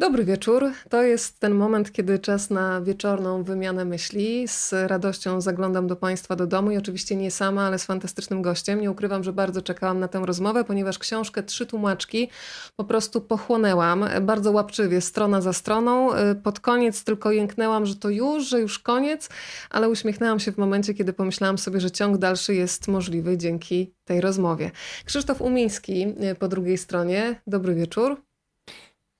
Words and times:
Dobry 0.00 0.24
wieczór. 0.24 0.72
To 0.88 1.02
jest 1.02 1.40
ten 1.40 1.54
moment, 1.54 1.92
kiedy 1.92 2.18
czas 2.18 2.50
na 2.50 2.80
wieczorną 2.80 3.42
wymianę 3.42 3.84
myśli. 3.84 4.48
Z 4.48 4.72
radością 4.72 5.40
zaglądam 5.40 5.86
do 5.86 5.96
Państwa 5.96 6.36
do 6.36 6.46
domu 6.46 6.70
i 6.70 6.76
oczywiście 6.76 7.16
nie 7.16 7.30
sama, 7.30 7.66
ale 7.66 7.78
z 7.78 7.84
fantastycznym 7.84 8.42
gościem. 8.42 8.80
Nie 8.80 8.90
ukrywam, 8.90 9.24
że 9.24 9.32
bardzo 9.32 9.62
czekałam 9.62 10.00
na 10.00 10.08
tę 10.08 10.22
rozmowę, 10.24 10.64
ponieważ 10.64 10.98
książkę 10.98 11.42
Trzy 11.42 11.66
tłumaczki 11.66 12.28
po 12.76 12.84
prostu 12.84 13.20
pochłonęłam 13.20 14.04
bardzo 14.22 14.52
łapczywie, 14.52 15.00
strona 15.00 15.40
za 15.40 15.52
stroną. 15.52 16.10
Pod 16.42 16.60
koniec 16.60 17.04
tylko 17.04 17.32
jęknęłam, 17.32 17.86
że 17.86 17.96
to 17.96 18.10
już, 18.10 18.48
że 18.48 18.60
już 18.60 18.78
koniec, 18.78 19.28
ale 19.70 19.88
uśmiechnęłam 19.88 20.40
się 20.40 20.52
w 20.52 20.58
momencie, 20.58 20.94
kiedy 20.94 21.12
pomyślałam 21.12 21.58
sobie, 21.58 21.80
że 21.80 21.90
ciąg 21.90 22.18
dalszy 22.18 22.54
jest 22.54 22.88
możliwy 22.88 23.38
dzięki 23.38 23.94
tej 24.04 24.20
rozmowie. 24.20 24.70
Krzysztof 25.04 25.40
Umiński 25.40 26.06
po 26.38 26.48
drugiej 26.48 26.78
stronie. 26.78 27.40
Dobry 27.46 27.74
wieczór. 27.74 28.22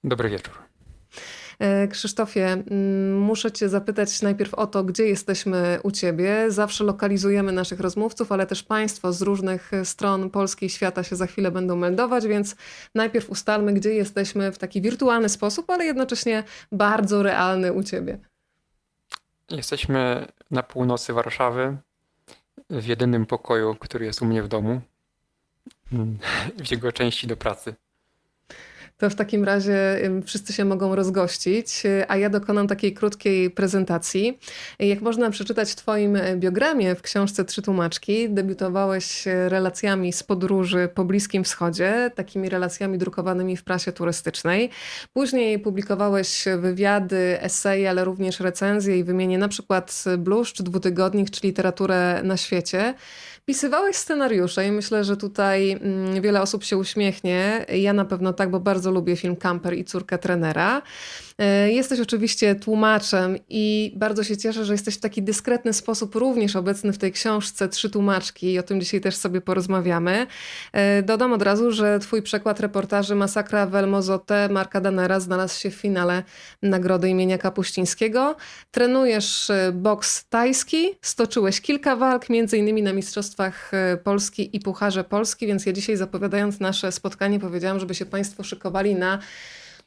Dobry 0.04 0.28
wieczór. 0.28 0.69
E, 1.60 1.88
Krzysztofie, 1.88 2.52
mm, 2.52 3.18
muszę 3.18 3.52
Cię 3.52 3.68
zapytać 3.68 4.22
najpierw 4.22 4.54
o 4.54 4.66
to, 4.66 4.84
gdzie 4.84 5.06
jesteśmy 5.06 5.78
u 5.82 5.90
Ciebie. 5.90 6.50
Zawsze 6.50 6.84
lokalizujemy 6.84 7.52
naszych 7.52 7.80
rozmówców, 7.80 8.32
ale 8.32 8.46
też 8.46 8.62
Państwo 8.62 9.12
z 9.12 9.22
różnych 9.22 9.70
stron 9.84 10.30
Polski 10.30 10.66
i 10.66 10.70
świata 10.70 11.02
się 11.02 11.16
za 11.16 11.26
chwilę 11.26 11.50
będą 11.50 11.76
meldować, 11.76 12.26
więc 12.26 12.56
najpierw 12.94 13.30
ustalmy, 13.30 13.72
gdzie 13.72 13.94
jesteśmy 13.94 14.52
w 14.52 14.58
taki 14.58 14.82
wirtualny 14.82 15.28
sposób, 15.28 15.70
ale 15.70 15.84
jednocześnie 15.84 16.44
bardzo 16.72 17.22
realny 17.22 17.72
u 17.72 17.82
Ciebie. 17.82 18.18
Jesteśmy 19.50 20.26
na 20.50 20.62
północy 20.62 21.12
Warszawy, 21.12 21.76
w 22.70 22.86
jedynym 22.86 23.26
pokoju, 23.26 23.74
który 23.74 24.04
jest 24.04 24.22
u 24.22 24.24
mnie 24.24 24.42
w 24.42 24.48
domu, 24.48 24.80
w 26.64 26.70
jego 26.70 26.92
części 26.92 27.26
do 27.26 27.36
pracy. 27.36 27.74
To 29.00 29.10
w 29.10 29.14
takim 29.14 29.44
razie 29.44 30.00
wszyscy 30.26 30.52
się 30.52 30.64
mogą 30.64 30.94
rozgościć, 30.94 31.82
a 32.08 32.16
ja 32.16 32.30
dokonam 32.30 32.68
takiej 32.68 32.94
krótkiej 32.94 33.50
prezentacji. 33.50 34.38
Jak 34.78 35.00
można 35.00 35.30
przeczytać 35.30 35.72
w 35.72 35.76
Twoim 35.76 36.18
biogramie 36.36 36.94
w 36.94 37.02
książce 37.02 37.44
Trzy 37.44 37.62
Tłumaczki, 37.62 38.30
debiutowałeś 38.30 39.24
relacjami 39.48 40.12
z 40.12 40.22
podróży 40.22 40.88
po 40.94 41.04
Bliskim 41.04 41.44
Wschodzie, 41.44 42.10
takimi 42.14 42.48
relacjami 42.48 42.98
drukowanymi 42.98 43.56
w 43.56 43.64
prasie 43.64 43.92
turystycznej. 43.92 44.70
Później 45.12 45.58
publikowałeś 45.58 46.44
wywiady, 46.58 47.38
eseje, 47.40 47.90
ale 47.90 48.04
również 48.04 48.40
recenzje 48.40 48.98
i 48.98 49.04
wymienię 49.04 49.38
na 49.38 49.48
przykład 49.48 50.04
Bluszcz, 50.18 50.62
Dwutygodnik 50.62 51.30
czy 51.30 51.40
literaturę 51.46 52.20
na 52.24 52.36
świecie. 52.36 52.94
Pisywałeś 53.50 53.96
scenariusze 53.96 54.66
i 54.66 54.72
myślę, 54.72 55.04
że 55.04 55.16
tutaj 55.16 55.70
mm, 55.70 56.22
wiele 56.22 56.42
osób 56.42 56.64
się 56.64 56.76
uśmiechnie. 56.76 57.66
Ja 57.68 57.92
na 57.92 58.04
pewno 58.04 58.32
tak, 58.32 58.50
bo 58.50 58.60
bardzo 58.60 58.90
lubię 58.90 59.16
film 59.16 59.36
Camper 59.36 59.74
i 59.74 59.84
córkę 59.84 60.18
trenera. 60.18 60.82
E, 61.40 61.72
jesteś 61.72 62.00
oczywiście 62.00 62.54
tłumaczem 62.54 63.38
i 63.48 63.92
bardzo 63.96 64.24
się 64.24 64.36
cieszę, 64.36 64.64
że 64.64 64.74
jesteś 64.74 64.94
w 64.94 65.00
taki 65.00 65.22
dyskretny 65.22 65.72
sposób 65.72 66.14
również 66.14 66.56
obecny 66.56 66.92
w 66.92 66.98
tej 66.98 67.12
książce 67.12 67.68
Trzy 67.68 67.90
tłumaczki 67.90 68.52
i 68.52 68.58
o 68.58 68.62
tym 68.62 68.80
dzisiaj 68.80 69.00
też 69.00 69.16
sobie 69.16 69.40
porozmawiamy. 69.40 70.26
E, 70.72 71.02
dodam 71.02 71.32
od 71.32 71.42
razu, 71.42 71.72
że 71.72 71.98
twój 71.98 72.22
przekład 72.22 72.60
reportaży 72.60 73.14
Masakra 73.14 73.66
w 73.66 73.74
El 73.74 73.88
Mozote 73.88 74.48
Marka 74.48 74.80
Danera 74.80 75.20
znalazł 75.20 75.60
się 75.60 75.70
w 75.70 75.74
finale 75.74 76.22
nagrody 76.62 77.08
imienia 77.08 77.38
Kapuścińskiego. 77.38 78.36
Trenujesz 78.70 79.50
e, 79.50 79.72
boks 79.72 80.24
tajski, 80.28 80.94
stoczyłeś 81.02 81.60
kilka 81.60 81.96
walk, 81.96 82.30
między 82.30 82.58
innymi 82.58 82.82
na 82.82 82.92
Mistrzostwach 82.92 83.70
Polski 84.04 84.56
i 84.56 84.60
Pucharze 84.60 85.04
Polski, 85.04 85.46
więc 85.46 85.66
ja 85.66 85.72
dzisiaj 85.72 85.96
zapowiadając 85.96 86.60
nasze 86.60 86.92
spotkanie 86.92 87.40
powiedziałam, 87.40 87.80
żeby 87.80 87.94
się 87.94 88.06
Państwo 88.06 88.42
szykowali 88.42 88.94
na 88.94 89.18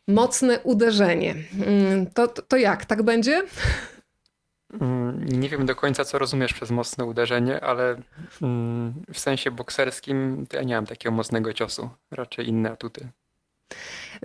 mocne 0.07 0.59
uderzenie. 0.59 1.35
Mm, 1.65 2.05
to, 2.05 2.27
to, 2.27 2.57
jak? 2.57 2.85
Tak 2.85 3.03
będzie? 3.03 3.43
Mm, 4.81 5.25
nie 5.25 5.49
wiem 5.49 5.65
do 5.65 5.75
końca, 5.75 6.05
co 6.05 6.19
rozumiesz 6.19 6.53
przez 6.53 6.71
mocne 6.71 7.05
uderzenie, 7.05 7.61
ale 7.61 8.01
mm, 8.41 8.93
w 9.13 9.19
sensie 9.19 9.51
bokserskim 9.51 10.45
ja 10.53 10.63
nie 10.63 10.75
mam 10.75 10.85
takiego 10.85 11.15
mocnego 11.15 11.53
ciosu. 11.53 11.89
Raczej 12.11 12.47
inne 12.47 12.71
atuty. 12.71 13.07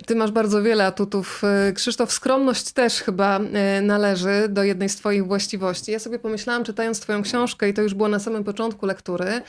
Ty 0.05 0.15
masz 0.15 0.31
bardzo 0.31 0.63
wiele 0.63 0.85
atutów. 0.85 1.41
E, 1.43 1.73
Krzysztof, 1.73 2.11
skromność 2.11 2.71
też 2.71 3.01
chyba 3.01 3.39
e, 3.39 3.81
należy 3.81 4.45
do 4.49 4.63
jednej 4.63 4.89
z 4.89 4.95
Twoich 4.95 5.27
właściwości. 5.27 5.91
Ja 5.91 5.99
sobie 5.99 6.19
pomyślałam, 6.19 6.63
czytając 6.63 6.99
Twoją 6.99 7.21
książkę, 7.21 7.69
i 7.69 7.73
to 7.73 7.81
już 7.81 7.93
było 7.93 8.09
na 8.09 8.19
samym 8.19 8.43
początku 8.43 8.85
lektury, 8.85 9.41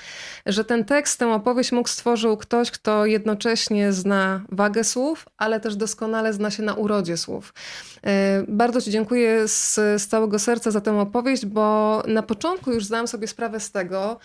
że 0.46 0.64
ten 0.64 0.84
tekst, 0.84 1.18
tę 1.18 1.32
opowieść 1.32 1.72
mógł 1.72 1.88
stworzył 1.88 2.36
ktoś, 2.36 2.70
kto 2.70 3.06
jednocześnie 3.06 3.92
zna 3.92 4.44
wagę 4.52 4.84
słów, 4.84 5.26
ale 5.38 5.60
też 5.60 5.76
doskonale 5.76 6.32
zna 6.32 6.50
się 6.50 6.62
na 6.62 6.74
urodzie 6.74 7.16
słów. 7.16 7.54
E, 8.06 8.44
bardzo 8.48 8.80
Ci 8.80 8.90
dziękuję 8.90 9.48
z, 9.48 9.74
z 9.74 10.06
całego 10.06 10.38
serca 10.38 10.70
za 10.70 10.80
tę 10.80 11.00
opowieść, 11.00 11.46
bo 11.46 12.02
na 12.06 12.22
początku 12.22 12.72
już 12.72 12.84
zdałam 12.84 13.08
sobie 13.08 13.26
sprawę 13.26 13.60
z 13.60 13.70
tego, 13.70 14.18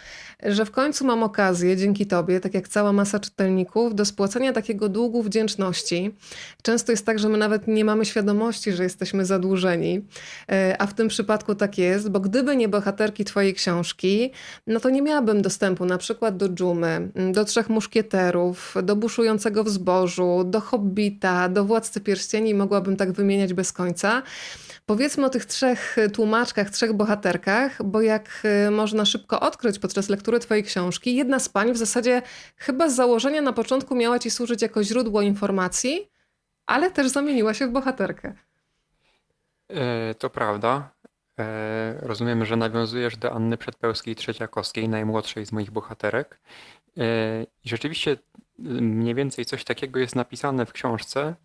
że 0.43 0.65
w 0.65 0.71
końcu 0.71 1.05
mam 1.05 1.23
okazję, 1.23 1.77
dzięki 1.77 2.07
Tobie, 2.07 2.39
tak 2.39 2.53
jak 2.53 2.67
cała 2.67 2.93
masa 2.93 3.19
czytelników, 3.19 3.95
do 3.95 4.05
spłacenia 4.05 4.53
takiego 4.53 4.89
długu 4.89 5.23
wdzięczności. 5.23 6.14
Często 6.61 6.91
jest 6.91 7.05
tak, 7.05 7.19
że 7.19 7.29
my 7.29 7.37
nawet 7.37 7.67
nie 7.67 7.85
mamy 7.85 8.05
świadomości, 8.05 8.71
że 8.71 8.83
jesteśmy 8.83 9.25
zadłużeni, 9.25 10.01
e, 10.51 10.75
a 10.79 10.87
w 10.87 10.93
tym 10.93 11.07
przypadku 11.07 11.55
tak 11.55 11.77
jest, 11.77 12.09
bo 12.09 12.19
gdyby 12.19 12.55
nie 12.55 12.67
bohaterki 12.69 13.25
Twojej 13.25 13.53
książki, 13.53 14.31
no 14.67 14.79
to 14.79 14.89
nie 14.89 15.01
miałabym 15.01 15.41
dostępu 15.41 15.85
na 15.85 15.97
przykład 15.97 16.37
do 16.37 16.49
dżumy, 16.49 17.09
do 17.31 17.45
Trzech 17.45 17.69
Muszkieterów, 17.69 18.75
do 18.83 18.95
Buszującego 18.95 19.63
w 19.63 19.69
Zbożu, 19.69 20.43
do 20.45 20.61
Hobbita, 20.61 21.49
do 21.49 21.65
Władcy 21.65 22.01
Pierścieni 22.01 22.53
mogłabym 22.53 22.97
tak 22.97 23.11
wymieniać 23.11 23.53
bez 23.53 23.71
końca. 23.71 24.23
Powiedzmy 24.85 25.25
o 25.25 25.29
tych 25.29 25.45
trzech 25.45 25.95
tłumaczkach, 26.13 26.69
trzech 26.69 26.93
bohaterkach, 26.93 27.83
bo 27.83 28.01
jak 28.01 28.41
y, 28.67 28.71
można 28.71 29.05
szybko 29.05 29.39
odkryć 29.39 29.79
podczas 29.79 30.09
lektury 30.09 30.39
Twojej 30.39 30.63
książki, 30.63 31.15
jedna 31.15 31.39
z 31.39 31.49
pań 31.49 31.73
w 31.73 31.77
zasadzie 31.77 32.21
chyba 32.57 32.89
z 32.89 32.95
założenia 32.95 33.41
na 33.41 33.53
początku 33.53 33.95
miała 33.95 34.19
Ci 34.19 34.31
służyć 34.31 34.61
jako 34.61 34.83
źródło 34.83 35.21
informacji, 35.21 36.11
ale 36.65 36.91
też 36.91 37.07
zamieniła 37.07 37.53
się 37.53 37.67
w 37.67 37.71
bohaterkę. 37.71 38.33
E, 39.69 40.15
to 40.15 40.29
prawda. 40.29 40.91
E, 41.39 41.99
rozumiem, 42.01 42.45
że 42.45 42.55
nawiązujesz 42.55 43.17
do 43.17 43.31
Anny 43.31 43.57
Przedpełskiej-Trzeciakowskiej, 43.57 44.89
najmłodszej 44.89 45.45
z 45.45 45.51
moich 45.51 45.71
bohaterek. 45.71 46.39
E, 46.97 47.43
I 47.43 47.69
rzeczywiście 47.69 48.17
mniej 48.59 49.15
więcej 49.15 49.45
coś 49.45 49.63
takiego 49.63 49.99
jest 49.99 50.15
napisane 50.15 50.65
w 50.65 50.73
książce, 50.73 51.35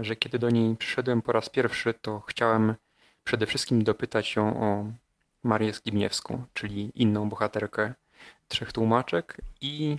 że 0.00 0.16
kiedy 0.16 0.38
do 0.38 0.50
niej 0.50 0.76
przyszedłem 0.76 1.22
po 1.22 1.32
raz 1.32 1.48
pierwszy, 1.48 1.94
to 1.94 2.20
chciałem 2.20 2.74
przede 3.24 3.46
wszystkim 3.46 3.84
dopytać 3.84 4.26
się 4.26 4.62
o 4.62 4.84
Marię 5.42 5.72
Skibniewską, 5.72 6.44
czyli 6.54 6.92
inną 6.94 7.28
bohaterkę 7.28 7.94
Trzech 8.48 8.72
Tłumaczek 8.72 9.36
i 9.60 9.98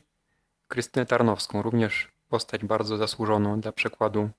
Krystynę 0.67 1.05
Tarnowską, 1.05 1.61
również 1.61 2.11
postać 2.29 2.65
bardzo 2.65 2.97
zasłużoną 2.97 3.61
dla 3.61 3.71
przekładu 3.71 4.29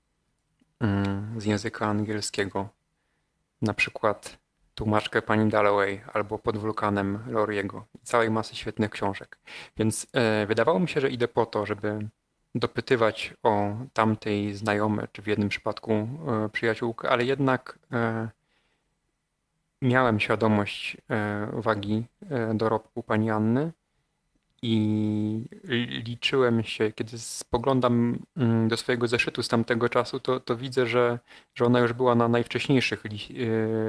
mm, 0.80 1.40
z 1.40 1.44
języka 1.44 1.86
angielskiego. 1.86 2.68
Na 3.62 3.74
przykład 3.74 4.38
tłumaczkę 4.74 5.22
pani 5.22 5.50
Dalloway 5.50 6.00
albo 6.12 6.38
pod 6.38 6.56
wulkanem 6.56 7.18
Loriego 7.26 7.84
i 8.02 8.06
całej 8.06 8.30
masy 8.30 8.56
świetnych 8.56 8.90
książek. 8.90 9.38
Więc 9.76 10.06
e, 10.12 10.46
wydawało 10.46 10.80
mi 10.80 10.88
się, 10.88 11.00
że 11.00 11.10
idę 11.10 11.28
po 11.28 11.46
to, 11.46 11.66
żeby 11.66 12.08
dopytywać 12.54 13.34
o 13.42 13.76
tamtej 13.92 14.54
znajome, 14.54 15.08
czy 15.12 15.22
w 15.22 15.26
jednym 15.26 15.48
przypadku 15.48 15.92
e, 15.92 16.08
przyjaciółkę, 16.52 17.10
ale 17.10 17.24
jednak 17.24 17.78
e, 17.92 18.28
miałem 19.82 20.20
świadomość 20.20 20.96
e, 21.10 21.48
wagi 21.52 22.04
dorobku 22.54 23.02
pani 23.02 23.30
Anny 23.30 23.72
i 24.62 25.44
liczyłem 26.04 26.62
się, 26.62 26.92
kiedy 26.92 27.18
spoglądam 27.18 28.18
mm, 28.36 28.68
do 28.68 28.76
swojego 28.76 29.08
zeszytu 29.08 29.42
z 29.42 29.48
tamtego 29.48 29.88
czasu, 29.88 30.20
to, 30.20 30.40
to 30.40 30.56
widzę, 30.56 30.86
że, 30.86 31.18
że 31.54 31.64
ona 31.64 31.80
już 31.80 31.92
była 31.92 32.14
na 32.14 32.28
najwcześniejszych 32.28 33.04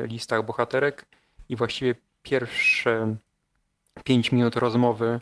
listach 0.04 0.46
bohaterek 0.46 1.06
i 1.50 1.56
właściwie 1.56 1.96
pierwsze 2.24 3.16
pięć 4.04 4.32
minut 4.32 4.56
rozmowy 4.56 5.20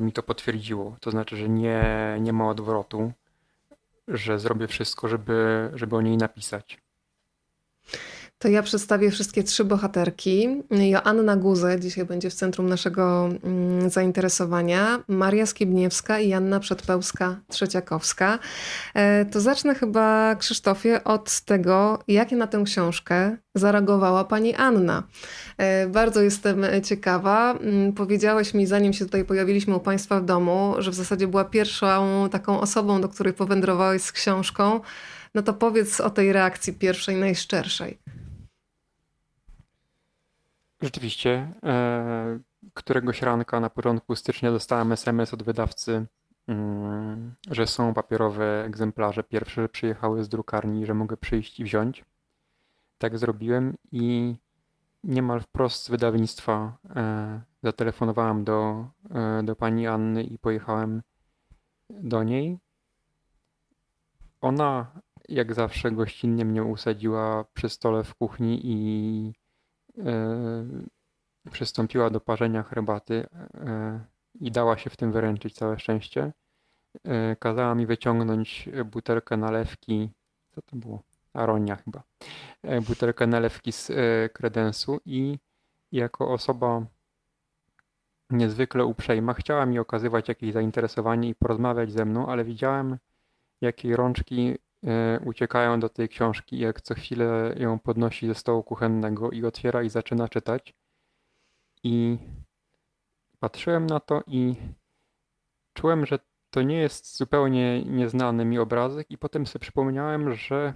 mi 0.00 0.12
to 0.12 0.22
potwierdziło. 0.22 0.96
To 1.00 1.10
znaczy, 1.10 1.36
że 1.36 1.48
nie, 1.48 1.82
nie 2.20 2.32
ma 2.32 2.48
odwrotu, 2.48 3.12
że 4.08 4.38
zrobię 4.38 4.68
wszystko, 4.68 5.08
żeby, 5.08 5.70
żeby 5.74 5.96
o 5.96 6.00
niej 6.00 6.16
napisać. 6.16 6.81
To 8.42 8.48
ja 8.48 8.62
przedstawię 8.62 9.10
wszystkie 9.10 9.42
trzy 9.42 9.64
bohaterki. 9.64 10.62
Joanna 10.70 11.36
Guze 11.36 11.80
dzisiaj 11.80 12.04
będzie 12.04 12.30
w 12.30 12.34
centrum 12.34 12.68
naszego 12.68 13.28
mm, 13.44 13.90
zainteresowania. 13.90 15.02
Maria 15.08 15.46
Skibniewska 15.46 16.20
i 16.20 16.28
Janna 16.28 16.60
Przedpełska-Trzeciakowska. 16.60 18.38
E, 18.94 19.24
to 19.24 19.40
zacznę 19.40 19.74
chyba, 19.74 20.36
Krzysztofie, 20.36 21.04
od 21.04 21.40
tego, 21.40 21.98
jak 22.08 22.30
na 22.32 22.46
tę 22.46 22.62
książkę 22.64 23.36
zareagowała 23.54 24.24
pani 24.24 24.54
Anna. 24.54 25.02
E, 25.58 25.86
bardzo 25.86 26.22
jestem 26.22 26.64
ciekawa. 26.84 27.52
Mm, 27.52 27.92
powiedziałeś 27.92 28.54
mi, 28.54 28.66
zanim 28.66 28.92
się 28.92 29.04
tutaj 29.04 29.24
pojawiliśmy 29.24 29.76
u 29.76 29.80
Państwa 29.80 30.20
w 30.20 30.24
domu, 30.24 30.74
że 30.78 30.90
w 30.90 30.94
zasadzie 30.94 31.28
była 31.28 31.44
pierwszą 31.44 32.28
taką 32.30 32.60
osobą, 32.60 33.00
do 33.00 33.08
której 33.08 33.32
powędrowałeś 33.32 34.02
z 34.02 34.12
książką, 34.12 34.80
No 35.34 35.42
to 35.42 35.54
powiedz 35.54 36.00
o 36.00 36.10
tej 36.10 36.32
reakcji 36.32 36.72
pierwszej, 36.72 37.16
najszczerszej. 37.16 37.98
Rzeczywiście. 40.82 41.52
E, 41.62 42.38
któregoś 42.74 43.22
ranka 43.22 43.60
na 43.60 43.70
początku 43.70 44.16
stycznia 44.16 44.50
dostałem 44.50 44.92
SMS 44.92 45.34
od 45.34 45.42
wydawcy, 45.42 46.06
mm, 46.46 47.34
że 47.50 47.66
są 47.66 47.94
papierowe 47.94 48.64
egzemplarze 48.64 49.24
pierwsze, 49.24 49.68
przyjechały 49.68 50.24
z 50.24 50.28
drukarni, 50.28 50.86
że 50.86 50.94
mogę 50.94 51.16
przyjść 51.16 51.60
i 51.60 51.64
wziąć. 51.64 52.04
Tak 52.98 53.18
zrobiłem 53.18 53.74
i 53.92 54.36
niemal 55.04 55.40
wprost 55.40 55.84
z 55.84 55.88
wydawnictwa 55.88 56.76
e, 56.96 57.40
zatelefonowałem 57.62 58.44
do, 58.44 58.86
e, 59.10 59.42
do 59.42 59.56
pani 59.56 59.86
Anny 59.86 60.22
i 60.22 60.38
pojechałem 60.38 61.02
do 61.90 62.22
niej. 62.22 62.58
Ona, 64.40 64.92
jak 65.28 65.54
zawsze, 65.54 65.90
gościnnie 65.90 66.44
mnie 66.44 66.64
usadziła 66.64 67.44
przy 67.54 67.68
stole 67.68 68.04
w 68.04 68.14
kuchni 68.14 68.60
i 68.64 69.41
przystąpiła 71.50 72.10
do 72.10 72.20
parzenia 72.20 72.62
herbaty 72.62 73.26
e, 73.54 74.00
i 74.40 74.50
dała 74.50 74.78
się 74.78 74.90
w 74.90 74.96
tym 74.96 75.12
wyręczyć 75.12 75.54
całe 75.54 75.78
szczęście. 75.78 76.32
E, 77.04 77.36
kazała 77.36 77.74
mi 77.74 77.86
wyciągnąć 77.86 78.68
butelkę 78.84 79.36
nalewki. 79.36 80.10
Co 80.50 80.62
to 80.62 80.76
było? 80.76 81.02
Aronia 81.32 81.76
chyba. 81.76 82.02
E, 82.62 82.80
butelkę 82.80 83.26
nalewki 83.26 83.72
z 83.72 83.90
e, 83.90 83.94
kredensu 84.28 85.00
i 85.04 85.38
jako 85.92 86.32
osoba 86.32 86.86
niezwykle 88.30 88.84
uprzejma 88.84 89.34
chciała 89.34 89.66
mi 89.66 89.78
okazywać 89.78 90.28
jakieś 90.28 90.52
zainteresowanie 90.52 91.28
i 91.28 91.34
porozmawiać 91.34 91.92
ze 91.92 92.04
mną, 92.04 92.26
ale 92.26 92.44
widziałem, 92.44 92.98
jak 93.60 93.84
jej 93.84 93.96
rączki 93.96 94.40
e, 94.48 94.58
uciekają 95.24 95.80
do 95.80 95.88
tej 95.88 96.08
książki, 96.08 96.58
jak 96.58 96.80
co 96.80 96.94
chwilę 96.94 97.54
ją 97.58 97.78
podnosi 97.78 98.26
ze 98.26 98.34
stołu 98.34 98.62
kuchennego 98.62 99.30
i 99.30 99.44
otwiera 99.44 99.82
i 99.82 99.90
zaczyna 99.90 100.28
czytać. 100.28 100.74
I 101.84 102.18
patrzyłem 103.40 103.86
na 103.86 104.00
to 104.00 104.22
i 104.26 104.54
czułem, 105.72 106.06
że 106.06 106.18
to 106.50 106.62
nie 106.62 106.76
jest 106.76 107.16
zupełnie 107.16 107.84
nieznany 107.84 108.44
mi 108.44 108.58
obrazek 108.58 109.10
i 109.10 109.18
potem 109.18 109.46
sobie 109.46 109.60
przypomniałem, 109.60 110.34
że 110.34 110.72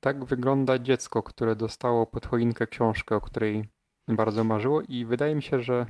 tak 0.00 0.24
wygląda 0.24 0.78
dziecko, 0.78 1.22
które 1.22 1.56
dostało 1.56 2.06
pod 2.06 2.26
choinkę 2.26 2.66
książkę, 2.66 3.16
o 3.16 3.20
której 3.20 3.68
bardzo 4.08 4.44
marzyło 4.44 4.82
i 4.82 5.04
wydaje 5.04 5.34
mi 5.34 5.42
się, 5.42 5.62
że 5.62 5.86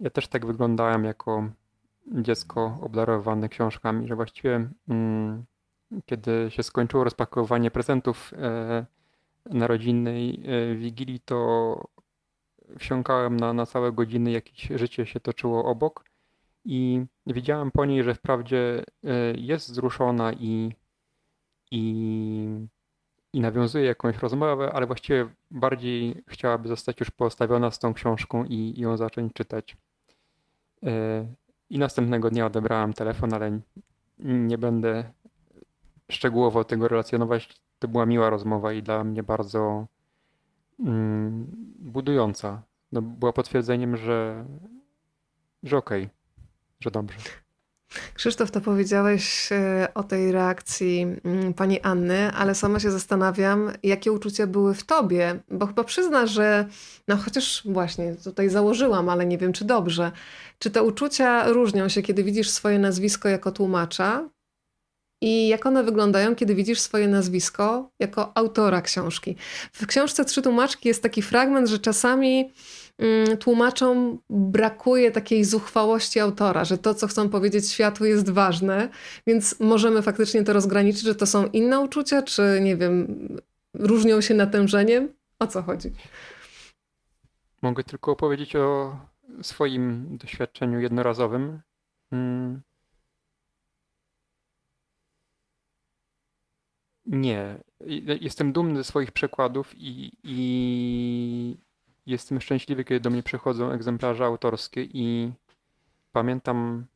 ja 0.00 0.10
też 0.10 0.28
tak 0.28 0.46
wyglądałem 0.46 1.04
jako 1.04 1.48
dziecko 2.06 2.78
obdarowane 2.82 3.48
książkami, 3.48 4.08
że 4.08 4.16
właściwie 4.16 4.68
mm, 4.88 5.44
kiedy 6.06 6.46
się 6.50 6.62
skończyło 6.62 7.04
rozpakowywanie 7.04 7.70
prezentów 7.70 8.32
e, 8.34 8.86
narodzinnej 9.50 10.42
e, 10.46 10.74
Wigilii, 10.74 11.20
to 11.20 11.88
wsiąkałem 12.78 13.36
na, 13.36 13.52
na 13.52 13.66
całe 13.66 13.92
godziny, 13.92 14.30
jakieś 14.30 14.68
życie 14.74 15.06
się 15.06 15.20
toczyło 15.20 15.64
obok 15.64 16.04
i 16.64 17.04
widziałem 17.26 17.70
po 17.70 17.84
niej, 17.84 18.04
że 18.04 18.14
wprawdzie 18.14 18.84
e, 19.04 19.08
jest 19.36 19.70
wzruszona 19.70 20.32
i, 20.32 20.72
i 21.70 22.66
i 23.34 23.40
nawiązuje 23.40 23.84
jakąś 23.84 24.18
rozmowę, 24.18 24.72
ale 24.72 24.86
właściwie 24.86 25.28
bardziej 25.50 26.24
chciałaby 26.28 26.68
zostać 26.68 27.00
już 27.00 27.10
postawiona 27.10 27.70
z 27.70 27.78
tą 27.78 27.94
książką 27.94 28.44
i, 28.44 28.54
i 28.54 28.80
ją 28.80 28.96
zacząć 28.96 29.32
czytać. 29.32 29.76
I 31.70 31.78
następnego 31.78 32.30
dnia 32.30 32.46
odebrałem 32.46 32.92
telefon, 32.92 33.34
ale 33.34 33.60
nie 34.18 34.58
będę 34.58 35.04
szczegółowo 36.10 36.64
tego 36.64 36.88
relacjonować. 36.88 37.48
To 37.78 37.88
była 37.88 38.06
miła 38.06 38.30
rozmowa 38.30 38.72
i 38.72 38.82
dla 38.82 39.04
mnie 39.04 39.22
bardzo 39.22 39.86
mm, 40.80 41.46
budująca. 41.78 42.62
No, 42.92 43.02
była 43.02 43.32
potwierdzeniem, 43.32 43.96
że, 43.96 44.44
że 45.62 45.76
okej, 45.76 46.02
okay, 46.02 46.14
że 46.80 46.90
dobrze. 46.90 47.18
Krzysztof, 48.14 48.50
to 48.50 48.60
powiedziałeś 48.60 49.52
e, 49.52 49.88
o 49.94 50.02
tej 50.02 50.32
reakcji 50.32 51.06
mm, 51.24 51.54
pani 51.54 51.80
Anny, 51.80 52.32
ale 52.32 52.54
sama 52.54 52.80
się 52.80 52.90
zastanawiam, 52.90 53.72
jakie 53.82 54.12
uczucia 54.12 54.46
były 54.46 54.74
w 54.74 54.84
tobie, 54.84 55.40
bo 55.50 55.66
chyba 55.66 55.84
przyznasz, 55.84 56.30
że 56.30 56.68
no 57.08 57.16
chociaż 57.16 57.62
właśnie 57.64 58.14
tutaj 58.14 58.48
założyłam, 58.48 59.08
ale 59.08 59.26
nie 59.26 59.38
wiem 59.38 59.52
czy 59.52 59.64
dobrze. 59.64 60.12
Czy 60.58 60.70
te 60.70 60.82
uczucia 60.82 61.48
różnią 61.52 61.88
się, 61.88 62.02
kiedy 62.02 62.24
widzisz 62.24 62.50
swoje 62.50 62.78
nazwisko 62.78 63.28
jako 63.28 63.52
tłumacza 63.52 64.28
i 65.24 65.48
jak 65.48 65.66
one 65.66 65.84
wyglądają, 65.84 66.34
kiedy 66.34 66.54
widzisz 66.54 66.80
swoje 66.80 67.08
nazwisko 67.08 67.90
jako 67.98 68.36
autora 68.36 68.82
książki? 68.82 69.36
W 69.72 69.86
książce 69.86 70.24
Trzy 70.24 70.42
tłumaczki 70.42 70.88
jest 70.88 71.02
taki 71.02 71.22
fragment, 71.22 71.68
że 71.68 71.78
czasami 71.78 72.50
Mm, 72.98 73.36
tłumaczom 73.38 74.18
brakuje 74.30 75.10
takiej 75.10 75.44
zuchwałości 75.44 76.20
autora, 76.20 76.64
że 76.64 76.78
to, 76.78 76.94
co 76.94 77.06
chcą 77.06 77.28
powiedzieć 77.28 77.70
światu, 77.70 78.04
jest 78.04 78.30
ważne, 78.30 78.88
więc 79.26 79.60
możemy 79.60 80.02
faktycznie 80.02 80.44
to 80.44 80.52
rozgraniczyć, 80.52 81.02
że 81.02 81.14
to 81.14 81.26
są 81.26 81.46
inne 81.46 81.80
uczucia, 81.80 82.22
czy 82.22 82.58
nie 82.62 82.76
wiem, 82.76 83.28
różnią 83.74 84.20
się 84.20 84.34
natężeniem? 84.34 85.08
O 85.38 85.46
co 85.46 85.62
chodzi? 85.62 85.92
Mogę 87.62 87.84
tylko 87.84 88.12
opowiedzieć 88.12 88.56
o 88.56 88.96
swoim 89.42 90.16
doświadczeniu 90.18 90.80
jednorazowym. 90.80 91.60
Nie. 97.06 97.58
Jestem 98.20 98.52
dumny 98.52 98.76
ze 98.76 98.84
swoich 98.84 99.12
przekładów 99.12 99.74
i, 99.76 100.12
i 100.24 101.56
Jestem 102.06 102.40
szczęśliwy, 102.40 102.84
kiedy 102.84 103.00
do 103.00 103.10
mnie 103.10 103.22
przychodzą 103.22 103.70
egzemplarze 103.70 104.24
autorskie 104.24 104.82
i 104.82 105.32
pamiętam 106.12 106.86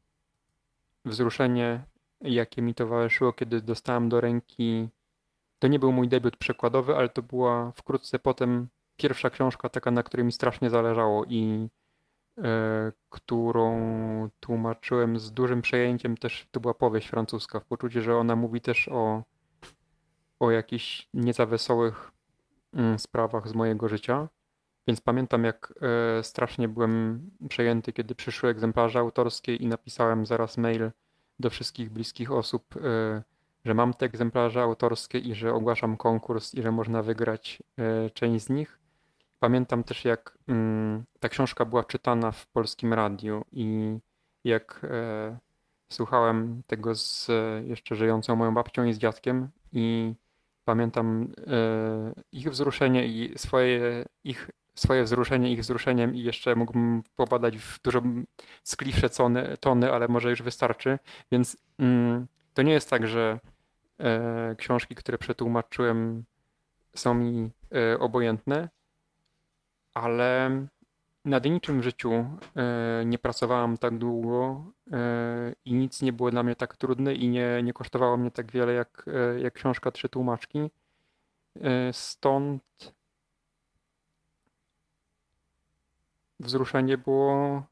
wzruszenie, 1.05 1.85
jakie 2.21 2.63
mi 2.63 2.75
towarzyszyło, 2.75 3.33
kiedy 3.33 3.61
dostałem 3.63 4.09
do 4.09 4.21
ręki. 4.21 4.89
To 5.59 5.69
nie 5.69 5.79
był 5.79 5.93
mój 5.93 6.09
debiut 6.09 6.37
przekładowy, 6.37 6.97
ale 6.97 7.09
to 7.09 7.23
była 7.23 7.73
wkrótce 7.73 8.19
potem 8.19 8.69
pierwsza 8.97 9.31
książka, 9.31 9.69
taka, 9.69 9.91
na 9.91 10.03
której 10.03 10.27
mi 10.27 10.33
strasznie 10.33 10.71
zależało 10.71 11.25
i 11.25 11.69
e, 12.39 12.93
którą 13.11 13.81
tłumaczyłem 14.41 15.19
z 15.19 15.33
dużym 15.33 15.63
przejęciem. 15.63 16.17
Też 16.17 16.47
to 16.51 16.61
była 16.61 16.75
powieść 16.75 17.09
francuska, 17.09 17.61
w 17.61 17.65
poczuciu, 17.65 18.03
że 18.03 18.17
ona 18.17 18.37
mówi 18.37 18.61
też 18.61 18.89
o, 18.89 19.23
o 20.41 20.51
jakichś 20.51 21.09
nieco 21.15 21.47
wesołych 21.47 22.11
mm, 22.75 22.99
sprawach 22.99 23.49
z 23.49 23.55
mojego 23.55 23.89
życia. 23.89 24.29
Więc 24.89 25.01
pamiętam, 25.01 25.45
jak 25.45 25.75
e, 26.19 26.23
strasznie 26.23 26.69
byłem 26.69 27.21
przejęty, 27.49 27.93
kiedy 27.93 28.15
przyszły 28.15 28.51
egzemplarze 28.51 28.99
autorskie 28.99 29.57
i 29.57 29.67
napisałem 29.67 30.27
zaraz 30.27 30.59
mail 30.59 30.91
do 31.41 31.51
wszystkich 31.51 31.91
bliskich 31.91 32.33
osób, 32.33 32.77
e, 32.77 33.23
że 33.65 33.75
mam 33.75 33.95
te 33.95 34.07
egzemplarze 34.07 34.63
autorskie 34.63 35.19
i 35.19 35.35
że 35.35 35.55
ogłaszam 35.55 35.97
konkurs 35.97 36.55
i 36.55 36.63
że 36.63 36.73
można 36.73 37.03
wygrać 37.03 37.63
e, 37.79 38.11
część 38.11 38.45
z 38.45 38.49
nich. 38.49 38.79
Pamiętam 39.41 39.85
też, 39.85 40.05
jak 40.05 40.39
mm, 40.49 41.05
ta 41.21 41.29
książka 41.29 41.65
była 41.65 41.85
czytana 41.85 42.33
w 42.33 42.47
polskim 42.47 42.95
radiu 42.95 43.45
i 43.53 43.99
jak 44.45 44.87
słuchałem 45.93 46.63
tego 46.67 46.95
z 46.95 47.29
jeszcze 47.65 47.97
żyjącą 47.97 48.37
moją 48.37 48.55
babcią 48.55 48.85
i 48.85 48.93
z 48.93 48.99
dziadkiem 48.99 49.49
i 49.73 50.15
pamiętam 50.69 51.33
ich 52.33 52.51
wzruszenie 52.51 53.07
i 53.07 53.39
swoje 53.39 54.05
ich 54.25 54.51
swoje 54.75 55.05
wzruszenie 55.05 55.53
ich 55.53 55.61
wzruszeniem 55.61 56.15
i 56.15 56.23
jeszcze 56.23 56.55
mógłbym 56.57 57.03
popadać 57.17 57.59
w 57.59 57.83
dużo 57.83 58.03
skliwsze 58.63 59.11
tony, 59.11 59.57
tony 59.61 59.93
ale 59.93 60.09
może 60.09 60.31
już 60.31 60.43
wystarczy. 60.43 60.99
Więc 61.33 61.57
mm, 61.79 62.27
to 62.55 62.63
nie 62.63 62.73
jest 62.73 62.91
tak, 62.91 63.07
że 63.07 63.39
e, 63.99 64.55
książki, 64.59 64.95
które 64.95 65.19
przetłumaczyłem 65.19 66.25
są 66.95 67.15
mi 67.15 67.51
e, 67.75 67.99
obojętne, 67.99 68.69
ale 69.95 70.51
nad 71.29 71.45
niczym 71.45 71.81
w 71.81 71.85
życiu 71.85 72.13
e, 72.13 73.05
nie 73.07 73.19
pracowałam 73.19 73.79
tak 73.79 73.99
długo 73.99 74.65
e, 74.93 75.55
i 75.65 75.75
nic 75.75 76.03
nie 76.03 76.13
było 76.13 76.31
dla 76.31 76.43
mnie 76.43 76.57
tak 76.57 76.77
trudne 76.77 77.15
i 77.15 77.29
nie, 77.29 77.63
nie 77.63 77.73
kosztowało 77.73 78.17
mnie 78.17 78.31
tak 78.31 78.53
wiele 78.53 78.73
jak, 78.73 79.05
e, 79.07 79.41
jak 79.41 79.55
książka 79.55 79.91
Trzy 79.91 80.09
Tłumaczki. 80.09 80.71
Stąd 81.93 82.63
wzruszenie 86.41 86.99
było 86.99 87.63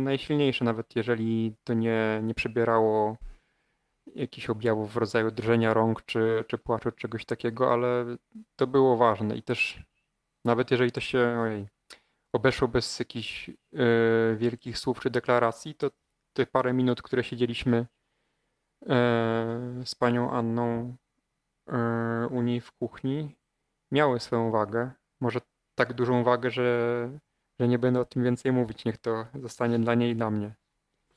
najsilniejsze, 0.00 0.64
nawet 0.64 0.96
jeżeli 0.96 1.54
to 1.64 1.74
nie, 1.74 2.20
nie 2.22 2.34
przybierało 2.34 3.16
jakichś 4.14 4.50
objawów 4.50 4.92
w 4.92 4.96
rodzaju 4.96 5.30
drżenia 5.30 5.74
rąk 5.74 6.02
czy, 6.02 6.44
czy 6.48 6.58
płaczu, 6.58 6.92
czegoś 6.92 7.24
takiego, 7.24 7.72
ale 7.72 8.04
to 8.56 8.66
było 8.66 8.96
ważne 8.96 9.36
i 9.36 9.42
też 9.42 9.82
nawet 10.44 10.70
jeżeli 10.70 10.92
to 10.92 11.00
się 11.00 11.38
ojej, 11.40 11.68
obeszło 12.32 12.68
bez 12.68 12.98
jakichś 12.98 13.48
y, 13.48 13.54
wielkich 14.36 14.78
słów 14.78 15.00
czy 15.00 15.10
deklaracji, 15.10 15.74
to 15.74 15.90
te 16.32 16.46
parę 16.46 16.72
minut, 16.72 17.02
które 17.02 17.24
siedzieliśmy 17.24 17.86
y, 18.82 18.86
z 19.84 19.94
panią 19.94 20.30
Anną 20.30 20.96
u 22.30 22.42
niej 22.42 22.60
w 22.60 22.72
kuchni 22.72 23.36
miały 23.90 24.20
swoją 24.20 24.50
wagę. 24.50 24.90
Może 25.20 25.40
tak 25.74 25.92
dużą 25.92 26.24
wagę, 26.24 26.50
że, 26.50 27.10
że 27.60 27.68
nie 27.68 27.78
będę 27.78 28.00
o 28.00 28.04
tym 28.04 28.24
więcej 28.24 28.52
mówić. 28.52 28.84
Niech 28.84 28.98
to 28.98 29.26
zostanie 29.34 29.78
dla 29.78 29.94
niej 29.94 30.12
i 30.12 30.16
dla 30.16 30.30
mnie. 30.30 30.54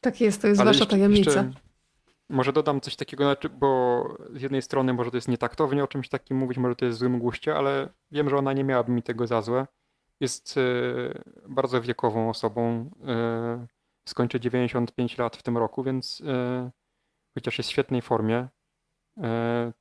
Tak 0.02 0.22
jest, 0.22 0.42
to 0.42 0.48
jest 0.48 0.62
Ale 0.62 0.70
wasza 0.70 0.80
jeszcze, 0.80 0.96
tajemnica. 0.96 1.32
Jeszcze 1.32 1.66
może 2.30 2.54
dodam 2.54 2.82
coś 2.82 2.96
takiego, 2.96 3.24
znaczy, 3.24 3.50
bo 3.50 4.04
z 4.34 4.42
jednej 4.42 4.62
strony 4.62 4.94
może 4.94 5.12
to 5.12 5.18
jest 5.18 5.28
nietaktownie 5.28 5.84
o 5.84 5.88
czymś 5.88 6.10
takim 6.10 6.38
mówić, 6.38 6.58
może 6.58 6.76
to 6.76 6.86
jest 6.86 6.98
w 6.98 7.00
złym 7.00 7.20
guście, 7.20 7.56
ale 7.56 7.90
wiem, 8.12 8.30
że 8.30 8.38
ona 8.38 8.54
nie 8.54 8.64
miałaby 8.64 8.92
mi 8.92 9.04
tego 9.04 9.28
za 9.28 9.42
złe. 9.42 9.68
Jest 10.20 10.58
e, 10.58 10.62
bardzo 11.50 11.82
wiekową 11.82 12.30
osobą. 12.30 12.92
E, 13.08 13.68
skończy 14.10 14.40
95 14.40 15.18
lat 15.18 15.36
w 15.36 15.44
tym 15.44 15.58
roku, 15.58 15.84
więc 15.84 16.24
e, 16.28 16.72
chociaż 17.34 17.58
jest 17.58 17.70
w 17.70 17.74
świetnej 17.74 18.02
formie, 18.02 18.48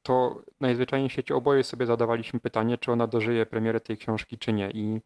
to 0.03 0.43
najzwyczajniej 0.61 1.09
w 1.09 1.13
świecie 1.13 1.37
oboje 1.37 1.65
sobie 1.65 1.87
zadawaliśmy 1.87 2.41
pytanie, 2.41 2.79
czy 2.79 2.93
ona 2.93 3.07
dożyje 3.07 3.47
premiery 3.47 3.81
tej 3.81 3.97
książki, 3.97 4.39
czy 4.39 4.53
nie. 4.53 4.71
I 4.71 5.01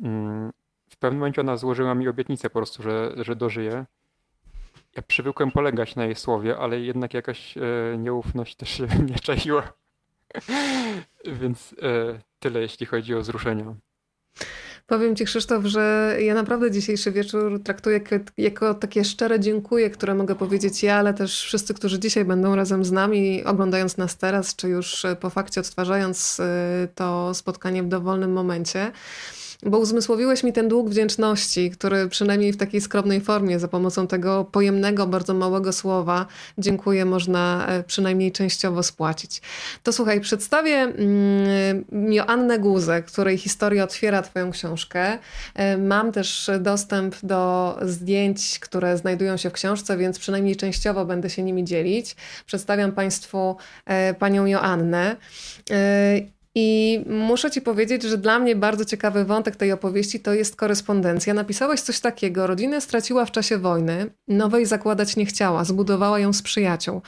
mm, 0.00 0.52
w 0.90 0.96
pewnym 0.96 1.18
momencie 1.18 1.40
ona 1.40 1.56
złożyła 1.56 1.94
mi 1.94 2.08
obietnicę 2.08 2.50
po 2.50 2.58
prostu, 2.58 2.82
że, 2.82 3.12
że 3.16 3.36
dożyje. 3.36 3.86
Ja 4.96 5.02
przywykłem 5.02 5.50
polegać 5.50 5.96
na 5.96 6.04
jej 6.04 6.14
słowie, 6.14 6.58
ale 6.58 6.80
jednak 6.80 7.14
jakaś 7.14 7.54
nieufność 7.98 8.56
też 8.56 8.68
się 8.68 8.86
nie 9.10 9.14
czaiła. 9.14 9.72
Więc 11.40 11.74
tyle, 12.38 12.60
jeśli 12.60 12.86
chodzi 12.86 13.14
o 13.14 13.20
wzruszenia. 13.20 13.74
Powiem 14.86 15.16
Ci, 15.16 15.24
Krzysztof, 15.24 15.64
że 15.64 16.16
ja 16.20 16.34
naprawdę 16.34 16.70
dzisiejszy 16.70 17.12
wieczór 17.12 17.62
traktuję 17.62 18.00
jako 18.38 18.74
takie 18.74 19.04
szczere 19.04 19.40
dziękuję, 19.40 19.90
które 19.90 20.14
mogę 20.14 20.34
powiedzieć 20.34 20.82
ja, 20.82 20.96
ale 20.96 21.14
też 21.14 21.42
wszyscy, 21.42 21.74
którzy 21.74 21.98
dzisiaj 21.98 22.24
będą 22.24 22.56
razem 22.56 22.84
z 22.84 22.92
nami, 22.92 23.44
oglądając 23.44 23.96
nas 23.96 24.16
teraz, 24.16 24.56
czy 24.56 24.68
już 24.68 25.06
po 25.20 25.30
fakcie 25.30 25.60
odtwarzając 25.60 26.40
y, 26.40 26.42
to 26.94 27.34
spotkanie 27.34 27.82
w 27.82 27.88
dowolnym 27.88 28.32
momencie 28.32 28.92
bo 29.64 29.78
uzmysłowiłeś 29.78 30.42
mi 30.42 30.52
ten 30.52 30.68
dług 30.68 30.90
wdzięczności, 30.90 31.70
który 31.70 32.08
przynajmniej 32.08 32.52
w 32.52 32.56
takiej 32.56 32.80
skromnej 32.80 33.20
formie, 33.20 33.58
za 33.58 33.68
pomocą 33.68 34.06
tego 34.06 34.44
pojemnego, 34.44 35.06
bardzo 35.06 35.34
małego 35.34 35.72
słowa 35.72 36.26
dziękuję, 36.58 37.04
można 37.04 37.66
e, 37.68 37.82
przynajmniej 37.82 38.32
częściowo 38.32 38.82
spłacić. 38.82 39.42
To 39.82 39.92
słuchaj, 39.92 40.20
przedstawię 40.20 40.76
mm, 40.76 42.12
Joannę 42.12 42.58
Guzę, 42.58 43.02
której 43.02 43.38
historia 43.38 43.84
otwiera 43.84 44.22
Twoją 44.22 44.50
książkę. 44.50 45.18
E, 45.54 45.78
mam 45.78 46.12
też 46.12 46.50
dostęp 46.60 47.16
do 47.22 47.74
zdjęć, 47.82 48.58
które 48.58 48.96
znajdują 48.96 49.36
się 49.36 49.50
w 49.50 49.52
książce, 49.52 49.96
więc 49.96 50.18
przynajmniej 50.18 50.56
częściowo 50.56 51.04
będę 51.04 51.30
się 51.30 51.42
nimi 51.42 51.64
dzielić. 51.64 52.16
Przedstawiam 52.46 52.92
Państwu 52.92 53.56
e, 53.86 54.14
panią 54.14 54.46
Joannę. 54.46 55.16
I 56.56 57.00
muszę 57.06 57.50
ci 57.50 57.62
powiedzieć, 57.62 58.02
że 58.02 58.18
dla 58.18 58.38
mnie 58.38 58.56
bardzo 58.56 58.84
ciekawy 58.84 59.24
wątek 59.24 59.56
tej 59.56 59.72
opowieści 59.72 60.20
to 60.20 60.34
jest 60.34 60.56
korespondencja. 60.56 61.34
Napisałeś 61.34 61.80
coś 61.80 62.00
takiego: 62.00 62.46
rodzinę 62.46 62.80
straciła 62.80 63.24
w 63.24 63.30
czasie 63.30 63.58
wojny, 63.58 64.10
nowej 64.28 64.66
zakładać 64.66 65.16
nie 65.16 65.26
chciała, 65.26 65.64
zbudowała 65.64 66.18
ją 66.18 66.32
z 66.32 66.42
przyjaciół. 66.42 67.02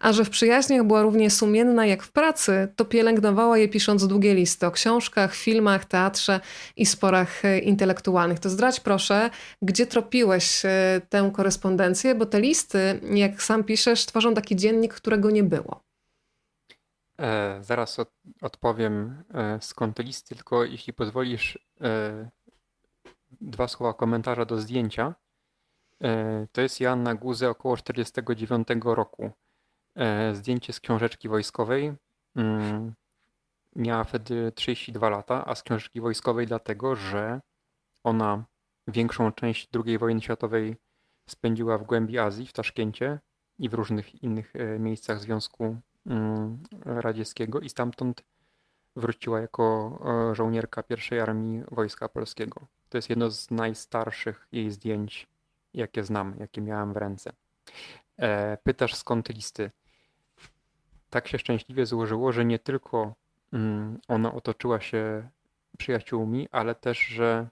A 0.00 0.12
że 0.12 0.24
w 0.24 0.30
przyjaźniach 0.30 0.86
była 0.86 1.02
równie 1.02 1.30
sumienna 1.30 1.86
jak 1.86 2.02
w 2.02 2.12
pracy, 2.12 2.68
to 2.76 2.84
pielęgnowała 2.84 3.58
je 3.58 3.68
pisząc 3.68 4.06
długie 4.06 4.34
listy 4.34 4.66
o 4.66 4.70
książkach, 4.70 5.34
filmach, 5.34 5.84
teatrze 5.84 6.40
i 6.76 6.86
sporach 6.86 7.44
e, 7.44 7.58
intelektualnych. 7.58 8.38
To 8.38 8.50
zdradź 8.50 8.80
proszę, 8.80 9.30
gdzie 9.62 9.86
tropiłeś 9.86 10.64
e, 10.64 11.00
tę 11.08 11.30
korespondencję, 11.34 12.14
bo 12.14 12.26
te 12.26 12.40
listy, 12.40 13.00
jak 13.14 13.42
sam 13.42 13.64
piszesz, 13.64 14.06
tworzą 14.06 14.34
taki 14.34 14.56
dziennik, 14.56 14.94
którego 14.94 15.30
nie 15.30 15.42
było. 15.42 15.89
E, 17.20 17.58
zaraz 17.62 17.98
od, 17.98 18.10
odpowiem 18.42 19.24
e, 19.34 19.58
skąd 19.60 19.98
listy, 19.98 20.34
tylko 20.34 20.64
jeśli 20.64 20.92
pozwolisz 20.92 21.58
e, 21.80 22.30
dwa 23.40 23.68
słowa 23.68 23.94
komentarza 23.94 24.44
do 24.44 24.60
zdjęcia. 24.60 25.14
E, 26.02 26.46
to 26.52 26.60
jest 26.60 26.80
Joanna 26.80 27.14
Guze 27.14 27.50
około 27.50 27.76
49 27.76 28.68
roku. 28.84 29.30
Zdjęcie 30.32 30.72
z 30.72 30.80
książeczki 30.80 31.28
wojskowej. 31.28 31.92
Mm, 32.36 32.94
miała 33.76 34.04
wtedy 34.04 34.52
32 34.52 35.10
lata, 35.10 35.44
a 35.46 35.54
z 35.54 35.62
książeczki 35.62 36.00
wojskowej 36.00 36.46
dlatego, 36.46 36.96
że 36.96 37.40
ona 38.04 38.44
większą 38.88 39.32
część 39.32 39.68
II 39.86 39.98
wojny 39.98 40.20
światowej 40.20 40.76
spędziła 41.28 41.78
w 41.78 41.84
głębi 41.84 42.18
Azji, 42.18 42.46
w 42.46 42.52
Taszkencie 42.52 43.18
i 43.58 43.68
w 43.68 43.74
różnych 43.74 44.22
innych 44.22 44.52
miejscach 44.78 45.20
Związku 45.20 45.76
radzieckiego 46.84 47.60
i 47.60 47.68
stamtąd 47.68 48.22
wróciła 48.96 49.40
jako 49.40 49.98
e, 50.30 50.34
żołnierka 50.34 50.82
pierwszej 50.82 51.20
armii 51.20 51.62
Wojska 51.70 52.08
Polskiego. 52.08 52.66
To 52.88 52.98
jest 52.98 53.10
jedno 53.10 53.30
z 53.30 53.50
najstarszych 53.50 54.48
jej 54.52 54.70
zdjęć, 54.70 55.26
jakie 55.74 56.04
znam, 56.04 56.34
jakie 56.40 56.60
miałem 56.60 56.92
w 56.92 56.96
ręce. 56.96 57.32
E, 58.18 58.58
pytasz 58.64 58.94
skąd 58.94 59.28
listy? 59.28 59.70
Tak 61.10 61.28
się 61.28 61.38
szczęśliwie 61.38 61.86
złożyło, 61.86 62.32
że 62.32 62.44
nie 62.44 62.58
tylko 62.58 63.14
mm, 63.52 63.98
ona 64.08 64.32
otoczyła 64.32 64.80
się 64.80 65.28
przyjaciółmi, 65.78 66.48
ale 66.50 66.74
też, 66.74 66.98
że 66.98 67.48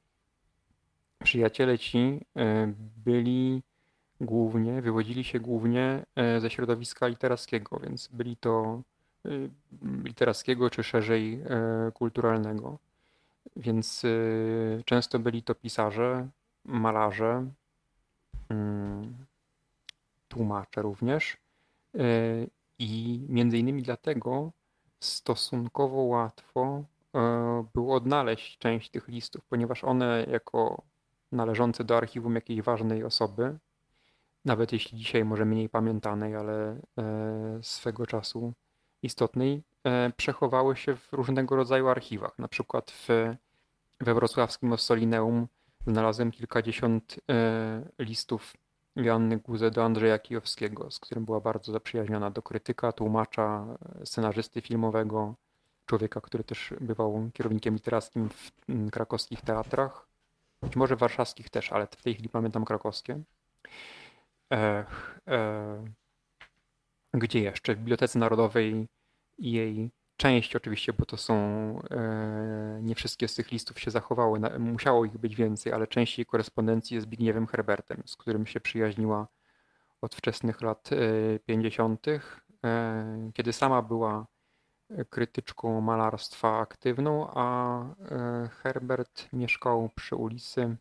przyjaciele 1.19 1.79
ci 1.79 2.21
e, 2.37 2.73
byli 3.05 3.63
głównie, 4.21 4.83
wywodzili 4.83 5.25
się 5.25 5.41
głównie 5.41 6.05
e, 6.17 6.41
ze 6.41 6.51
środowiska 6.51 7.07
literackiego, 7.07 7.79
więc 7.79 8.09
byli 8.09 8.37
to 8.37 8.83
e, 9.25 9.31
literackiego 10.05 10.71
czy 10.71 10.83
szerzej 10.83 11.35
e, 11.35 11.93
kulturalnego. 11.95 12.79
Więc 13.57 14.03
często 14.85 15.19
byli 15.19 15.43
to 15.43 15.55
pisarze, 15.55 16.29
malarze, 16.65 17.47
mm, 18.49 19.15
tłumacze 20.29 20.83
również. 20.83 21.37
I 22.79 23.21
między 23.29 23.59
innymi 23.59 23.83
dlatego 23.83 24.53
stosunkowo 25.01 26.03
łatwo 26.03 26.85
było 27.75 27.95
odnaleźć 27.95 28.59
część 28.59 28.91
tych 28.91 29.09
listów, 29.09 29.45
ponieważ 29.45 29.85
one 29.85 30.27
jako 30.31 30.83
należące 31.33 31.85
do 31.85 31.97
archiwum 31.97 32.35
jakiejś 32.35 32.63
ważnej 32.63 33.05
osoby 33.05 33.59
nawet 34.49 34.73
jeśli 34.73 34.99
dzisiaj 34.99 35.25
może 35.25 35.45
mniej 35.45 35.69
pamiętanej, 35.69 36.37
ale 36.37 36.81
e, 36.99 37.59
swego 37.63 38.07
czasu 38.07 38.53
istotnej, 39.03 39.63
e, 39.85 40.13
przechowały 40.17 40.77
się 40.77 40.97
w 40.97 41.13
różnego 41.13 41.57
rodzaju 41.57 41.89
archiwach. 41.89 42.39
Na 42.39 42.49
przykład 42.49 42.91
w, 42.91 43.09
we 44.01 44.15
wrocławskim 44.15 44.73
Ossolineum 44.73 45.49
znalazłem 45.87 46.31
kilkadziesiąt 46.31 47.21
e, 47.31 47.89
listów 47.99 48.57
Joanny 48.97 49.37
Guze 49.37 49.71
do 49.71 49.85
Andrzeja 49.85 50.19
Kijowskiego, 50.19 50.91
z 50.91 50.99
którym 50.99 51.25
była 51.25 51.41
bardzo 51.41 51.73
zaprzyjaźniona 51.73 52.31
do 52.31 52.43
krytyka, 52.43 52.93
tłumacza, 52.93 53.67
scenarzysty 54.05 54.61
filmowego, 54.61 55.35
człowieka, 55.87 56.21
który 56.21 56.45
też 56.45 56.75
bywał 56.81 57.31
kierownikiem 57.33 57.75
literackim 57.75 58.29
w 58.29 58.53
krakowskich 58.91 59.41
teatrach, 59.41 60.09
być 60.63 60.77
może 60.77 60.97
warszawskich 60.97 61.51
też, 61.51 61.73
ale 61.73 61.87
w 61.87 62.03
tej 62.03 62.15
chwili 62.15 62.29
pamiętam 62.29 62.65
krakowskie. 62.65 63.23
E, 64.53 64.85
e, 65.29 65.85
gdzie 67.15 67.41
jeszcze? 67.41 67.75
W 67.75 67.79
Bibliotece 67.79 68.19
Narodowej 68.19 68.89
i 69.39 69.53
jej 69.53 69.91
część 70.17 70.57
oczywiście, 70.57 70.93
bo 70.93 71.07
to 71.07 71.17
są, 71.17 71.35
e, 71.91 72.79
nie 72.83 72.95
wszystkie 72.95 73.29
z 73.29 73.35
tych 73.35 73.53
listów 73.53 73.81
się 73.81 73.91
zachowały, 73.91 74.41
musiało 74.59 75.05
ich 75.05 75.19
być 75.19 75.37
więcej, 75.37 75.73
ale 75.73 75.87
część 75.87 76.19
jej 76.19 76.27
korespondencji 76.27 76.95
jest 76.95 77.07
Zbigniewem 77.07 77.47
Herbertem, 77.47 78.03
z 78.07 78.17
którym 78.17 78.47
się 78.47 78.61
przyjaźniła 78.61 79.29
od 80.01 80.15
wczesnych 80.15 80.63
lat 80.63 80.91
50., 81.45 82.07
kiedy 83.35 83.53
sama 83.53 83.83
była 83.83 84.27
krytyczką 85.11 85.81
malarstwa 85.81 86.59
aktywną, 86.59 87.31
a 87.35 87.85
Herbert 88.63 89.29
mieszkał 89.33 89.91
przy 89.95 90.17
ulicy 90.17 90.77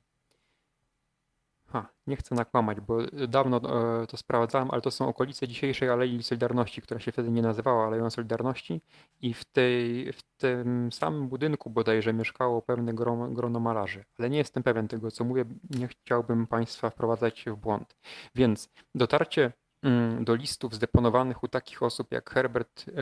Ha, 1.69 1.89
nie 2.07 2.15
chcę 2.15 2.35
nakłamać, 2.35 2.81
bo 2.81 2.97
dawno 3.27 3.57
e, 3.57 4.07
to 4.07 4.17
sprawdzałem, 4.17 4.71
ale 4.71 4.81
to 4.81 4.91
są 4.91 5.07
okolice 5.07 5.47
dzisiejszej 5.47 5.89
Alei 5.89 6.23
Solidarności, 6.23 6.81
która 6.81 6.99
się 6.99 7.11
wtedy 7.11 7.31
nie 7.31 7.41
nazywała 7.41 7.87
Aleją 7.87 8.09
Solidarności 8.09 8.81
i 9.21 9.33
w, 9.33 9.45
tej, 9.45 10.13
w 10.13 10.21
tym 10.37 10.91
samym 10.91 11.27
budynku 11.27 11.69
bodajże 11.69 12.13
mieszkało 12.13 12.61
pewne 12.61 12.93
grono, 12.93 13.27
grono 13.29 13.59
malarzy. 13.59 14.05
Ale 14.19 14.29
nie 14.29 14.37
jestem 14.37 14.63
pewien 14.63 14.87
tego, 14.87 15.11
co 15.11 15.23
mówię, 15.23 15.45
nie 15.69 15.87
chciałbym 15.87 16.47
Państwa 16.47 16.89
wprowadzać 16.89 17.45
w 17.47 17.55
błąd. 17.55 17.95
Więc 18.35 18.69
dotarcie 18.95 19.51
mm, 19.83 20.25
do 20.25 20.35
listów 20.35 20.75
zdeponowanych 20.75 21.43
u 21.43 21.47
takich 21.47 21.83
osób 21.83 22.11
jak 22.11 22.29
Herbert 22.29 22.85
e, 22.87 22.93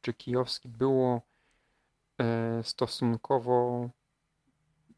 czy 0.00 0.14
Kijowski 0.14 0.68
było 0.68 1.22
e, 2.20 2.62
stosunkowo 2.62 3.88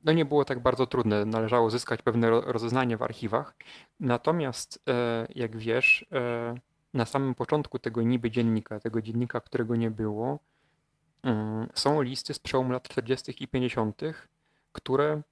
no 0.04 0.12
nie 0.12 0.24
było 0.24 0.44
tak 0.44 0.60
bardzo 0.60 0.86
trudne. 0.86 1.24
Należało 1.24 1.70
zyskać 1.70 2.02
pewne 2.02 2.30
rozeznanie 2.30 2.96
w 2.96 3.02
archiwach. 3.02 3.56
Natomiast, 4.00 4.82
e, 4.88 5.26
jak 5.34 5.56
wiesz, 5.56 6.06
e, 6.12 6.54
na 6.94 7.06
samym 7.06 7.34
początku 7.34 7.78
tego 7.78 8.02
niby 8.02 8.30
dziennika, 8.30 8.80
tego 8.80 9.02
dziennika, 9.02 9.40
którego 9.40 9.76
nie 9.76 9.90
było, 9.90 10.38
mm, 11.22 11.68
są 11.74 12.02
listy 12.02 12.34
z 12.34 12.38
przełomu 12.38 12.72
lat 12.72 12.88
40. 12.88 13.44
i 13.44 13.48
50., 13.48 14.28
które 14.72 15.22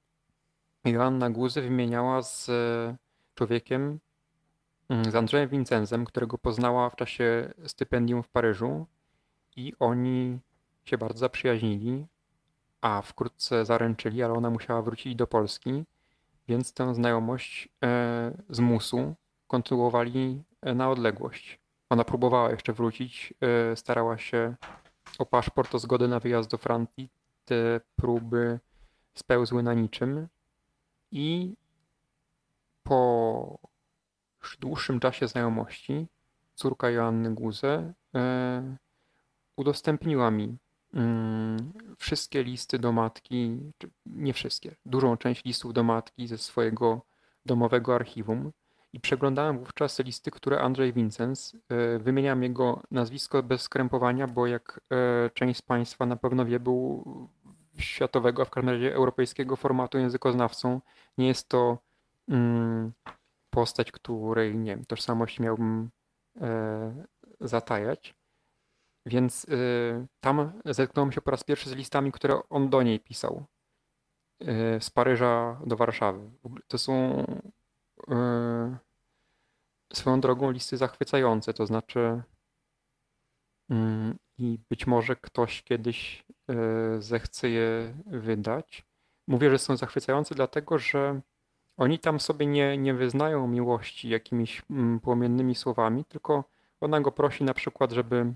Joanna 0.85 1.31
Guzy 1.31 1.63
wymieniała 1.63 2.23
z 2.23 2.51
człowiekiem, 3.35 3.99
mm, 4.89 5.11
z 5.11 5.15
Andrzejem 5.15 5.49
Vincenzem, 5.49 6.05
którego 6.05 6.39
poznała 6.39 6.91
w 6.91 6.97
czasie 6.97 7.55
stypendium 7.67 8.23
w 8.23 8.29
Paryżu 8.29 8.87
i 9.57 9.73
oni 9.79 10.39
się 10.85 10.99
bardzo 10.99 11.19
zaprzyjaźnili, 11.19 12.07
a 12.81 13.03
wkrótce 13.03 13.65
zaręczyli, 13.65 14.23
ale 14.23 14.35
ona 14.35 14.51
musiała 14.51 14.83
wrócić 14.83 15.17
do 15.17 15.27
Polski, 15.27 15.85
więc 16.49 16.73
tę 16.73 16.95
znajomość 16.95 17.69
e, 17.85 18.33
z 18.51 18.61
musu 18.61 19.15
kontynuowali 19.47 20.43
e, 20.63 20.75
na 20.75 20.91
odległość. 20.91 21.59
Ona 21.91 22.05
próbowała 22.05 22.51
jeszcze 22.51 22.73
wrócić, 22.73 23.35
e, 23.41 23.77
starała 23.77 24.19
się 24.19 24.55
o 25.19 25.27
paszport, 25.27 25.75
o 25.75 25.79
zgodę 25.79 26.09
na 26.09 26.21
wyjazd 26.21 26.51
do 26.51 26.59
Francji. 26.59 27.09
Te 27.45 27.81
próby 27.97 28.59
spełzły 29.15 29.63
na 29.63 29.75
niczym 29.75 30.29
i 31.13 31.55
po 32.83 33.59
dłuższym 34.61 35.01
czasie 35.01 35.29
znajomości 35.29 36.07
córka 36.55 36.91
Joanny 36.91 37.35
Guze 37.35 37.93
udostępniła 39.57 40.31
mi 40.31 40.57
wszystkie 41.99 42.45
listy 42.45 42.79
do 42.79 42.93
matki, 42.93 43.59
nie 44.07 44.33
wszystkie, 44.33 44.77
dużą 44.87 45.17
część 45.17 45.45
listów 45.45 45.73
do 45.73 45.83
matki 45.83 46.27
ze 46.27 46.39
swojego 46.39 47.07
domowego 47.47 47.95
archiwum 47.95 48.53
i 48.93 49.01
przeglądałem 49.01 49.59
wówczas 49.59 49.99
listy, 49.99 50.31
które 50.31 50.61
Andrzej 50.61 50.93
Vincenz, 50.93 51.57
e, 51.69 51.99
wymieniam 51.99 52.43
jego 52.43 52.83
nazwisko 52.91 53.43
bez 53.43 53.63
skrępowania, 53.63 54.27
bo 54.27 54.47
jak 54.47 54.81
e, 54.91 55.31
część 55.31 55.59
z 55.59 55.63
Państwa 55.63 56.07
na 56.07 56.17
pewno 56.17 56.45
wie, 56.45 56.61
był 56.61 57.05
światowego, 57.79 58.43
a 58.43 58.45
w 58.45 58.51
każdym 58.51 58.75
razie 58.75 58.95
europejskiego 58.95 59.57
formatu 59.57 59.99
językoznawcą. 59.99 60.81
Nie 61.19 61.27
jest 61.27 61.49
to 61.49 61.79
mm, 62.29 62.93
postać, 63.51 63.93
której 63.93 64.57
nie 64.57 64.77
wiem, 64.77 64.85
tożsamość 64.85 65.41
miałbym 65.41 65.91
e, 66.41 67.07
zatajać. 67.41 68.16
Więc 69.07 69.45
y, 69.45 70.07
tam 70.21 70.53
zetknąłem 70.65 71.13
się 71.13 71.21
po 71.21 71.31
raz 71.31 71.45
pierwszy 71.45 71.71
z 71.71 71.73
listami, 71.73 72.13
które 72.13 72.41
on 72.51 72.71
do 72.71 72.83
niej 72.83 73.01
pisał. 73.01 73.45
Y, 74.43 74.47
z 74.81 74.91
Paryża 74.91 75.61
do 75.67 75.77
Warszawy. 75.77 76.31
To 76.69 76.79
są 76.79 77.25
y, 78.11 78.77
swoją 79.93 80.21
drogą 80.21 80.51
listy 80.51 80.77
zachwycające, 80.77 81.55
to 81.55 81.67
znaczy 81.67 82.23
mm, 83.71 84.17
i 84.39 84.59
być 84.71 84.87
może 84.87 85.17
ktoś 85.17 85.63
kiedyś 85.63 86.25
zechce 86.99 87.49
je 87.49 87.95
wydać. 88.07 88.87
Mówię, 89.29 89.51
że 89.51 89.59
są 89.59 89.77
zachwycające, 89.77 90.35
dlatego 90.35 90.79
że 90.79 91.21
oni 91.77 91.99
tam 91.99 92.21
sobie 92.21 92.47
nie, 92.47 92.79
nie 92.79 92.95
wyznają 92.95 93.47
miłości 93.47 94.09
jakimiś 94.09 94.63
mm, 94.71 95.01
płomiennymi 95.01 95.55
słowami, 95.55 96.05
tylko 96.05 96.45
ona 96.81 97.01
go 97.01 97.13
prosi 97.13 97.45
na 97.45 97.55
przykład, 97.55 97.93
żeby 97.93 98.35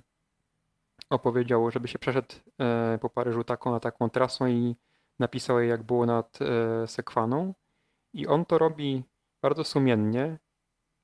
opowiedział, 1.11 1.71
żeby 1.71 1.89
się 1.89 1.99
przeszedł 1.99 2.35
e, 2.61 2.99
po 3.01 3.11
Paryżu 3.11 3.45
taką 3.45 3.75
a 3.75 3.81
taką 3.81 4.11
trasą 4.11 4.47
i 4.47 4.77
napisał 5.19 5.61
jej, 5.61 5.69
jak 5.69 5.83
było 5.83 6.07
nad 6.07 6.39
e, 6.43 6.87
Sekwaną. 6.87 7.55
I 8.13 8.27
on 8.27 8.45
to 8.45 8.59
robi 8.59 9.05
bardzo 9.43 9.65
sumiennie, 9.65 10.39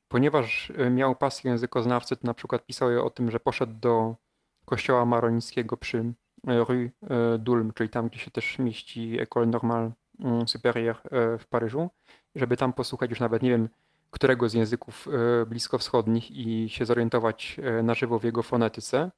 ponieważ 0.08 0.72
e, 0.76 0.90
miał 0.90 1.16
pasję 1.16 1.50
językoznawcy, 1.50 2.16
to 2.16 2.26
na 2.26 2.34
przykład 2.34 2.66
pisał 2.66 2.90
jej 2.90 2.98
o 2.98 3.10
tym, 3.10 3.30
że 3.30 3.40
poszedł 3.40 3.72
do 3.80 4.16
kościoła 4.64 5.04
maronickiego 5.04 5.76
przy 5.76 6.12
Rue 6.44 6.90
d'Ulm, 7.38 7.72
czyli 7.74 7.88
tam, 7.88 8.08
gdzie 8.08 8.18
się 8.18 8.30
też 8.30 8.58
mieści 8.58 9.18
École 9.20 9.46
Normale 9.46 9.90
mm, 10.20 10.46
Supérieure 10.46 10.96
w 11.38 11.46
Paryżu, 11.46 11.90
żeby 12.34 12.56
tam 12.56 12.72
posłuchać 12.72 13.10
już 13.10 13.20
nawet, 13.20 13.42
nie 13.42 13.50
wiem, 13.50 13.68
którego 14.10 14.48
z 14.48 14.54
języków 14.54 15.08
bliskowschodnich 15.46 16.30
i 16.30 16.68
się 16.68 16.84
zorientować 16.84 17.60
na 17.82 17.94
żywo 17.94 18.18
w 18.18 18.24
jego 18.24 18.42
fonetyce. 18.42 19.10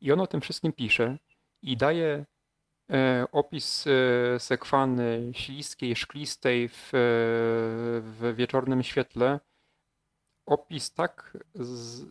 I 0.00 0.12
on 0.12 0.20
o 0.20 0.26
tym 0.26 0.40
wszystkim 0.40 0.72
pisze 0.72 1.18
i 1.62 1.76
daje 1.76 2.24
e, 2.90 3.26
opis 3.32 3.86
e, 3.86 4.40
sekwany 4.40 5.30
śliskiej, 5.34 5.96
szklistej 5.96 6.68
w, 6.68 6.90
w 8.02 8.34
wieczornym 8.36 8.82
świetle. 8.82 9.40
Opis 10.46 10.92
tak, 10.94 11.38
z, 11.54 12.06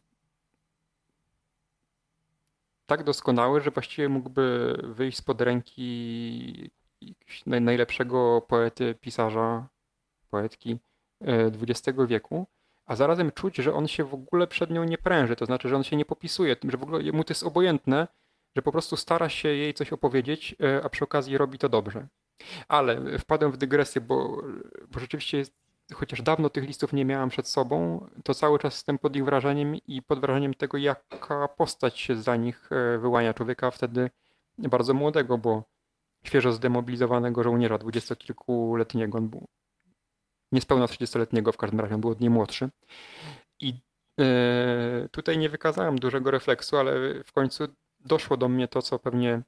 tak 2.86 3.04
doskonały, 3.04 3.62
że 3.62 3.71
właściwie 3.71 4.10
mógłby 4.10 4.78
wyjść 4.84 5.17
spod 5.17 5.41
ręki 5.41 6.71
najlepszego 7.45 8.41
poety, 8.41 8.95
pisarza, 9.02 9.67
poetki 10.30 10.80
XX 11.21 11.99
e, 11.99 12.08
wieku 12.08 12.47
a 12.89 12.95
zarazem 12.95 13.32
czuć, 13.32 13.58
że 13.58 13.73
on 13.73 13.88
się 13.88 14.04
w 14.04 14.13
ogóle 14.13 14.47
przed 14.47 14.71
nią 14.71 14.84
nie 14.84 14.97
pręży, 14.97 15.36
to 15.36 15.45
znaczy, 15.45 15.69
że 15.69 15.75
on 15.75 15.84
się 15.84 15.95
nie 15.95 16.06
popisuje, 16.06 16.56
że 16.69 16.78
w 16.78 16.84
ogóle 16.84 17.12
mu 17.12 17.23
to 17.23 17.32
jest 17.32 17.43
obojętne, 17.43 18.08
że 18.56 18.62
po 18.62 18.71
prostu 18.71 18.97
stara 18.97 19.30
się 19.30 19.49
jej 19.49 19.73
coś 19.73 19.93
opowiedzieć, 19.93 20.56
e, 20.63 20.86
a 20.86 20.89
przy 20.89 21.04
okazji 21.04 21.38
robi 21.38 21.58
to 21.58 21.69
dobrze. 21.69 22.08
Ale 22.67 23.19
wpadłem 23.19 23.52
w 23.52 23.58
dygresję, 23.58 24.02
bo, 24.02 24.41
bo 24.91 24.99
rzeczywiście 24.99 25.43
chociaż 25.93 26.21
dawno 26.21 26.49
tych 26.49 26.63
listów 26.63 26.93
nie 26.93 27.06
miałem 27.06 27.30
przed 27.30 27.47
sobą, 27.47 28.08
to 28.23 28.34
cały 28.34 28.60
czas 28.60 28.73
jestem 28.73 28.99
pod 28.99 29.15
ich 29.15 29.25
wrażeniem 29.25 29.75
i 29.75 30.02
pod 30.02 30.19
wrażeniem 30.19 30.54
tego, 30.54 30.78
jaka 30.78 31.47
postać 31.47 31.99
się 31.99 32.15
za 32.15 32.36
nich 32.36 32.69
e, 32.71 32.97
wyłania 32.97 33.34
człowieka 33.34 33.71
wtedy 33.71 34.10
bardzo 34.58 34.93
młodego, 34.93 35.38
bo 35.38 35.63
świeżo 36.23 36.52
zdemobilizowanego 36.52 37.43
żołnierza 37.43 37.78
dwudziestokilkuletniego. 37.78 39.17
On 39.17 39.30
był 39.30 39.47
niespełna 40.51 40.85
30-letniego, 40.85 41.51
w 41.51 41.57
każdym 41.57 41.79
razie 41.79 41.97
był 41.97 42.09
od 42.09 42.21
niej 42.21 42.29
młodszy. 42.29 42.69
I 43.59 43.73
e, 44.19 45.09
tutaj 45.12 45.38
nie 45.38 45.49
wykazałem 45.49 45.99
dużego 45.99 46.31
refleksu, 46.31 46.77
ale 46.77 47.23
w 47.23 47.31
końcu 47.31 47.67
doszło 47.99 48.38
do 48.38 48.49
mnie 48.49 48.67
to, 48.67 48.81
co 48.81 48.99
pewnie 48.99 49.41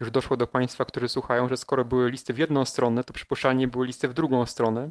już 0.00 0.10
doszło 0.10 0.36
do 0.36 0.46
Państwa, 0.46 0.84
którzy 0.84 1.08
słuchają, 1.08 1.48
że 1.48 1.56
skoro 1.56 1.84
były 1.84 2.10
listy 2.10 2.32
w 2.32 2.38
jedną 2.38 2.64
stronę, 2.64 3.04
to 3.04 3.12
przypuszczalnie 3.12 3.68
były 3.68 3.86
listy 3.86 4.08
w 4.08 4.14
drugą 4.14 4.46
stronę 4.46 4.90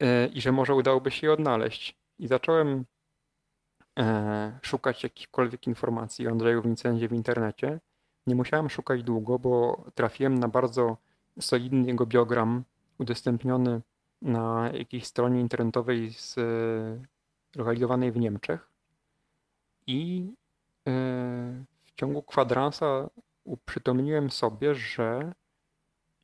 e, 0.00 0.26
i 0.26 0.40
że 0.40 0.52
może 0.52 0.74
udałoby 0.74 1.10
się 1.10 1.26
je 1.26 1.32
odnaleźć. 1.32 1.98
I 2.18 2.26
zacząłem 2.26 2.84
e, 3.98 4.58
szukać 4.62 5.02
jakichkolwiek 5.02 5.66
informacji 5.66 6.28
o 6.28 6.30
Andrzeju 6.30 6.62
Wincenzie 6.62 7.08
w 7.08 7.12
internecie. 7.12 7.80
Nie 8.26 8.34
musiałem 8.34 8.70
szukać 8.70 9.02
długo, 9.02 9.38
bo 9.38 9.84
trafiłem 9.94 10.38
na 10.38 10.48
bardzo 10.48 10.96
solidny 11.40 11.86
jego 11.86 12.06
biogram 12.06 12.64
udostępniony 12.98 13.80
na 14.22 14.70
jakiejś 14.72 15.06
stronie 15.06 15.40
internetowej 15.40 16.12
z, 16.12 16.36
lokalizowanej 17.56 18.12
w 18.12 18.16
Niemczech 18.16 18.70
i 19.86 20.32
e, 20.88 20.90
w 21.84 21.94
ciągu 21.94 22.22
kwadransa 22.22 23.10
uprzytomniłem 23.44 24.30
sobie, 24.30 24.74
że 24.74 25.32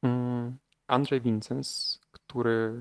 mm, 0.02 0.58
Andrzej 0.86 1.20
Wincens, 1.20 2.00
który 2.10 2.80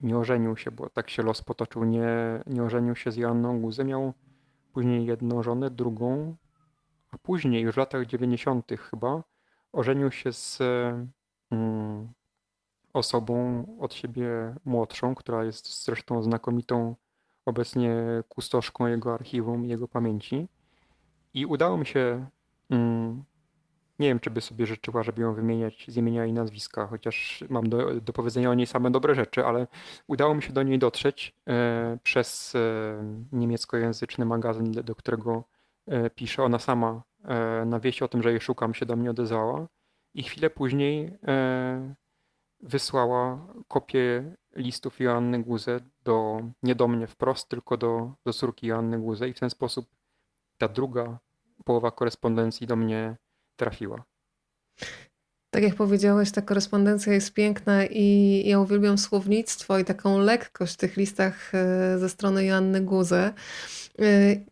nie 0.00 0.18
ożenił 0.18 0.56
się, 0.56 0.70
bo 0.70 0.90
tak 0.90 1.10
się 1.10 1.22
los 1.22 1.42
potoczył, 1.42 1.84
nie, 1.84 2.08
nie 2.46 2.62
ożenił 2.62 2.96
się 2.96 3.12
z 3.12 3.16
Joanną 3.16 3.60
Guzę, 3.60 3.84
miał 3.84 4.12
później 4.72 5.06
jedną 5.06 5.42
żonę, 5.42 5.70
drugą, 5.70 6.36
a 7.10 7.18
później 7.18 7.62
już 7.62 7.74
w 7.74 7.78
latach 7.78 8.06
90. 8.06 8.72
chyba 8.90 9.22
ożenił 9.72 10.10
się 10.10 10.32
z 10.32 10.58
mm, 11.50 12.12
osobą 12.92 13.64
od 13.80 13.94
siebie 13.94 14.54
młodszą, 14.64 15.14
która 15.14 15.44
jest 15.44 15.84
zresztą 15.84 16.22
znakomitą 16.22 16.94
obecnie 17.46 17.94
kustoszką 18.28 18.86
jego 18.86 19.14
archiwum, 19.14 19.64
jego 19.64 19.88
pamięci. 19.88 20.48
I 21.34 21.46
udało 21.46 21.78
mi 21.78 21.86
się, 21.86 22.26
mm, 22.70 23.24
nie 23.98 24.08
wiem, 24.08 24.20
czy 24.20 24.30
by 24.30 24.40
sobie 24.40 24.66
życzyła, 24.66 25.02
żeby 25.02 25.22
ją 25.22 25.34
wymieniać 25.34 25.84
z 25.88 25.96
imienia 25.96 26.26
i 26.26 26.32
nazwiska, 26.32 26.86
chociaż 26.86 27.44
mam 27.50 27.68
do, 27.68 28.00
do 28.00 28.12
powiedzenia 28.12 28.50
o 28.50 28.54
niej 28.54 28.66
same 28.66 28.90
dobre 28.90 29.14
rzeczy, 29.14 29.44
ale 29.44 29.66
udało 30.06 30.34
mi 30.34 30.42
się 30.42 30.52
do 30.52 30.62
niej 30.62 30.78
dotrzeć 30.78 31.34
e, 31.48 31.98
przez 32.02 32.54
e, 32.54 32.58
niemieckojęzyczny 33.32 34.24
magazyn, 34.24 34.72
do 34.72 34.94
którego 34.94 35.44
e, 35.86 36.10
pisze. 36.10 36.42
Ona 36.42 36.58
sama 36.58 37.02
na 37.66 37.80
wieści 37.80 38.04
o 38.04 38.08
tym, 38.08 38.22
że 38.22 38.30
jej 38.30 38.40
szukam, 38.40 38.74
się 38.74 38.86
do 38.86 38.96
mnie 38.96 39.10
odezwała. 39.10 39.66
I 40.14 40.22
chwilę 40.22 40.50
później 40.50 41.18
wysłała 42.60 43.46
kopię 43.68 44.36
listów 44.56 45.00
Joanny 45.00 45.42
Guze 45.42 45.80
do, 46.04 46.40
nie 46.62 46.74
do 46.74 46.88
mnie 46.88 47.06
wprost, 47.06 47.48
tylko 47.48 47.76
do, 47.76 48.12
do 48.24 48.32
córki 48.32 48.66
Joanny 48.66 48.98
Guze 48.98 49.28
i 49.28 49.32
w 49.32 49.40
ten 49.40 49.50
sposób 49.50 49.86
ta 50.58 50.68
druga 50.68 51.18
połowa 51.64 51.90
korespondencji 51.90 52.66
do 52.66 52.76
mnie 52.76 53.16
trafiła. 53.56 54.04
Tak 55.50 55.62
jak 55.62 55.74
powiedziałeś, 55.74 56.30
ta 56.30 56.42
korespondencja 56.42 57.12
jest 57.12 57.32
piękna 57.32 57.86
i 57.86 58.42
ja 58.46 58.60
uwielbiam 58.60 58.98
słownictwo 58.98 59.78
i 59.78 59.84
taką 59.84 60.18
lekkość 60.18 60.74
w 60.74 60.76
tych 60.76 60.96
listach 60.96 61.54
e, 61.54 61.98
ze 61.98 62.08
strony 62.08 62.44
Joanny 62.44 62.80
Guzy. 62.80 63.14
E, 63.14 63.32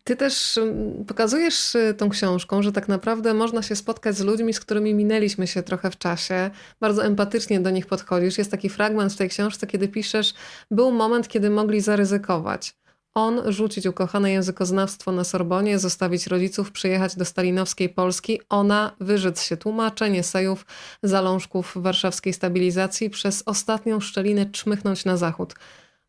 ty 0.03 0.15
też 0.15 0.59
pokazujesz 1.07 1.75
e, 1.75 1.93
tą 1.93 2.09
książką, 2.09 2.61
że 2.61 2.71
tak 2.71 2.87
naprawdę 2.87 3.33
można 3.33 3.61
się 3.61 3.75
spotkać 3.75 4.17
z 4.17 4.21
ludźmi, 4.21 4.53
z 4.53 4.59
którymi 4.59 4.93
minęliśmy 4.93 5.47
się 5.47 5.63
trochę 5.63 5.91
w 5.91 5.97
czasie. 5.97 6.49
Bardzo 6.79 7.05
empatycznie 7.05 7.59
do 7.59 7.69
nich 7.69 7.85
podchodzisz. 7.85 8.37
Jest 8.37 8.51
taki 8.51 8.69
fragment 8.69 9.13
w 9.13 9.17
tej 9.17 9.29
książce, 9.29 9.67
kiedy 9.67 9.87
piszesz: 9.87 10.33
Był 10.71 10.91
moment, 10.91 11.27
kiedy 11.27 11.49
mogli 11.49 11.81
zaryzykować. 11.81 12.75
On 13.17 13.51
rzucić 13.51 13.85
ukochane 13.85 14.31
językoznawstwo 14.31 15.11
na 15.11 15.23
Sorbonie, 15.23 15.79
zostawić 15.79 16.27
rodziców, 16.27 16.71
przyjechać 16.71 17.15
do 17.15 17.25
stalinowskiej 17.25 17.89
Polski. 17.89 18.41
Ona 18.49 18.95
wyrzec 18.99 19.41
się 19.41 19.57
tłumaczeń, 19.57 20.17
esejów, 20.17 20.65
zalążków 21.03 21.73
warszawskiej 21.75 22.33
stabilizacji, 22.33 23.09
przez 23.09 23.43
ostatnią 23.45 23.99
szczelinę 23.99 24.45
czmychnąć 24.45 25.05
na 25.05 25.17
zachód. 25.17 25.55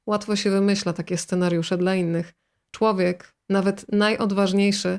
Łatwo 0.07 0.37
się 0.37 0.51
wymyśla 0.51 0.93
takie 0.93 1.17
scenariusze 1.17 1.79
dla 1.79 1.95
innych. 1.95 2.35
Człowiek, 2.71 3.35
nawet 3.49 3.93
najodważniejszy, 3.93 4.99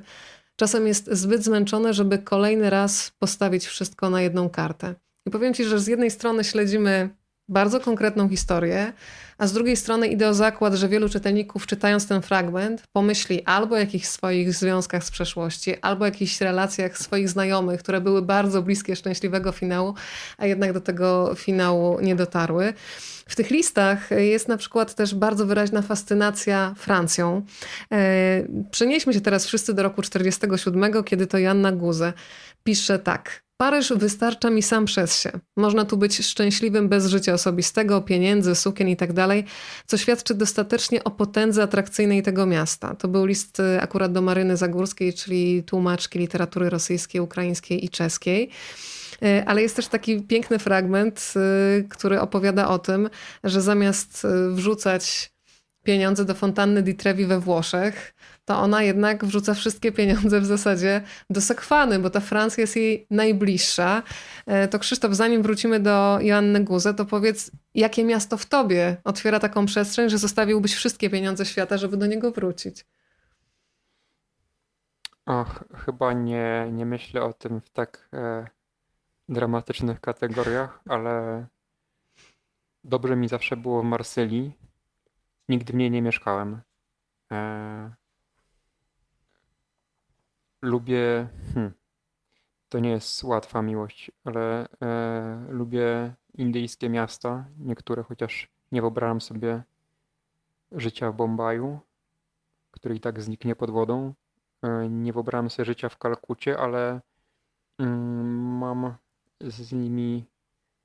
czasem 0.56 0.88
jest 0.88 1.10
zbyt 1.12 1.44
zmęczony, 1.44 1.94
żeby 1.94 2.18
kolejny 2.18 2.70
raz 2.70 3.12
postawić 3.20 3.66
wszystko 3.66 4.10
na 4.10 4.22
jedną 4.22 4.50
kartę. 4.50 4.96
I 5.26 5.32
powiem 5.32 5.54
Ci, 5.54 5.66
że 5.66 5.80
z 5.80 5.88
jednej 5.88 6.12
strony 6.12 6.44
śledzimy 6.44 7.10
bardzo 7.50 7.80
konkretną 7.80 8.30
historię, 8.30 8.94
a 9.38 9.48
z 9.48 9.54
drugiej 9.54 9.76
strony 9.76 10.08
idę 10.08 10.30
o 10.30 10.34
zakład, 10.34 10.74
że 10.74 10.90
wielu 10.90 11.10
czytelników 11.10 11.68
czytając 11.68 12.08
ten 12.08 12.22
fragment 12.22 12.84
pomyśli 12.92 13.46
albo 13.46 13.76
o 13.76 13.78
jakichś 13.78 14.08
swoich 14.08 14.54
związkach 14.54 15.04
z 15.04 15.12
przeszłości, 15.12 15.76
albo 15.82 16.04
o 16.04 16.06
jakichś 16.06 16.42
relacjach 16.42 16.98
swoich 16.98 17.30
znajomych, 17.30 17.80
które 17.80 18.02
były 18.02 18.22
bardzo 18.22 18.62
bliskie 18.62 18.96
szczęśliwego 18.96 19.52
finału, 19.52 19.94
a 20.38 20.46
jednak 20.46 20.74
do 20.74 20.82
tego 20.82 21.36
finału 21.36 22.00
nie 22.02 22.16
dotarły. 22.16 22.74
W 23.28 23.36
tych 23.36 23.50
listach 23.50 24.10
jest 24.12 24.48
na 24.48 24.58
przykład 24.58 24.96
też 24.96 25.16
bardzo 25.16 25.46
wyraźna 25.46 25.82
fascynacja 25.82 26.74
Francją. 26.78 27.46
E, 27.92 28.44
przenieśmy 28.72 29.14
się 29.14 29.22
teraz 29.22 29.46
wszyscy 29.46 29.74
do 29.74 29.84
roku 29.84 30.02
1947, 30.02 31.04
kiedy 31.04 31.28
to 31.28 31.38
Janna 31.38 31.72
Guze 31.72 32.14
pisze 32.64 33.00
tak. 33.00 33.49
Paryż 33.62 33.94
wystarcza 33.94 34.50
mi 34.50 34.64
sam 34.64 34.86
przez 34.86 35.22
się. 35.22 35.32
Można 35.58 35.86
tu 35.86 35.98
być 35.98 36.18
szczęśliwym 36.18 36.90
bez 36.90 37.06
życia 37.06 37.34
osobistego, 37.34 38.02
pieniędzy, 38.02 38.56
sukien 38.56 38.90
i 38.90 38.98
tak 38.98 39.14
co 39.88 39.98
świadczy 39.98 40.34
dostatecznie 40.34 41.04
o 41.04 41.12
potędze 41.12 41.64
atrakcyjnej 41.64 42.24
tego 42.24 42.46
miasta. 42.46 42.96
To 42.96 43.08
był 43.08 43.26
list 43.26 43.60
y, 43.60 43.82
akurat 43.82 44.12
do 44.12 44.22
Maryny 44.22 44.58
Zagórskiej, 44.58 45.14
czyli 45.14 45.64
tłumaczki 45.64 46.20
literatury 46.20 46.70
rosyjskiej, 46.70 47.22
ukraińskiej 47.22 47.86
i 47.86 47.90
czeskiej. 47.90 48.50
Y, 49.24 49.46
ale 49.46 49.62
jest 49.62 49.76
też 49.76 49.88
taki 49.88 50.22
piękny 50.22 50.60
fragment, 50.60 51.34
y, 51.80 51.88
który 51.90 52.20
opowiada 52.20 52.68
o 52.68 52.80
tym, 52.80 53.10
że 53.44 53.62
zamiast 53.62 54.28
wrzucać 54.52 55.32
pieniądze 55.84 56.26
do 56.26 56.34
fontanny 56.34 56.84
di 56.84 56.96
Trevi 56.96 57.26
we 57.26 57.40
Włoszech, 57.40 58.14
to 58.50 58.60
ona 58.60 58.84
jednak 58.84 59.26
wrzuca 59.26 59.54
wszystkie 59.54 59.92
pieniądze 59.92 60.42
w 60.42 60.46
zasadzie 60.46 61.02
do 61.30 61.42
Sekwany, 61.42 62.00
bo 62.00 62.10
ta 62.10 62.20
Francja 62.20 62.62
jest 62.62 62.76
jej 62.76 63.08
najbliższa. 63.10 64.04
E, 64.46 64.68
to 64.68 64.80
Krzysztof, 64.80 65.14
zanim 65.14 65.42
wrócimy 65.42 65.80
do 65.80 66.20
Joanny 66.22 66.64
Guze, 66.64 66.94
to 66.94 67.06
powiedz, 67.06 67.52
jakie 67.74 68.04
miasto 68.04 68.38
w 68.38 68.46
tobie 68.46 68.98
otwiera 69.04 69.40
taką 69.40 69.66
przestrzeń, 69.66 70.10
że 70.10 70.18
zostawiłbyś 70.18 70.76
wszystkie 70.76 71.10
pieniądze 71.10 71.46
świata, 71.46 71.78
żeby 71.78 71.98
do 71.98 72.06
niego 72.06 72.32
wrócić? 72.32 72.86
Och, 75.26 75.64
chyba 75.86 76.14
nie, 76.14 76.70
nie 76.72 76.86
myślę 76.86 77.24
o 77.24 77.34
tym 77.34 77.62
w 77.62 77.70
tak 77.70 78.10
e, 78.14 78.48
dramatycznych 79.30 80.02
kategoriach, 80.02 80.82
ale 80.88 81.46
dobrze 82.84 83.16
mi 83.16 83.28
zawsze 83.28 83.58
było 83.58 83.82
w 83.82 83.86
Marsylii. 83.86 84.58
Nigdy 85.50 85.74
w 85.74 85.76
niej 85.76 85.92
nie 85.92 86.02
mieszkałem. 86.02 86.62
E, 87.32 88.00
lubię. 90.62 91.28
Hmm, 91.54 91.74
to 92.70 92.80
nie 92.80 92.90
jest 92.90 93.24
łatwa 93.24 93.62
miłość, 93.62 94.12
ale 94.24 94.68
e, 94.82 95.48
lubię 95.50 96.14
indyjskie 96.34 96.90
miasta, 96.90 97.46
niektóre, 97.60 98.04
chociaż 98.04 98.50
nie 98.72 98.82
wyobrażam 98.82 99.22
sobie 99.22 99.64
życia 100.72 101.12
w 101.12 101.16
Bombaju, 101.16 101.80
który 102.72 102.96
i 102.96 103.00
tak 103.00 103.22
zniknie 103.22 103.56
pod 103.56 103.72
wodą. 103.72 104.14
E, 104.62 104.90
nie 104.90 105.14
wyobrażam 105.14 105.50
sobie 105.50 105.66
życia 105.66 105.90
w 105.90 105.98
Kalkucie, 105.98 106.58
ale 106.58 107.02
mm, 107.78 108.58
mam 108.58 108.96
z 109.42 109.72
nimi 109.72 110.26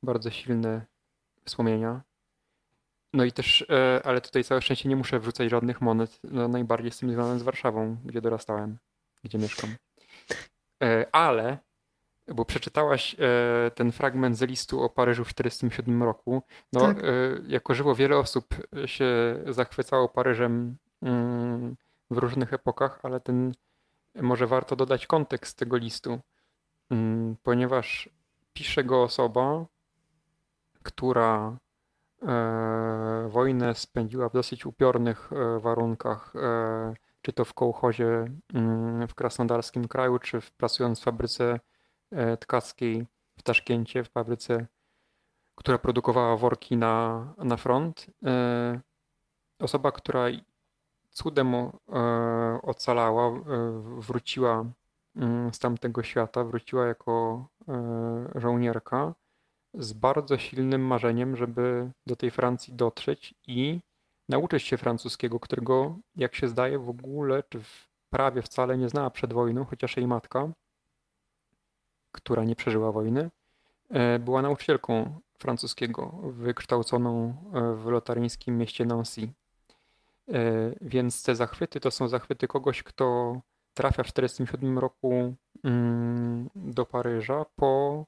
bardzo 0.03 0.31
silne 0.31 0.87
wspomnienia. 1.45 2.03
No 3.13 3.25
i 3.25 3.33
też, 3.33 3.67
e, 3.71 4.01
ale 4.05 4.21
tutaj 4.21 4.45
całe 4.45 4.63
szczęście 4.63 4.89
nie 4.89 4.97
muszę 4.97 5.21
wrzucać 5.21 5.51
żadnych 5.51 5.81
monet. 5.81 6.21
No, 6.25 6.49
najbardziej 6.49 6.91
z 6.91 6.99
tym 6.99 7.13
związane 7.13 7.39
z 7.39 7.43
Warszawą, 7.43 7.97
gdzie 8.05 8.21
dorastałem 8.21 8.79
gdzie 9.25 9.39
mieszkam. 9.39 9.71
E, 10.83 11.07
ale, 11.13 11.59
bo 12.29 12.45
przeczytałaś 12.45 13.17
e, 13.19 13.71
ten 13.71 13.93
fragment 13.93 14.39
z 14.39 14.43
listu 14.43 14.83
o 14.83 14.91
Paryżu 14.91 15.25
w 15.25 15.35
1947 15.35 16.03
roku, 16.03 16.43
no 16.73 16.81
tak. 16.81 16.99
E, 16.99 17.03
jako 17.47 17.75
żywo 17.75 17.95
wiele 17.95 18.19
osób 18.19 18.55
się 18.87 19.07
zachwycało 19.47 20.09
Paryżem 20.09 20.77
mm, 21.03 21.77
w 22.11 22.19
różnych 22.19 22.53
epokach, 22.53 23.01
ale 23.03 23.21
ten 23.21 23.53
może 24.15 24.47
warto 24.47 24.77
dodać 24.77 25.07
kontekst 25.07 25.59
tego 25.59 25.77
listu, 25.77 26.19
mm, 26.91 27.37
ponieważ 27.43 28.09
pisze 28.53 28.85
go 28.85 29.03
osoba, 29.03 29.65
która 30.83 31.57
wojnę 33.29 33.75
spędziła 33.75 34.29
w 34.29 34.33
dosyć 34.33 34.67
upiornych 34.67 35.31
warunkach 35.61 36.33
czy 37.25 37.33
to 37.33 37.45
w 37.45 37.55
kołchozie 37.55 38.25
mm, 38.55 39.09
w 39.09 39.15
Krasnodarskim 39.15 39.89
kraju, 39.89 40.19
czy 40.19 40.41
pracując 40.57 41.01
w 41.01 41.03
fabryce 41.03 41.61
e, 42.11 42.37
tkackiej 42.37 43.07
w 43.39 43.43
Taszkencie, 43.43 44.05
w 44.05 44.11
fabryce, 44.11 44.67
która 45.55 45.79
produkowała 45.79 46.37
worki 46.37 46.77
na, 46.77 47.35
na 47.39 47.57
front. 47.57 48.07
E, 48.27 48.81
osoba, 49.59 49.93
która 49.93 50.27
cudem 51.11 51.55
e, 51.55 51.71
ocalała, 52.63 53.41
wróciła 53.99 54.65
mm, 55.17 55.55
z 55.55 55.59
tamtego 55.59 56.03
świata, 56.03 56.45
wróciła 56.45 56.87
jako 56.87 57.47
żołnierka 58.35 59.15
z 59.75 59.93
bardzo 59.93 60.39
silnym 60.39 60.87
marzeniem, 60.87 61.37
żeby 61.37 61.91
do 62.07 62.17
tej 62.17 62.31
Francji 62.31 62.75
dotrzeć 62.75 63.35
i 63.47 63.81
nauczyć 64.29 64.63
się 64.63 64.77
francuskiego, 64.77 65.41
którego, 65.41 65.97
jak 66.17 66.35
się 66.35 66.49
zdaje, 66.49 66.79
w 66.79 66.89
ogóle 66.89 67.43
czy 67.49 67.61
w 67.61 67.89
prawie 68.11 68.43
wcale 68.43 68.79
nie 68.79 68.89
znała 68.89 69.11
przed 69.11 69.33
wojną, 69.33 69.65
chociaż 69.65 69.97
jej 69.97 70.07
matka, 70.07 70.49
która 72.13 72.45
nie 72.45 72.57
przeżyła 72.57 72.93
wojny, 72.93 73.31
e, 73.91 74.19
była 74.19 74.43
nauczycielką 74.43 75.21
francuskiego, 75.39 76.21
wykształconą 76.23 77.37
e, 77.55 77.75
w 77.75 77.87
lotaryńskim 77.87 78.59
mieście 78.59 78.85
Nancy. 78.85 79.23
E, 79.23 80.73
więc 80.81 81.23
te 81.23 81.35
zachwyty 81.35 81.81
to 81.81 81.91
są 81.91 82.09
zachwyty 82.09 82.49
kogoś, 82.49 82.83
kto 82.83 83.41
trafia 83.75 84.03
w 84.03 84.13
1947 84.13 84.79
roku 84.79 85.35
mm, 85.65 86.51
do 86.55 86.87
Paryża 86.87 87.45
po 87.57 88.05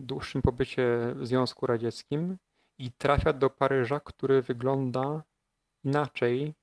dłuższym 0.00 0.42
pobycie 0.42 1.14
w 1.14 1.26
Związku 1.26 1.66
Radzieckim 1.66 2.36
i 2.82 2.92
trafia 2.92 3.32
do 3.32 3.50
Paryża, 3.50 4.00
który 4.00 4.42
wygląda 4.42 5.22
inaczej 5.84 6.54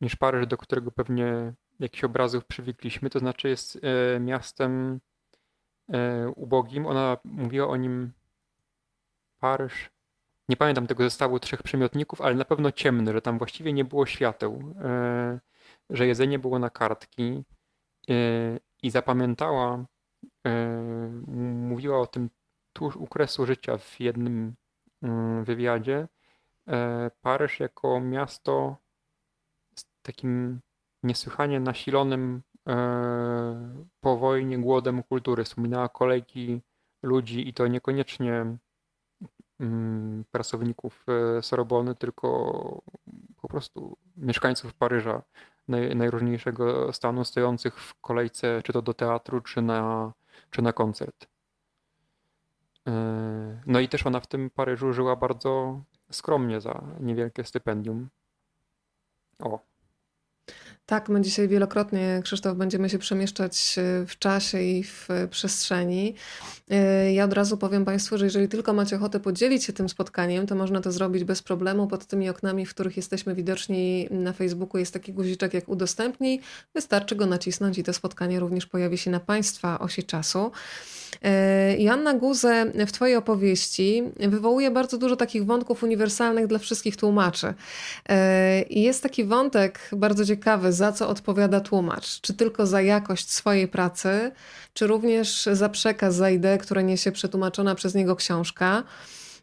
niż 0.00 0.16
Paryż, 0.16 0.46
do 0.46 0.56
którego 0.56 0.90
pewnie 0.90 1.54
jakichś 1.80 2.04
obrazów 2.04 2.44
przywykliśmy. 2.44 3.10
To 3.10 3.18
znaczy 3.18 3.48
jest 3.48 3.78
e, 3.82 4.20
miastem 4.20 5.00
e, 5.92 6.28
ubogim. 6.28 6.86
Ona 6.86 7.16
mówiła 7.24 7.68
o 7.68 7.76
nim 7.76 8.12
Paryż. 9.38 9.90
Nie 10.48 10.56
pamiętam 10.56 10.86
tego 10.86 11.04
zestawu 11.04 11.38
trzech 11.38 11.62
przymiotników, 11.62 12.20
ale 12.20 12.34
na 12.34 12.44
pewno 12.44 12.72
ciemny, 12.72 13.12
że 13.12 13.22
tam 13.22 13.38
właściwie 13.38 13.72
nie 13.72 13.84
było 13.84 14.06
świateł, 14.06 14.74
e, 14.84 15.40
że 15.90 16.06
jedzenie 16.06 16.38
było 16.38 16.58
na 16.58 16.70
kartki 16.70 17.44
i 18.82 18.90
zapamiętała, 18.90 19.84
mówiła 21.68 22.00
o 22.00 22.06
tym 22.06 22.30
tuż 22.72 22.96
u 22.96 23.06
kresu 23.06 23.46
życia 23.46 23.78
w 23.78 24.00
jednym 24.00 24.54
wywiadzie 25.44 26.08
e, 26.68 27.10
Paryż 27.22 27.60
jako 27.60 28.00
miasto 28.00 28.76
z 29.76 29.84
takim 30.02 30.60
niesłychanie 31.02 31.60
nasilonym 31.60 32.42
e, 32.68 33.84
po 34.00 34.16
wojnie 34.16 34.58
głodem 34.58 35.02
kultury. 35.02 35.44
Wspominała 35.44 35.88
kolejki 35.88 36.60
ludzi 37.02 37.48
i 37.48 37.54
to 37.54 37.66
niekoniecznie 37.66 38.56
mm, 39.60 40.24
pracowników 40.30 41.06
e, 41.38 41.42
Sorbony, 41.42 41.94
tylko 41.94 42.82
po 43.42 43.48
prostu 43.48 43.96
mieszkańców 44.16 44.74
Paryża 44.74 45.22
naj, 45.68 45.96
najróżniejszego 45.96 46.92
stanu 46.92 47.24
stojących 47.24 47.80
w 47.80 48.00
kolejce 48.00 48.62
czy 48.64 48.72
to 48.72 48.82
do 48.82 48.94
teatru, 48.94 49.40
czy 49.40 49.62
na, 49.62 50.12
czy 50.50 50.62
na 50.62 50.72
koncert. 50.72 51.33
No 53.66 53.80
i 53.80 53.88
też 53.88 54.06
ona 54.06 54.20
w 54.20 54.26
tym 54.26 54.50
Paryżu 54.50 54.92
żyła 54.92 55.16
bardzo 55.16 55.82
skromnie 56.10 56.60
za 56.60 56.84
niewielkie 57.00 57.44
stypendium. 57.44 58.08
O, 59.38 59.58
tak, 60.86 61.08
my 61.08 61.20
dzisiaj 61.20 61.48
wielokrotnie, 61.48 62.20
Krzysztof, 62.24 62.56
będziemy 62.56 62.90
się 62.90 62.98
przemieszczać 62.98 63.76
e, 63.78 64.06
w 64.06 64.18
czasie 64.18 64.62
i 64.62 64.84
w 64.84 65.10
e, 65.10 65.28
przestrzeni. 65.28 66.14
E, 66.70 67.12
ja 67.12 67.24
od 67.24 67.32
razu 67.32 67.56
powiem 67.56 67.84
Państwu, 67.84 68.18
że 68.18 68.24
jeżeli 68.24 68.48
tylko 68.48 68.72
macie 68.72 68.96
ochotę 68.96 69.20
podzielić 69.20 69.64
się 69.64 69.72
tym 69.72 69.88
spotkaniem, 69.88 70.46
to 70.46 70.54
można 70.54 70.80
to 70.80 70.92
zrobić 70.92 71.24
bez 71.24 71.42
problemu. 71.42 71.86
Pod 71.86 72.06
tymi 72.06 72.28
oknami, 72.28 72.66
w 72.66 72.70
których 72.70 72.96
jesteśmy 72.96 73.34
widoczni 73.34 74.08
na 74.10 74.32
Facebooku, 74.32 74.78
jest 74.78 74.92
taki 74.92 75.12
guziczek 75.12 75.54
jak 75.54 75.68
udostępnij. 75.68 76.40
Wystarczy 76.74 77.16
go 77.16 77.26
nacisnąć 77.26 77.78
i 77.78 77.84
to 77.84 77.92
spotkanie 77.92 78.40
również 78.40 78.66
pojawi 78.66 78.98
się 78.98 79.10
na 79.10 79.20
Państwa 79.20 79.78
osi 79.78 80.04
czasu. 80.04 80.50
Joanna 81.78 82.14
Guze 82.14 82.72
w 82.86 82.92
Twojej 82.92 83.16
opowieści 83.16 84.02
wywołuje 84.16 84.70
bardzo 84.70 84.98
dużo 84.98 85.16
takich 85.16 85.46
wątków 85.46 85.82
uniwersalnych 85.82 86.46
dla 86.46 86.58
wszystkich 86.58 86.96
tłumaczy. 86.96 87.54
I 88.68 88.82
jest 88.82 89.02
taki 89.02 89.24
wątek 89.24 89.90
bardzo 89.92 90.24
ciekawy, 90.24 90.72
za 90.74 90.92
co 90.92 91.08
odpowiada 91.08 91.60
tłumacz. 91.60 92.20
Czy 92.20 92.34
tylko 92.34 92.66
za 92.66 92.80
jakość 92.80 93.30
swojej 93.30 93.68
pracy, 93.68 94.32
czy 94.74 94.86
również 94.86 95.48
za 95.52 95.68
przekaz, 95.68 96.14
za 96.14 96.30
ideę, 96.30 96.58
które 96.58 96.84
niesie 96.84 97.12
przetłumaczona 97.12 97.74
przez 97.74 97.94
niego 97.94 98.16
książka. 98.16 98.82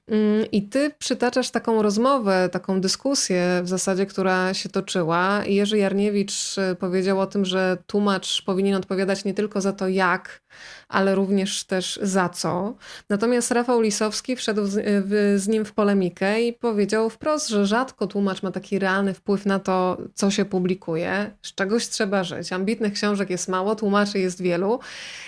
Mm, 0.07 0.51
I 0.51 0.69
ty 0.69 0.91
przytaczasz 0.99 1.51
taką 1.51 1.81
rozmowę, 1.81 2.49
taką 2.51 2.81
dyskusję 2.81 3.61
w 3.63 3.67
zasadzie, 3.67 4.05
która 4.05 4.53
się 4.53 4.69
toczyła. 4.69 5.45
Jerzy 5.45 5.77
Jarniewicz 5.77 6.57
y, 6.57 6.75
powiedział 6.75 7.19
o 7.19 7.27
tym, 7.27 7.45
że 7.45 7.77
tłumacz 7.87 8.41
powinien 8.41 8.75
odpowiadać 8.75 9.25
nie 9.25 9.33
tylko 9.33 9.61
za 9.61 9.73
to 9.73 9.87
jak, 9.87 10.41
ale 10.87 11.15
również 11.15 11.63
też 11.63 11.99
za 12.01 12.29
co. 12.29 12.75
Natomiast 13.09 13.51
Rafał 13.51 13.81
Lisowski 13.81 14.35
wszedł 14.35 14.65
z, 14.65 14.77
y, 14.77 15.39
z 15.39 15.47
nim 15.47 15.65
w 15.65 15.73
polemikę 15.73 16.41
i 16.41 16.53
powiedział 16.53 17.09
wprost, 17.09 17.49
że 17.49 17.65
rzadko 17.65 18.07
tłumacz 18.07 18.43
ma 18.43 18.51
taki 18.51 18.79
realny 18.79 19.13
wpływ 19.13 19.45
na 19.45 19.59
to, 19.59 19.97
co 20.13 20.31
się 20.31 20.45
publikuje. 20.45 21.31
Z 21.41 21.55
czegoś 21.55 21.87
trzeba 21.87 22.23
żyć. 22.23 22.53
Ambitnych 22.53 22.93
książek 22.93 23.29
jest 23.29 23.47
mało, 23.47 23.75
tłumaczy 23.75 24.19
jest 24.19 24.41
wielu. 24.41 24.79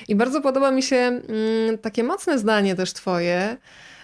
I 0.08 0.16
bardzo 0.16 0.42
podoba 0.42 0.72
mi 0.72 0.84
się 0.84 0.96
mm, 0.96 1.78
takie 1.82 2.04
mocne 2.04 2.40
zdanie 2.40 2.76
też 2.76 2.94
twoje, 2.94 3.58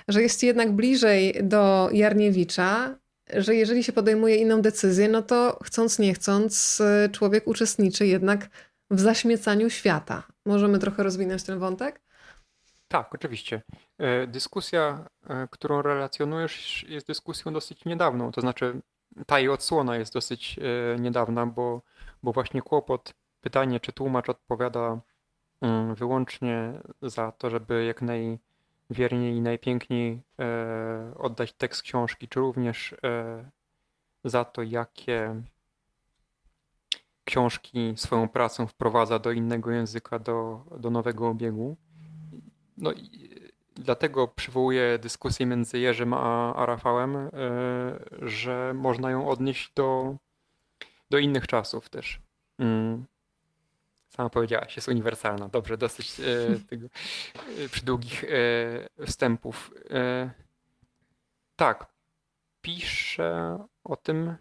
że 0.10 0.22
jest 0.22 0.43
jednak 0.43 0.72
bliżej 0.72 1.36
do 1.43 1.89
Jarniewicza, 1.91 2.95
że 3.34 3.56
jeżeli 3.56 3.84
się 3.84 3.93
podejmuje 3.93 4.36
inną 4.36 4.62
decyzję, 4.62 5.08
no 5.08 5.22
to 5.22 5.60
chcąc 5.63 6.00
nie 6.00 6.13
chcąc, 6.13 6.82
y, 7.06 7.10
człowiek 7.10 7.48
uczestniczy 7.48 8.08
jednak 8.08 8.50
w 8.91 9.00
zaśmiecaniu 9.00 9.69
świata. 9.69 10.24
Możemy 10.45 10.80
trochę 10.80 11.04
rozwinąć 11.04 11.43
ten 11.43 11.60
wątek? 11.60 12.02
Tak, 12.88 13.15
oczywiście. 13.15 13.62
E, 13.98 14.28
dyskusja, 14.28 15.06
e, 15.28 15.48
którą 15.52 15.82
relacjonujesz, 15.82 16.86
jest 16.89 17.08
dyskusją 17.08 17.54
dosyć 17.54 17.86
niedawną. 17.86 18.32
To 18.32 18.41
znaczy, 18.41 18.82
ta 19.28 19.39
jej 19.39 19.50
odsłona 19.50 19.98
jest 19.98 20.13
dosyć 20.13 20.60
e, 20.60 21.00
niedawna, 21.00 21.45
bo, 21.45 21.82
bo 22.24 22.32
właśnie 22.32 22.62
kłopot, 22.62 23.13
pytanie, 23.41 23.80
czy 23.80 23.93
tłumacz 23.93 24.30
odpowiada 24.30 25.00
mm, 25.62 25.95
wyłącznie 25.95 26.82
za 27.02 27.32
to, 27.32 27.50
żeby 27.50 27.86
jak 27.86 28.02
naj 28.02 28.39
wierniej 28.89 29.36
i 29.36 29.41
najpiękniej 29.41 30.21
e, 30.39 31.13
oddać 31.17 31.54
tekst 31.54 31.82
książki, 31.82 32.28
czy 32.28 32.39
również 32.39 32.95
e, 33.04 33.49
za 34.23 34.45
to, 34.45 34.63
jakie 34.63 35.41
książki 37.23 37.93
swoją 37.95 38.30
pracą 38.30 38.67
wprowadza 38.67 39.19
do 39.19 39.32
innego 39.32 39.71
języka, 39.71 40.19
do, 40.19 40.65
do 40.78 40.89
nowego 40.89 41.28
obiegu. 41.28 41.78
No 42.78 42.91
i 42.91 43.30
dlatego 43.75 44.28
przywołuję 44.28 44.99
dyskusję 44.99 45.45
między 45.45 45.80
Jerzym 45.80 46.13
a, 46.13 46.56
a 46.56 46.65
Rafałem, 46.65 47.15
e, 47.15 47.30
że 48.21 48.73
można 48.75 49.12
ją 49.12 49.30
odnieść 49.30 49.71
do, 49.75 50.15
do 51.10 51.17
innych 51.17 51.47
czasów 51.47 51.89
też. 51.89 52.21
Mm 52.60 53.06
sama 54.10 54.30
powiedziałaś, 54.30 54.76
jest 54.76 54.88
uniwersalna. 54.88 55.50
Dobrze, 55.50 55.78
dosyć 55.78 56.19
e, 56.19 56.24
tego, 56.69 56.88
e, 57.65 57.69
przydługich 57.69 58.24
e, 58.24 59.06
wstępów. 59.06 59.74
E, 59.89 60.32
tak, 61.56 61.86
piszę 62.62 63.60
o 63.84 63.95
tym 63.95 64.36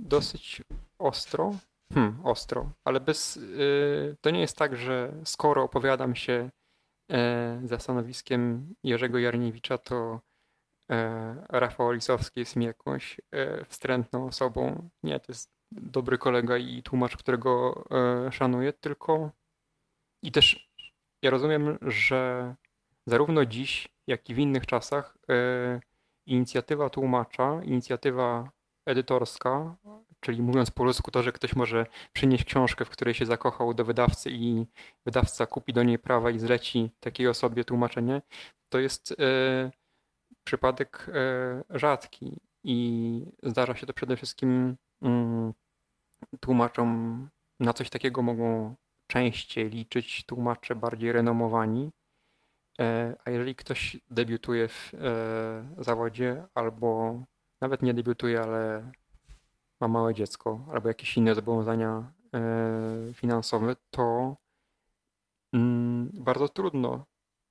dosyć 0.00 0.62
ostro. 0.98 1.54
Hmm, 1.94 2.26
ostro, 2.26 2.70
ale 2.84 3.00
bez. 3.00 3.36
E, 3.36 3.40
to 4.20 4.30
nie 4.30 4.40
jest 4.40 4.56
tak, 4.56 4.76
że 4.76 5.12
skoro 5.24 5.62
opowiadam 5.62 6.14
się 6.14 6.50
za 7.64 7.78
stanowiskiem 7.78 8.74
Jerzego 8.84 9.18
Jarniewicza, 9.18 9.78
to 9.78 10.20
Rafał 11.48 11.92
Lisowski 11.92 12.40
jest 12.40 12.56
mi 12.56 12.64
jakąś 12.64 13.20
wstrętną 13.68 14.26
osobą. 14.26 14.88
Nie, 15.02 15.20
to 15.20 15.32
jest 15.32 15.55
dobry 15.72 16.18
kolega 16.18 16.56
i 16.56 16.82
tłumacz, 16.82 17.16
którego 17.16 17.84
e, 18.26 18.32
szanuję, 18.32 18.72
tylko 18.72 19.30
i 20.22 20.32
też 20.32 20.70
ja 21.22 21.30
rozumiem, 21.30 21.78
że 21.82 22.54
zarówno 23.06 23.44
dziś, 23.44 23.88
jak 24.06 24.30
i 24.30 24.34
w 24.34 24.38
innych 24.38 24.66
czasach 24.66 25.18
e, 25.30 25.80
inicjatywa 26.26 26.90
tłumacza, 26.90 27.60
inicjatywa 27.64 28.50
edytorska, 28.86 29.76
czyli 30.20 30.42
mówiąc 30.42 30.70
po 30.70 30.84
ludzku 30.84 31.10
to, 31.10 31.22
że 31.22 31.32
ktoś 31.32 31.56
może 31.56 31.86
przynieść 32.12 32.44
książkę, 32.44 32.84
w 32.84 32.90
której 32.90 33.14
się 33.14 33.26
zakochał 33.26 33.74
do 33.74 33.84
wydawcy 33.84 34.30
i 34.30 34.66
wydawca 35.04 35.46
kupi 35.46 35.72
do 35.72 35.82
niej 35.82 35.98
prawa 35.98 36.30
i 36.30 36.38
zleci 36.38 36.90
takiej 37.00 37.28
osobie 37.28 37.64
tłumaczenie, 37.64 38.22
to 38.68 38.78
jest 38.78 39.12
e, 39.12 39.70
przypadek 40.44 41.10
rzadki 41.70 42.40
i 42.66 43.26
zdarza 43.42 43.74
się 43.74 43.86
to 43.86 43.92
przede 43.92 44.16
wszystkim 44.16 44.76
mm, 45.02 45.52
tłumaczom 46.40 47.28
na 47.60 47.72
coś 47.72 47.90
takiego 47.90 48.22
mogą 48.22 48.74
częściej 49.06 49.70
liczyć 49.70 50.24
tłumacze 50.26 50.76
bardziej 50.76 51.12
renomowani. 51.12 51.90
E, 52.80 53.16
a 53.24 53.30
jeżeli 53.30 53.54
ktoś 53.54 53.96
debiutuje 54.10 54.68
w 54.68 54.94
e, 54.94 55.84
zawodzie 55.84 56.46
albo 56.54 57.14
nawet 57.60 57.82
nie 57.82 57.94
debiutuje, 57.94 58.40
ale 58.40 58.92
ma 59.80 59.88
małe 59.88 60.14
dziecko 60.14 60.66
albo 60.72 60.88
jakieś 60.88 61.16
inne 61.16 61.34
zobowiązania 61.34 62.12
e, 62.34 63.14
finansowe, 63.14 63.76
to 63.90 64.36
mm, 65.52 66.10
bardzo 66.14 66.48
trudno 66.48 67.04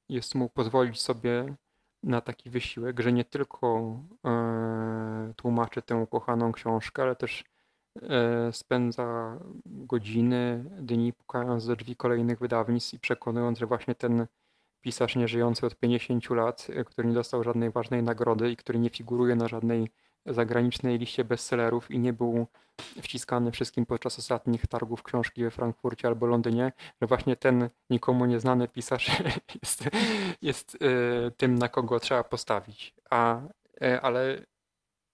jest 0.09 0.35
mu 0.35 0.49
pozwolić 0.49 1.01
sobie 1.01 1.55
na 2.05 2.21
taki 2.21 2.49
wysiłek, 2.49 2.99
że 2.99 3.13
nie 3.13 3.25
tylko 3.25 3.99
tłumaczy 5.35 5.81
tę 5.81 5.95
ukochaną 5.95 6.51
książkę, 6.51 7.03
ale 7.03 7.15
też 7.15 7.43
E, 8.01 8.51
spędza 8.53 9.39
godziny, 9.65 10.65
dni 10.79 11.13
pukając 11.13 11.67
do 11.67 11.75
drzwi 11.75 11.95
kolejnych 11.95 12.39
wydawnictw 12.39 12.93
i 12.93 12.99
przekonując, 12.99 13.59
że 13.59 13.65
właśnie 13.65 13.95
ten 13.95 14.27
pisarz 14.81 15.15
nieżyjący 15.15 15.65
od 15.65 15.75
50 15.75 16.29
lat, 16.29 16.67
e, 16.69 16.83
który 16.83 17.07
nie 17.07 17.13
dostał 17.13 17.43
żadnej 17.43 17.71
ważnej 17.71 18.03
nagrody 18.03 18.51
i 18.51 18.57
który 18.57 18.79
nie 18.79 18.89
figuruje 18.89 19.35
na 19.35 19.47
żadnej 19.47 19.89
zagranicznej 20.25 20.97
liście 20.97 21.23
bestsellerów 21.23 21.91
i 21.91 21.99
nie 21.99 22.13
był 22.13 22.47
wciskany 23.01 23.51
wszystkim 23.51 23.85
podczas 23.85 24.19
ostatnich 24.19 24.67
targów 24.67 25.03
książki 25.03 25.43
we 25.43 25.51
Frankfurcie 25.51 26.07
albo 26.07 26.25
Londynie, 26.25 26.71
że 27.01 27.07
właśnie 27.07 27.35
ten 27.35 27.69
nikomu 27.89 28.25
nieznany 28.25 28.67
pisarz 28.67 29.21
jest, 29.63 29.83
jest 30.41 30.77
e, 30.81 31.31
tym, 31.31 31.55
na 31.55 31.69
kogo 31.69 31.99
trzeba 31.99 32.23
postawić. 32.23 32.95
A, 33.09 33.41
ale 34.01 34.45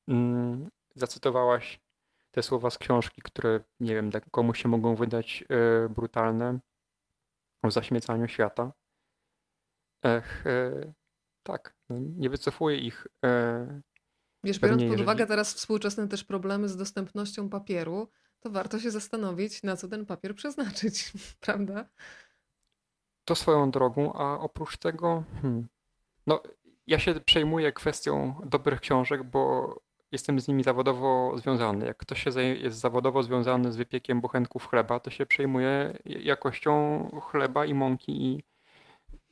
mm, 0.08 0.70
zacytowałaś 0.96 1.80
te 2.32 2.44
słowa 2.44 2.70
z 2.70 2.78
książki, 2.78 3.22
które 3.22 3.60
nie 3.80 3.96
wiem, 3.96 4.12
komuś 4.32 4.62
się 4.62 4.70
mogą 4.70 4.96
wydać 4.96 5.44
e, 5.50 5.90
brutalne 5.90 6.60
o 7.64 7.72
zaśmiecaniu 7.72 8.28
świata. 8.28 8.72
Ech, 10.04 10.48
e, 10.48 10.94
tak, 11.44 11.76
no, 11.90 11.96
nie 12.00 12.30
wycofuję 12.30 12.78
ich. 12.78 13.08
Wiesz, 14.44 14.60
biorąc 14.60 14.84
pod 14.84 15.02
uwagę 15.02 15.28
teraz 15.28 15.54
współczesne 15.54 16.08
też 16.08 16.24
problemy 16.24 16.70
z 16.70 16.78
dostępnością 16.78 17.50
papieru, 17.50 18.08
to 18.40 18.50
warto 18.50 18.80
się 18.80 18.92
zastanowić, 18.92 19.64
na 19.64 19.78
co 19.78 19.88
ten 19.88 20.06
papier 20.06 20.36
przeznaczyć, 20.36 21.12
prawda? 21.46 21.86
To 23.26 23.36
swoją 23.36 23.72
drogą, 23.72 24.14
a 24.14 24.40
oprócz 24.40 24.78
tego, 24.78 25.24
hmm, 25.42 25.68
no, 26.28 26.44
ja 26.88 27.00
się 27.00 27.14
przejmuję 27.14 27.72
kwestią 27.72 28.36
dobrych 28.46 28.80
książek, 28.80 29.24
bo 29.24 29.76
jestem 30.12 30.40
z 30.40 30.48
nimi 30.48 30.64
zawodowo 30.64 31.34
związany. 31.38 31.86
Jak 31.86 31.98
ktoś 31.98 32.24
się 32.24 32.42
jest 32.42 32.80
zawodowo 32.80 33.24
związany 33.24 33.72
z 33.72 33.76
wypiekiem 33.76 34.22
bochenków 34.22 34.68
chleba, 34.68 35.00
to 35.00 35.10
się 35.10 35.26
przejmuje 35.26 35.98
jakością 36.06 37.10
chleba 37.32 37.66
i 37.66 37.74
mąki 37.74 38.26
i, 38.26 38.44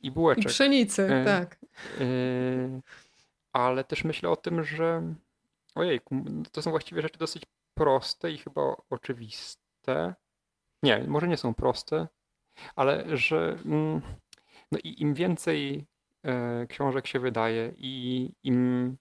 i 0.00 0.10
bułeczek. 0.10 0.44
I 0.44 0.48
pszenicy, 0.48 1.02
e, 1.02 1.24
tak. 1.24 1.58
E, 2.00 2.80
ale 3.52 3.84
też 3.84 4.04
myślę 4.04 4.30
o 4.30 4.36
tym, 4.36 4.64
że 4.64 5.14
ojej, 5.74 6.00
to 6.52 6.62
są 6.62 6.70
właściwie 6.70 7.02
rzeczy 7.02 7.18
dosyć 7.18 7.42
proste 7.74 8.32
i 8.32 8.38
chyba 8.38 8.76
oczywiste. 8.90 10.14
Nie, 10.82 11.04
może 11.08 11.28
nie 11.28 11.36
są 11.36 11.54
proste, 11.54 12.08
ale 12.76 13.16
że 13.16 13.58
mm, 13.64 14.00
no 14.72 14.78
i 14.84 15.02
im 15.02 15.14
więcej 15.14 15.86
książek 16.68 17.06
się 17.06 17.20
wydaje 17.20 17.72
i 17.76 18.32
im 18.42 18.96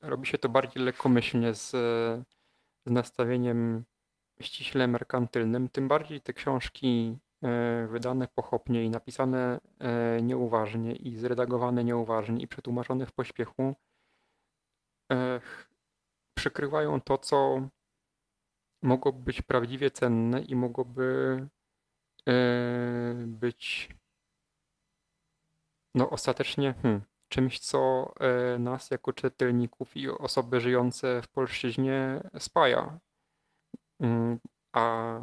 robi 0.00 0.26
się 0.26 0.38
to 0.38 0.48
bardziej 0.48 0.82
lekkomyślnie 0.82 1.54
z, 1.54 1.70
z 2.86 2.90
nastawieniem 2.90 3.84
ściśle 4.40 4.88
merkantylnym, 4.88 5.68
tym 5.68 5.88
bardziej 5.88 6.20
te 6.20 6.32
książki 6.32 7.18
e, 7.18 7.23
wydane 7.88 8.28
pochopnie 8.28 8.84
i 8.84 8.90
napisane 8.90 9.60
e, 9.78 10.22
nieuważnie 10.22 10.92
i 10.92 11.16
zredagowane 11.16 11.84
nieuważnie 11.84 12.42
i 12.42 12.48
przetłumaczone 12.48 13.06
w 13.06 13.12
pośpiechu 13.12 13.74
e, 15.12 15.40
przykrywają 16.34 17.00
to, 17.00 17.18
co 17.18 17.68
mogłoby 18.82 19.22
być 19.22 19.42
prawdziwie 19.42 19.90
cenne 19.90 20.40
i 20.40 20.56
mogłoby 20.56 21.48
być 23.26 23.88
no 25.94 26.10
ostatecznie 26.10 26.74
hmm, 26.82 27.02
czymś, 27.28 27.58
co 27.58 28.12
nas 28.58 28.90
jako 28.90 29.12
czytelników 29.12 29.96
i 29.96 30.08
osoby 30.08 30.60
żyjące 30.60 31.22
w 31.22 31.28
polszczyźnie 31.28 32.20
spaja. 32.38 32.98
Mm, 34.00 34.38
a 34.72 35.18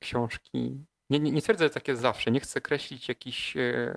książki. 0.00 0.84
Nie, 1.12 1.32
nie, 1.32 1.42
twierdzę, 1.42 1.64
że 1.64 1.70
tak 1.70 1.88
jest 1.88 2.02
zawsze. 2.02 2.30
Nie 2.30 2.40
chcę 2.40 2.60
kreślić 2.60 3.08
jakichś 3.08 3.56
e, 3.56 3.94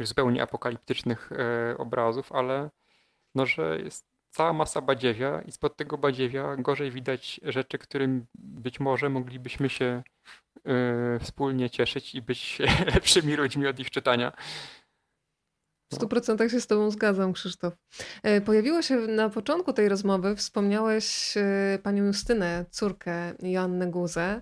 zupełnie 0.00 0.42
apokaliptycznych 0.42 1.32
e, 1.32 1.78
obrazów, 1.78 2.32
ale 2.32 2.70
no, 3.34 3.46
że 3.46 3.78
jest 3.84 4.06
cała 4.30 4.52
masa 4.52 4.80
badziewia 4.80 5.42
i 5.42 5.52
spod 5.52 5.76
tego 5.76 5.98
badziewia 5.98 6.56
gorzej 6.56 6.90
widać 6.90 7.40
rzeczy, 7.42 7.78
którym 7.78 8.26
być 8.34 8.80
może 8.80 9.08
moglibyśmy 9.08 9.68
się 9.68 10.02
e, 10.64 11.18
wspólnie 11.18 11.70
cieszyć 11.70 12.14
i 12.14 12.22
być 12.22 12.58
lepszymi 12.94 13.36
ludźmi 13.36 13.66
od 13.66 13.78
ich 13.78 13.90
czytania. 13.90 14.32
W 15.92 15.94
stu 15.94 16.08
procentach 16.08 16.50
się 16.50 16.60
z 16.60 16.66
Tobą 16.66 16.90
zgadzam, 16.90 17.32
Krzysztof. 17.32 17.74
E, 18.22 18.40
pojawiło 18.40 18.82
się 18.82 18.96
na 18.96 19.28
początku 19.28 19.72
tej 19.72 19.88
rozmowy, 19.88 20.36
wspomniałeś 20.36 21.36
e, 21.36 21.78
panią 21.82 22.04
Justynę, 22.04 22.64
córkę 22.70 23.34
Joannę 23.42 23.86
Guzę. 23.86 24.40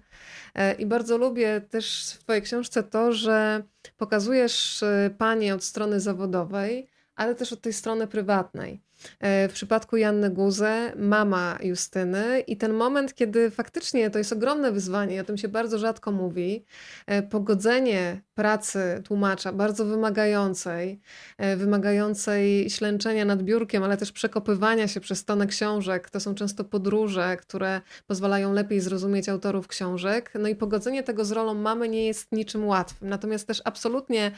E, 0.54 0.72
I 0.72 0.86
bardzo 0.86 1.18
lubię 1.18 1.60
też 1.60 2.14
w 2.14 2.18
Twojej 2.18 2.42
książce 2.42 2.82
to, 2.82 3.12
że 3.12 3.62
pokazujesz 3.96 4.84
panię 5.18 5.54
od 5.54 5.64
strony 5.64 6.00
zawodowej, 6.00 6.88
ale 7.20 7.34
też 7.34 7.52
od 7.52 7.60
tej 7.60 7.72
strony 7.72 8.06
prywatnej. 8.06 8.80
E, 9.20 9.48
w 9.48 9.52
przypadku 9.52 9.96
Janny 9.96 10.30
Guze, 10.30 10.92
mama 10.96 11.58
Justyny 11.62 12.40
i 12.40 12.56
ten 12.56 12.72
moment, 12.72 13.14
kiedy 13.14 13.50
faktycznie 13.50 14.10
to 14.10 14.18
jest 14.18 14.32
ogromne 14.32 14.72
wyzwanie, 14.72 15.20
o 15.20 15.24
tym 15.24 15.38
się 15.38 15.48
bardzo 15.48 15.78
rzadko 15.78 16.12
mówi, 16.12 16.64
e, 17.06 17.22
pogodzenie 17.22 18.20
pracy 18.34 19.02
tłumacza, 19.04 19.52
bardzo 19.52 19.84
wymagającej, 19.84 21.00
e, 21.38 21.56
wymagającej 21.56 22.70
ślęczenia 22.70 23.24
nad 23.24 23.42
biurkiem, 23.42 23.82
ale 23.82 23.96
też 23.96 24.12
przekopywania 24.12 24.88
się 24.88 25.00
przez 25.00 25.24
tonę 25.24 25.46
książek. 25.46 26.10
To 26.10 26.20
są 26.20 26.34
często 26.34 26.64
podróże, 26.64 27.36
które 27.36 27.80
pozwalają 28.06 28.52
lepiej 28.52 28.80
zrozumieć 28.80 29.28
autorów 29.28 29.68
książek. 29.68 30.32
No 30.38 30.48
i 30.48 30.54
pogodzenie 30.54 31.02
tego 31.02 31.24
z 31.24 31.32
rolą 31.32 31.54
mamy 31.54 31.88
nie 31.88 32.06
jest 32.06 32.32
niczym 32.32 32.66
łatwym. 32.66 33.08
Natomiast 33.08 33.46
też 33.46 33.62
absolutnie 33.64 34.32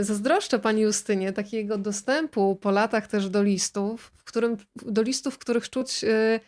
zazdroszczę 0.00 0.58
pani 0.58 0.82
Justynie 0.82 1.32
takiego 1.32 1.78
dostępu 1.78 2.56
po 2.56 2.70
latach 2.70 3.06
też 3.06 3.28
do 3.28 3.42
listów, 3.42 4.12
w 4.16 4.24
którym, 4.24 4.56
do 4.76 5.02
listów, 5.02 5.34
w 5.34 5.38
których 5.38 5.70
czuć 5.70 6.04
y, 6.04 6.40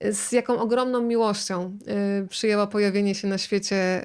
z 0.00 0.32
jaką 0.32 0.58
ogromną 0.58 1.02
miłością 1.02 1.78
y, 2.24 2.28
przyjęła 2.28 2.66
pojawienie 2.66 3.14
się 3.14 3.28
na 3.28 3.38
świecie 3.38 4.02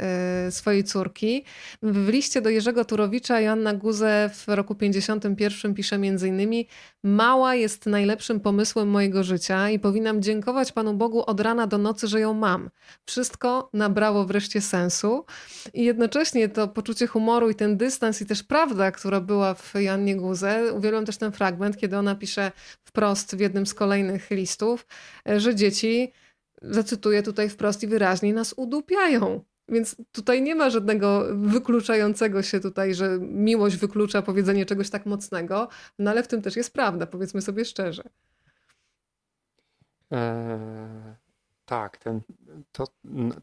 y, 0.47 0.51
swojej 0.51 0.83
córki. 0.83 1.43
W 1.83 2.09
liście 2.09 2.41
do 2.41 2.49
Jerzego 2.49 2.85
Turowicza 2.85 3.41
Joanna 3.41 3.73
Guze 3.73 4.29
w 4.33 4.43
roku 4.47 4.75
51 4.75 5.75
pisze 5.75 5.95
m.in. 5.95 6.65
Mała 7.03 7.55
jest 7.55 7.85
najlepszym 7.85 8.39
pomysłem 8.39 8.87
mojego 8.89 9.23
życia 9.23 9.69
i 9.69 9.79
powinnam 9.79 10.21
dziękować 10.21 10.71
Panu 10.71 10.93
Bogu 10.93 11.23
od 11.25 11.39
rana 11.39 11.67
do 11.67 11.77
nocy, 11.77 12.07
że 12.07 12.19
ją 12.19 12.33
mam. 12.33 12.69
Wszystko 13.05 13.69
nabrało 13.73 14.25
wreszcie 14.25 14.61
sensu 14.61 15.25
i 15.73 15.83
jednocześnie 15.83 16.49
to 16.49 16.67
poczucie 16.67 17.07
humoru 17.07 17.49
i 17.49 17.55
ten 17.55 17.77
dystans 17.77 18.21
i 18.21 18.25
też 18.25 18.43
prawda, 18.43 18.91
która 18.91 19.21
była 19.21 19.53
w 19.53 19.73
Jannie 19.75 20.15
Guze. 20.15 20.73
Uwielbiam 20.73 21.05
też 21.05 21.17
ten 21.17 21.31
fragment, 21.31 21.77
kiedy 21.77 21.97
ona 21.97 22.15
pisze 22.15 22.51
wprost 22.83 23.35
w 23.35 23.39
jednym 23.39 23.65
z 23.65 23.73
kolejnych 23.73 24.31
listów, 24.31 24.87
że 25.37 25.55
dzieci, 25.55 25.84
zacytuję 26.61 27.23
tutaj 27.23 27.49
wprost 27.49 27.83
i 27.83 27.87
wyraźnie, 27.87 28.33
nas 28.33 28.53
udupiają. 28.57 29.43
Więc 29.69 29.95
tutaj 30.11 30.41
nie 30.41 30.55
ma 30.55 30.69
żadnego 30.69 31.25
wykluczającego 31.33 32.43
się 32.43 32.59
tutaj, 32.59 32.93
że 32.93 33.17
miłość 33.19 33.77
wyklucza 33.77 34.21
powiedzenie 34.21 34.65
czegoś 34.65 34.89
tak 34.89 35.05
mocnego, 35.05 35.67
no 35.99 36.11
ale 36.11 36.23
w 36.23 36.27
tym 36.27 36.41
też 36.41 36.55
jest 36.55 36.73
prawda, 36.73 37.07
powiedzmy 37.07 37.41
sobie 37.41 37.65
szczerze. 37.65 38.03
Eee, 40.11 41.15
tak, 41.65 41.97
ten, 41.97 42.21
to, 42.71 42.87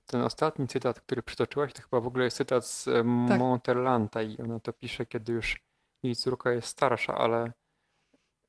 ten 0.07 0.23
ostatni 0.23 0.69
cytat, 0.69 1.01
który 1.01 1.23
przytoczyłaś, 1.23 1.73
to 1.73 1.83
chyba 1.83 2.01
w 2.01 2.07
ogóle 2.07 2.25
jest 2.25 2.37
cytat 2.37 2.67
z 2.67 2.85
tak. 3.29 3.39
Monterlanta 3.39 4.23
i 4.23 4.39
ona 4.39 4.61
to 4.61 4.73
pisze, 4.73 5.07
kiedy 5.07 5.33
już 5.33 5.61
jej 6.03 6.17
córka 6.17 6.53
jest 6.53 6.69
starsza, 6.69 7.15
ale 7.15 7.53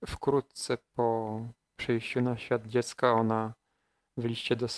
wkrótce 0.07 0.77
po 0.95 1.39
przyjściu 1.75 2.21
na 2.21 2.37
świat 2.37 2.67
dziecka 2.67 3.11
ona 3.11 3.53
w 4.17 4.25
liście 4.25 4.55
do, 4.55 4.65
e, 4.65 4.69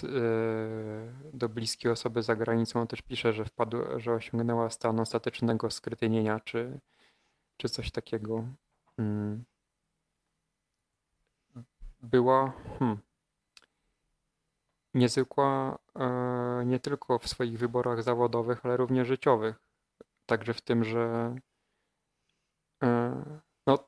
do 1.34 1.50
bliskiej 1.50 1.92
osoby 1.92 2.24
za 2.24 2.36
granicą 2.36 2.82
on 2.82 2.88
też 2.88 3.02
pisze, 3.02 3.34
że 3.34 3.46
wpadł, 3.46 3.78
że 3.98 4.14
osiągnęła 4.14 4.70
stan 4.70 5.00
ostatecznego 5.00 5.72
skrytynienia, 5.72 6.40
czy, 6.40 6.80
czy 7.58 7.70
coś 7.70 7.92
takiego. 7.92 8.48
Hmm. 8.98 9.46
Była 12.02 12.54
hmm, 12.80 12.98
niezwykła 14.94 15.80
e, 15.96 16.64
nie 16.66 16.80
tylko 16.80 17.20
w 17.20 17.28
swoich 17.28 17.58
wyborach 17.58 18.04
zawodowych, 18.04 18.66
ale 18.66 18.78
również 18.78 19.08
życiowych. 19.08 19.56
Także 20.26 20.54
w 20.54 20.62
tym, 20.62 20.84
że 20.84 21.36
e, 22.84 23.42
no, 23.68 23.86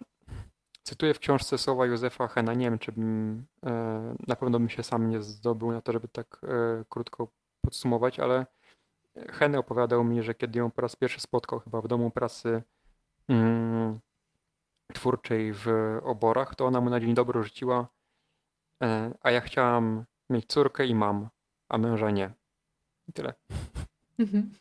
Cytuję 0.88 1.14
w 1.14 1.20
książce 1.20 1.58
słowa 1.58 1.86
Józefa 1.86 2.28
Hena. 2.28 2.54
Nie 2.54 2.70
wiem, 2.70 2.80
czy 2.80 2.92
bym, 2.92 3.46
e, 3.66 4.16
na 4.28 4.36
pewno 4.36 4.60
bym 4.60 4.70
się 4.70 4.84
sam 4.84 5.10
nie 5.10 5.22
zdobył 5.22 5.72
na 5.72 5.82
to, 5.82 5.92
żeby 5.92 6.08
tak 6.08 6.42
e, 6.44 6.84
krótko 6.90 7.28
podsumować, 7.62 8.20
ale 8.20 8.46
Hen 9.30 9.56
opowiadał 9.56 10.04
mi, 10.04 10.24
że 10.24 10.34
kiedy 10.34 10.60
ją 10.60 10.72
po 10.72 10.82
raz 10.82 10.96
pierwszy 10.96 11.20
spotkał 11.20 11.60
chyba 11.60 11.82
w 11.82 11.88
domu 11.88 12.12
pracy 12.12 12.64
mm, 13.28 14.00
twórczej 14.94 15.54
w 15.54 15.68
oborach, 16.04 16.56
to 16.56 16.66
ona 16.66 16.82
mu 16.82 16.90
na 16.90 17.00
dzień 17.00 17.14
dobry 17.14 17.44
rzuciła, 17.44 17.88
e, 18.84 19.14
a 19.22 19.32
ja 19.32 19.42
chciałam 19.42 20.06
mieć 20.30 20.46
córkę 20.46 20.86
i 20.86 20.96
mam, 20.96 21.30
a 21.70 21.78
męża 21.78 22.12
nie. 22.12 22.34
I 23.08 23.14
tyle. 23.14 23.34
Mhm. 24.20 24.52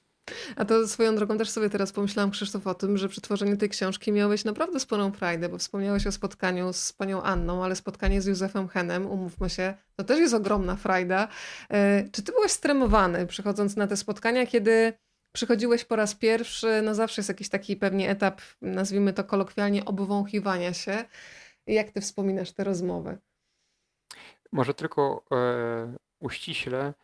A 0.57 0.65
to 0.65 0.89
swoją 0.89 1.17
drogą 1.17 1.39
też 1.39 1.51
sobie 1.51 1.71
teraz 1.71 1.93
pomyślałam, 1.93 2.31
Krzysztof, 2.31 2.67
o 2.67 2.75
tym, 2.75 2.99
że 2.99 3.09
przy 3.09 3.21
tworzeniu 3.21 3.57
tej 3.57 3.69
książki 3.69 4.13
miałeś 4.13 4.45
naprawdę 4.45 4.81
sporą 4.81 5.13
frajdę, 5.13 5.49
bo 5.49 5.59
wspomniałeś 5.59 6.07
o 6.07 6.13
spotkaniu 6.13 6.73
z 6.73 6.93
panią 6.93 7.23
Anną, 7.23 7.65
ale 7.65 7.77
spotkanie 7.77 8.23
z 8.23 8.27
Józefem 8.27 8.69
Henem, 8.69 9.07
umówmy 9.07 9.51
się, 9.51 9.75
to 9.97 10.05
też 10.05 10.19
jest 10.19 10.35
ogromna 10.35 10.77
frajda. 10.77 11.29
E, 11.71 12.09
czy 12.13 12.23
ty 12.23 12.33
byłeś 12.33 12.53
stremowany 12.53 13.27
przychodząc 13.27 13.77
na 13.77 13.87
te 13.87 13.97
spotkania, 13.97 14.47
kiedy 14.47 14.93
przychodziłeś 15.33 15.85
po 15.85 15.97
raz 15.97 16.15
pierwszy, 16.15 16.83
no 16.83 16.95
zawsze 16.95 17.21
jest 17.21 17.29
jakiś 17.29 17.49
taki 17.49 17.77
pewnie 17.77 18.11
etap, 18.11 18.41
nazwijmy 18.63 19.13
to 19.13 19.25
kolokwialnie, 19.25 19.85
obwąchiwania 19.85 20.73
się. 20.73 21.05
Jak 21.67 21.91
ty 21.91 22.01
wspominasz 22.01 22.53
te 22.53 22.65
rozmowy? 22.65 23.19
Może 24.53 24.75
tylko 24.75 25.25
e, 25.33 25.97
uściśle, 26.21 26.95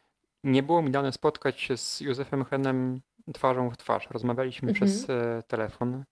nie 0.44 0.62
było 0.62 0.82
mi 0.82 0.90
dane 0.90 1.12
spotkać 1.12 1.60
się 1.60 1.76
z 1.76 2.00
Józefem 2.00 2.44
Henem 2.44 3.00
twarzą 3.34 3.70
w 3.70 3.76
twarz. 3.76 4.10
Rozmawialiśmy 4.10 4.68
mhm. 4.68 4.90
przez 4.90 5.10
e, 5.10 5.42
telefon, 5.48 6.04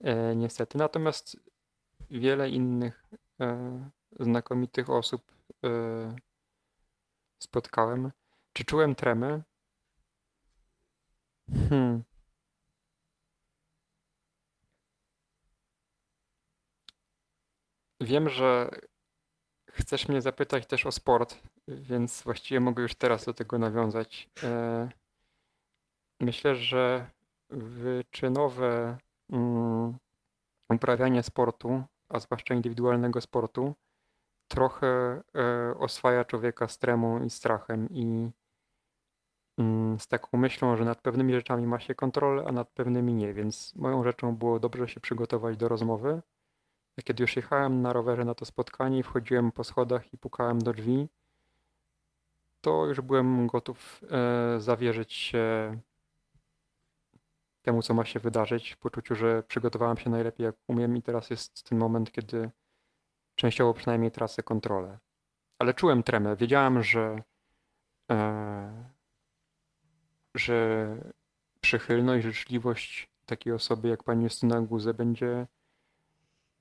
e, 0.00 0.36
niestety. 0.36 0.78
Natomiast 0.78 1.36
wiele 2.10 2.50
innych 2.50 3.04
e, 3.40 3.90
znakomitych 4.20 4.90
osób 4.90 5.32
spotkałem. 7.42 8.12
Czy 8.52 8.64
czułem 8.64 8.94
tremę? 8.94 9.42
Hmm. 11.68 12.02
Wiem, 18.00 18.28
że 18.28 18.70
chcesz 19.70 20.08
mnie 20.08 20.22
zapytać 20.22 20.66
też 20.66 20.86
o 20.86 20.92
sport, 20.92 21.38
więc 21.68 22.22
właściwie 22.22 22.60
mogę 22.60 22.82
już 22.82 22.94
teraz 22.94 23.24
do 23.24 23.34
tego 23.34 23.58
nawiązać. 23.58 24.30
Myślę, 26.22 26.56
że 26.56 27.10
wyczynowe 27.50 28.96
mm, 29.30 29.94
uprawianie 30.68 31.22
sportu, 31.22 31.82
a 32.08 32.20
zwłaszcza 32.20 32.54
indywidualnego 32.54 33.20
sportu, 33.20 33.74
trochę 34.48 34.86
e, 34.86 35.74
oswaja 35.78 36.24
człowieka 36.24 36.68
z 36.68 36.78
tremą 36.78 37.24
i 37.24 37.30
strachem 37.30 37.88
i 37.90 38.30
mm, 39.58 40.00
z 40.00 40.06
taką 40.08 40.38
myślą, 40.38 40.76
że 40.76 40.84
nad 40.84 41.00
pewnymi 41.00 41.32
rzeczami 41.32 41.66
ma 41.66 41.80
się 41.80 41.94
kontrolę, 41.94 42.44
a 42.46 42.52
nad 42.52 42.68
pewnymi 42.68 43.14
nie, 43.14 43.34
więc 43.34 43.74
moją 43.74 44.04
rzeczą 44.04 44.36
było 44.36 44.60
dobrze 44.60 44.88
się 44.88 45.00
przygotować 45.00 45.56
do 45.56 45.68
rozmowy. 45.68 46.22
Kiedy 47.04 47.22
już 47.22 47.36
jechałem 47.36 47.82
na 47.82 47.92
rowerze 47.92 48.24
na 48.24 48.34
to 48.34 48.44
spotkanie 48.44 49.02
wchodziłem 49.02 49.52
po 49.52 49.64
schodach 49.64 50.14
i 50.14 50.18
pukałem 50.18 50.58
do 50.58 50.72
drzwi, 50.72 51.08
to 52.60 52.86
już 52.86 53.00
byłem 53.00 53.46
gotów 53.46 54.00
e, 54.10 54.60
zawierzyć 54.60 55.12
się 55.12 55.76
temu, 57.62 57.82
co 57.82 57.94
ma 57.94 58.04
się 58.04 58.20
wydarzyć, 58.20 58.76
poczuciu, 58.76 59.14
że 59.14 59.42
przygotowałem 59.42 59.96
się 59.96 60.10
najlepiej 60.10 60.44
jak 60.44 60.54
umiem 60.66 60.96
i 60.96 61.02
teraz 61.02 61.30
jest 61.30 61.62
ten 61.68 61.78
moment, 61.78 62.12
kiedy 62.12 62.50
częściowo 63.34 63.74
przynajmniej 63.74 64.10
tracę 64.10 64.42
kontrolę. 64.42 64.98
Ale 65.58 65.74
czułem 65.74 66.02
tremę. 66.02 66.36
Wiedziałem, 66.36 66.82
że, 66.82 67.22
e, 68.10 68.84
że 70.34 70.86
przychylność, 71.60 72.24
życzliwość 72.24 73.08
takiej 73.26 73.52
osoby 73.52 73.88
jak 73.88 74.02
pani 74.02 74.24
Justyna 74.24 74.60
Guze 74.60 74.94
będzie 74.94 75.46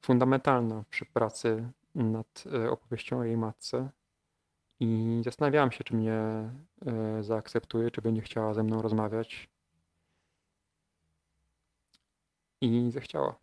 fundamentalna 0.01 0.83
przy 0.89 1.05
pracy 1.05 1.71
nad 1.95 2.43
e, 2.53 2.71
opowieścią 2.71 3.19
o 3.19 3.23
jej 3.23 3.37
matce. 3.37 3.89
I 4.79 5.21
zastanawiałam 5.25 5.71
się, 5.71 5.83
czy 5.83 5.95
mnie 5.95 6.13
e, 6.13 7.23
zaakceptuje, 7.23 7.91
czy 7.91 8.01
będzie 8.01 8.21
chciała 8.21 8.53
ze 8.53 8.63
mną 8.63 8.81
rozmawiać. 8.81 9.49
I 12.61 12.91
zechciała. 12.91 13.35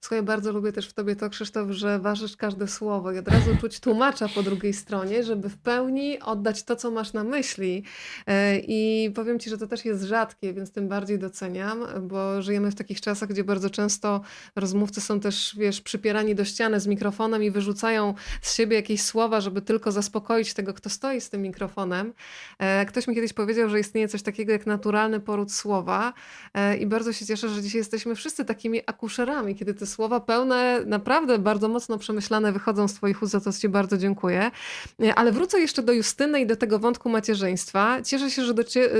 Słuchaj, 0.00 0.22
bardzo 0.22 0.52
lubię 0.52 0.72
też 0.72 0.88
w 0.88 0.92
tobie 0.92 1.16
to, 1.16 1.30
Krzysztof, 1.30 1.70
że 1.70 1.98
ważysz 1.98 2.36
każde 2.36 2.68
słowo 2.68 3.12
i 3.12 3.18
od 3.18 3.28
razu 3.28 3.56
czuć 3.60 3.80
tłumacza 3.80 4.28
po 4.28 4.42
drugiej 4.42 4.72
stronie, 4.72 5.24
żeby 5.24 5.48
w 5.48 5.58
pełni 5.58 6.20
oddać 6.20 6.62
to, 6.62 6.76
co 6.76 6.90
masz 6.90 7.12
na 7.12 7.24
myśli. 7.24 7.84
E, 8.26 8.58
I 8.58 9.10
powiem 9.10 9.38
ci, 9.38 9.50
że 9.50 9.58
to 9.58 9.66
też 9.66 9.84
jest 9.84 10.04
rzadkie, 10.04 10.52
więc 10.52 10.72
tym 10.72 10.88
bardziej 10.88 11.18
doceniam, 11.18 11.86
bo 12.02 12.42
żyjemy 12.42 12.70
w 12.70 12.74
takich 12.74 13.00
czasach, 13.00 13.28
gdzie 13.28 13.44
bardzo 13.44 13.70
często 13.70 14.20
rozmówcy 14.56 15.00
są 15.00 15.20
też, 15.20 15.56
wiesz, 15.58 15.80
przypierani 15.80 16.34
do 16.34 16.44
ściany 16.44 16.80
z 16.80 16.86
mikrofonem 16.86 17.42
i 17.42 17.50
wyrzucają 17.50 18.14
z 18.42 18.54
siebie 18.54 18.76
jakieś 18.76 19.02
słowa, 19.02 19.40
żeby 19.40 19.62
tylko 19.62 19.92
zaspokoić 19.92 20.54
tego, 20.54 20.74
kto 20.74 20.90
stoi 20.90 21.20
z 21.20 21.30
tym 21.30 21.42
mikrofonem. 21.42 22.12
E, 22.58 22.86
ktoś 22.86 23.06
mi 23.06 23.14
kiedyś 23.14 23.32
powiedział, 23.32 23.68
że 23.68 23.80
istnieje 23.80 24.08
coś 24.08 24.22
takiego 24.22 24.52
jak 24.52 24.66
naturalny 24.66 25.20
poród 25.20 25.52
słowa 25.52 26.12
e, 26.54 26.76
i 26.76 26.86
bardzo 26.86 27.12
się 27.12 27.26
cieszę, 27.26 27.48
że 27.48 27.62
dzisiaj 27.62 27.78
jesteśmy 27.78 28.14
wszyscy 28.14 28.44
takimi 28.44 28.80
akuszerami, 28.86 29.59
kiedy 29.60 29.74
te 29.74 29.86
słowa 29.86 30.20
pełne, 30.20 30.80
naprawdę 30.86 31.38
bardzo 31.38 31.68
mocno 31.68 31.98
przemyślane 31.98 32.52
wychodzą 32.52 32.88
z 32.88 32.94
Twoich 32.94 33.22
ust, 33.22 33.32
za 33.32 33.40
co 33.40 33.52
Ci 33.52 33.68
bardzo 33.68 33.98
dziękuję. 33.98 34.50
Ale 35.16 35.32
wrócę 35.32 35.60
jeszcze 35.60 35.82
do 35.82 35.92
Justyny 35.92 36.40
i 36.40 36.46
do 36.46 36.56
tego 36.56 36.78
wątku 36.78 37.08
macierzyństwa. 37.08 38.02
Cieszę 38.02 38.30
się, 38.30 38.44
że 38.44 38.54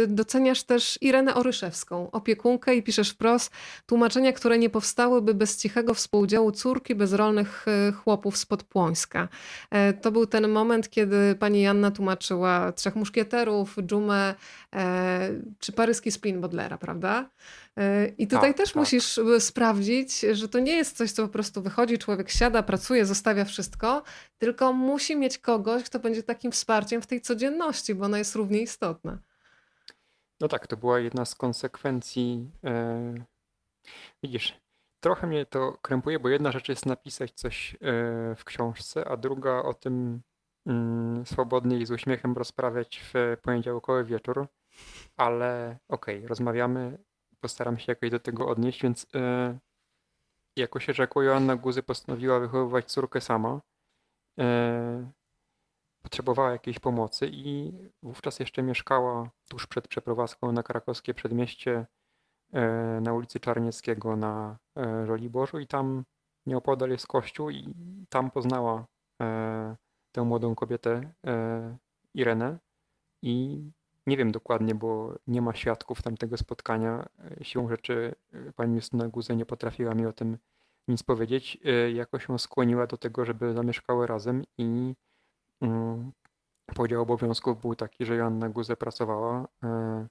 doceniasz 0.08 0.62
też 0.62 0.98
Irenę 1.00 1.34
Oryszewską, 1.34 2.10
opiekunkę 2.10 2.74
i 2.74 2.82
piszesz 2.82 3.10
wprost 3.10 3.52
tłumaczenia, 3.86 4.32
które 4.32 4.58
nie 4.58 4.70
powstałyby 4.70 5.34
bez 5.34 5.56
cichego 5.56 5.94
współdziału 5.94 6.52
córki 6.52 6.94
bezrolnych 6.94 7.66
e, 7.68 7.92
chłopów 7.92 8.36
spod 8.36 8.62
Płońska. 8.62 9.28
E, 9.70 9.92
to 9.92 10.12
był 10.12 10.26
ten 10.26 10.48
moment, 10.48 10.90
kiedy 10.90 11.34
pani 11.38 11.62
Janna 11.62 11.90
tłumaczyła 11.90 12.72
Trzech 12.72 12.96
Muszkieterów, 12.96 13.76
Dżumę 13.82 14.34
e, 14.74 15.30
czy 15.58 15.72
paryski 15.72 16.10
spin 16.10 16.40
Bodlera, 16.40 16.78
prawda? 16.78 17.28
E, 17.80 18.06
I 18.18 18.26
tutaj 18.26 18.50
tak, 18.50 18.56
też 18.56 18.68
tak. 18.68 18.76
musisz 18.76 19.18
e, 19.18 19.40
sprawdzić, 19.40 20.20
że 20.20 20.48
to 20.48 20.58
nie 20.58 20.76
jest 20.76 20.96
coś, 20.96 21.12
co 21.12 21.22
po 21.22 21.28
prostu 21.28 21.62
wychodzi, 21.62 21.98
człowiek 21.98 22.30
siada, 22.30 22.62
pracuje, 22.62 23.06
zostawia 23.06 23.44
wszystko, 23.44 24.02
tylko 24.38 24.72
musi 24.72 25.16
mieć 25.16 25.38
kogoś, 25.38 25.82
kto 25.84 25.98
będzie 25.98 26.22
takim 26.22 26.52
wsparciem 26.52 27.02
w 27.02 27.06
tej 27.06 27.20
codzienności, 27.20 27.94
bo 27.94 28.04
ona 28.04 28.18
jest 28.18 28.34
równie 28.34 28.60
istotna. 28.60 29.18
No 30.40 30.48
tak, 30.48 30.66
to 30.66 30.76
była 30.76 30.98
jedna 30.98 31.24
z 31.24 31.34
konsekwencji. 31.34 32.50
E, 32.64 33.14
widzisz, 34.22 34.60
trochę 35.00 35.26
mnie 35.26 35.46
to 35.46 35.72
krępuje, 35.82 36.18
bo 36.18 36.28
jedna 36.28 36.52
rzecz 36.52 36.68
jest 36.68 36.86
napisać 36.86 37.32
coś 37.32 37.76
w 38.36 38.44
książce, 38.44 39.08
a 39.08 39.16
druga 39.16 39.62
o 39.62 39.74
tym 39.74 40.20
mm, 40.66 41.26
swobodnie 41.26 41.78
i 41.78 41.86
z 41.86 41.90
uśmiechem 41.90 42.34
rozprawiać 42.34 43.02
w 43.12 43.36
poniedziałkowy 43.42 44.04
wieczór. 44.04 44.46
Ale 45.16 45.78
okej, 45.88 46.16
okay, 46.16 46.28
rozmawiamy 46.28 46.98
postaram 47.40 47.78
się 47.78 47.92
jakoś 47.92 48.10
do 48.10 48.20
tego 48.20 48.48
odnieść, 48.48 48.82
więc 48.82 49.06
e, 49.14 49.58
jako 50.56 50.80
się 50.80 50.92
rzekło, 50.92 51.22
Joanna 51.22 51.56
Guzy 51.56 51.82
postanowiła 51.82 52.40
wychowywać 52.40 52.92
córkę 52.92 53.20
sama. 53.20 53.60
E, 54.38 55.10
potrzebowała 56.02 56.50
jakiejś 56.52 56.78
pomocy 56.78 57.30
i 57.32 57.72
wówczas 58.02 58.40
jeszcze 58.40 58.62
mieszkała 58.62 59.30
tuż 59.48 59.66
przed 59.66 59.88
przeprowadzką 59.88 60.52
na 60.52 60.62
krakowskie 60.62 61.14
przedmieście 61.14 61.86
e, 62.52 63.00
na 63.00 63.12
ulicy 63.12 63.40
Czarnieckiego 63.40 64.16
na 64.16 64.58
e, 64.76 65.06
Żoliborzu 65.06 65.58
i 65.58 65.66
tam 65.66 66.04
nieopodal 66.46 66.90
jest 66.90 67.06
kościół 67.06 67.50
i 67.50 67.74
tam 68.08 68.30
poznała 68.30 68.86
e, 69.22 69.76
tę 70.12 70.22
młodą 70.22 70.54
kobietę 70.54 71.12
e, 71.26 71.76
Irenę 72.14 72.58
i 73.22 73.64
nie 74.06 74.16
wiem 74.16 74.32
dokładnie, 74.32 74.74
bo 74.74 75.14
nie 75.26 75.42
ma 75.42 75.54
świadków 75.54 76.02
tamtego 76.02 76.36
spotkania. 76.36 77.06
Siłą 77.42 77.68
rzeczy 77.68 78.14
e, 78.32 78.52
pani 78.52 78.74
Justyna 78.74 79.08
Guze 79.08 79.36
nie 79.36 79.46
potrafiła 79.46 79.94
mi 79.94 80.06
o 80.06 80.12
tym 80.12 80.38
nic 80.88 81.02
powiedzieć. 81.02 81.58
E, 81.64 81.90
Jakoś 81.90 82.26
się 82.26 82.38
skłoniła 82.38 82.86
do 82.86 82.96
tego, 82.96 83.24
żeby 83.24 83.54
zamieszkały 83.54 84.06
razem 84.06 84.42
i 84.58 84.94
mm, 85.60 86.12
podział 86.74 87.02
obowiązków 87.02 87.60
był 87.60 87.74
taki, 87.74 88.04
że 88.04 88.16
Joanna 88.16 88.48
Guze 88.48 88.76
pracowała, 88.76 89.48
e, 89.64 90.06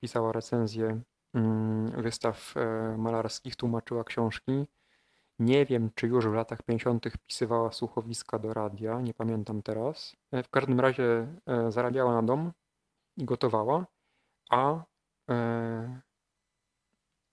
pisała 0.00 0.32
recenzje 0.32 1.00
mm, 1.34 2.02
wystaw 2.02 2.54
malarskich, 2.98 3.56
tłumaczyła 3.56 4.04
książki. 4.04 4.66
Nie 5.38 5.66
wiem, 5.66 5.90
czy 5.94 6.06
już 6.06 6.26
w 6.26 6.32
latach 6.32 6.62
50. 6.62 7.06
pisywała 7.26 7.72
słuchowiska 7.72 8.38
do 8.38 8.54
radia, 8.54 9.00
nie 9.00 9.14
pamiętam 9.14 9.62
teraz. 9.62 10.16
W 10.32 10.48
każdym 10.48 10.80
razie 10.80 11.26
zarabiała 11.68 12.14
na 12.14 12.22
dom 12.22 12.52
i 13.16 13.24
gotowała, 13.24 13.86
a 14.50 14.84
e, 15.30 16.00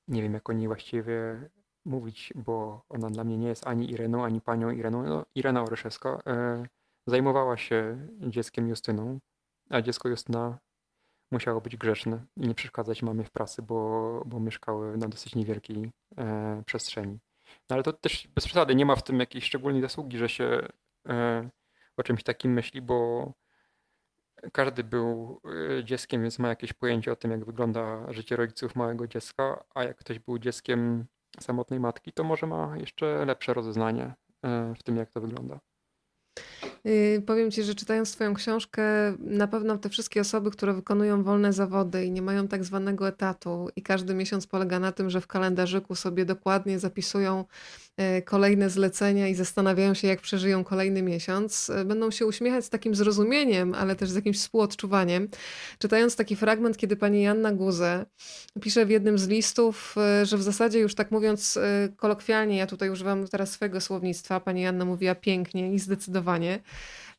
nie 0.07 0.21
wiem 0.21 0.33
jak 0.33 0.49
o 0.49 0.53
niej 0.53 0.67
właściwie 0.67 1.49
mówić, 1.85 2.33
bo 2.35 2.85
ona 2.89 3.09
dla 3.09 3.23
mnie 3.23 3.37
nie 3.37 3.47
jest 3.47 3.67
ani 3.67 3.91
Ireną, 3.91 4.25
ani 4.25 4.41
panią 4.41 4.69
Ireną. 4.69 5.03
No, 5.03 5.25
Irena 5.35 5.63
Oryszewska 5.63 6.21
e, 6.27 6.63
zajmowała 7.07 7.57
się 7.57 8.07
dzieckiem 8.19 8.67
Justyną, 8.67 9.19
a 9.69 9.81
dziecko 9.81 10.09
Justyna 10.09 10.59
musiało 11.31 11.61
być 11.61 11.77
grzeczne 11.77 12.25
i 12.37 12.47
nie 12.47 12.55
przeszkadzać 12.55 13.03
mamie 13.03 13.23
w 13.23 13.31
pracy, 13.31 13.61
bo, 13.61 14.21
bo 14.25 14.39
mieszkały 14.39 14.97
na 14.97 15.07
dosyć 15.07 15.35
niewielkiej 15.35 15.91
e, 16.17 16.63
przestrzeni. 16.65 17.19
No 17.69 17.73
ale 17.73 17.83
to 17.83 17.93
też 17.93 18.27
bez 18.27 18.45
przesady 18.45 18.75
nie 18.75 18.85
ma 18.85 18.95
w 18.95 19.03
tym 19.03 19.19
jakiejś 19.19 19.45
szczególnej 19.45 19.81
zasługi, 19.81 20.17
że 20.17 20.29
się 20.29 20.67
e, 21.09 21.49
o 21.97 22.03
czymś 22.03 22.23
takim 22.23 22.53
myśli, 22.53 22.81
bo 22.81 23.31
każdy 24.53 24.83
był 24.83 25.41
y, 25.79 25.83
dzieckiem, 25.83 26.21
więc 26.21 26.39
ma 26.39 26.47
jakieś 26.47 26.73
pojęcie 26.73 27.11
o 27.11 27.15
tym, 27.15 27.31
jak 27.31 27.45
wygląda 27.45 28.13
życie 28.13 28.35
rodziców 28.35 28.75
małego 28.75 29.07
dziecka, 29.07 29.63
a 29.75 29.83
jak 29.83 29.97
ktoś 29.97 30.19
był 30.19 30.39
dzieckiem 30.39 31.05
samotnej 31.39 31.79
matki, 31.79 32.13
to 32.13 32.23
może 32.23 32.47
ma 32.47 32.77
jeszcze 32.77 33.25
lepsze 33.25 33.53
rozeznanie 33.53 34.05
y, 34.05 34.75
w 34.75 34.83
tym, 34.83 34.97
jak 34.97 35.11
to 35.11 35.21
wygląda. 35.21 35.59
Yy, 36.83 37.21
powiem 37.25 37.51
Ci, 37.51 37.63
że 37.63 37.75
czytając 37.75 38.11
Twoją 38.11 38.33
książkę, 38.33 38.83
na 39.19 39.47
pewno 39.47 39.77
te 39.77 39.89
wszystkie 39.89 40.21
osoby, 40.21 40.51
które 40.51 40.73
wykonują 40.73 41.23
wolne 41.23 41.53
zawody 41.53 42.05
i 42.05 42.11
nie 42.11 42.21
mają 42.21 42.47
tak 42.47 42.63
zwanego 42.63 43.07
etatu, 43.07 43.69
i 43.75 43.81
każdy 43.81 44.13
miesiąc 44.13 44.47
polega 44.47 44.79
na 44.79 44.91
tym, 44.91 45.09
że 45.09 45.21
w 45.21 45.27
kalendarzyku 45.27 45.95
sobie 45.95 46.25
dokładnie 46.25 46.79
zapisują 46.79 47.45
kolejne 48.25 48.69
zlecenia 48.69 49.27
i 49.27 49.35
zastanawiają 49.35 49.93
się, 49.93 50.07
jak 50.07 50.21
przeżyją 50.21 50.63
kolejny 50.63 51.01
miesiąc, 51.01 51.67
yy, 51.67 51.85
będą 51.85 52.11
się 52.11 52.25
uśmiechać 52.25 52.65
z 52.65 52.69
takim 52.69 52.95
zrozumieniem, 52.95 53.73
ale 53.73 53.95
też 53.95 54.09
z 54.09 54.15
jakimś 54.15 54.37
współodczuwaniem. 54.37 55.29
Czytając 55.79 56.15
taki 56.15 56.35
fragment, 56.35 56.77
kiedy 56.77 56.95
pani 56.95 57.21
Janna 57.21 57.51
Guze 57.51 58.05
pisze 58.61 58.85
w 58.85 58.89
jednym 58.89 59.17
z 59.17 59.27
listów, 59.27 59.95
że 60.23 60.37
w 60.37 60.43
zasadzie 60.43 60.79
już 60.79 60.95
tak 60.95 61.11
mówiąc 61.11 61.59
kolokwialnie, 61.97 62.57
ja 62.57 62.67
tutaj 62.67 62.89
używam 62.89 63.27
teraz 63.27 63.51
swojego 63.51 63.81
słownictwa, 63.81 64.39
pani 64.39 64.61
Janna 64.61 64.85
mówiła 64.85 65.15
pięknie 65.15 65.73
i 65.73 65.79
zdecydowanie, 65.79 66.59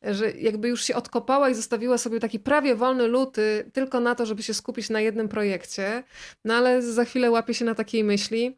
że 0.03 0.31
jakby 0.31 0.67
już 0.67 0.83
się 0.83 0.95
odkopała 0.95 1.49
i 1.49 1.55
zostawiła 1.55 1.97
sobie 1.97 2.19
taki 2.19 2.39
prawie 2.39 2.75
wolny 2.75 3.07
luty 3.07 3.71
tylko 3.73 3.99
na 3.99 4.15
to, 4.15 4.25
żeby 4.25 4.43
się 4.43 4.53
skupić 4.53 4.89
na 4.89 5.01
jednym 5.01 5.27
projekcie. 5.29 6.03
No 6.45 6.53
ale 6.53 6.81
za 6.81 7.05
chwilę 7.05 7.31
łapie 7.31 7.53
się 7.53 7.65
na 7.65 7.75
takiej 7.75 8.03
myśli, 8.03 8.57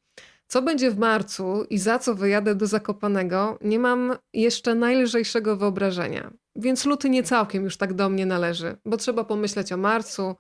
co 0.54 0.62
będzie 0.62 0.92
w 0.92 0.98
marcu 0.98 1.66
i 1.70 1.78
za 1.78 2.00
co 2.00 2.16
wyjadę 2.16 2.56
do 2.56 2.68
Zakopanego, 2.68 3.60
nie 3.62 3.80
mam 3.80 4.16
jeszcze 4.34 4.76
najlżejszego 4.76 5.58
wyobrażenia. 5.58 6.34
Więc 6.56 6.86
luty 6.86 7.10
nie 7.10 7.24
całkiem 7.24 7.64
już 7.64 7.78
tak 7.78 7.94
do 7.94 8.10
mnie 8.10 8.26
należy, 8.26 8.78
bo 8.86 8.98
trzeba 8.98 9.24
pomyśleć 9.24 9.72
o 9.72 9.78
marcu, 9.78 10.36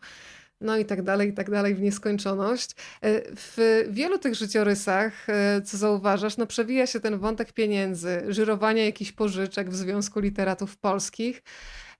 no 0.61 0.77
i 0.77 0.85
tak 0.85 1.01
dalej, 1.01 1.29
i 1.29 1.33
tak 1.33 1.51
dalej 1.51 1.75
w 1.75 1.81
nieskończoność. 1.81 2.71
E, 2.71 2.75
w 3.35 3.85
wielu 3.89 4.17
tych 4.17 4.35
życiorysach, 4.35 5.29
e, 5.29 5.61
co 5.61 5.77
zauważasz, 5.77 6.37
no 6.37 6.45
przewija 6.45 6.87
się 6.87 6.99
ten 6.99 7.19
wątek 7.19 7.51
pieniędzy, 7.51 8.23
żyrowania 8.27 8.85
jakichś 8.85 9.11
pożyczek 9.11 9.69
w 9.69 9.75
Związku 9.75 10.19
Literatów 10.19 10.77
Polskich. 10.77 11.43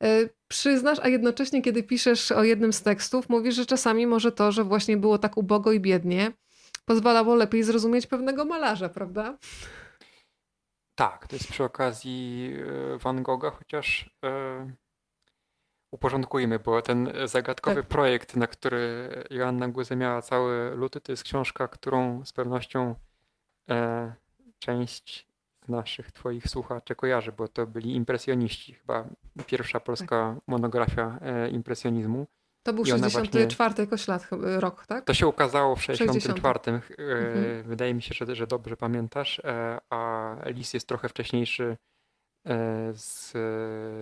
E, 0.04 0.30
przyznasz, 0.48 1.00
a 1.02 1.08
jednocześnie, 1.08 1.62
kiedy 1.62 1.84
piszesz 1.84 2.32
o 2.32 2.44
jednym 2.44 2.74
z 2.74 2.82
tekstów, 2.82 3.30
mówisz, 3.30 3.56
że 3.56 3.66
czasami 3.66 4.08
może 4.08 4.32
to, 4.32 4.52
że 4.52 4.64
właśnie 4.64 4.98
było 4.98 5.18
tak 5.18 5.38
ubogo 5.38 5.72
i 5.72 5.80
biednie, 5.80 6.32
pozwalało 6.86 7.36
lepiej 7.36 7.64
zrozumieć 7.64 8.08
pewnego 8.08 8.46
malarza, 8.46 8.90
prawda? 8.90 9.38
Tak, 10.96 11.28
to 11.28 11.36
jest 11.36 11.48
przy 11.48 11.64
okazji 11.64 12.54
Van 13.00 13.24
Gogha, 13.24 13.52
chociaż 13.52 14.10
uporządkujmy, 15.94 16.60
bo 16.60 16.82
ten 16.82 17.14
zagadkowy 17.26 17.82
tak. 17.82 17.88
projekt, 17.88 18.36
na 18.36 18.48
który 18.48 19.10
Joanna 19.30 19.68
Guze 19.68 19.96
miała 19.96 20.22
cały 20.22 20.76
luty, 20.76 21.02
to 21.02 21.12
jest 21.12 21.24
książka, 21.24 21.68
którą 21.68 22.26
z 22.26 22.34
pewnością 22.34 22.96
e, 23.70 24.14
część 24.60 25.28
z 25.66 25.70
naszych 25.70 26.12
twoich 26.12 26.48
słuchaczy 26.48 26.96
kojarzy, 26.96 27.32
bo 27.32 27.48
to 27.48 27.68
byli 27.68 27.96
impresjoniści, 27.96 28.74
chyba 28.74 29.06
pierwsza 29.46 29.80
polska 29.80 30.34
tak. 30.36 30.44
monografia 30.48 31.20
e, 31.22 31.50
impresjonizmu. 31.50 32.28
To 32.64 32.74
był 32.74 32.86
64 32.86 33.74
właśnie, 33.74 33.88
koślat 33.88 34.28
rok, 34.60 34.86
tak? 34.86 35.06
To 35.06 35.14
się 35.14 35.28
ukazało 35.28 35.76
w 35.76 35.84
64. 35.84 36.60
60. 36.64 37.00
E, 37.00 37.04
mhm. 37.04 37.64
Wydaje 37.64 37.94
mi 37.94 38.02
się, 38.02 38.14
że, 38.14 38.36
że 38.36 38.48
dobrze 38.48 38.78
pamiętasz, 38.78 39.40
e, 39.40 39.80
a 39.90 40.36
Lis 40.46 40.74
jest 40.74 40.88
trochę 40.88 41.10
wcześniejszy 41.10 41.78
E, 42.48 42.94
z 42.94 43.32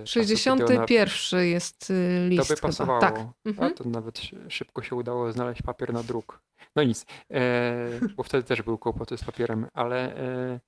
61 0.09 0.77
ona... 0.77 1.43
jest 1.43 1.93
list. 2.27 2.49
To 2.49 2.55
by 2.55 2.61
pasowało. 2.61 2.99
Tak. 2.99 3.15
Mhm. 3.45 3.71
A 3.71 3.75
to 3.75 3.89
nawet 3.89 4.21
szybko 4.49 4.81
się 4.81 4.95
udało 4.95 5.31
znaleźć 5.31 5.61
papier 5.61 5.93
na 5.93 6.03
druk. 6.03 6.41
No 6.75 6.83
nic, 6.83 7.05
e, 7.31 7.99
bo 8.15 8.23
wtedy 8.23 8.43
też 8.43 8.61
był 8.61 8.77
kłopoty 8.77 9.17
z 9.17 9.23
papierem, 9.23 9.67
ale 9.73 10.15
e, 10.15 10.59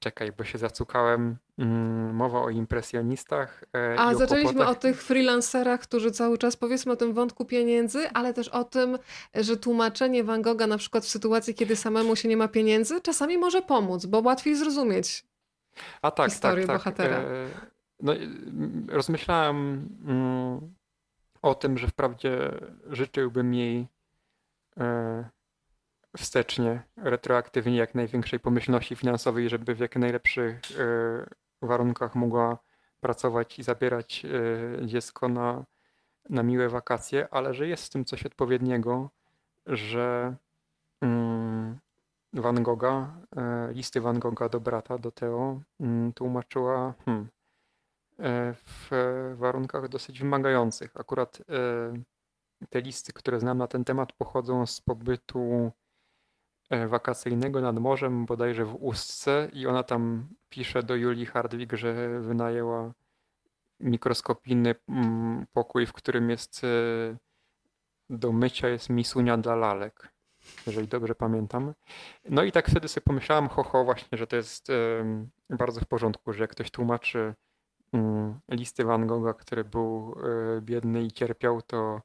czekaj, 0.00 0.32
bo 0.32 0.44
się 0.44 0.58
zacukałem. 0.58 1.36
Mm, 1.58 2.14
mowa 2.14 2.42
o 2.42 2.50
impresjonistach. 2.50 3.64
E, 3.74 3.96
A 3.98 4.14
zaczęliśmy 4.14 4.66
o 4.66 4.74
tych 4.74 5.02
freelancerach, 5.02 5.80
którzy 5.80 6.10
cały 6.10 6.38
czas 6.38 6.56
powiedzmy 6.56 6.92
o 6.92 6.96
tym 6.96 7.12
wątku 7.14 7.44
pieniędzy, 7.44 8.08
ale 8.10 8.34
też 8.34 8.48
o 8.48 8.64
tym, 8.64 8.98
że 9.34 9.56
tłumaczenie 9.56 10.24
Van 10.24 10.42
Gogha 10.42 10.66
na 10.66 10.78
przykład 10.78 11.04
w 11.04 11.08
sytuacji, 11.08 11.54
kiedy 11.54 11.76
samemu 11.76 12.16
się 12.16 12.28
nie 12.28 12.36
ma 12.36 12.48
pieniędzy, 12.48 13.00
czasami 13.00 13.38
może 13.38 13.62
pomóc, 13.62 14.06
bo 14.06 14.20
łatwiej 14.20 14.56
zrozumieć 14.56 15.24
A 16.02 16.10
tak, 16.10 16.30
historię 16.30 16.66
tak, 16.66 16.82
tak. 16.82 16.94
bohatera. 16.94 17.16
E, 17.16 17.48
no, 18.00 18.12
rozmyślałem 18.88 19.88
mm, 20.06 20.74
o 21.42 21.54
tym, 21.54 21.78
że 21.78 21.88
wprawdzie 21.88 22.50
życzyłbym 22.90 23.54
jej 23.54 23.86
e, 24.80 25.24
wstecznie, 26.16 26.82
retroaktywnie, 26.96 27.76
jak 27.76 27.94
największej 27.94 28.40
pomyślności 28.40 28.96
finansowej, 28.96 29.48
żeby 29.48 29.74
w 29.74 29.78
jak 29.78 29.96
najlepszych 29.96 30.60
e, 31.62 31.66
warunkach 31.66 32.14
mogła 32.14 32.58
pracować 33.00 33.58
i 33.58 33.62
zabierać 33.62 34.24
e, 34.24 34.86
dziecko 34.86 35.28
na, 35.28 35.64
na 36.28 36.42
miłe 36.42 36.68
wakacje, 36.68 37.28
ale 37.30 37.54
że 37.54 37.68
jest 37.68 37.86
w 37.86 37.90
tym 37.90 38.04
coś 38.04 38.26
odpowiedniego, 38.26 39.10
że 39.66 40.36
mm, 41.00 41.78
Van 42.32 42.62
Gogha, 42.62 43.16
e, 43.36 43.72
listy 43.72 44.00
Van 44.00 44.18
Gogha 44.18 44.48
do 44.48 44.60
brata, 44.60 44.98
do 44.98 45.10
Theo, 45.10 45.60
mm, 45.80 46.12
tłumaczyła 46.12 46.94
hmm, 47.04 47.28
w 48.54 48.90
warunkach 49.36 49.88
dosyć 49.88 50.18
wymagających. 50.20 50.96
Akurat 50.96 51.42
te 52.70 52.80
listy, 52.80 53.12
które 53.12 53.40
znam 53.40 53.58
na 53.58 53.66
ten 53.66 53.84
temat, 53.84 54.12
pochodzą 54.12 54.66
z 54.66 54.80
pobytu 54.80 55.72
wakacyjnego 56.88 57.60
nad 57.60 57.78
morzem, 57.78 58.26
bodajże 58.26 58.64
w 58.64 58.74
Ustce 58.74 59.48
i 59.52 59.66
ona 59.66 59.82
tam 59.82 60.28
pisze 60.48 60.82
do 60.82 60.96
Julii 60.96 61.26
Hardwig, 61.26 61.72
że 61.72 62.20
wynajęła 62.20 62.92
mikroskopijny 63.80 64.74
mm, 64.88 65.46
pokój, 65.52 65.86
w 65.86 65.92
którym 65.92 66.30
jest 66.30 66.64
e, 66.64 67.16
do 68.10 68.32
mycia 68.32 68.68
jest 68.68 68.90
misunia 68.90 69.36
dla 69.36 69.54
lalek, 69.54 70.12
jeżeli 70.66 70.88
dobrze 70.88 71.14
pamiętam. 71.14 71.74
No 72.30 72.42
i 72.42 72.52
tak 72.52 72.70
wtedy 72.70 72.88
sobie 72.88 73.04
pomyślałam, 73.04 73.48
ho, 73.48 73.62
ho 73.62 73.84
właśnie, 73.84 74.18
że 74.18 74.26
to 74.26 74.36
jest 74.36 74.68
bardzo 75.50 75.80
w 75.80 75.86
porządku, 75.86 76.32
że 76.32 76.44
jak 76.44 76.50
ktoś 76.50 76.70
tłumaczy 76.70 77.34
mm, 77.92 78.40
listy 78.48 78.84
Van 78.84 79.06
Gogha, 79.06 79.34
który 79.34 79.64
był 79.64 80.16
e, 80.56 80.60
biedny 80.60 81.02
i 81.02 81.12
cierpiał, 81.12 81.62
to 81.62 82.00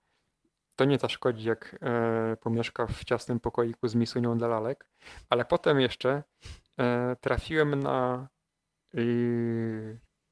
to 0.78 0.86
nie 0.86 0.98
zaszkodzi, 0.98 1.48
jak 1.48 1.76
e, 1.82 2.38
pomieszka 2.42 2.88
w 2.88 3.04
ciasnym 3.04 3.40
pokoiku 3.40 3.88
z 3.88 3.96
misunią 3.96 4.38
dla 4.38 4.48
lalek. 4.48 4.90
Ale 5.30 5.46
potem 5.46 5.80
jeszcze 5.80 6.24
e, 6.80 7.16
trafiłem 7.22 7.80
na, 7.80 8.28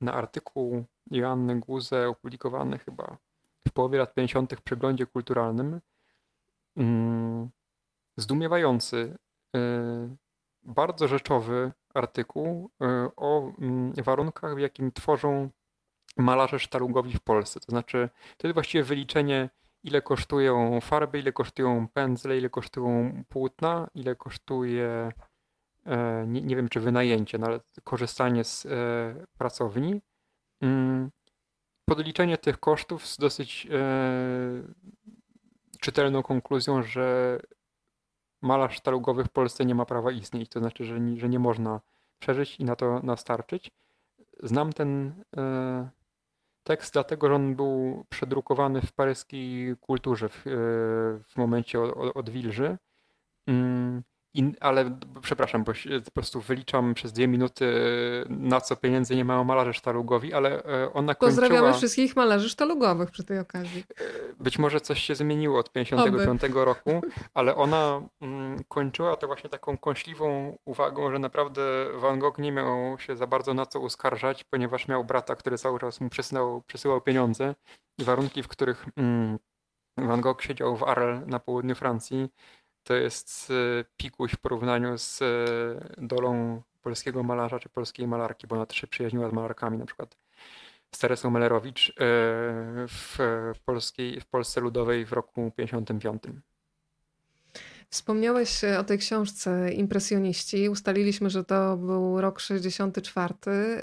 na 0.01 0.13
artykuł 0.13 0.85
Joanny 1.11 1.59
Guze 1.59 2.09
opublikowany 2.09 2.77
chyba 2.77 3.17
w 3.67 3.71
połowie 3.71 3.99
lat 3.99 4.13
50. 4.13 4.53
w 4.55 4.61
przeglądzie 4.61 5.05
kulturalnym. 5.05 5.81
Mm, 6.77 7.49
zdumiewający, 8.17 9.17
e, 9.55 9.59
bardzo 10.63 11.07
rzeczowy 11.07 11.71
artykuł 11.93 12.71
o 13.15 13.51
mm, 13.59 13.93
warunkach, 13.93 14.55
w 14.55 14.59
jakim 14.59 14.91
tworzą 14.91 15.49
malarze 16.17 16.59
sztalugowi 16.59 17.13
w 17.13 17.21
Polsce. 17.21 17.59
To 17.59 17.71
znaczy, 17.71 18.09
to 18.37 18.47
jest 18.47 18.53
właściwie 18.53 18.83
wyliczenie 18.83 19.49
ile 19.85 20.01
kosztują 20.01 20.81
farby, 20.81 21.19
ile 21.19 21.31
kosztują 21.31 21.87
pędzle, 21.87 22.37
ile 22.37 22.49
kosztują 22.49 23.23
płótna, 23.29 23.87
ile 23.95 24.15
kosztuje, 24.15 25.11
e, 25.85 26.25
nie, 26.27 26.41
nie 26.41 26.55
wiem 26.55 26.69
czy 26.69 26.79
wynajęcie, 26.79 27.37
no 27.37 27.47
ale 27.47 27.59
korzystanie 27.83 28.43
z 28.43 28.65
e, 28.65 28.69
pracowni. 29.37 30.01
Mm, 30.61 31.11
podliczenie 31.85 32.37
tych 32.37 32.59
kosztów 32.59 33.07
z 33.07 33.17
dosyć 33.17 33.67
e, 33.71 34.63
czytelną 35.79 36.23
konkluzją, 36.23 36.83
że 36.83 37.39
malarz 38.41 38.75
sztalugowy 38.75 39.23
w 39.23 39.29
Polsce 39.29 39.65
nie 39.65 39.75
ma 39.75 39.85
prawa 39.85 40.11
istnieć, 40.11 40.49
to 40.49 40.59
znaczy, 40.59 40.85
że 40.85 40.99
nie, 40.99 41.19
że 41.19 41.29
nie 41.29 41.39
można 41.39 41.81
przeżyć 42.19 42.59
i 42.59 42.65
na 42.65 42.75
to 42.75 42.99
nastarczyć. 43.03 43.71
Znam 44.43 44.73
ten 44.73 45.23
tekst, 46.65 46.93
dlatego 46.93 47.27
że 47.27 47.35
on 47.35 47.55
był 47.55 48.05
przedrukowany 48.09 48.81
w 48.81 48.93
paryskiej 48.93 49.75
kulturze 49.77 50.29
w, 50.29 50.47
e, 50.47 50.51
w 51.23 51.37
momencie 51.37 51.81
odwilży. 52.13 52.77
Mm, 53.47 54.03
in, 54.35 54.55
ale 54.59 54.97
przepraszam, 55.21 55.63
bo 55.63 55.71
po 56.05 56.11
prostu 56.11 56.41
wyliczam 56.41 56.93
przez 56.93 57.13
dwie 57.13 57.27
minuty, 57.27 57.65
na 58.29 58.61
co 58.61 58.75
pieniędzy 58.75 59.15
nie 59.15 59.25
mają 59.25 59.43
malarze 59.43 59.73
sztalugowi, 59.73 60.33
ale 60.33 60.63
e, 60.63 60.93
ona 60.93 61.15
kończyła... 61.15 61.41
Pozdrawiamy 61.41 61.73
wszystkich 61.73 62.15
malarzy 62.15 62.49
sztalugowych 62.49 63.11
przy 63.11 63.23
tej 63.23 63.39
okazji. 63.39 63.83
E, 63.99 64.43
być 64.43 64.59
może 64.59 64.81
coś 64.81 64.99
się 64.99 65.15
zmieniło 65.15 65.59
od 65.59 65.71
55 65.71 66.41
roku, 66.53 67.01
ale 67.33 67.55
ona 67.55 68.01
mm, 68.21 68.63
kończyła 68.67 69.15
to 69.15 69.27
właśnie 69.27 69.49
taką 69.49 69.77
kąśliwą 69.77 70.57
uwagą, 70.65 71.11
że 71.11 71.19
naprawdę 71.19 71.61
Van 71.95 72.19
Gogh 72.19 72.37
nie 72.37 72.51
miał 72.51 72.99
się 72.99 73.15
za 73.15 73.27
bardzo 73.27 73.53
na 73.53 73.65
co 73.65 73.79
uskarżać, 73.79 74.43
ponieważ 74.43 74.87
miał 74.87 75.03
brata, 75.03 75.35
który 75.35 75.57
cały 75.57 75.79
czas 75.79 76.01
mu 76.01 76.09
przesyłał, 76.09 76.61
przesyłał 76.61 77.01
pieniądze 77.01 77.55
i 77.97 78.03
warunki, 78.03 78.43
w 78.43 78.47
których 78.47 78.85
mm, 78.97 79.37
Van 79.97 80.21
Gogh 80.21 80.41
siedział 80.41 80.77
w 80.77 80.83
Arles 80.83 81.27
na 81.27 81.39
południu 81.39 81.75
Francji, 81.75 82.29
to 82.85 82.93
jest 82.93 83.51
e, 83.51 83.85
pikuś 83.97 84.31
w 84.31 84.37
porównaniu 84.37 84.97
z 84.97 85.21
e, 85.21 85.25
dolą 85.97 86.61
polskiego 86.81 87.23
malarza 87.23 87.59
czy 87.59 87.69
polskiej 87.69 88.07
malarki, 88.07 88.47
bo 88.47 88.55
ona 88.55 88.65
też 88.65 88.77
się 88.77 88.87
przyjaźniła 88.87 89.29
z 89.29 89.33
malarkami, 89.33 89.77
na 89.77 89.85
przykład 89.85 90.17
z 90.91 90.99
Teresą 90.99 91.29
Melerowicz 91.29 91.89
e, 91.89 91.93
w, 92.87 93.17
polskiej, 93.65 94.21
w 94.21 94.25
Polsce 94.25 94.61
Ludowej 94.61 95.05
w 95.05 95.13
roku 95.13 95.51
55. 95.57 96.23
Wspomniałeś 97.89 98.63
o 98.79 98.83
tej 98.83 98.97
książce 98.97 99.73
Impresjoniści. 99.73 100.69
Ustaliliśmy, 100.69 101.29
że 101.29 101.43
to 101.43 101.77
był 101.77 102.21
rok 102.21 102.39
64, 102.39 103.33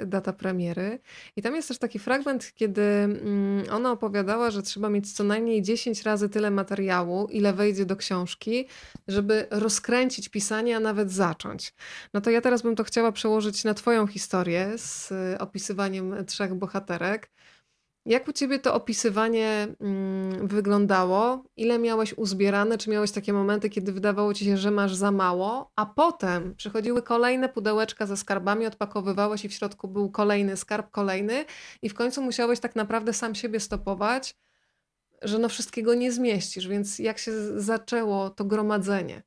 data 0.06 0.32
premiery. 0.32 0.98
I 1.36 1.42
tam 1.42 1.54
jest 1.54 1.68
też 1.68 1.78
taki 1.78 1.98
fragment, 1.98 2.52
kiedy 2.54 2.82
mm, 2.82 3.64
ona 3.70 3.92
opowiadała, 3.92 4.50
że 4.50 4.62
trzeba 4.62 4.88
mieć 4.88 5.12
co 5.12 5.24
najmniej 5.24 5.62
10 5.62 6.02
razy 6.02 6.28
tyle 6.28 6.50
materiału, 6.50 7.28
ile 7.30 7.52
wejdzie 7.52 7.86
do 7.86 7.96
książki, 7.96 8.68
żeby 9.08 9.46
rozkręcić 9.50 10.28
pisanie, 10.28 10.76
a 10.76 10.80
nawet 10.80 11.12
zacząć. 11.12 11.74
No 12.14 12.20
to 12.20 12.30
ja 12.30 12.40
teraz 12.40 12.62
bym 12.62 12.76
to 12.76 12.84
chciała 12.84 13.12
przełożyć 13.12 13.64
na 13.64 13.74
Twoją 13.74 14.06
historię 14.06 14.72
z 14.76 15.12
opisywaniem 15.38 16.26
trzech 16.26 16.54
bohaterek. 16.54 17.30
Jak 18.06 18.28
u 18.28 18.32
ciebie 18.32 18.58
to 18.58 18.74
opisywanie 18.74 19.68
mm, 19.80 20.48
wyglądało? 20.48 21.44
Ile 21.56 21.78
miałeś 21.78 22.14
uzbierane? 22.14 22.78
Czy 22.78 22.90
miałeś 22.90 23.12
takie 23.12 23.32
momenty, 23.32 23.70
kiedy 23.70 23.92
wydawało 23.92 24.34
ci 24.34 24.44
się, 24.44 24.56
że 24.56 24.70
masz 24.70 24.94
za 24.94 25.10
mało, 25.10 25.72
a 25.76 25.86
potem 25.86 26.54
przychodziły 26.54 27.02
kolejne 27.02 27.48
pudełeczka 27.48 28.06
ze 28.06 28.16
skarbami, 28.16 28.66
odpakowywałeś 28.66 29.44
i 29.44 29.48
w 29.48 29.52
środku 29.52 29.88
był 29.88 30.10
kolejny 30.10 30.56
skarb, 30.56 30.90
kolejny, 30.90 31.44
i 31.82 31.88
w 31.88 31.94
końcu 31.94 32.22
musiałeś 32.22 32.60
tak 32.60 32.76
naprawdę 32.76 33.12
sam 33.12 33.34
siebie 33.34 33.60
stopować, 33.60 34.36
że 35.22 35.38
no 35.38 35.48
wszystkiego 35.48 35.94
nie 35.94 36.12
zmieścisz. 36.12 36.68
Więc 36.68 36.98
jak 36.98 37.18
się 37.18 37.60
zaczęło 37.60 38.30
to 38.30 38.44
gromadzenie 38.44 39.22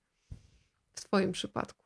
w 0.96 1.02
Twoim 1.02 1.32
przypadku? 1.32 1.85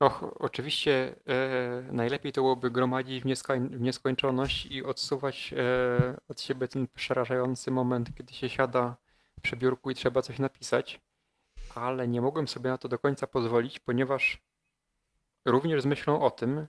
Och, 0.00 0.42
oczywiście 0.42 1.16
e, 1.26 1.92
najlepiej 1.92 2.32
to 2.32 2.40
byłoby 2.40 2.70
gromadzić 2.70 3.22
w, 3.22 3.26
nieskoń, 3.26 3.68
w 3.68 3.80
nieskończoność 3.80 4.66
i 4.66 4.84
odsuwać 4.84 5.54
e, 5.56 6.16
od 6.28 6.40
siebie 6.40 6.68
ten 6.68 6.88
przerażający 6.88 7.70
moment, 7.70 8.14
kiedy 8.14 8.34
się 8.34 8.48
siada 8.48 8.96
przy 9.42 9.56
biurku 9.56 9.90
i 9.90 9.94
trzeba 9.94 10.22
coś 10.22 10.38
napisać, 10.38 11.00
ale 11.74 12.08
nie 12.08 12.20
mogłem 12.20 12.48
sobie 12.48 12.70
na 12.70 12.78
to 12.78 12.88
do 12.88 12.98
końca 12.98 13.26
pozwolić, 13.26 13.78
ponieważ 13.78 14.42
również 15.44 15.82
z 15.82 15.86
myślą 15.86 16.20
o 16.20 16.30
tym 16.30 16.66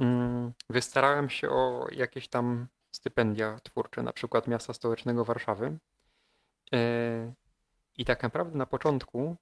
mm, 0.00 0.52
wystarałem 0.70 1.30
się 1.30 1.50
o 1.50 1.86
jakieś 1.92 2.28
tam 2.28 2.66
stypendia 2.92 3.58
twórcze, 3.62 4.02
na 4.02 4.12
przykład 4.12 4.46
Miasta 4.46 4.72
Stołecznego 4.72 5.24
Warszawy. 5.24 5.78
E, 6.72 7.32
I 7.96 8.04
tak 8.04 8.22
naprawdę 8.22 8.58
na 8.58 8.66
początku 8.66 9.36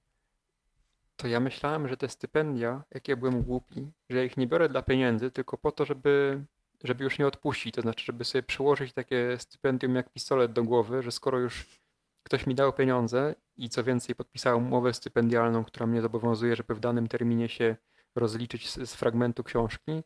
to 1.15 1.27
ja 1.27 1.39
myślałem, 1.39 1.87
że 1.87 1.97
te 1.97 2.09
stypendia, 2.09 2.83
jak 2.91 3.07
ja 3.07 3.15
byłem 3.15 3.43
głupi, 3.43 3.91
że 4.09 4.25
ich 4.25 4.37
nie 4.37 4.47
biorę 4.47 4.69
dla 4.69 4.81
pieniędzy, 4.81 5.31
tylko 5.31 5.57
po 5.57 5.71
to, 5.71 5.85
żeby, 5.85 6.43
żeby 6.83 7.03
już 7.03 7.19
nie 7.19 7.27
odpuścić. 7.27 7.75
To 7.75 7.81
znaczy, 7.81 8.05
żeby 8.05 8.25
sobie 8.25 8.43
przyłożyć 8.43 8.93
takie 8.93 9.37
stypendium 9.39 9.95
jak 9.95 10.13
pistolet 10.13 10.53
do 10.53 10.63
głowy, 10.63 11.03
że 11.03 11.11
skoro 11.11 11.39
już 11.39 11.79
ktoś 12.23 12.47
mi 12.47 12.55
dał 12.55 12.73
pieniądze 12.73 13.35
i 13.57 13.69
co 13.69 13.83
więcej 13.83 14.15
podpisałem 14.15 14.67
umowę 14.67 14.93
stypendialną, 14.93 15.65
która 15.65 15.87
mnie 15.87 16.01
zobowiązuje, 16.01 16.55
żeby 16.55 16.75
w 16.75 16.79
danym 16.79 17.07
terminie 17.07 17.49
się 17.49 17.75
rozliczyć 18.15 18.69
z, 18.69 18.89
z 18.89 18.95
fragmentu 18.95 19.43
książki, 19.43 20.03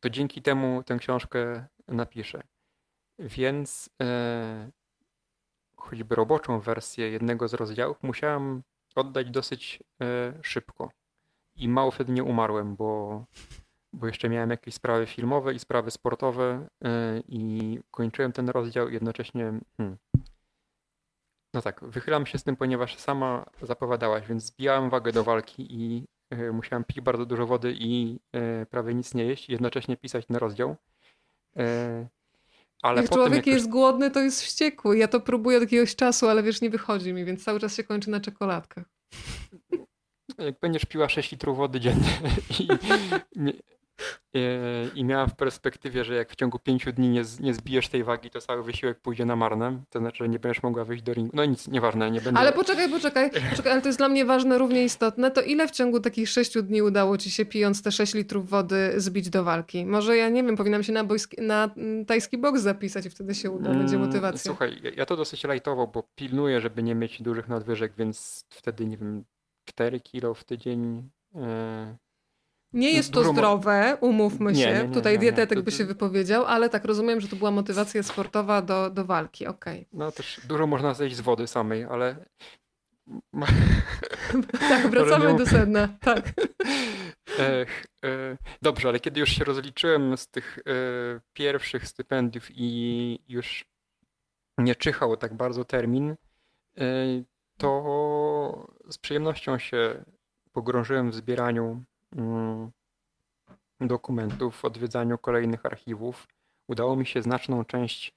to 0.00 0.10
dzięki 0.10 0.42
temu 0.42 0.82
tę 0.82 0.96
książkę 0.98 1.66
napiszę. 1.88 2.42
Więc 3.18 3.90
e, 4.02 4.70
choćby 5.76 6.14
roboczą 6.14 6.60
wersję 6.60 7.10
jednego 7.10 7.48
z 7.48 7.54
rozdziałów 7.54 8.02
musiałem 8.02 8.62
oddać 8.96 9.30
dosyć 9.30 9.82
e, 10.02 10.32
szybko. 10.42 10.90
I 11.56 11.68
mało 11.68 11.90
wtedy 11.90 12.12
nie 12.12 12.24
umarłem, 12.24 12.76
bo, 12.76 13.24
bo 13.92 14.06
jeszcze 14.06 14.28
miałem 14.28 14.50
jakieś 14.50 14.74
sprawy 14.74 15.06
filmowe 15.06 15.54
i 15.54 15.58
sprawy 15.58 15.90
sportowe 15.90 16.68
e, 16.84 17.20
i 17.28 17.78
kończyłem 17.90 18.32
ten 18.32 18.48
rozdział 18.48 18.90
jednocześnie. 18.90 19.60
Hmm, 19.76 19.96
no 21.54 21.62
tak, 21.62 21.84
wychylam 21.84 22.26
się 22.26 22.38
z 22.38 22.44
tym, 22.44 22.56
ponieważ 22.56 22.96
sama 22.96 23.46
zapowiadałaś, 23.62 24.26
więc 24.26 24.44
zbijałem 24.44 24.90
wagę 24.90 25.12
do 25.12 25.24
walki 25.24 25.66
i 25.70 26.06
e, 26.30 26.52
musiałem 26.52 26.84
pić 26.84 27.00
bardzo 27.00 27.26
dużo 27.26 27.46
wody 27.46 27.74
i 27.78 28.20
prawie 28.70 28.94
nic 28.94 29.14
nie 29.14 29.24
jeść, 29.24 29.48
jednocześnie 29.48 29.96
pisać 29.96 30.26
ten 30.26 30.36
rozdział. 30.36 30.76
Ale 32.82 33.02
jak 33.02 33.10
człowiek 33.10 33.36
jak 33.36 33.46
jest 33.46 33.66
już... 33.66 33.72
głodny, 33.72 34.10
to 34.10 34.20
jest 34.20 34.42
wściekły. 34.42 34.98
Ja 34.98 35.08
to 35.08 35.20
próbuję 35.20 35.56
od 35.56 35.62
jakiegoś 35.62 35.96
czasu, 35.96 36.28
ale 36.28 36.42
wiesz, 36.42 36.60
nie 36.60 36.70
wychodzi 36.70 37.12
mi, 37.12 37.24
więc 37.24 37.44
cały 37.44 37.60
czas 37.60 37.76
się 37.76 37.84
kończy 37.84 38.10
na 38.10 38.20
czekoladkach. 38.20 38.84
Jak 40.38 40.60
będziesz 40.60 40.84
piła 40.84 41.08
6 41.08 41.32
litrów 41.32 41.56
wody 41.56 41.80
dziennie 41.80 42.10
i, 42.60 42.68
nie, 43.36 43.52
I 44.94 45.04
miałam 45.04 45.28
w 45.28 45.36
perspektywie, 45.36 46.04
że 46.04 46.14
jak 46.14 46.32
w 46.32 46.36
ciągu 46.36 46.58
pięciu 46.58 46.92
dni 46.92 47.08
nie, 47.08 47.22
nie 47.40 47.54
zbijesz 47.54 47.88
tej 47.88 48.04
wagi, 48.04 48.30
to 48.30 48.40
cały 48.40 48.62
wysiłek 48.62 49.00
pójdzie 49.00 49.24
na 49.24 49.36
marne. 49.36 49.82
To 49.90 49.98
znaczy, 49.98 50.18
że 50.18 50.28
nie 50.28 50.38
będziesz 50.38 50.62
mogła 50.62 50.84
wyjść 50.84 51.02
do 51.02 51.14
ringu. 51.14 51.30
No 51.34 51.44
nic, 51.44 51.68
nieważne, 51.68 52.10
nie 52.10 52.20
będę. 52.20 52.40
Ale 52.40 52.52
poczekaj, 52.52 52.90
poczekaj, 52.90 53.30
poczekaj, 53.50 53.72
ale 53.72 53.82
to 53.82 53.88
jest 53.88 53.98
dla 53.98 54.08
mnie 54.08 54.24
ważne, 54.24 54.58
równie 54.58 54.84
istotne. 54.84 55.30
To 55.30 55.42
ile 55.42 55.68
w 55.68 55.70
ciągu 55.70 56.00
takich 56.00 56.28
sześciu 56.28 56.62
dni 56.62 56.82
udało 56.82 57.18
ci 57.18 57.30
się, 57.30 57.44
pijąc 57.44 57.82
te 57.82 57.92
6 57.92 58.14
litrów 58.14 58.48
wody, 58.48 58.92
zbić 58.96 59.30
do 59.30 59.44
walki? 59.44 59.86
Może 59.86 60.16
ja 60.16 60.28
nie 60.28 60.44
wiem, 60.44 60.56
powinnam 60.56 60.82
się 60.82 60.92
na, 60.92 61.04
bojski, 61.04 61.42
na 61.42 61.70
tajski 62.06 62.38
boks 62.38 62.60
zapisać 62.60 63.06
i 63.06 63.10
wtedy 63.10 63.34
się 63.34 63.50
uda, 63.50 63.70
będzie 63.70 63.96
mm, 63.96 64.06
motywacja. 64.06 64.50
Słuchaj, 64.50 64.80
ja 64.96 65.06
to 65.06 65.16
dosyć 65.16 65.44
lajtowo, 65.44 65.86
bo 65.86 66.02
pilnuję, 66.14 66.60
żeby 66.60 66.82
nie 66.82 66.94
mieć 66.94 67.22
dużych 67.22 67.48
nadwyżek, 67.48 67.92
więc 67.98 68.44
wtedy, 68.50 68.86
nie 68.86 68.96
wiem, 68.96 69.24
4 69.64 70.00
kilo 70.00 70.34
w 70.34 70.44
tydzień. 70.44 71.10
Yy 71.34 72.05
nie 72.76 72.90
jest 72.90 73.12
to 73.12 73.32
zdrowe, 73.32 73.96
umówmy 74.00 74.54
się. 74.54 74.60
Nie, 74.60 74.72
nie, 74.72 74.88
nie, 74.88 74.94
Tutaj 74.94 75.18
dietetyk 75.18 75.60
by 75.60 75.72
się 75.72 75.84
wypowiedział, 75.84 76.44
ale 76.44 76.68
tak 76.68 76.84
rozumiem, 76.84 77.20
że 77.20 77.28
to 77.28 77.36
była 77.36 77.50
motywacja 77.50 78.02
sportowa 78.02 78.62
do, 78.62 78.90
do 78.90 79.04
walki. 79.04 79.46
Okay. 79.46 79.84
No 79.92 80.12
też 80.12 80.40
dużo 80.44 80.66
można 80.66 80.94
zejść 80.94 81.16
z 81.16 81.20
wody 81.20 81.46
samej, 81.46 81.84
ale. 81.84 82.16
tak, 84.68 84.90
wracamy 84.90 85.36
do 85.36 85.46
sedna. 85.46 85.88
Tak. 86.00 86.32
Ech, 87.38 87.86
e, 88.04 88.36
dobrze, 88.62 88.88
ale 88.88 89.00
kiedy 89.00 89.20
już 89.20 89.30
się 89.30 89.44
rozliczyłem 89.44 90.16
z 90.16 90.28
tych 90.28 90.58
e, 90.58 90.62
pierwszych 91.32 91.88
stypendiów 91.88 92.48
i 92.50 93.18
już 93.28 93.64
nie 94.58 94.74
czyhał 94.74 95.16
tak 95.16 95.34
bardzo 95.34 95.64
termin, 95.64 96.10
e, 96.10 96.84
to 97.58 98.68
z 98.88 98.98
przyjemnością 98.98 99.58
się 99.58 100.04
pogrążyłem 100.52 101.10
w 101.10 101.14
zbieraniu 101.14 101.84
dokumentów, 103.80 104.56
w 104.56 104.64
odwiedzaniu 104.64 105.18
kolejnych 105.18 105.66
archiwów. 105.66 106.28
Udało 106.68 106.96
mi 106.96 107.06
się 107.06 107.22
znaczną 107.22 107.64
część 107.64 108.16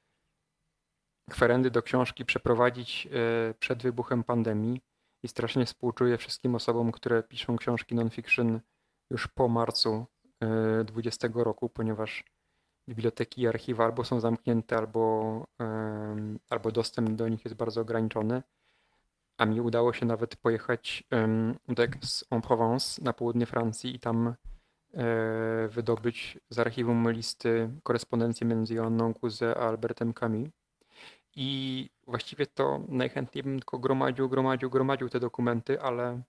kwerendy 1.30 1.72
do 1.72 1.82
książki 1.82 2.26
przeprowadzić 2.26 3.08
e, 3.12 3.54
przed 3.54 3.84
wybuchem 3.84 4.24
pandemii 4.24 4.82
i 5.24 5.28
strasznie 5.28 5.66
współczuję 5.66 6.18
wszystkim 6.18 6.56
osobom, 6.56 6.92
które 6.92 7.24
piszą 7.24 7.58
książki 7.58 7.96
non-fiction 7.96 8.60
już 9.12 9.28
po 9.28 9.48
marcu 9.48 10.06
2020 10.86 11.28
e, 11.28 11.44
roku, 11.44 11.70
ponieważ 11.70 12.24
biblioteki 12.90 13.42
i 13.42 13.48
archiwa 13.48 13.86
albo 13.86 14.04
są 14.04 14.20
zamknięte, 14.20 14.78
albo, 14.78 15.46
albo 16.50 16.72
dostęp 16.72 17.10
do 17.10 17.28
nich 17.28 17.46
jest 17.46 17.58
bardzo 17.58 17.82
ograniczony 17.82 18.44
a 19.40 19.46
mi 19.46 19.62
udało 19.62 19.94
się 19.94 20.06
nawet 20.06 20.36
pojechać 20.36 21.04
do 21.68 21.84
Aix-en-Provence 21.84 23.04
na 23.04 23.14
południe 23.14 23.46
Francji 23.46 23.96
i 23.96 24.00
tam 24.00 24.36
e, 24.94 25.68
wydobyć 25.68 26.40
z 26.50 26.60
archiwum 26.60 27.12
listy 27.12 27.70
korespondencję 27.84 28.48
między 28.48 28.74
Joanną 28.74 29.14
Kuze 29.14 29.56
a 29.58 29.68
Albertem 29.68 30.14
Camus. 30.14 30.50
I 31.36 31.90
właściwie 32.08 32.46
to 32.46 32.84
najchętniej 32.88 33.44
bym 33.44 33.60
tylko 33.60 33.80
gromadził, 33.80 34.30
gromadził, 34.30 34.70
gromadził 34.70 35.10
te 35.10 35.20
dokumenty, 35.20 35.82
ale 35.82 36.22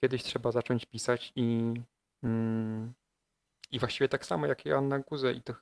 kiedyś 0.00 0.22
trzeba 0.22 0.52
zacząć 0.52 0.86
pisać 0.86 1.32
i, 1.36 1.74
mm, 2.22 2.94
i 3.70 3.78
właściwie 3.78 4.08
tak 4.08 4.26
samo 4.26 4.46
jak 4.46 4.66
Joanna 4.66 5.02
Kuze 5.02 5.32
i 5.32 5.42
to 5.42 5.54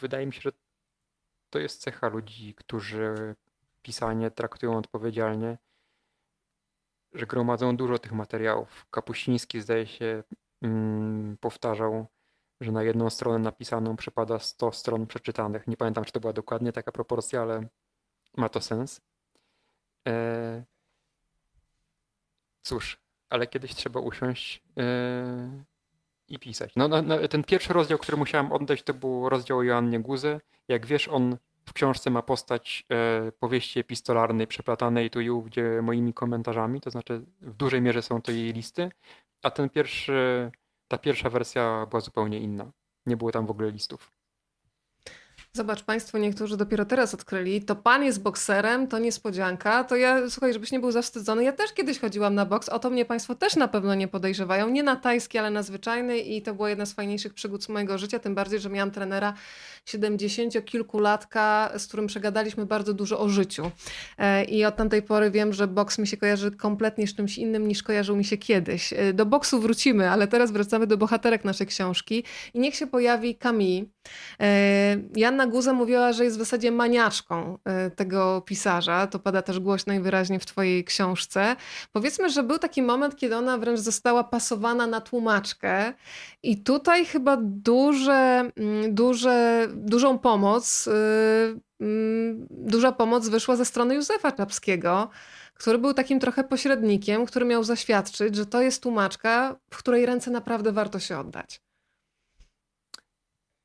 wydaje 0.00 0.26
mi 0.26 0.32
się, 0.32 0.40
że 0.40 0.52
to 1.50 1.58
jest 1.58 1.80
cecha 1.80 2.08
ludzi, 2.08 2.54
którzy 2.54 3.34
pisanie 3.82 4.30
traktują 4.30 4.78
odpowiedzialnie 4.78 5.58
że 7.12 7.26
gromadzą 7.26 7.76
dużo 7.76 7.98
tych 7.98 8.12
materiałów. 8.12 8.86
Kapuściński 8.90 9.60
zdaje 9.60 9.86
się 9.86 10.22
mm, 10.62 11.36
powtarzał, 11.40 12.06
że 12.60 12.72
na 12.72 12.82
jedną 12.82 13.10
stronę 13.10 13.38
napisaną 13.38 13.96
przypada 13.96 14.38
100 14.38 14.72
stron 14.72 15.06
przeczytanych. 15.06 15.66
Nie 15.66 15.76
pamiętam, 15.76 16.04
czy 16.04 16.12
to 16.12 16.20
była 16.20 16.32
dokładnie 16.32 16.72
taka 16.72 16.92
proporcja, 16.92 17.42
ale 17.42 17.66
ma 18.36 18.48
to 18.48 18.60
sens. 18.60 19.00
E... 20.08 20.64
Cóż, 22.62 23.00
ale 23.28 23.46
kiedyś 23.46 23.74
trzeba 23.74 24.00
usiąść 24.00 24.62
e... 24.78 25.64
i 26.28 26.38
pisać. 26.38 26.72
No, 26.76 26.88
no, 26.88 27.02
no, 27.02 27.28
ten 27.28 27.44
pierwszy 27.44 27.72
rozdział, 27.72 27.98
który 27.98 28.16
musiałem 28.16 28.52
oddać, 28.52 28.82
to 28.82 28.94
był 28.94 29.28
rozdział 29.28 29.58
o 29.58 29.62
Joannie 29.62 30.00
Guzy. 30.00 30.40
Jak 30.68 30.86
wiesz, 30.86 31.08
on 31.08 31.36
w 31.70 31.72
książce 31.72 32.10
ma 32.10 32.22
postać 32.22 32.86
e, 32.90 33.32
powieści 33.32 33.80
epistolarnej 33.80 34.46
przeplatanej 34.46 35.10
tu 35.10 35.20
i 35.20 35.30
ówdzie 35.30 35.82
moimi 35.82 36.14
komentarzami, 36.14 36.80
to 36.80 36.90
znaczy 36.90 37.22
w 37.40 37.54
dużej 37.54 37.82
mierze 37.82 38.02
są 38.02 38.22
to 38.22 38.32
jej 38.32 38.52
listy, 38.52 38.90
a 39.42 39.50
ten 39.50 39.70
pierwszy, 39.70 40.50
ta 40.88 40.98
pierwsza 40.98 41.30
wersja 41.30 41.86
była 41.90 42.00
zupełnie 42.00 42.38
inna. 42.38 42.72
Nie 43.06 43.16
było 43.16 43.32
tam 43.32 43.46
w 43.46 43.50
ogóle 43.50 43.70
listów. 43.70 44.12
Zobacz 45.52 45.82
Państwo, 45.82 46.18
niektórzy 46.18 46.56
dopiero 46.56 46.84
teraz 46.84 47.14
odkryli, 47.14 47.62
to 47.62 47.76
pan 47.76 48.04
jest 48.04 48.22
bokserem, 48.22 48.88
to 48.88 48.98
niespodzianka, 48.98 49.84
to 49.84 49.96
ja, 49.96 50.30
słuchaj, 50.30 50.52
żebyś 50.52 50.72
nie 50.72 50.80
był 50.80 50.92
zawstydzony, 50.92 51.44
ja 51.44 51.52
też 51.52 51.72
kiedyś 51.72 51.98
chodziłam 51.98 52.34
na 52.34 52.46
boks, 52.46 52.68
o 52.68 52.78
to 52.78 52.90
mnie 52.90 53.04
Państwo 53.04 53.34
też 53.34 53.56
na 53.56 53.68
pewno 53.68 53.94
nie 53.94 54.08
podejrzewają, 54.08 54.68
nie 54.68 54.82
na 54.82 54.96
tajski, 54.96 55.38
ale 55.38 55.50
na 55.50 55.62
zwyczajny 55.62 56.18
i 56.18 56.42
to 56.42 56.54
była 56.54 56.68
jedna 56.68 56.86
z 56.86 56.92
fajniejszych 56.92 57.34
przygód 57.34 57.68
mojego 57.68 57.98
życia, 57.98 58.18
tym 58.18 58.34
bardziej, 58.34 58.60
że 58.60 58.70
miałam 58.70 58.90
trenera 58.90 59.34
70-kilkulatka, 59.86 61.78
z 61.78 61.86
którym 61.86 62.06
przegadaliśmy 62.06 62.66
bardzo 62.66 62.94
dużo 62.94 63.20
o 63.20 63.28
życiu 63.28 63.70
e, 64.18 64.44
i 64.44 64.64
od 64.64 64.76
tamtej 64.76 65.02
pory 65.02 65.30
wiem, 65.30 65.52
że 65.52 65.66
boks 65.66 65.98
mi 65.98 66.06
się 66.06 66.16
kojarzy 66.16 66.50
kompletnie 66.50 67.06
z 67.06 67.14
czymś 67.14 67.38
innym 67.38 67.68
niż 67.68 67.82
kojarzył 67.82 68.16
mi 68.16 68.24
się 68.24 68.36
kiedyś. 68.36 68.92
E, 68.92 69.12
do 69.12 69.26
boksu 69.26 69.60
wrócimy, 69.60 70.10
ale 70.10 70.28
teraz 70.28 70.52
wracamy 70.52 70.86
do 70.86 70.96
bohaterek 70.96 71.44
naszej 71.44 71.66
książki 71.66 72.24
i 72.54 72.60
niech 72.60 72.74
się 72.74 72.86
pojawi 72.86 73.36
Camille. 73.36 73.86
E, 74.40 74.96
Janna 75.16 75.46
Guza 75.46 75.72
mówiła, 75.72 76.12
że 76.12 76.24
jest 76.24 76.36
w 76.36 76.38
zasadzie 76.38 76.72
maniaczką 76.72 77.58
tego 77.96 78.42
pisarza. 78.46 79.06
To 79.06 79.18
pada 79.18 79.42
też 79.42 79.60
głośno 79.60 79.94
i 79.94 80.00
wyraźnie 80.00 80.38
w 80.38 80.46
twojej 80.46 80.84
książce. 80.84 81.56
Powiedzmy, 81.92 82.30
że 82.30 82.42
był 82.42 82.58
taki 82.58 82.82
moment, 82.82 83.16
kiedy 83.16 83.36
ona 83.36 83.58
wręcz 83.58 83.80
została 83.80 84.24
pasowana 84.24 84.86
na 84.86 85.00
tłumaczkę 85.00 85.92
i 86.42 86.62
tutaj 86.62 87.04
chyba 87.04 87.36
duże, 87.40 88.50
mm, 88.56 88.94
duże, 88.94 89.68
dużą 89.80 90.18
pomoc, 90.18 90.86
y, 90.86 90.90
mm, 91.80 92.46
duża 92.50 92.92
pomoc 92.92 93.28
wyszła 93.28 93.56
ze 93.56 93.64
strony 93.64 93.94
Józefa 93.94 94.32
Czapskiego, 94.32 95.10
który 95.54 95.78
był 95.78 95.94
takim 95.94 96.20
trochę 96.20 96.44
pośrednikiem, 96.44 97.26
który 97.26 97.46
miał 97.46 97.64
zaświadczyć, 97.64 98.36
że 98.36 98.46
to 98.46 98.62
jest 98.62 98.82
tłumaczka, 98.82 99.56
w 99.70 99.78
której 99.78 100.06
ręce 100.06 100.30
naprawdę 100.30 100.72
warto 100.72 100.98
się 100.98 101.18
oddać. 101.18 101.60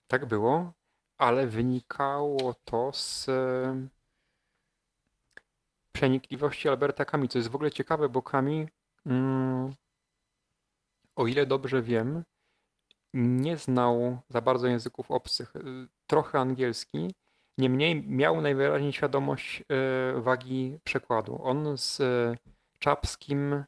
Tak 0.07 0.25
było, 0.25 0.73
ale 1.17 1.47
wynikało 1.47 2.55
to 2.65 2.91
z 2.93 3.29
e, 3.29 3.87
przenikliwości 5.91 6.69
Alberta 6.69 7.05
Kami, 7.05 7.29
co 7.29 7.37
jest 7.37 7.49
w 7.49 7.55
ogóle 7.55 7.71
ciekawe, 7.71 8.09
bo 8.09 8.21
Kami, 8.21 8.67
mm, 9.05 9.73
o 11.15 11.27
ile 11.27 11.45
dobrze 11.45 11.81
wiem, 11.81 12.23
nie 13.15 13.57
znał 13.57 14.17
za 14.29 14.41
bardzo 14.41 14.67
języków 14.67 15.11
obcych, 15.11 15.55
e, 15.55 15.59
trochę 16.07 16.39
angielski, 16.39 17.13
niemniej 17.57 18.07
miał 18.07 18.41
najwyraźniej 18.41 18.93
świadomość 18.93 19.63
e, 19.69 20.21
wagi 20.21 20.79
przekładu. 20.83 21.39
On 21.43 21.77
z 21.77 22.01
Czapskim 22.79 23.63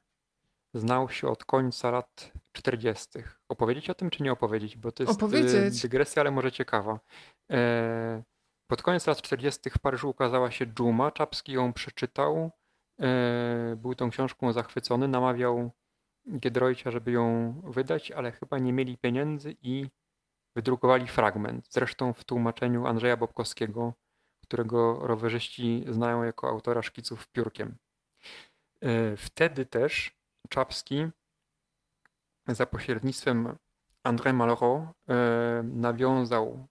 znał 0.74 1.10
się 1.10 1.28
od 1.28 1.46
końca 1.46 1.92
lat 1.92 2.32
40. 2.52 3.08
Opowiedzieć 3.50 3.90
o 3.90 3.94
tym, 3.94 4.10
czy 4.10 4.24
nie 4.24 4.32
opowiedzieć? 4.32 4.78
Bo 4.78 4.92
to 4.92 5.04
jest 5.04 5.14
opowiedzieć. 5.14 5.82
dygresja, 5.82 6.22
ale 6.22 6.32
może 6.32 6.52
ciekawa. 6.52 7.00
Pod 8.68 8.82
koniec 8.82 9.08
lat 9.08 9.22
40. 9.22 9.70
w 9.70 9.80
Paryżu 9.80 10.10
ukazała 10.10 10.52
się 10.52 10.66
Dżuma. 10.66 11.12
Czapski 11.12 11.52
ją 11.52 11.74
przeczytał. 11.74 12.52
Był 13.76 13.96
tą 13.96 14.10
książką 14.10 14.54
zachwycony. 14.54 15.08
Namawiał 15.08 15.72
Giedroycia, 16.40 16.92
żeby 16.92 17.12
ją 17.12 17.54
wydać, 17.64 18.12
ale 18.12 18.32
chyba 18.32 18.60
nie 18.60 18.74
mieli 18.74 18.98
pieniędzy 18.98 19.56
i 19.62 19.90
wydrukowali 20.56 21.08
fragment. 21.08 21.68
Zresztą 21.70 22.14
w 22.14 22.24
tłumaczeniu 22.24 22.88
Andrzeja 22.88 23.18
Bobkowskiego, 23.18 23.94
którego 24.44 25.08
rowerzyści 25.08 25.86
znają 25.90 26.24
jako 26.24 26.50
autora 26.50 26.82
szkiców 26.82 27.28
piórkiem. 27.28 27.78
E, 28.82 29.18
wtedy 29.18 29.66
też 29.66 30.18
Czapski 30.50 31.08
za 32.48 32.66
pośrednictwem 32.66 33.58
André 34.04 34.34
Malraux 34.34 34.94
nawiązał 35.64 36.68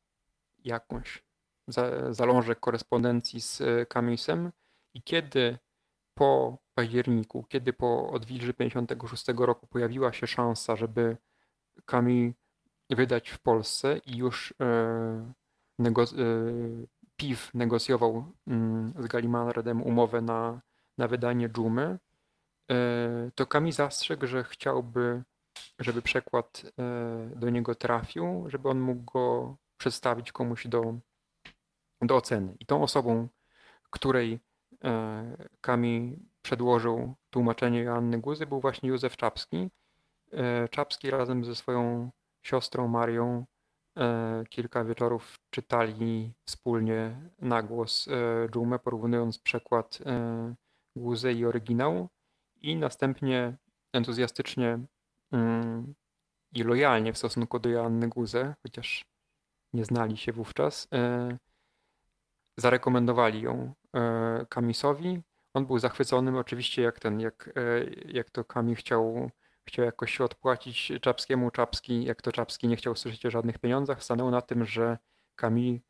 jakąś 0.65 1.23
zalążek 2.11 2.61
korespondencji 2.61 3.41
z 3.41 3.61
e, 3.61 3.87
Camusem 3.87 4.53
i 4.95 5.03
kiedy 5.03 5.59
po 6.15 6.59
październiku, 6.77 7.45
kiedy 7.49 7.73
po 7.73 8.11
odwilży 8.11 8.55
56 8.55 9.25
roku 9.37 9.67
pojawiła 9.67 10.13
się 10.13 10.27
szansa, 10.27 10.77
żeby 10.77 11.17
Camus 11.91 12.35
wydać 12.91 13.31
w 13.31 13.39
Polsce 13.39 13.99
i 14.07 14.17
już 14.17 14.55
e, 14.61 15.33
nego, 15.79 16.03
e, 16.03 16.07
PIW 17.17 17.51
negocjował 17.55 18.33
mm, 18.47 18.95
z 18.99 19.07
Gallimanredem 19.07 19.83
umowę 19.83 20.21
na, 20.21 20.61
na 20.99 21.09
wydanie 21.09 21.49
Dżumy, 21.49 21.99
to 23.35 23.47
Camus 23.47 23.75
zastrzegł, 23.75 24.27
że 24.27 24.45
chciałby, 24.45 25.23
żeby 25.79 26.03
przekład 26.03 26.63
do 27.37 27.51
niego 27.51 27.75
trafił, 27.75 28.45
żeby 28.49 28.69
on 28.69 28.81
mógł 28.81 29.13
go 29.13 29.57
przedstawić 29.77 30.33
komuś 30.33 30.67
do, 30.67 30.95
do 32.03 32.17
oceny. 32.17 32.57
I 32.61 32.67
tą 32.67 32.83
osobą, 32.83 33.29
której 33.91 34.41
e, 34.85 35.37
Kami 35.61 36.19
przedłożył 36.47 37.15
tłumaczenie 37.31 37.83
Joanny 37.83 38.21
Guzy, 38.21 38.47
był 38.47 38.61
właśnie 38.61 38.89
Józef 38.89 39.17
Czapski. 39.17 39.71
E, 40.33 40.69
Czapski 40.69 41.11
razem 41.11 41.45
ze 41.45 41.55
swoją 41.55 42.11
siostrą 42.43 42.89
Marią 42.89 43.45
e, 43.97 44.45
kilka 44.49 44.85
wieczorów 44.85 45.39
czytali 45.51 46.33
wspólnie 46.45 47.17
na 47.39 47.63
głos 47.63 48.09
dżumę, 48.51 48.79
porównując 48.79 49.39
przekład 49.39 49.99
Guzy 50.97 51.33
i 51.33 51.45
oryginał 51.45 52.09
i 52.63 52.77
następnie 52.77 53.57
entuzjastycznie 53.93 54.79
mm, 55.33 55.95
i 56.53 56.63
lojalnie 56.63 57.13
w 57.13 57.19
stosunku 57.19 57.59
do 57.59 57.69
Joanny 57.69 58.09
Guzy, 58.09 58.55
chociaż 58.63 59.05
nie 59.73 59.85
znali 59.85 60.17
się 60.17 60.33
wówczas, 60.33 60.89
e, 60.93 61.39
zarekomendowali 62.57 63.41
ją 63.43 63.75
e, 63.95 64.47
Kamisowi. 64.49 65.23
On 65.57 65.67
był 65.67 65.79
zachwycony 65.79 66.39
oczywiście 66.39 66.83
jak 66.83 67.01
ten, 67.01 67.21
jak, 67.21 67.51
e, 67.57 67.85
jak 68.09 68.31
to 68.31 68.45
Kami 68.45 68.75
chciał, 68.75 69.31
chciał 69.69 69.85
jakoś 69.85 70.21
odpłacić 70.21 70.93
Czapskiemu. 71.01 71.51
Czapski, 71.51 72.05
jak 72.05 72.23
to 72.23 72.33
Czapski 72.33 72.69
nie 72.69 72.77
chciał 72.77 72.97
słyszeć 72.97 73.27
o 73.27 73.31
żadnych 73.31 73.59
pieniądzach, 73.59 74.03
stanął 74.03 74.31
na 74.31 74.41
tym, 74.41 74.65
że 74.65 74.99
Kami 75.37 75.83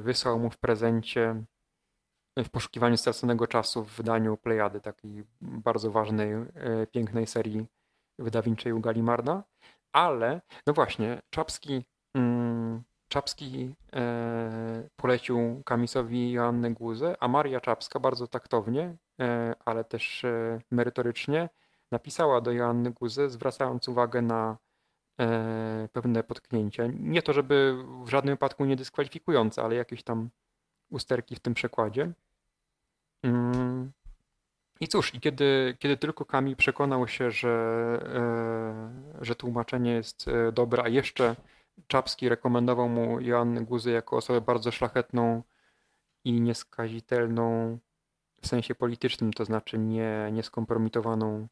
wysłał 0.00 0.38
mu 0.38 0.50
w 0.50 0.58
prezencie 0.58 1.44
w 2.36 2.50
poszukiwaniu 2.50 2.96
straconego 2.96 3.46
czasu 3.46 3.84
w 3.84 3.96
wydaniu 3.96 4.36
Plejady, 4.36 4.80
takiej 4.80 5.24
bardzo 5.40 5.90
ważnej, 5.90 6.34
pięknej 6.92 7.26
serii 7.26 7.66
wydawniczej 8.18 8.72
u 8.72 8.80
Galimarda. 8.80 9.44
Ale, 9.92 10.40
no 10.66 10.72
właśnie, 10.72 11.22
Czapski 11.30 11.84
mm, 12.14 12.82
Czapski 13.12 13.74
e, 13.92 14.88
polecił 14.96 15.62
Kamisowi 15.64 16.32
Joannę 16.32 16.70
Guzę, 16.70 17.16
a 17.20 17.28
Maria 17.28 17.60
Czapska 17.60 18.00
bardzo 18.00 18.26
taktownie, 18.26 18.96
e, 19.20 19.54
ale 19.64 19.84
też 19.84 20.24
e, 20.24 20.60
merytorycznie 20.70 21.48
napisała 21.90 22.40
do 22.40 22.52
Joanny 22.52 22.90
Guzy, 22.90 23.30
zwracając 23.30 23.88
uwagę 23.88 24.22
na 24.22 24.56
pewne 25.92 26.22
potknięcia. 26.22 26.86
Nie 26.86 27.22
to, 27.22 27.32
żeby 27.32 27.84
w 28.04 28.08
żadnym 28.08 28.34
wypadku 28.34 28.64
nie 28.64 28.76
dyskwalifikujące, 28.76 29.62
ale 29.62 29.74
jakieś 29.74 30.02
tam 30.02 30.30
usterki 30.90 31.36
w 31.36 31.40
tym 31.40 31.54
przekładzie. 31.54 32.12
Mm. 33.22 33.92
I 34.80 34.88
cóż, 34.88 35.14
i 35.14 35.20
kiedy, 35.20 35.76
kiedy 35.78 35.96
tylko 35.96 36.24
Kami 36.24 36.56
przekonał 36.56 37.08
się, 37.08 37.30
że, 37.30 37.98
że 39.20 39.34
tłumaczenie 39.34 39.92
jest 39.92 40.26
dobre, 40.52 40.82
a 40.82 40.88
jeszcze 40.88 41.36
Czapski 41.86 42.28
rekomendował 42.28 42.88
mu 42.88 43.20
Joannę 43.20 43.64
Guzę 43.64 43.90
jako 43.90 44.16
osobę 44.16 44.40
bardzo 44.40 44.70
szlachetną 44.70 45.42
i 46.24 46.40
nieskazitelną 46.40 47.78
w 48.42 48.46
sensie 48.46 48.74
politycznym, 48.74 49.32
to 49.32 49.44
znaczy 49.44 49.78
nie, 49.78 50.30
nieskompromitowaną 50.32 51.48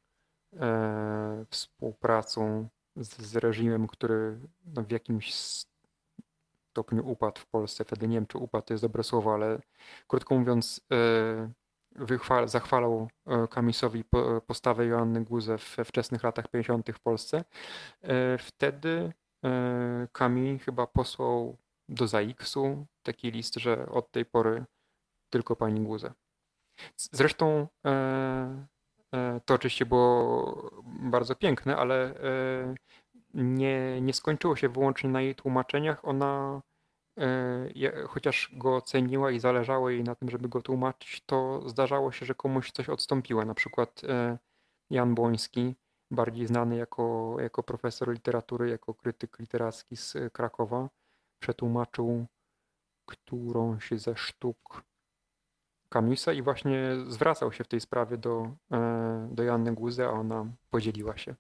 e, 0.56 1.44
współpracą 1.50 2.68
z, 2.96 3.22
z, 3.22 3.36
reżimem, 3.36 3.86
który 3.86 4.38
no, 4.64 4.82
w 4.82 4.90
jakimś 4.90 5.34
stopniu 5.34 7.08
upadł 7.10 7.40
w 7.40 7.46
Polsce. 7.46 7.84
Wtedy 7.84 8.08
nie 8.08 8.16
wiem, 8.16 8.26
czy 8.26 8.38
upadł 8.38 8.66
to 8.66 8.74
jest 8.74 8.84
dobre 8.84 9.02
słowo, 9.02 9.34
ale 9.34 9.60
krótko 10.06 10.38
mówiąc, 10.38 10.80
e, 10.92 12.46
zachwalał 12.46 13.08
e, 13.26 13.48
Kamisowi 13.48 14.04
po, 14.04 14.40
postawę 14.46 14.86
Joanny 14.86 15.24
Guzę 15.24 15.56
we 15.76 15.84
wczesnych 15.84 16.22
latach 16.22 16.48
50. 16.48 16.90
w 16.94 17.00
Polsce. 17.00 17.44
E, 18.02 18.38
wtedy 18.38 19.12
Kami 20.12 20.59
chyba 20.59 20.86
posłał 20.86 21.57
do 21.88 22.09
ZAX-u 22.09 22.86
taki 23.03 23.30
list, 23.30 23.55
że 23.55 23.86
od 23.86 24.11
tej 24.11 24.24
pory 24.24 24.64
tylko 25.30 25.57
pani 25.57 25.80
Guzę. 25.80 26.12
Zresztą 26.97 27.68
e, 27.86 27.91
e, 29.14 29.41
to 29.45 29.55
oczywiście 29.55 29.86
było 29.86 30.70
bardzo 30.84 31.34
piękne, 31.34 31.76
ale 31.76 32.14
nie, 33.34 34.01
nie 34.01 34.12
skończyło 34.12 34.57
się 34.57 34.68
wyłącznie 34.68 35.11
na 35.11 35.20
jej 35.20 35.34
tłumaczeniach. 35.34 36.05
Ona, 36.05 36.62
chociaż 38.09 38.51
go 38.53 38.80
ceniła 38.80 39.30
i 39.30 39.41
zależało 39.41 39.91
jej 39.91 40.05
na 40.05 40.14
tym, 40.14 40.30
żeby 40.30 40.49
go 40.49 40.62
tłumaczyć, 40.62 41.22
to 41.26 41.68
zdarzało 41.68 42.12
się, 42.12 42.26
że 42.26 42.34
komuś 42.34 42.70
coś 42.70 42.88
odstąpiło. 42.88 43.45
Na 43.45 43.55
przykład 43.55 44.03
Jan 44.91 45.14
Błoński 45.14 45.74
bardziej 46.11 46.46
znany 46.46 46.76
jako, 46.76 47.36
jako 47.40 47.62
profesor 47.62 48.12
literatury, 48.12 48.70
jako 48.70 48.94
krytyk 48.94 49.38
literacki 49.38 49.96
z 49.96 50.16
Krakowa, 50.32 50.88
przetłumaczył 51.42 52.26
którąś 53.06 53.90
ze 53.90 54.16
sztuk 54.16 54.82
Camusa 55.92 56.32
i 56.32 56.42
właśnie 56.42 56.96
zwracał 57.08 57.52
się 57.52 57.64
w 57.64 57.68
tej 57.68 57.80
sprawie 57.80 58.18
do, 58.18 58.56
e, 58.72 59.28
do 59.32 59.42
Janny 59.42 59.74
Guzy, 59.74 60.04
a 60.04 60.11
ona 60.11 60.46
podzieliła 60.70 61.16
się. 61.16 61.34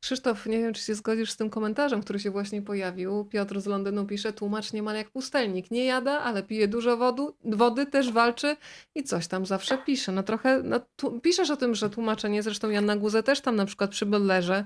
Krzysztof, 0.00 0.46
nie 0.46 0.58
wiem, 0.58 0.74
czy 0.74 0.82
się 0.82 0.94
zgodzisz 0.94 1.30
z 1.30 1.36
tym 1.36 1.50
komentarzem, 1.50 2.02
który 2.02 2.20
się 2.20 2.30
właśnie 2.30 2.62
pojawił. 2.62 3.24
Piotr 3.24 3.60
z 3.60 3.66
Londynu 3.66 4.06
pisze, 4.06 4.32
tłumacz 4.32 4.72
niemal 4.72 4.96
jak 4.96 5.10
pustelnik. 5.10 5.70
Nie 5.70 5.84
jada, 5.84 6.20
ale 6.20 6.42
pije 6.42 6.68
dużo 6.68 6.96
wodu, 6.96 7.36
wody, 7.44 7.86
też 7.86 8.12
walczy 8.12 8.56
i 8.94 9.02
coś 9.02 9.26
tam 9.26 9.46
zawsze 9.46 9.78
pisze. 9.78 10.12
No 10.12 10.22
trochę, 10.22 10.62
no, 10.62 10.80
tu, 10.96 11.20
piszesz 11.20 11.50
o 11.50 11.56
tym, 11.56 11.74
że 11.74 11.90
tłumaczenie, 11.90 12.42
zresztą 12.42 12.70
Janna 12.70 12.96
Guzę 12.96 13.22
też 13.22 13.40
tam 13.40 13.56
na 13.56 13.66
przykład 13.66 13.90
przy 13.90 14.06
Bellerze, 14.06 14.64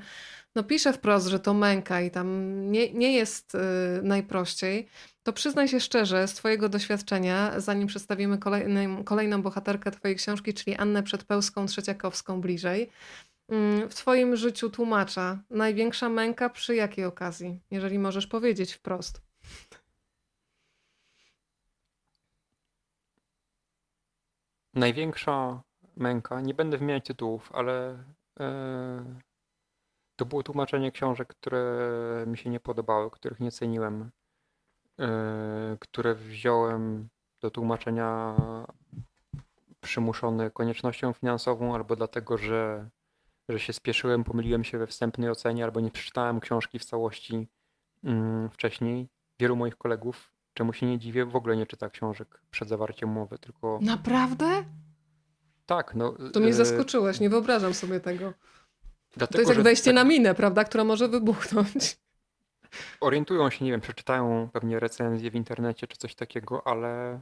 no 0.56 0.64
pisze 0.64 0.92
wprost, 0.92 1.26
że 1.26 1.40
to 1.40 1.54
męka 1.54 2.00
i 2.00 2.10
tam 2.10 2.60
nie, 2.72 2.92
nie 2.92 3.12
jest 3.12 3.54
y, 3.54 3.58
najprościej. 4.02 4.88
To 5.22 5.32
przyznaj 5.32 5.68
się 5.68 5.80
szczerze 5.80 6.28
z 6.28 6.34
Twojego 6.34 6.68
doświadczenia, 6.68 7.60
zanim 7.60 7.86
przedstawimy 7.86 8.38
kolejną, 8.38 9.04
kolejną 9.04 9.42
bohaterkę 9.42 9.90
Twojej 9.90 10.16
książki, 10.16 10.54
czyli 10.54 10.76
Annę 10.76 11.02
Przedpełską, 11.02 11.66
Trzeciakowską 11.66 12.40
bliżej. 12.40 12.90
Mm, 13.48 13.88
w 13.88 13.94
Twoim 13.94 14.36
życiu 14.36 14.70
tłumacza 14.70 15.38
największa 15.50 16.08
męka 16.08 16.48
przy 16.48 16.74
jakiej 16.74 17.04
okazji, 17.04 17.60
jeżeli 17.70 17.98
możesz 17.98 18.26
powiedzieć 18.26 18.72
wprost? 18.72 19.22
Największa 24.74 25.62
męka, 25.96 26.40
nie 26.40 26.54
będę 26.54 26.78
wymieniać 26.78 27.04
tytułów, 27.04 27.52
ale 27.54 28.04
yy, 28.38 28.46
to 30.16 30.26
było 30.26 30.42
tłumaczenie 30.42 30.92
książek, 30.92 31.28
które 31.28 32.24
mi 32.26 32.38
się 32.38 32.50
nie 32.50 32.60
podobały, 32.60 33.10
których 33.10 33.40
nie 33.40 33.50
ceniłem, 33.50 34.10
yy, 34.98 35.06
które 35.80 36.14
wziąłem 36.14 37.08
do 37.40 37.50
tłumaczenia 37.50 38.34
przymuszony 39.80 40.50
koniecznością 40.50 41.12
finansową 41.12 41.74
albo 41.74 41.96
dlatego, 41.96 42.38
że 42.38 42.88
że 43.48 43.58
się 43.58 43.72
spieszyłem, 43.72 44.24
pomyliłem 44.24 44.64
się 44.64 44.78
we 44.78 44.86
wstępnej 44.86 45.30
ocenie 45.30 45.64
albo 45.64 45.80
nie 45.80 45.90
przeczytałem 45.90 46.40
książki 46.40 46.78
w 46.78 46.84
całości 46.84 47.48
mm, 48.04 48.50
wcześniej. 48.50 49.08
Wielu 49.40 49.56
moich 49.56 49.76
kolegów, 49.76 50.32
czemu 50.54 50.72
się 50.72 50.86
nie 50.86 50.98
dziwię, 50.98 51.24
w 51.24 51.36
ogóle 51.36 51.56
nie 51.56 51.66
czyta 51.66 51.90
książek 51.90 52.40
przed 52.50 52.68
zawarciem 52.68 53.10
umowy, 53.10 53.38
tylko... 53.38 53.78
Naprawdę? 53.82 54.64
Tak, 55.66 55.94
no... 55.94 56.12
To 56.32 56.40
mnie 56.40 56.48
e, 56.48 56.54
zaskoczyłeś, 56.54 57.20
nie 57.20 57.30
wyobrażam 57.30 57.74
sobie 57.74 58.00
tego. 58.00 58.32
Dlatego, 59.16 59.32
to 59.32 59.38
jest 59.38 59.56
jak 59.56 59.64
wejście 59.64 59.84
tak... 59.84 59.94
na 59.94 60.04
minę, 60.04 60.34
prawda, 60.34 60.64
która 60.64 60.84
może 60.84 61.08
wybuchnąć 61.08 61.96
orientują 63.00 63.50
się, 63.50 63.64
nie 63.64 63.70
wiem, 63.70 63.80
przeczytają 63.80 64.48
pewnie 64.52 64.80
recenzje 64.80 65.30
w 65.30 65.34
internecie 65.34 65.86
czy 65.86 65.96
coś 65.96 66.14
takiego, 66.14 66.66
ale 66.66 67.14
y, 67.16 67.20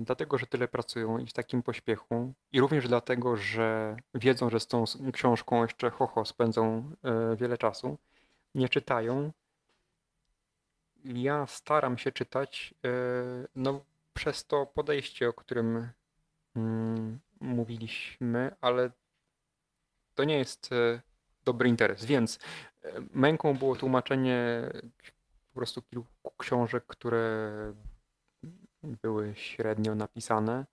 dlatego, 0.00 0.38
że 0.38 0.46
tyle 0.46 0.68
pracują 0.68 1.18
i 1.18 1.26
w 1.26 1.32
takim 1.32 1.62
pośpiechu 1.62 2.32
i 2.52 2.60
również 2.60 2.88
dlatego, 2.88 3.36
że 3.36 3.96
wiedzą, 4.14 4.50
że 4.50 4.60
z 4.60 4.66
tą 4.66 4.84
książką 5.12 5.62
jeszcze 5.62 5.90
hoho 5.90 6.24
spędzą 6.24 6.92
y, 7.32 7.36
wiele 7.36 7.58
czasu, 7.58 7.98
nie 8.54 8.68
czytają. 8.68 9.32
Ja 11.04 11.46
staram 11.46 11.98
się 11.98 12.12
czytać 12.12 12.74
y, 12.86 13.48
no, 13.56 13.84
przez 14.14 14.46
to 14.46 14.66
podejście, 14.66 15.28
o 15.28 15.32
którym 15.32 15.88
mm, 16.56 17.18
mówiliśmy, 17.40 18.56
ale 18.60 18.90
to 20.14 20.24
nie 20.24 20.38
jest 20.38 20.70
dobry 21.48 21.68
interes, 21.68 22.04
więc 22.04 22.38
Męką 23.14 23.54
było 23.54 23.76
tłumaczenie 23.76 24.62
po 25.48 25.54
prostu 25.54 25.82
kilku 25.82 26.30
książek, 26.38 26.84
które 26.86 27.32
były 28.82 29.34
średnio 29.36 29.94
napisane. 29.94 30.66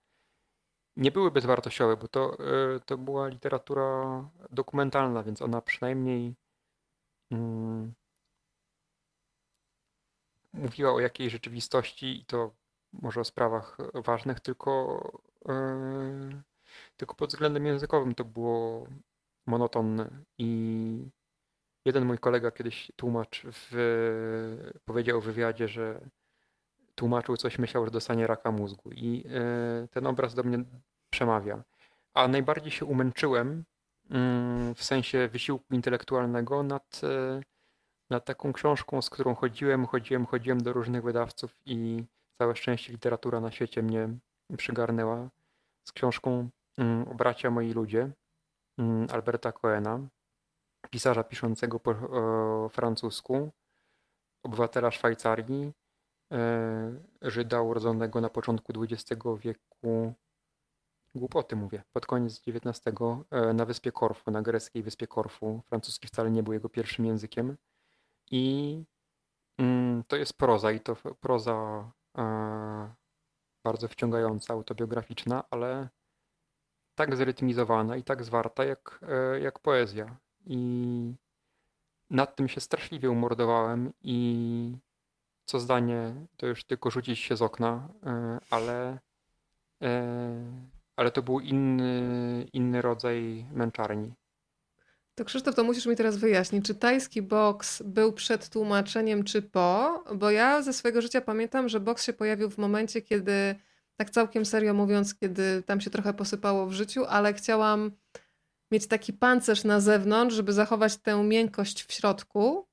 Nie 0.97 1.11
były 1.11 1.31
bezwartościowe, 1.31 1.97
bo 1.97 2.07
to, 2.07 2.37
e, 2.39 2.79
to 2.79 2.97
była 2.97 3.27
literatura 3.27 4.29
dokumentalna, 4.51 5.23
więc 5.23 5.41
ona 5.41 5.61
przynajmniej 5.61 6.35
mm, 7.31 7.93
mówiła 10.53 10.93
o 10.93 10.99
jakiejś 10.99 11.31
rzeczywistości 11.31 12.19
i 12.21 12.25
to 12.25 12.51
może 12.93 13.21
o 13.21 13.23
sprawach 13.23 13.77
ważnych, 13.93 14.39
tylko, 14.39 15.01
yy, 15.45 16.41
tylko 16.97 17.15
pod 17.15 17.29
względem 17.29 17.65
językowym 17.65 18.15
to 18.15 18.25
było 18.25 18.87
monotonne 19.47 20.09
i 20.37 21.09
Jeden 21.85 22.05
mój 22.05 22.17
kolega 22.17 22.51
kiedyś 22.51 22.91
tłumacz 22.95 23.41
w, 23.45 23.71
powiedział 24.85 25.21
w 25.21 25.25
wywiadzie, 25.25 25.67
że 25.67 26.09
tłumaczył 26.95 27.37
coś, 27.37 27.59
myślał, 27.59 27.85
że 27.85 27.91
dostanie 27.91 28.27
raka 28.27 28.51
mózgu. 28.51 28.91
I 28.91 29.23
e, 29.29 29.87
ten 29.87 30.07
obraz 30.07 30.35
do 30.35 30.43
mnie 30.43 30.63
przemawia. 31.09 31.63
A 32.13 32.27
najbardziej 32.27 32.71
się 32.71 32.85
umęczyłem 32.85 33.63
mm, 34.09 34.75
w 34.75 34.83
sensie 34.83 35.27
wysiłku 35.27 35.73
intelektualnego 35.73 36.63
nad, 36.63 37.01
e, 37.03 37.41
nad 38.09 38.25
taką 38.25 38.53
książką, 38.53 39.01
z 39.01 39.09
którą 39.09 39.35
chodziłem, 39.35 39.85
chodziłem, 39.85 40.25
chodziłem 40.25 40.61
do 40.61 40.73
różnych 40.73 41.03
wydawców 41.03 41.55
i 41.65 42.03
całe 42.37 42.55
szczęście 42.55 42.91
literatura 42.91 43.39
na 43.39 43.51
świecie 43.51 43.83
mnie 43.83 44.09
przygarnęła 44.57 45.29
z 45.87 45.91
książką 45.91 46.49
mm, 46.77 47.05
bracia 47.17 47.51
moi 47.51 47.73
ludzie 47.73 48.11
Alberta 49.11 49.51
Coena 49.51 49.99
pisarza 50.89 51.23
piszącego 51.23 51.79
po 51.79 51.95
francusku, 52.69 53.51
obywatela 54.43 54.91
Szwajcarii, 54.91 55.73
e, 56.31 56.99
Żyda 57.21 57.61
urodzonego 57.61 58.21
na 58.21 58.29
początku 58.29 58.73
XX 58.83 59.21
wieku, 59.39 60.13
głupoty 61.15 61.55
mówię, 61.55 61.83
pod 61.93 62.05
koniec 62.05 62.41
XIX 62.47 62.81
e, 63.31 63.53
na 63.53 63.65
wyspie 63.65 63.91
Korfu, 63.91 64.31
na 64.31 64.41
greckiej 64.41 64.83
wyspie 64.83 65.07
Korfu. 65.07 65.61
Francuski 65.65 66.07
wcale 66.07 66.31
nie 66.31 66.43
był 66.43 66.53
jego 66.53 66.69
pierwszym 66.69 67.05
językiem. 67.05 67.57
I 68.31 68.83
mm, 69.57 70.03
to 70.07 70.15
jest 70.15 70.33
proza 70.33 70.71
i 70.71 70.79
to 70.79 70.95
proza 70.95 71.91
e, 72.17 72.95
bardzo 73.63 73.87
wciągająca, 73.87 74.53
autobiograficzna, 74.53 75.43
ale 75.49 75.89
tak 76.95 77.15
zrytmizowana 77.15 77.97
i 77.97 78.03
tak 78.03 78.23
zwarta 78.23 78.65
jak, 78.65 78.99
jak 79.41 79.59
poezja. 79.59 80.17
I 80.45 81.15
nad 82.09 82.35
tym 82.35 82.47
się 82.47 82.61
straszliwie 82.61 83.09
umordowałem 83.09 83.93
i 84.01 84.77
co 85.45 85.59
zdanie 85.59 86.15
to 86.37 86.47
już 86.47 86.63
tylko 86.63 86.91
rzucić 86.91 87.19
się 87.19 87.35
z 87.35 87.41
okna, 87.41 87.89
e, 88.05 88.37
ale, 88.49 88.99
e, 89.81 90.35
ale 90.95 91.11
to 91.11 91.21
był 91.21 91.39
inny, 91.39 92.47
inny 92.53 92.81
rodzaj 92.81 93.45
męczarni. 93.51 94.13
To 95.15 95.25
Krzysztof, 95.25 95.55
to 95.55 95.63
musisz 95.63 95.85
mi 95.85 95.95
teraz 95.95 96.17
wyjaśnić, 96.17 96.65
czy 96.65 96.75
tajski 96.75 97.21
boks 97.21 97.81
był 97.81 98.13
przed 98.13 98.49
tłumaczeniem, 98.49 99.23
czy 99.23 99.41
po? 99.41 100.03
Bo 100.15 100.31
ja 100.31 100.61
ze 100.61 100.73
swojego 100.73 101.01
życia 101.01 101.21
pamiętam, 101.21 101.69
że 101.69 101.79
boks 101.79 102.03
się 102.03 102.13
pojawił 102.13 102.49
w 102.49 102.57
momencie, 102.57 103.01
kiedy, 103.01 103.55
tak 103.97 104.09
całkiem 104.09 104.45
serio 104.45 104.73
mówiąc, 104.73 105.15
kiedy 105.15 105.63
tam 105.63 105.81
się 105.81 105.89
trochę 105.89 106.13
posypało 106.13 106.67
w 106.67 106.73
życiu, 106.73 107.05
ale 107.05 107.33
chciałam 107.33 107.91
mieć 108.71 108.87
taki 108.87 109.13
pancerz 109.13 109.63
na 109.63 109.79
zewnątrz, 109.79 110.35
żeby 110.35 110.53
zachować 110.53 110.97
tę 110.97 111.23
miękkość 111.23 111.83
w 111.83 111.93
środku. 111.93 112.67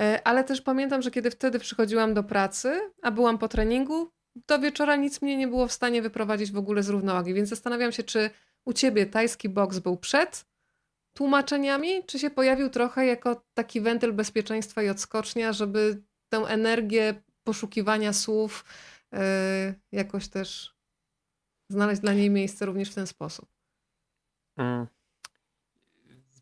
E, 0.00 0.20
ale 0.24 0.44
też 0.44 0.60
pamiętam, 0.60 1.02
że 1.02 1.10
kiedy 1.10 1.30
wtedy 1.30 1.58
przychodziłam 1.58 2.14
do 2.14 2.22
pracy, 2.22 2.80
a 3.02 3.10
byłam 3.10 3.38
po 3.38 3.48
treningu, 3.48 4.10
do 4.46 4.58
wieczora 4.58 4.96
nic 4.96 5.22
mnie 5.22 5.36
nie 5.36 5.48
było 5.48 5.68
w 5.68 5.72
stanie 5.72 6.02
wyprowadzić 6.02 6.52
w 6.52 6.58
ogóle 6.58 6.82
z 6.82 6.88
równowagi. 6.88 7.34
Więc 7.34 7.48
zastanawiam 7.48 7.92
się, 7.92 8.02
czy 8.02 8.30
u 8.64 8.72
ciebie 8.72 9.06
tajski 9.06 9.48
boks 9.48 9.78
był 9.78 9.96
przed 9.96 10.44
tłumaczeniami, 11.12 12.04
czy 12.06 12.18
się 12.18 12.30
pojawił 12.30 12.70
trochę 12.70 13.06
jako 13.06 13.42
taki 13.54 13.80
wentyl 13.80 14.12
bezpieczeństwa 14.12 14.82
i 14.82 14.88
odskocznia, 14.88 15.52
żeby 15.52 16.02
tę 16.28 16.36
energię 16.38 17.14
poszukiwania 17.44 18.12
słów 18.12 18.64
jakoś 19.92 20.28
też 20.28 20.78
znaleźć 21.68 22.00
dla 22.00 22.12
niej 22.12 22.30
miejsce 22.30 22.66
również 22.66 22.90
w 22.90 22.94
ten 22.94 23.06
sposób. 23.06 23.48
Mm. 24.56 24.86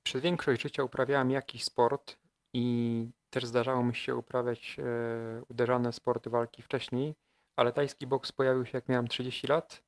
Przez 0.02 0.22
większość 0.22 0.62
życia 0.62 0.82
uprawiałem 0.82 1.30
jakiś 1.30 1.64
sport 1.64 2.16
i 2.52 3.08
też 3.30 3.46
zdarzało 3.46 3.84
mi 3.84 3.94
się 3.94 4.16
uprawiać 4.16 4.76
e, 4.78 5.42
uderzane 5.48 5.92
sporty 5.92 6.30
walki 6.30 6.62
wcześniej, 6.62 7.14
ale 7.56 7.72
tajski 7.72 8.06
boks 8.06 8.32
pojawił 8.32 8.66
się 8.66 8.78
jak 8.78 8.88
miałem 8.88 9.08
30 9.08 9.46
lat, 9.46 9.82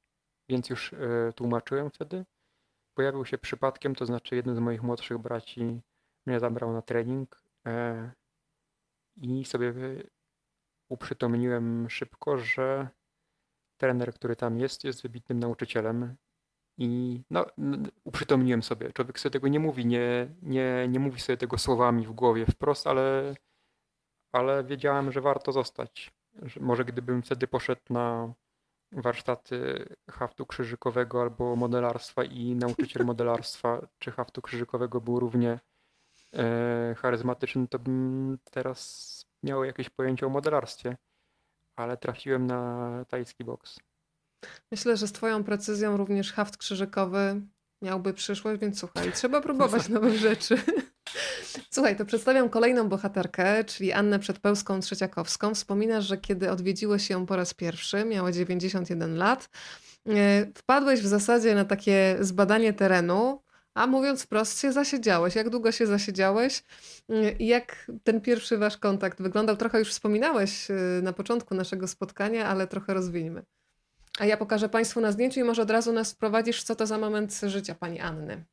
więc 0.48 0.70
już 0.70 0.92
e, 0.92 1.32
tłumaczyłem 1.32 1.90
wtedy. 1.90 2.24
Pojawił 2.94 3.24
się 3.24 3.38
przypadkiem, 3.38 3.94
to 3.94 4.06
znaczy 4.06 4.36
jeden 4.36 4.56
z 4.56 4.58
moich 4.58 4.82
młodszych 4.82 5.18
braci 5.18 5.80
mnie 6.26 6.40
zabrał 6.40 6.72
na 6.72 6.82
trening 6.82 7.42
e, 7.66 8.10
i 9.16 9.44
sobie 9.44 9.74
uprzytomniłem 10.88 11.90
szybko, 11.90 12.38
że 12.38 12.88
trener, 13.76 14.14
który 14.14 14.36
tam 14.36 14.58
jest, 14.58 14.84
jest 14.84 15.02
wybitnym 15.02 15.38
nauczycielem 15.38 16.16
i 16.78 17.22
no, 17.30 17.46
uprzytomniłem 18.04 18.62
sobie. 18.62 18.92
Człowiek 18.92 19.20
sobie 19.20 19.32
tego 19.32 19.48
nie 19.48 19.60
mówi, 19.60 19.86
nie, 19.86 20.28
nie, 20.42 20.88
nie 20.88 21.00
mówi 21.00 21.20
sobie 21.20 21.36
tego 21.36 21.58
słowami 21.58 22.06
w 22.06 22.12
głowie 22.12 22.46
wprost, 22.46 22.86
ale, 22.86 23.34
ale 24.32 24.64
wiedziałem, 24.64 25.12
że 25.12 25.20
warto 25.20 25.52
zostać. 25.52 26.12
Że 26.42 26.60
może 26.60 26.84
gdybym 26.84 27.22
wtedy 27.22 27.46
poszedł 27.46 27.82
na 27.90 28.34
warsztaty 28.92 29.86
haftu 30.10 30.46
krzyżykowego 30.46 31.22
albo 31.22 31.56
modelarstwa 31.56 32.24
i 32.24 32.54
nauczyciel 32.54 33.06
modelarstwa 33.12 33.86
czy 33.98 34.10
haftu 34.10 34.42
krzyżykowego 34.42 35.00
był 35.00 35.20
równie 35.20 35.60
e, 36.34 36.94
charyzmatyczny, 36.98 37.68
to 37.68 37.78
bym 37.78 38.38
teraz 38.50 39.27
miał 39.42 39.64
jakieś 39.64 39.90
pojęcie 39.90 40.26
o 40.26 40.28
modelarstwie. 40.28 40.96
Ale 41.76 41.96
trafiłem 41.96 42.46
na 42.46 43.04
tajski 43.08 43.44
boks. 43.44 43.78
Myślę, 44.72 44.96
że 44.96 45.08
z 45.08 45.12
Twoją 45.12 45.44
precyzją 45.44 45.96
również 45.96 46.32
haft 46.32 46.56
krzyżykowy 46.56 47.42
miałby 47.82 48.14
przyszłość, 48.14 48.60
więc 48.60 48.78
słuchaj, 48.78 49.12
trzeba 49.12 49.40
próbować 49.40 49.88
nowych 49.98 50.18
rzeczy. 50.18 50.58
Słuchaj, 51.70 51.96
to 51.96 52.04
przedstawiam 52.04 52.48
kolejną 52.48 52.88
bohaterkę, 52.88 53.64
czyli 53.64 53.92
Annę 53.92 54.18
Przedpełską 54.18 54.80
Trzeciakowską. 54.80 55.54
Wspominasz, 55.54 56.04
że 56.04 56.18
kiedy 56.18 56.50
odwiedziłeś 56.50 57.10
ją 57.10 57.26
po 57.26 57.36
raz 57.36 57.54
pierwszy, 57.54 58.04
miała 58.04 58.32
91 58.32 59.16
lat, 59.16 59.48
e, 60.08 60.46
wpadłeś 60.54 61.00
w 61.00 61.06
zasadzie 61.06 61.54
na 61.54 61.64
takie 61.64 62.16
zbadanie 62.20 62.72
terenu, 62.72 63.42
a 63.74 63.86
mówiąc 63.86 64.22
wprost, 64.22 64.60
się 64.60 64.72
zasiedziałeś. 64.72 65.34
Jak 65.34 65.50
długo 65.50 65.72
się 65.72 65.86
zasiedziałeś? 65.86 66.62
E, 67.08 67.32
jak 67.32 67.90
ten 68.04 68.20
pierwszy 68.20 68.58
wasz 68.58 68.76
kontakt 68.76 69.22
wyglądał? 69.22 69.56
Trochę 69.56 69.78
już 69.78 69.90
wspominałeś 69.90 70.70
e, 70.70 70.74
na 71.02 71.12
początku 71.12 71.54
naszego 71.54 71.88
spotkania, 71.88 72.46
ale 72.46 72.66
trochę 72.66 72.94
rozwijmy. 72.94 73.42
A 74.18 74.24
ja 74.24 74.36
pokażę 74.36 74.68
Państwu 74.68 75.00
na 75.00 75.12
zdjęciu 75.12 75.40
i 75.40 75.44
może 75.44 75.62
od 75.62 75.70
razu 75.70 75.92
nas 75.92 76.12
wprowadzisz, 76.12 76.62
co 76.62 76.76
to 76.76 76.86
za 76.86 76.98
moment 76.98 77.40
życia 77.42 77.74
pani 77.74 78.00
Anny. 78.00 78.44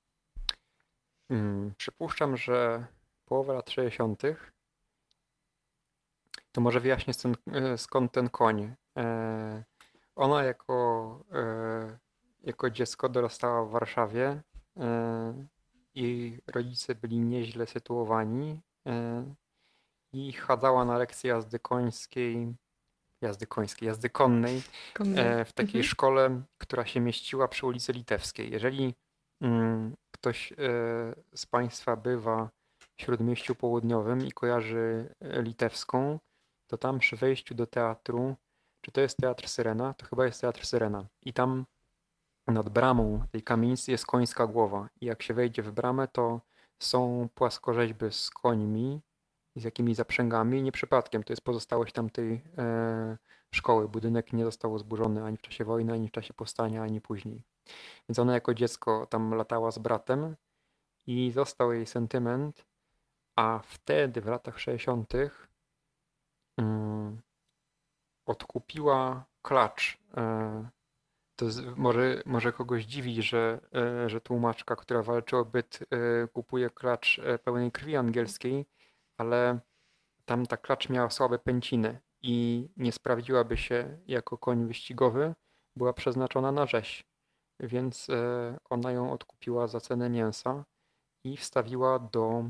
Hmm, 1.28 1.74
przypuszczam, 1.78 2.38
że 2.38 2.86
połowa 3.26 3.54
lat 3.54 3.70
60. 3.70 4.22
To 6.52 6.62
może 6.62 6.80
wyjaśnię 6.80 7.14
skąd, 7.14 7.38
e, 7.54 7.78
skąd 7.78 8.12
ten 8.12 8.30
koń. 8.30 8.76
E, 8.98 9.64
ona 10.16 10.44
jako, 10.44 11.20
e, 11.34 11.98
jako 12.44 12.70
dziecko 12.70 13.10
dorastała 13.10 13.66
w 13.66 13.70
Warszawie 13.70 14.42
i 15.96 16.38
rodzice 16.48 16.96
byli 16.96 17.20
nieźle 17.20 17.68
sytuowani 17.68 18.60
i 20.14 20.34
chadzała 20.34 20.86
na 20.86 20.98
lekcje 20.98 21.30
jazdy 21.30 21.60
końskiej, 21.60 22.56
jazdy 23.22 23.48
końskiej, 23.48 23.88
jazdy 23.88 24.10
konnej 24.10 24.62
w 25.46 25.54
takiej 25.54 25.82
mhm. 25.82 25.84
szkole, 25.84 26.42
która 26.58 26.86
się 26.86 27.00
mieściła 27.00 27.48
przy 27.48 27.66
ulicy 27.66 27.94
Litewskiej. 27.94 28.52
Jeżeli 28.52 28.94
mm, 29.42 29.96
ktoś 30.12 30.54
z 31.36 31.46
Państwa 31.46 31.96
bywa 31.96 32.50
Śródmieściu 32.98 33.56
Południowym 33.56 34.26
i 34.26 34.32
kojarzy 34.32 35.16
e, 35.20 35.42
Litewską, 35.42 36.20
to 36.68 36.78
tam 36.78 37.00
przy 37.00 37.16
wejściu 37.16 37.56
do 37.56 37.68
teatru, 37.68 38.36
czy 38.82 38.92
to 38.92 39.02
jest 39.02 39.18
Teatr 39.18 39.48
Syrena? 39.48 39.94
To 39.94 40.06
chyba 40.06 40.26
jest 40.26 40.42
Teatr 40.42 40.66
Syrena. 40.66 41.06
I 41.22 41.34
tam 41.34 41.66
nad 42.52 42.70
bramą 42.70 43.24
tej 43.32 43.44
kamienicy 43.44 43.92
jest 43.92 44.06
końska 44.06 44.48
głowa. 44.48 44.90
I 45.02 45.06
jak 45.06 45.24
się 45.24 45.34
wejdzie 45.34 45.64
w 45.64 45.72
bramę, 45.72 46.08
to 46.08 46.42
są 46.80 47.30
płaskorzeźby 47.36 48.06
z 48.12 48.30
końmi 48.30 49.02
i 49.56 49.62
z 49.62 49.64
jakimiś 49.64 49.96
zaprzęgami. 49.96 50.64
Nie 50.64 50.72
przypadkiem, 50.72 51.24
to 51.24 51.34
jest 51.34 51.44
pozostałość 51.44 51.94
tamtej 51.94 52.44
e, 52.58 53.18
szkoły. 53.52 53.90
Budynek 53.90 54.34
nie 54.34 54.46
został 54.46 54.78
zburzony 54.80 55.24
ani 55.24 55.38
w 55.38 55.42
czasie 55.42 55.66
wojny, 55.66 55.94
ani 55.94 56.08
w 56.08 56.12
czasie 56.12 56.34
powstania, 56.34 56.84
ani 56.84 57.02
później. 57.02 57.44
Więc 58.10 58.20
ona 58.20 58.34
jako 58.34 58.54
dziecko 58.54 59.08
tam 59.10 59.34
latała 59.34 59.72
z 59.72 59.78
bratem 59.78 60.36
i 61.08 61.32
został 61.32 61.74
jej 61.74 61.86
sentyment 61.86 62.66
a 63.36 63.60
wtedy, 63.60 64.22
w 64.22 64.26
latach 64.26 64.60
60., 64.60 65.14
mm, 66.58 67.22
odkupiła 68.26 69.26
klacz. 69.42 69.98
E, 70.18 70.70
to 71.36 71.46
może, 71.76 72.22
może 72.26 72.54
kogoś 72.54 72.84
dziwi, 72.86 73.22
że, 73.22 73.60
e, 73.76 74.10
że 74.10 74.22
tłumaczka, 74.22 74.76
która 74.76 75.02
walczy 75.02 75.38
o 75.38 75.46
byt, 75.46 75.80
e, 75.92 76.28
kupuje 76.28 76.70
klacz 76.70 77.22
pełnej 77.44 77.72
krwi 77.72 77.96
angielskiej, 77.96 78.66
ale 79.18 79.60
tam 80.26 80.46
ta 80.46 80.58
klacz 80.58 80.90
miała 80.90 81.10
słabe 81.10 81.40
pęciny 81.40 82.00
i 82.22 82.68
nie 82.78 82.92
sprawdziłaby 82.92 83.58
się 83.58 83.98
jako 84.08 84.38
koń 84.38 84.68
wyścigowy, 84.68 85.34
była 85.76 85.94
przeznaczona 85.94 86.52
na 86.52 86.66
rzeź. 86.66 87.06
Więc 87.60 88.08
ona 88.70 88.92
ją 88.92 89.12
odkupiła 89.12 89.68
za 89.68 89.80
cenę 89.80 90.10
mięsa 90.10 90.66
i 91.24 91.38
wstawiła 91.38 92.00
do 92.00 92.50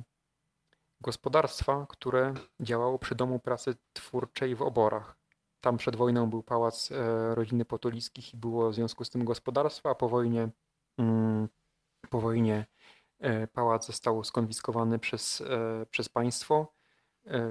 gospodarstwa, 1.02 1.86
które 1.90 2.34
działało 2.60 3.00
przy 3.00 3.16
Domu 3.16 3.40
Pracy 3.40 3.76
Twórczej 3.94 4.56
w 4.56 4.62
Oborach. 4.62 5.18
Tam 5.66 5.78
przed 5.78 5.96
wojną 5.96 6.30
był 6.30 6.44
pałac 6.44 6.92
e, 6.92 7.36
rodziny 7.36 7.66
Potulickich 7.66 8.34
i 8.34 8.38
było 8.38 8.70
w 8.70 8.76
związku 8.76 9.06
z 9.06 9.10
tym 9.10 9.26
gospodarstwo, 9.26 9.90
a 9.90 9.96
po 9.96 10.10
wojnie, 10.10 10.50
mm, 10.98 11.50
po 12.10 12.22
wojnie 12.22 12.66
e, 13.20 13.48
pałac 13.48 13.88
został 13.88 14.24
skonfiskowany 14.24 15.00
przez, 15.00 15.42
e, 15.42 15.86
przez 15.86 16.10
państwo. 16.10 16.74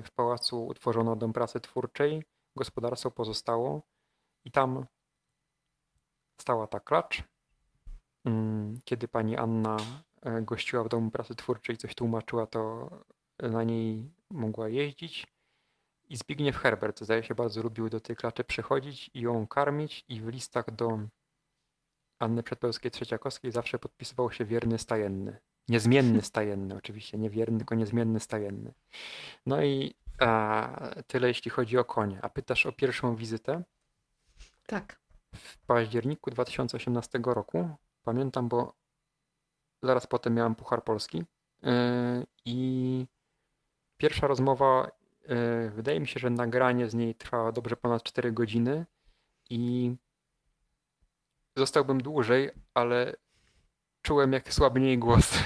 W 0.04 0.10
pałacu 0.14 0.66
utworzono 0.66 1.16
Dom 1.16 1.32
Pracy 1.32 1.60
Twórczej, 1.60 2.22
gospodarstwo 2.56 3.10
pozostało 3.10 3.82
i 4.44 4.50
tam 4.50 4.86
stała 6.40 6.66
ta 6.66 6.80
klacz. 6.80 7.22
Mm, 8.24 8.78
kiedy 8.84 9.08
pani 9.08 9.36
Anna 9.36 9.76
gościła 10.42 10.84
w 10.84 10.88
Domu 10.88 11.10
Pracy 11.10 11.34
Twórczej, 11.34 11.76
coś 11.76 11.94
tłumaczyła, 11.94 12.46
to 12.46 12.90
na 13.38 13.64
niej 13.64 14.10
mogła 14.30 14.68
jeździć. 14.68 15.34
I 16.09 16.16
Zbigniew 16.16 16.57
Herbert, 16.57 17.00
zdaje 17.00 17.22
się, 17.22 17.34
bardzo 17.34 17.62
lubił 17.62 17.88
do 17.88 18.00
tej 18.00 18.16
klaczy 18.16 18.44
przychodzić 18.44 19.11
i 19.14 19.20
ją 19.20 19.46
karmić 19.46 20.05
i 20.09 20.20
w 20.20 20.28
listach 20.28 20.70
do 20.70 20.98
Anny 22.18 22.42
Przedpełskiej-Trzeciakowskiej 22.42 23.52
zawsze 23.52 23.78
podpisywał 23.78 24.32
się 24.32 24.44
wierny 24.44 24.78
stajenny. 24.78 25.38
Niezmienny 25.68 26.22
stajenny, 26.32 26.76
oczywiście, 26.76 27.18
nie 27.18 27.30
wierny, 27.30 27.59
tylko 27.59 27.74
niezmienny 27.74 28.20
stajenny. 28.20 28.74
No 29.46 29.62
i 29.62 29.94
a, 30.20 30.90
tyle 31.07 31.28
jeśli 31.28 31.50
chodzi 31.50 31.78
o 31.78 31.84
konie. 31.84 32.18
A 32.22 32.28
pytasz 32.28 32.66
o 32.66 32.72
pierwszą 32.72 33.16
wizytę? 33.16 33.62
Tak. 34.66 35.00
W 35.34 35.59
październiku 35.59 36.30
2018 36.30 37.20
roku. 37.24 37.68
Pamiętam, 38.02 38.48
bo 38.48 38.74
zaraz 39.82 40.07
potem 40.07 40.34
miałem 40.34 40.55
Puchar 40.55 40.84
Polski 40.84 41.24
yy, 41.62 41.72
i 42.44 43.07
Pierwsza 43.96 44.26
rozmowa, 44.26 44.90
wydaje 45.74 46.00
mi 46.00 46.08
się, 46.08 46.20
że 46.20 46.30
nagranie 46.30 46.88
z 46.88 46.94
niej 46.94 47.14
trwało 47.14 47.52
dobrze 47.52 47.76
ponad 47.76 48.02
4 48.02 48.32
godziny 48.32 48.86
i 49.50 49.94
zostałbym 51.56 52.02
dłużej, 52.02 52.50
ale 52.74 53.16
czułem 54.02 54.32
jak 54.32 54.52
słabniej 54.52 54.98
głos. 54.98 55.32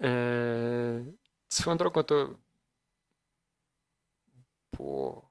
E, 0.00 1.04
swoją 1.48 1.76
drogą 1.76 2.02
to 2.02 2.34
było, 4.76 5.30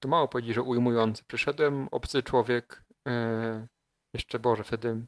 to 0.00 0.08
mało 0.08 0.28
powiedzieć, 0.28 0.54
że 0.54 0.62
ujmujący. 0.62 1.24
Przyszedłem, 1.24 1.88
obcy 1.90 2.22
człowiek, 2.22 2.84
e, 3.08 3.66
jeszcze 4.14 4.38
Boże, 4.38 4.64
wtedy 4.64 5.06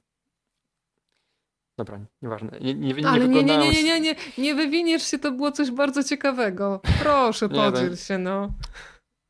Dobra, 1.80 2.00
nieważne. 2.22 2.58
Nie, 2.60 2.74
nie, 2.74 2.94
nie 2.94 3.08
Ale 3.08 3.28
nie, 3.28 3.44
nie, 3.44 3.58
nie, 3.58 3.72
nie, 3.72 3.82
nie, 3.82 4.00
nie, 4.00 4.14
nie 4.38 4.54
wywiniesz 4.54 5.02
się, 5.02 5.18
to 5.18 5.32
było 5.32 5.52
coś 5.52 5.70
bardzo 5.70 6.04
ciekawego. 6.04 6.80
Proszę, 7.02 7.48
podziel 7.48 7.96
się, 7.96 8.18
no. 8.18 8.52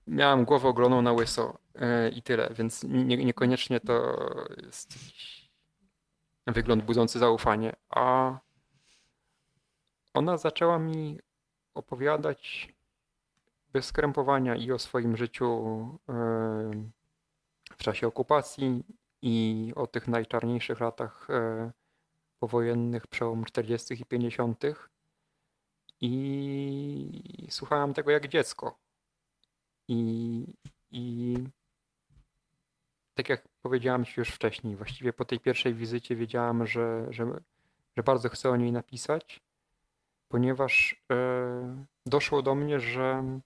Miałem 0.06 0.44
głowę 0.44 0.68
ogloną 0.68 1.02
na 1.02 1.12
łyso 1.12 1.58
yy, 1.74 2.10
i 2.16 2.22
tyle, 2.22 2.50
więc 2.54 2.84
nie, 2.84 3.16
niekoniecznie 3.16 3.80
to 3.80 4.16
jest 4.66 4.94
wygląd 6.46 6.84
budzący 6.84 7.18
zaufanie. 7.18 7.76
A 7.90 8.38
ona 10.14 10.36
zaczęła 10.36 10.78
mi 10.78 11.18
opowiadać 11.74 12.68
bez 13.72 13.84
skrępowania 13.84 14.56
i 14.56 14.72
o 14.72 14.78
swoim 14.78 15.16
życiu 15.16 15.88
yy, 16.08 16.14
w 17.76 17.82
czasie 17.82 18.06
okupacji 18.06 18.84
i 19.22 19.72
o 19.76 19.86
tych 19.86 20.08
najczarniejszych 20.08 20.80
latach 20.80 21.26
yy, 21.28 21.79
powojennych, 22.40 23.06
przełom 23.06 23.44
40. 23.44 23.94
i 23.94 24.04
50. 24.04 24.62
I 26.00 27.46
słuchałem 27.50 27.94
tego 27.94 28.10
jak 28.10 28.28
dziecko. 28.28 28.78
I, 29.88 30.44
i 30.90 31.36
tak 33.14 33.28
jak 33.28 33.48
powiedziałam 33.62 34.04
Ci 34.04 34.14
już 34.16 34.28
wcześniej, 34.28 34.76
właściwie 34.76 35.12
po 35.12 35.24
tej 35.24 35.40
pierwszej 35.40 35.74
wizycie 35.74 36.16
wiedziałam, 36.16 36.66
że, 36.66 37.06
że, 37.10 37.40
że 37.96 38.02
bardzo 38.02 38.28
chcę 38.28 38.50
o 38.50 38.56
niej 38.56 38.72
napisać, 38.72 39.40
ponieważ 40.28 41.02
e, 41.12 41.84
doszło 42.06 42.42
do 42.42 42.54
mnie, 42.54 42.80
że, 42.80 43.40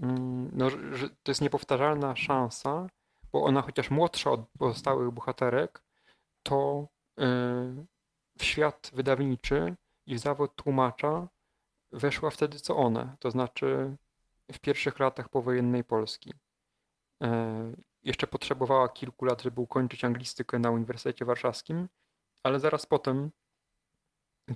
mm, 0.00 0.50
no, 0.52 0.70
że 0.70 1.08
to 1.22 1.30
jest 1.30 1.40
niepowtarzalna 1.40 2.16
szansa, 2.16 2.86
bo 3.32 3.42
ona 3.44 3.62
chociaż 3.62 3.90
młodsza 3.90 4.30
od 4.30 4.40
pozostałych 4.58 5.10
bohaterek, 5.10 5.82
to 6.42 6.88
e, 7.18 7.86
w 8.38 8.44
świat 8.44 8.90
wydawniczy 8.94 9.76
i 10.06 10.14
w 10.14 10.18
zawód 10.18 10.56
tłumacza 10.56 11.28
weszła 11.92 12.30
wtedy 12.30 12.60
co 12.60 12.76
one, 12.76 13.16
to 13.18 13.30
znaczy 13.30 13.96
w 14.52 14.58
pierwszych 14.58 14.98
latach 14.98 15.28
powojennej 15.28 15.84
Polski. 15.84 16.32
E, 17.22 17.72
jeszcze 18.02 18.26
potrzebowała 18.26 18.88
kilku 18.88 19.24
lat, 19.24 19.42
żeby 19.42 19.60
ukończyć 19.60 20.04
anglistykę 20.04 20.58
na 20.58 20.70
Uniwersytecie 20.70 21.24
Warszawskim, 21.24 21.88
ale 22.42 22.60
zaraz 22.60 22.86
potem 22.86 23.30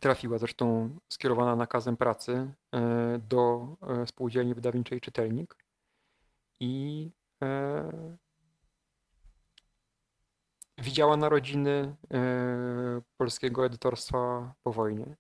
trafiła, 0.00 0.38
zresztą 0.38 0.96
skierowana 1.08 1.56
nakazem 1.56 1.96
pracy 1.96 2.54
e, 2.72 3.18
do 3.18 3.68
e, 3.82 4.06
spółdzielni 4.06 4.54
wydawniczej 4.54 5.00
Czytelnik 5.00 5.56
i 6.60 7.10
widziała 10.78 11.16
narodziny 11.16 11.96
polskiego 13.16 13.66
edytorstwa 13.66 14.54
po 14.62 14.72
wojnie. 14.72 15.16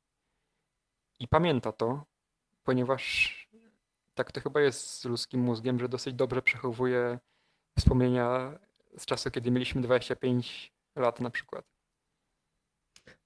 I 1.20 1.28
pamięta 1.28 1.72
to, 1.72 2.04
ponieważ 2.62 3.32
tak 4.14 4.32
to 4.32 4.40
chyba 4.40 4.60
jest 4.60 4.90
z 4.90 5.04
ludzkim 5.04 5.40
mózgiem, 5.40 5.78
że 5.78 5.88
dosyć 5.88 6.14
dobrze 6.14 6.42
przechowuje 6.42 7.18
wspomnienia 7.78 8.58
z 8.98 9.06
czasu, 9.06 9.30
kiedy 9.30 9.50
mieliśmy 9.50 9.82
25 9.82 10.72
lat 10.96 11.20
na 11.20 11.30
przykład. 11.30 11.64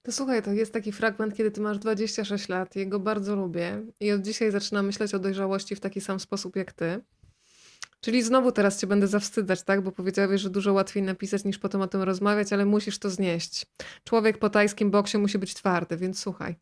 To 0.02 0.12
słuchaj, 0.12 0.42
to 0.42 0.52
jest 0.52 0.72
taki 0.72 0.92
fragment, 0.92 1.36
kiedy 1.36 1.50
ty 1.50 1.60
masz 1.60 1.78
26 1.78 2.48
lat, 2.48 2.76
jego 2.76 3.00
bardzo 3.00 3.36
lubię 3.36 3.82
i 4.00 4.12
od 4.12 4.22
dzisiaj 4.22 4.50
zaczynam 4.50 4.86
myśleć 4.86 5.14
o 5.14 5.18
dojrzałości 5.18 5.76
w 5.76 5.80
taki 5.80 6.00
sam 6.00 6.20
sposób 6.20 6.56
jak 6.56 6.72
ty. 6.72 7.00
Czyli 8.00 8.22
znowu 8.22 8.52
teraz 8.52 8.80
cię 8.80 8.86
będę 8.86 9.06
zawstydzać, 9.06 9.62
tak? 9.62 9.80
Bo 9.80 9.92
powiedziałeś, 9.92 10.40
że 10.40 10.50
dużo 10.50 10.72
łatwiej 10.72 11.02
napisać 11.02 11.44
niż 11.44 11.58
potem 11.58 11.80
o 11.80 11.86
tym 11.86 12.02
rozmawiać, 12.02 12.52
ale 12.52 12.64
musisz 12.64 12.98
to 12.98 13.10
znieść. 13.10 13.66
Człowiek 14.04 14.38
po 14.38 14.50
tajskim 14.50 14.90
boksie 14.90 15.18
musi 15.18 15.38
być 15.38 15.54
twardy, 15.54 15.96
więc 15.96 16.18
słuchaj. 16.18 16.56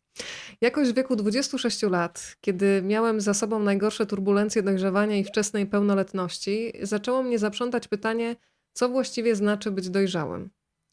Jakoś 0.61 0.89
w 0.89 0.95
wieku 0.95 1.15
26 1.15 1.83
lat, 1.83 2.35
kiedy 2.41 2.81
miałem 2.81 3.21
za 3.21 3.33
sobą 3.33 3.59
najgorsze 3.59 4.05
turbulencje 4.05 4.63
dojrzewania 4.63 5.17
i 5.17 5.23
wczesnej 5.23 5.65
pełnoletności, 5.65 6.73
zaczęło 6.81 7.23
mnie 7.23 7.39
zaprzątać 7.39 7.87
pytanie, 7.87 8.35
co 8.73 8.89
właściwie 8.89 9.35
znaczy 9.35 9.71
być 9.71 9.89
dojrzałym. 9.89 10.49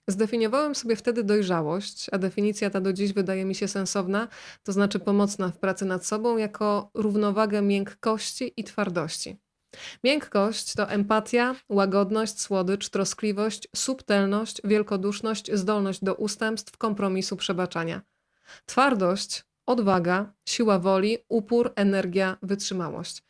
Zdefiniowałem 0.08 0.74
sobie 0.74 0.96
wtedy 0.96 1.24
dojrzałość, 1.24 2.06
a 2.12 2.18
definicja 2.18 2.70
ta 2.70 2.80
do 2.80 2.92
dziś 2.92 3.12
wydaje 3.12 3.44
mi 3.44 3.54
się 3.54 3.68
sensowna, 3.68 4.28
to 4.62 4.72
znaczy 4.72 4.98
pomocna 4.98 5.48
w 5.48 5.58
pracy 5.58 5.84
nad 5.84 6.06
sobą, 6.06 6.36
jako 6.36 6.90
równowagę 6.94 7.62
miękkości 7.62 8.52
i 8.56 8.64
twardości. 8.64 9.36
Miękkość 10.04 10.74
to 10.74 10.90
empatia, 10.90 11.54
łagodność, 11.68 12.40
słodycz, 12.40 12.88
troskliwość, 12.88 13.68
subtelność, 13.76 14.60
wielkoduszność, 14.64 15.52
zdolność 15.52 16.04
do 16.04 16.14
ustępstw, 16.14 16.76
kompromisu, 16.76 17.36
przebaczania. 17.36 18.02
Twardość, 18.66 19.44
odwaga, 19.66 20.32
siła 20.48 20.78
woli, 20.78 21.18
upór, 21.28 21.72
energia, 21.76 22.36
wytrzymałość. 22.42 23.22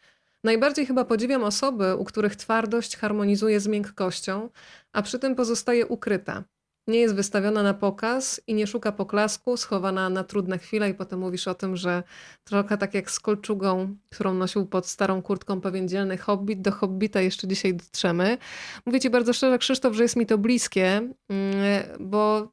Najbardziej 0.45 0.86
chyba 0.86 1.05
podziwiam 1.05 1.45
osoby, 1.45 1.97
u 1.97 2.05
których 2.05 2.36
twardość 2.36 2.97
harmonizuje 2.97 3.61
z 3.61 3.66
miękkością, 3.66 4.49
a 4.93 5.03
przy 5.03 5.18
tym 5.18 5.34
pozostaje 5.34 5.86
ukryta. 5.86 6.45
Nie 6.86 7.00
jest 7.00 7.14
wystawiona 7.14 7.62
na 7.62 7.74
pokaz 7.74 8.40
i 8.46 8.54
nie 8.54 8.66
szuka 8.66 8.92
poklasku, 8.92 9.56
schowana 9.56 10.10
na 10.10 10.24
trudne 10.24 10.58
chwile 10.58 10.90
i 10.90 10.94
potem 10.94 11.20
mówisz 11.20 11.48
o 11.48 11.54
tym, 11.54 11.76
że 11.76 12.02
trochę 12.44 12.78
tak 12.78 12.94
jak 12.94 13.10
z 13.10 13.20
kolczugą, 13.20 13.96
którą 14.10 14.34
nosił 14.34 14.66
pod 14.66 14.86
starą 14.86 15.22
kurtką 15.22 15.60
pewien 15.60 15.88
dzielny 15.88 16.18
hobbit, 16.18 16.60
do 16.60 16.72
hobbita 16.72 17.20
jeszcze 17.20 17.48
dzisiaj 17.48 17.74
dotrzemy. 17.74 18.38
Mówię 18.86 19.00
ci 19.00 19.10
bardzo 19.10 19.32
szczerze, 19.32 19.58
Krzysztof, 19.58 19.94
że 19.94 20.02
jest 20.02 20.16
mi 20.16 20.26
to 20.26 20.38
bliskie, 20.38 20.86
mm, 21.28 21.54
bo 22.00 22.50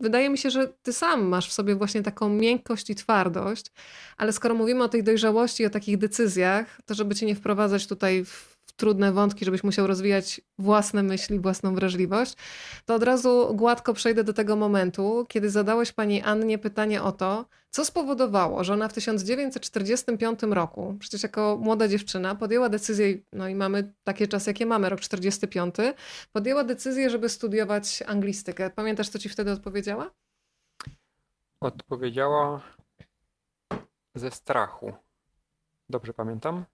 wydaje 0.00 0.30
mi 0.30 0.38
się, 0.38 0.50
że 0.50 0.68
ty 0.82 0.92
sam 0.92 1.24
masz 1.24 1.48
w 1.48 1.52
sobie 1.52 1.74
właśnie 1.74 2.02
taką 2.02 2.28
miękkość 2.28 2.90
i 2.90 2.94
twardość, 2.94 3.72
ale 4.16 4.32
skoro 4.32 4.54
mówimy 4.54 4.84
o 4.84 4.88
tej 4.88 5.04
dojrzałości 5.04 5.66
o 5.66 5.70
takich 5.70 5.98
decyzjach, 5.98 6.80
to 6.86 6.94
żeby 6.94 7.14
cię 7.14 7.26
nie 7.26 7.34
wprowadzać 7.34 7.86
tutaj 7.86 8.24
w 8.24 8.53
trudne 8.76 9.12
wątki, 9.12 9.44
żebyś 9.44 9.64
musiał 9.64 9.86
rozwijać 9.86 10.40
własne 10.58 11.02
myśli, 11.02 11.38
własną 11.38 11.74
wrażliwość, 11.74 12.34
to 12.84 12.94
od 12.94 13.02
razu 13.02 13.54
gładko 13.54 13.94
przejdę 13.94 14.24
do 14.24 14.32
tego 14.32 14.56
momentu, 14.56 15.26
kiedy 15.28 15.50
zadałeś 15.50 15.92
pani 15.92 16.22
Annie 16.22 16.58
pytanie 16.58 17.02
o 17.02 17.12
to, 17.12 17.44
co 17.70 17.84
spowodowało, 17.84 18.64
że 18.64 18.72
ona 18.72 18.88
w 18.88 18.92
1945 18.92 20.40
roku, 20.42 20.96
przecież 20.98 21.22
jako 21.22 21.58
młoda 21.60 21.88
dziewczyna, 21.88 22.34
podjęła 22.34 22.68
decyzję, 22.68 23.18
no 23.32 23.48
i 23.48 23.54
mamy 23.54 23.92
takie 24.04 24.28
czasy, 24.28 24.50
jakie 24.50 24.66
mamy, 24.66 24.88
rok 24.88 25.00
45, 25.00 25.74
podjęła 26.32 26.64
decyzję, 26.64 27.10
żeby 27.10 27.28
studiować 27.28 28.02
anglistykę. 28.06 28.70
Pamiętasz, 28.70 29.08
co 29.08 29.18
ci 29.18 29.28
wtedy 29.28 29.52
odpowiedziała? 29.52 30.10
Odpowiedziała 31.60 32.60
ze 34.14 34.30
strachu. 34.30 34.92
Dobrze 35.88 36.12
pamiętam? 36.12 36.64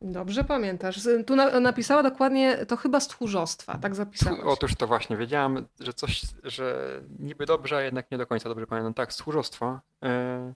Dobrze 0.00 0.44
pamiętasz. 0.44 1.08
Tu 1.26 1.36
na, 1.36 1.60
napisała 1.60 2.02
dokładnie, 2.02 2.66
to 2.66 2.76
chyba 2.76 3.00
z 3.00 3.08
tchórzostwa, 3.08 3.78
tak 3.78 3.94
zapisałeś. 3.94 4.40
Otóż 4.44 4.74
to 4.74 4.86
właśnie, 4.86 5.16
wiedziałam, 5.16 5.66
że 5.80 5.92
coś, 5.92 6.22
że 6.44 7.00
niby 7.18 7.46
dobrze, 7.46 7.76
a 7.76 7.82
jednak 7.82 8.10
nie 8.10 8.18
do 8.18 8.26
końca 8.26 8.48
dobrze 8.48 8.66
pamiętam. 8.66 8.94
Tak, 8.94 9.12
z 9.12 9.16
tchórzostwa. 9.16 9.80
E, 10.02 10.54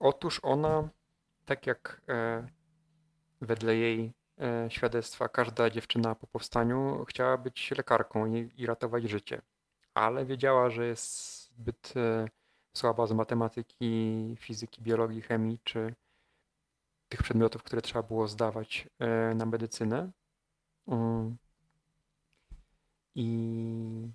otóż 0.00 0.40
ona, 0.42 0.88
tak 1.44 1.66
jak 1.66 2.00
e, 2.08 2.46
wedle 3.40 3.76
jej 3.76 4.12
e, 4.40 4.70
świadectwa, 4.70 5.28
każda 5.28 5.70
dziewczyna 5.70 6.14
po 6.14 6.26
powstaniu 6.26 7.04
chciała 7.08 7.38
być 7.38 7.70
lekarką 7.70 8.26
i, 8.26 8.50
i 8.56 8.66
ratować 8.66 9.04
życie. 9.04 9.42
Ale 9.94 10.24
wiedziała, 10.24 10.70
że 10.70 10.86
jest 10.86 11.44
zbyt 11.56 11.94
e, 11.96 12.28
słaba 12.76 13.06
z 13.06 13.12
matematyki, 13.12 14.36
fizyki, 14.38 14.82
biologii, 14.82 15.22
chemii 15.22 15.58
czy 15.64 15.94
tych 17.08 17.22
przedmiotów, 17.22 17.62
które 17.62 17.82
trzeba 17.82 18.02
było 18.02 18.28
zdawać 18.28 18.88
e, 18.98 19.34
na 19.34 19.46
medycynę. 19.46 20.10
Mm. 20.88 21.36
I 23.14 24.12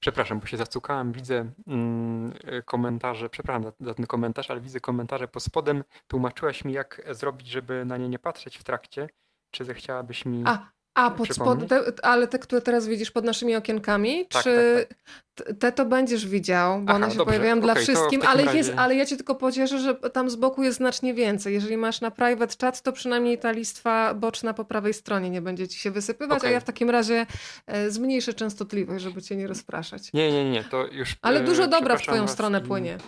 przepraszam, 0.00 0.40
bo 0.40 0.46
się 0.46 0.56
zacukałem, 0.56 1.12
widzę 1.12 1.52
mm, 1.66 2.32
komentarze, 2.64 3.28
przepraszam 3.28 3.72
za 3.80 3.94
ten 3.94 4.06
komentarz, 4.06 4.50
ale 4.50 4.60
widzę 4.60 4.80
komentarze 4.80 5.28
pod 5.28 5.42
spodem. 5.42 5.84
Tłumaczyłaś 6.06 6.64
mi, 6.64 6.72
jak 6.72 7.02
zrobić, 7.10 7.48
żeby 7.48 7.84
na 7.84 7.96
nie 7.96 8.08
nie 8.08 8.18
patrzeć 8.18 8.58
w 8.58 8.64
trakcie. 8.64 9.08
Czy 9.50 9.64
zechciałabyś 9.64 10.24
mi. 10.24 10.42
A, 10.46 10.70
a, 10.96 11.10
pod 11.10 11.34
spod, 11.34 11.68
te, 11.68 11.82
ale 12.02 12.28
te, 12.28 12.38
które 12.38 12.62
teraz 12.62 12.86
widzisz 12.86 13.10
pod 13.10 13.24
naszymi 13.24 13.56
okienkami, 13.56 14.26
tak, 14.26 14.42
czy 14.42 14.86
tak, 15.34 15.46
tak. 15.46 15.56
te 15.58 15.72
to 15.72 15.84
będziesz 15.84 16.26
widział, 16.26 16.80
bo 16.80 16.90
Aha, 16.90 16.96
one 16.96 17.10
się 17.10 17.18
dobrze. 17.18 17.24
pojawiają 17.24 17.52
okay, 17.52 17.62
dla 17.62 17.74
wszystkim, 17.74 18.22
ale, 18.26 18.44
razie... 18.44 18.58
jest, 18.58 18.72
ale 18.76 18.94
ja 18.94 19.06
cię 19.06 19.16
tylko 19.16 19.34
pocieszę, 19.34 19.78
że 19.78 19.94
tam 19.94 20.30
z 20.30 20.36
boku 20.36 20.62
jest 20.62 20.76
znacznie 20.76 21.14
więcej. 21.14 21.54
Jeżeli 21.54 21.76
masz 21.76 22.00
na 22.00 22.10
private 22.10 22.54
chat, 22.60 22.82
to 22.82 22.92
przynajmniej 22.92 23.38
ta 23.38 23.50
listwa 23.50 24.14
boczna 24.14 24.54
po 24.54 24.64
prawej 24.64 24.94
stronie 24.94 25.30
nie 25.30 25.42
będzie 25.42 25.68
ci 25.68 25.78
się 25.78 25.90
wysypywać, 25.90 26.38
okay. 26.38 26.50
a 26.50 26.52
ja 26.52 26.60
w 26.60 26.64
takim 26.64 26.90
razie 26.90 27.26
e, 27.66 27.90
zmniejszę 27.90 28.34
częstotliwość, 28.34 29.04
żeby 29.04 29.22
cię 29.22 29.36
nie 29.36 29.46
rozpraszać. 29.46 30.12
Nie, 30.12 30.32
nie, 30.32 30.50
nie, 30.50 30.64
to 30.64 30.86
już... 30.86 31.16
Ale 31.22 31.40
dużo 31.40 31.64
e, 31.64 31.68
dobra 31.68 31.96
w 31.96 32.02
twoją 32.02 32.28
stronę 32.28 32.58
i, 32.58 32.62
płynie. 32.62 32.98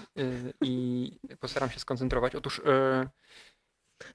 I, 0.62 1.18
I 1.30 1.36
postaram 1.36 1.70
się 1.70 1.80
skoncentrować. 1.80 2.34
Otóż... 2.34 2.60
E, 2.66 3.08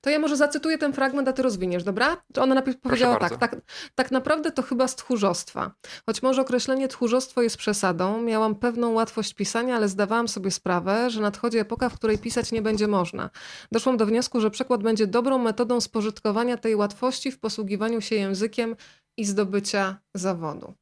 to 0.01 0.09
ja 0.09 0.19
może 0.19 0.37
zacytuję 0.37 0.77
ten 0.77 0.93
fragment, 0.93 1.27
a 1.27 1.33
ty 1.33 1.41
rozwiniesz, 1.41 1.83
dobra? 1.83 2.17
Ona 2.37 2.55
najpierw 2.55 2.79
powiedziała 2.79 3.19
tak, 3.19 3.37
tak, 3.37 3.55
tak 3.95 4.11
naprawdę 4.11 4.51
to 4.51 4.61
chyba 4.61 4.87
z 4.87 4.95
tchórzostwa. 4.95 5.71
Choć 6.05 6.23
może 6.23 6.41
określenie 6.41 6.87
tchórzostwo 6.87 7.41
jest 7.41 7.57
przesadą, 7.57 8.21
miałam 8.21 8.55
pewną 8.55 8.91
łatwość 8.91 9.33
pisania, 9.33 9.75
ale 9.75 9.87
zdawałam 9.87 10.27
sobie 10.27 10.51
sprawę, 10.51 11.09
że 11.09 11.21
nadchodzi 11.21 11.57
epoka, 11.57 11.89
w 11.89 11.95
której 11.95 12.17
pisać 12.17 12.51
nie 12.51 12.61
będzie 12.61 12.87
można. 12.87 13.29
Doszłam 13.71 13.97
do 13.97 14.05
wniosku, 14.05 14.41
że 14.41 14.51
przekład 14.51 14.83
będzie 14.83 15.07
dobrą 15.07 15.37
metodą 15.37 15.81
spożytkowania 15.81 16.57
tej 16.57 16.75
łatwości 16.75 17.31
w 17.31 17.39
posługiwaniu 17.39 18.01
się 18.01 18.15
językiem 18.15 18.75
i 19.17 19.25
zdobycia 19.25 19.97
zawodu. 20.13 20.73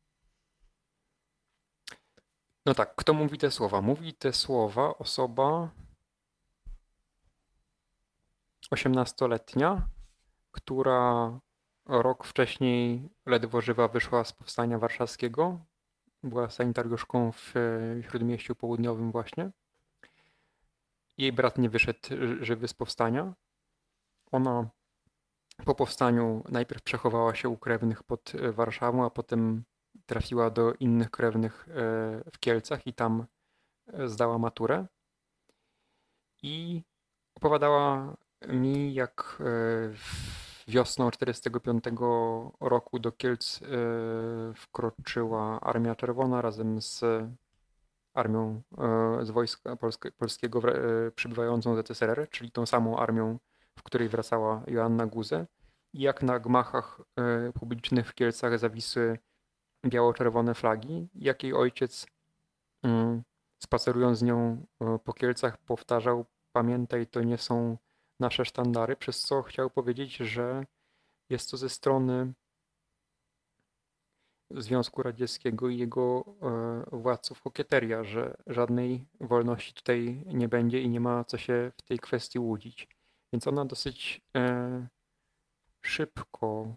No 2.66 2.74
tak, 2.74 2.96
kto 2.96 3.14
mówi 3.14 3.38
te 3.38 3.52
słowa? 3.52 3.82
Mówi 3.82 4.14
te 4.14 4.34
słowa 4.34 4.98
osoba, 4.98 5.70
osiemnastoletnia, 8.72 9.90
która 10.52 11.40
rok 11.86 12.26
wcześniej 12.26 13.10
ledwo 13.26 13.62
żywa 13.62 13.88
wyszła 13.88 14.24
z 14.24 14.34
powstania 14.34 14.80
warszawskiego. 14.80 15.60
Była 16.24 16.50
sanitariuszką 16.50 17.32
w 17.32 17.54
Śródmieściu 18.02 18.56
Południowym 18.56 19.12
właśnie. 19.12 19.52
Jej 21.18 21.34
brat 21.34 21.58
nie 21.58 21.70
wyszedł 21.70 22.00
żywy 22.42 22.68
z 22.68 22.74
powstania. 22.74 23.34
Ona 24.32 24.70
po 25.66 25.76
powstaniu 25.76 26.44
najpierw 26.50 26.82
przechowała 26.82 27.36
się 27.36 27.50
u 27.50 27.58
krewnych 27.58 28.04
pod 28.04 28.34
Warszawą, 28.54 29.06
a 29.06 29.10
potem 29.10 29.64
trafiła 30.06 30.50
do 30.50 30.74
innych 30.74 31.12
krewnych 31.12 31.68
e, 31.70 31.74
w 32.32 32.40
Kielcach 32.40 32.88
i 32.88 32.94
tam 32.94 33.26
e, 33.88 34.08
zdała 34.08 34.38
maturę. 34.38 34.88
I 36.44 36.84
opowiadała 37.36 38.18
mi, 38.48 38.94
jak 38.94 39.38
e, 39.40 40.72
wiosną 40.72 41.12
45 41.12 41.84
roku 42.60 43.00
do 43.00 43.12
Kielc 43.12 43.62
e, 43.62 43.66
wkroczyła 44.56 45.62
Armia 45.62 45.96
Czerwona 45.96 46.42
razem 46.42 46.82
z 46.82 47.04
armią 48.14 48.62
e, 48.78 49.26
z 49.26 49.32
wojska 49.32 49.78
polskiego 50.18 50.62
przybywającą 51.16 51.76
z 51.76 51.88
ZSRR, 51.88 52.30
czyli 52.30 52.52
tą 52.52 52.66
samą 52.66 52.98
armią, 52.98 53.40
w 53.78 53.84
której 53.84 54.10
wracała 54.10 54.64
Joanna 54.68 55.06
Guze. 55.06 55.48
I 55.94 56.02
jak 56.02 56.24
na 56.24 56.40
gmachach 56.40 57.02
publicznych 57.60 58.08
w 58.08 58.14
Kielcach 58.14 58.60
zawisły 58.60 59.20
biało-czerwone 59.86 60.54
flagi, 60.54 61.10
jak 61.16 61.44
jej 61.44 61.54
ojciec 61.54 62.08
mm, 62.84 63.24
spacerując 63.64 64.18
z 64.18 64.22
nią 64.22 64.66
po 65.04 65.14
Kielcach 65.14 65.58
powtarzał 65.58 66.26
pamiętaj, 66.52 67.08
to 67.08 67.22
nie 67.22 67.38
są 67.38 67.78
nasze 68.22 68.46
sztandary, 68.46 68.96
przez 68.96 69.22
co 69.22 69.42
chciał 69.42 69.70
powiedzieć, 69.70 70.16
że 70.16 70.66
jest 71.30 71.52
to 71.52 71.58
ze 71.58 71.70
strony 71.70 72.34
Związku 74.50 75.04
Radzieckiego 75.04 75.70
i 75.70 75.78
jego 75.78 76.26
władców 76.92 77.42
kokieteria, 77.42 78.04
że 78.04 78.38
żadnej 78.48 79.06
wolności 79.20 79.74
tutaj 79.74 80.24
nie 80.26 80.48
będzie 80.48 80.82
i 80.82 80.90
nie 80.90 81.00
ma 81.00 81.24
co 81.24 81.38
się 81.38 81.72
w 81.78 81.82
tej 81.82 82.00
kwestii 82.00 82.40
łudzić. 82.40 82.88
Więc 83.34 83.48
ona 83.48 83.66
dosyć 83.66 84.22
szybko 85.82 86.76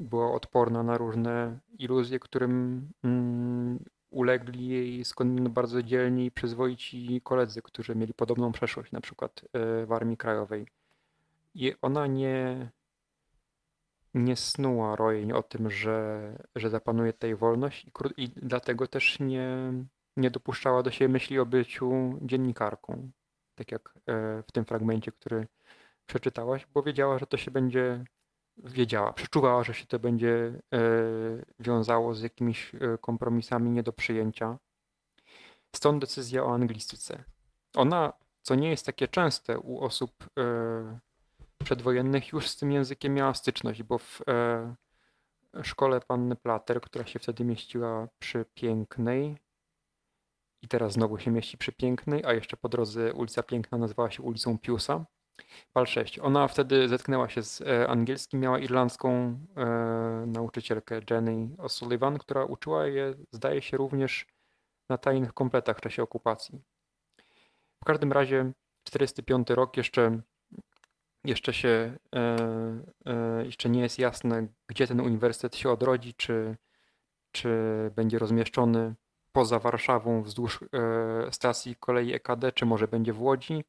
była 0.00 0.32
odporna 0.32 0.82
na 0.82 0.98
różne 0.98 1.60
iluzje, 1.78 2.18
którym 2.18 2.88
mm, 3.04 3.84
ulegli 4.14 4.68
jej 4.68 5.04
skądinąd 5.04 5.54
bardzo 5.54 5.82
dzielni 5.82 6.26
i 6.26 6.30
przyzwoici 6.30 7.20
koledzy, 7.24 7.62
którzy 7.62 7.94
mieli 7.94 8.14
podobną 8.14 8.52
przeszłość, 8.52 8.92
na 8.92 9.00
przykład 9.00 9.40
e, 9.52 9.86
w 9.86 9.92
Armii 9.92 10.16
Krajowej. 10.16 10.66
I 11.54 11.74
ona 11.82 12.06
nie, 12.06 12.70
nie 14.14 14.36
snuła 14.36 14.96
rojeń 14.96 15.32
o 15.32 15.42
tym, 15.42 15.70
że, 15.70 16.32
że 16.56 16.70
zapanuje 16.70 17.12
tutaj 17.12 17.34
wolność 17.34 17.84
i, 17.84 17.90
i 18.16 18.28
dlatego 18.28 18.86
też 18.86 19.20
nie, 19.20 19.72
nie 20.16 20.30
dopuszczała 20.30 20.82
do 20.82 20.90
siebie 20.90 21.08
myśli 21.08 21.38
o 21.38 21.46
byciu 21.46 22.18
dziennikarką. 22.22 23.10
Tak 23.54 23.72
jak 23.72 23.94
e, 24.06 24.42
w 24.42 24.52
tym 24.52 24.64
fragmencie, 24.64 25.12
który 25.12 25.46
przeczytałaś, 26.06 26.66
bo 26.74 26.82
wiedziała, 26.82 27.18
że 27.18 27.26
to 27.26 27.36
się 27.36 27.50
będzie 27.50 28.04
wiedziała, 28.56 29.12
przeczuwała, 29.12 29.64
że 29.64 29.74
się 29.74 29.86
to 29.86 29.98
będzie 29.98 30.60
e, 30.74 30.80
wiązało 31.58 32.14
z 32.14 32.22
jakimiś 32.22 32.74
e, 32.74 32.98
kompromisami 32.98 33.70
nie 33.70 33.82
do 33.82 33.92
przyjęcia. 33.92 34.58
Stąd 35.76 36.00
decyzja 36.00 36.44
o 36.44 36.54
anglistyce. 36.54 37.24
Ona, 37.74 38.12
co 38.42 38.54
nie 38.54 38.70
jest 38.70 38.86
takie 38.86 39.08
częste 39.08 39.58
u 39.58 39.80
osób 39.80 40.10
e, 40.38 40.98
przedwojennych, 41.58 42.32
już 42.32 42.48
z 42.48 42.56
tym 42.56 42.72
językiem 42.72 43.14
miała 43.14 43.34
styczność, 43.34 43.82
bo 43.82 43.98
w 43.98 44.20
szkole 45.62 46.00
panny 46.00 46.36
Plater, 46.36 46.80
która 46.80 47.06
się 47.06 47.18
wtedy 47.18 47.44
mieściła 47.44 48.08
przy 48.18 48.44
Pięknej 48.54 49.36
i 50.62 50.68
teraz 50.68 50.92
znowu 50.92 51.18
się 51.18 51.30
mieści 51.30 51.58
przy 51.58 51.72
Pięknej, 51.72 52.24
a 52.24 52.32
jeszcze 52.32 52.56
po 52.56 52.68
drodze 52.68 53.14
ulica 53.14 53.42
Piękna 53.42 53.78
nazywała 53.78 54.10
się 54.10 54.22
ulicą 54.22 54.58
Piusa, 54.58 55.04
PAL 55.72 55.86
6. 55.86 56.18
Ona 56.18 56.48
wtedy 56.48 56.88
zetknęła 56.88 57.28
się 57.28 57.42
z 57.42 57.60
e, 57.60 57.88
angielskim, 57.88 58.40
miała 58.40 58.58
irlandzką 58.58 59.38
e, 59.56 59.64
nauczycielkę 60.26 61.00
Jenny 61.10 61.56
O'Sullivan, 61.56 62.18
która 62.18 62.44
uczyła 62.44 62.86
je, 62.86 63.14
zdaje 63.32 63.62
się, 63.62 63.76
również 63.76 64.26
na 64.88 64.98
tajnych 64.98 65.32
kompletach 65.32 65.78
w 65.78 65.80
czasie 65.80 66.02
okupacji. 66.02 66.62
W 67.82 67.84
każdym 67.84 68.12
razie 68.12 68.52
45 68.84 69.50
rok 69.50 69.76
jeszcze, 69.76 70.20
jeszcze 71.24 71.52
się 71.52 71.98
e, 72.14 72.36
e, 73.06 73.44
jeszcze 73.44 73.70
nie 73.70 73.80
jest 73.80 73.98
jasne, 73.98 74.48
gdzie 74.66 74.86
ten 74.86 75.00
uniwersytet 75.00 75.56
się 75.56 75.70
odrodzi, 75.70 76.14
czy, 76.14 76.56
czy 77.32 77.50
będzie 77.96 78.18
rozmieszczony 78.18 78.94
poza 79.32 79.58
Warszawą 79.58 80.22
wzdłuż 80.22 80.60
e, 80.62 81.32
stacji 81.32 81.76
kolei 81.76 82.14
EKD, 82.14 82.52
czy 82.52 82.66
może 82.66 82.88
będzie 82.88 83.12
w 83.12 83.22
Łodzi 83.22 83.64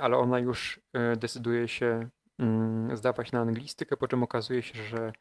ale 0.00 0.16
ona 0.16 0.38
już 0.38 0.80
e, 0.92 1.16
decyduje 1.16 1.68
się 1.68 2.08
mm, 2.38 2.96
zdawać 2.96 3.32
na 3.32 3.40
anglistykę, 3.40 3.96
po 3.96 4.08
czym 4.08 4.22
okazuje 4.22 4.62
się, 4.62 4.82
że 4.82 5.12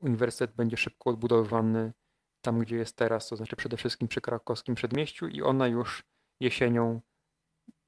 uniwersytet 0.00 0.56
będzie 0.56 0.76
szybko 0.76 1.10
odbudowywany 1.10 1.92
tam, 2.40 2.58
gdzie 2.58 2.76
jest 2.76 2.96
teraz, 2.96 3.28
to 3.28 3.36
znaczy 3.36 3.56
przede 3.56 3.76
wszystkim 3.76 4.08
przy 4.08 4.20
krakowskim 4.20 4.74
przedmieściu 4.74 5.28
i 5.28 5.42
ona 5.42 5.66
już 5.66 6.04
jesienią, 6.40 7.00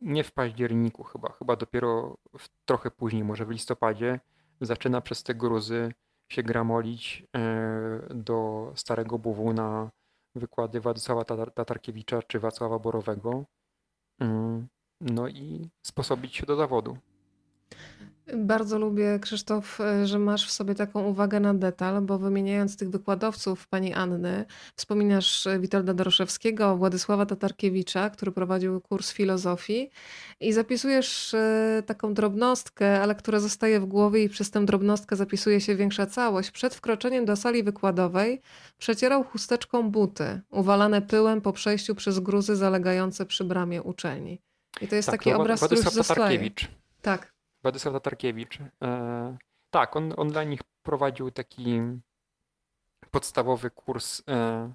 nie 0.01 0.25
w 0.25 0.33
październiku 0.33 1.05
chyba, 1.05 1.33
chyba 1.33 1.57
dopiero 1.57 2.17
w, 2.39 2.49
trochę 2.65 2.91
później, 2.91 3.25
może 3.25 3.47
w 3.47 3.51
listopadzie, 3.51 4.21
zaczyna 4.61 5.01
przez 5.01 5.23
te 5.23 5.35
gruzy 5.35 5.93
się 6.29 6.43
gramolić 6.43 7.27
e, 7.37 8.15
do 8.15 8.73
Starego 8.75 9.19
Buwu 9.19 9.53
na 9.53 9.91
wykłady 10.35 10.81
Władysława 10.81 11.25
Tatarkiewicza 11.25 12.23
czy 12.23 12.41
Wacława 12.41 12.79
Borowego. 12.79 13.45
No 15.01 15.29
i 15.29 15.71
sposobić 15.83 16.37
się 16.37 16.47
do 16.47 16.57
zawodu. 16.57 16.97
Bardzo 18.37 18.79
lubię, 18.79 19.19
Krzysztof, 19.23 19.79
że 20.05 20.19
masz 20.19 20.47
w 20.47 20.51
sobie 20.51 20.75
taką 20.75 21.05
uwagę 21.05 21.41
na 21.41 21.55
detal, 21.55 22.03
bo 22.03 22.19
wymieniając 22.19 22.77
tych 22.77 22.91
wykładowców 22.91 23.69
pani 23.69 23.95
Anny, 23.95 24.45
wspominasz 24.77 25.49
Witolda 25.61 25.95
Doroszewskiego, 25.95 26.77
Władysława 26.77 27.27
Tatarkiewicza, 27.27 28.11
który 28.11 28.33
prowadził 28.33 28.81
kurs 28.81 29.13
filozofii 29.13 29.91
i 30.41 30.53
zapisujesz 30.53 31.35
e, 31.35 31.83
taką 31.87 32.15
drobnostkę, 32.15 33.03
ale 33.03 33.15
która 33.15 33.41
zostaje 33.41 33.81
w 33.81 33.87
głowie 33.87 34.25
i 34.25 34.29
przez 34.29 34.51
tę 34.51 34.65
drobnostkę 34.65 35.17
zapisuje 35.17 35.61
się 35.61 35.77
większa 35.77 36.07
całość. 36.07 36.51
Przed 36.51 36.75
wkroczeniem 36.75 37.25
do 37.25 37.37
sali 37.37 37.63
wykładowej 37.63 38.41
przecierał 38.79 39.25
chusteczką 39.25 39.91
buty, 39.91 40.41
uwalane 40.51 41.03
pyłem 41.03 41.41
po 41.41 41.53
przejściu 41.53 41.95
przez 41.95 42.21
gruzy 42.21 42.57
zalegające 42.57 43.27
przy 43.27 43.45
bramie 43.45 43.83
uczelni. 43.83 44.50
I 44.81 44.89
to 44.89 44.97
jest 44.97 45.11
tak, 45.11 45.21
taki 45.21 45.33
obraz, 45.33 45.61
Władysław 45.61 45.87
który 45.87 45.99
już 45.99 46.09
Tatarkiewicz. 46.09 46.69
Tak. 47.03 47.33
Władysław 47.63 47.95
Tatarkiewicz. 47.95 48.59
E, 48.83 49.39
tak, 49.71 49.97
on, 49.97 50.15
on 50.17 50.29
dla 50.29 50.45
nich 50.45 50.61
prowadził 50.83 51.31
taki 51.31 51.81
podstawowy 53.11 53.71
kurs 53.71 54.23
e, 54.29 54.73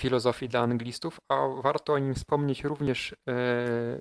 filozofii 0.00 0.48
dla 0.48 0.60
anglistów, 0.60 1.20
a 1.28 1.48
warto 1.62 1.92
o 1.92 1.98
nim 1.98 2.14
wspomnieć 2.14 2.64
również 2.64 3.12
e, 3.12 3.16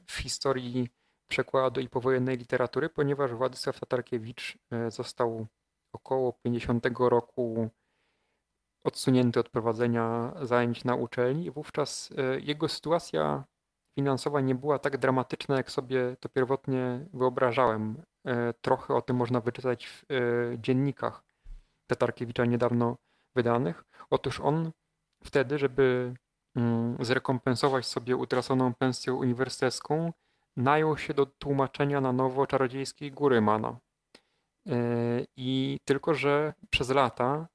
w 0.06 0.16
historii 0.22 0.90
przekładu 1.30 1.82
i 1.82 1.90
powojennej 1.90 2.38
literatury, 2.38 2.90
ponieważ 2.90 3.32
Władysław 3.32 3.80
Tatarkiewicz 3.80 4.58
e, 4.72 4.92
został 4.92 5.48
około 5.94 6.34
50 6.34 6.88
roku 7.00 7.70
odsunięty 8.84 9.40
od 9.40 9.50
prowadzenia 9.50 10.34
zajęć 10.42 10.84
na 10.84 10.96
uczelni 10.96 11.52
wówczas 11.52 12.10
e, 12.18 12.40
jego 12.40 12.70
sytuacja 12.70 13.44
finansowa 13.96 14.42
nie 14.42 14.56
była 14.56 14.80
tak 14.80 14.98
dramatyczna, 14.98 15.58
jak 15.58 15.72
sobie 15.72 16.16
to 16.20 16.30
pierwotnie 16.30 17.06
wyobrażałem. 17.14 18.04
E, 18.26 18.54
trochę 18.54 18.96
o 18.96 19.02
tym 19.02 19.16
można 19.16 19.42
wyczytać 19.42 19.88
w 19.88 20.04
e, 20.12 20.16
dziennikach 20.60 21.24
Tatarkiewicza 21.88 22.46
niedawno 22.46 22.98
wydanych. 23.36 23.84
Otóż 24.10 24.40
on 24.40 24.72
wtedy, 25.24 25.58
żeby 25.58 26.14
mm, 26.56 26.98
zrekompensować 27.00 27.86
sobie 27.86 28.16
utraconą 28.16 28.74
pensję 28.74 29.14
uniwersytecką, 29.14 30.14
najął 30.58 30.98
się 30.98 31.14
do 31.14 31.26
tłumaczenia 31.26 32.02
na 32.02 32.14
nowo 32.14 32.48
Czarodziejskiej 32.48 33.12
Góry 33.12 33.42
Mana. 33.42 33.78
E, 34.70 34.76
I 35.38 35.78
tylko, 35.86 36.14
że 36.14 36.54
przez 36.70 36.90
lata 36.90 37.48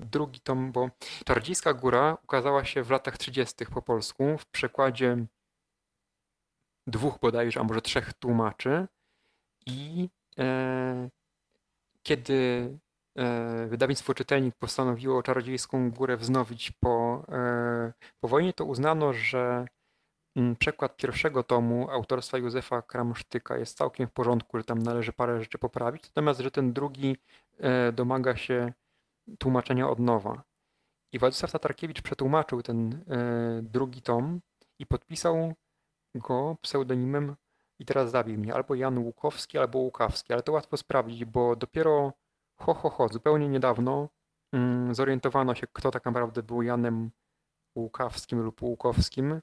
drugi 0.00 0.40
tom, 0.40 0.72
bo 0.72 0.90
Czarodziejska 1.24 1.74
Góra 1.74 2.18
ukazała 2.24 2.64
się 2.64 2.82
w 2.82 2.90
latach 2.90 3.18
30. 3.18 3.66
po 3.66 3.82
polsku 3.82 4.38
w 4.38 4.46
przekładzie 4.46 5.26
dwóch 6.86 7.18
bodajże, 7.20 7.60
a 7.60 7.64
może 7.64 7.82
trzech 7.82 8.14
tłumaczy 8.14 8.86
i 9.66 10.08
e, 10.38 11.08
kiedy 12.02 12.70
e, 13.16 13.66
wydawnictwo 13.66 14.14
Czytelnik 14.14 14.54
postanowiło 14.54 15.22
Czarodziejską 15.22 15.90
Górę 15.90 16.16
wznowić 16.16 16.70
po, 16.80 17.24
e, 17.28 17.92
po 18.20 18.28
wojnie, 18.28 18.52
to 18.52 18.64
uznano, 18.64 19.12
że 19.12 19.66
mm, 20.36 20.56
przekład 20.56 20.96
pierwszego 20.96 21.42
tomu 21.42 21.90
autorstwa 21.90 22.38
Józefa 22.38 22.82
Kramsztyka 22.82 23.58
jest 23.58 23.76
całkiem 23.76 24.08
w 24.08 24.12
porządku, 24.12 24.58
że 24.58 24.64
tam 24.64 24.82
należy 24.82 25.12
parę 25.12 25.40
rzeczy 25.40 25.58
poprawić, 25.58 26.04
natomiast 26.04 26.40
że 26.40 26.50
ten 26.50 26.72
drugi 26.72 27.16
e, 27.58 27.92
domaga 27.92 28.36
się 28.36 28.72
tłumaczenia 29.38 29.88
od 29.88 29.98
nowa. 29.98 30.42
I 31.12 31.18
Władysław 31.18 31.52
Tatarkiewicz 31.52 32.02
przetłumaczył 32.02 32.62
ten 32.62 33.04
e, 33.08 33.62
drugi 33.62 34.02
tom 34.02 34.40
i 34.78 34.86
podpisał 34.86 35.54
go 36.14 36.56
pseudonimem 36.62 37.36
i 37.78 37.84
teraz 37.84 38.10
zabił 38.10 38.38
mnie, 38.38 38.54
albo 38.54 38.74
Jan 38.74 38.98
Łukowski, 38.98 39.58
albo 39.58 39.78
Łukawski, 39.78 40.32
ale 40.32 40.42
to 40.42 40.52
łatwo 40.52 40.76
sprawdzić, 40.76 41.24
bo 41.24 41.56
dopiero 41.56 42.12
ho, 42.56 42.74
ho, 42.74 42.90
ho, 42.90 43.08
zupełnie 43.08 43.48
niedawno 43.48 44.08
mm, 44.52 44.94
zorientowano 44.94 45.54
się, 45.54 45.66
kto 45.72 45.90
tak 45.90 46.04
naprawdę 46.04 46.42
był 46.42 46.62
Janem 46.62 47.10
Łukawskim 47.76 48.40
lub 48.40 48.62
Łukowskim 48.62 49.40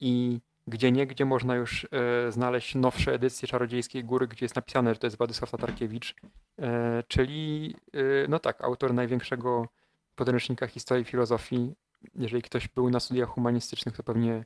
i 0.00 0.40
gdzie 0.66 0.92
nie, 0.92 1.06
gdzie 1.06 1.24
można 1.24 1.54
już 1.54 1.86
e, 1.92 2.32
znaleźć 2.32 2.74
nowsze 2.74 3.12
edycje 3.12 3.48
Czarodziejskiej 3.48 4.04
Góry, 4.04 4.28
gdzie 4.28 4.44
jest 4.44 4.56
napisane, 4.56 4.94
że 4.94 5.00
to 5.00 5.06
jest 5.06 5.18
Władysław 5.18 5.50
Tatarkiewicz, 5.50 6.14
e, 6.58 7.02
czyli 7.08 7.74
e, 7.92 8.28
no 8.28 8.38
tak, 8.38 8.64
autor 8.64 8.94
największego 8.94 9.68
podręcznika 10.14 10.66
historii 10.66 11.04
filozofii. 11.04 11.74
Jeżeli 12.14 12.42
ktoś 12.42 12.68
był 12.68 12.90
na 12.90 13.00
studiach 13.00 13.28
humanistycznych, 13.28 13.96
to 13.96 14.02
pewnie 14.02 14.44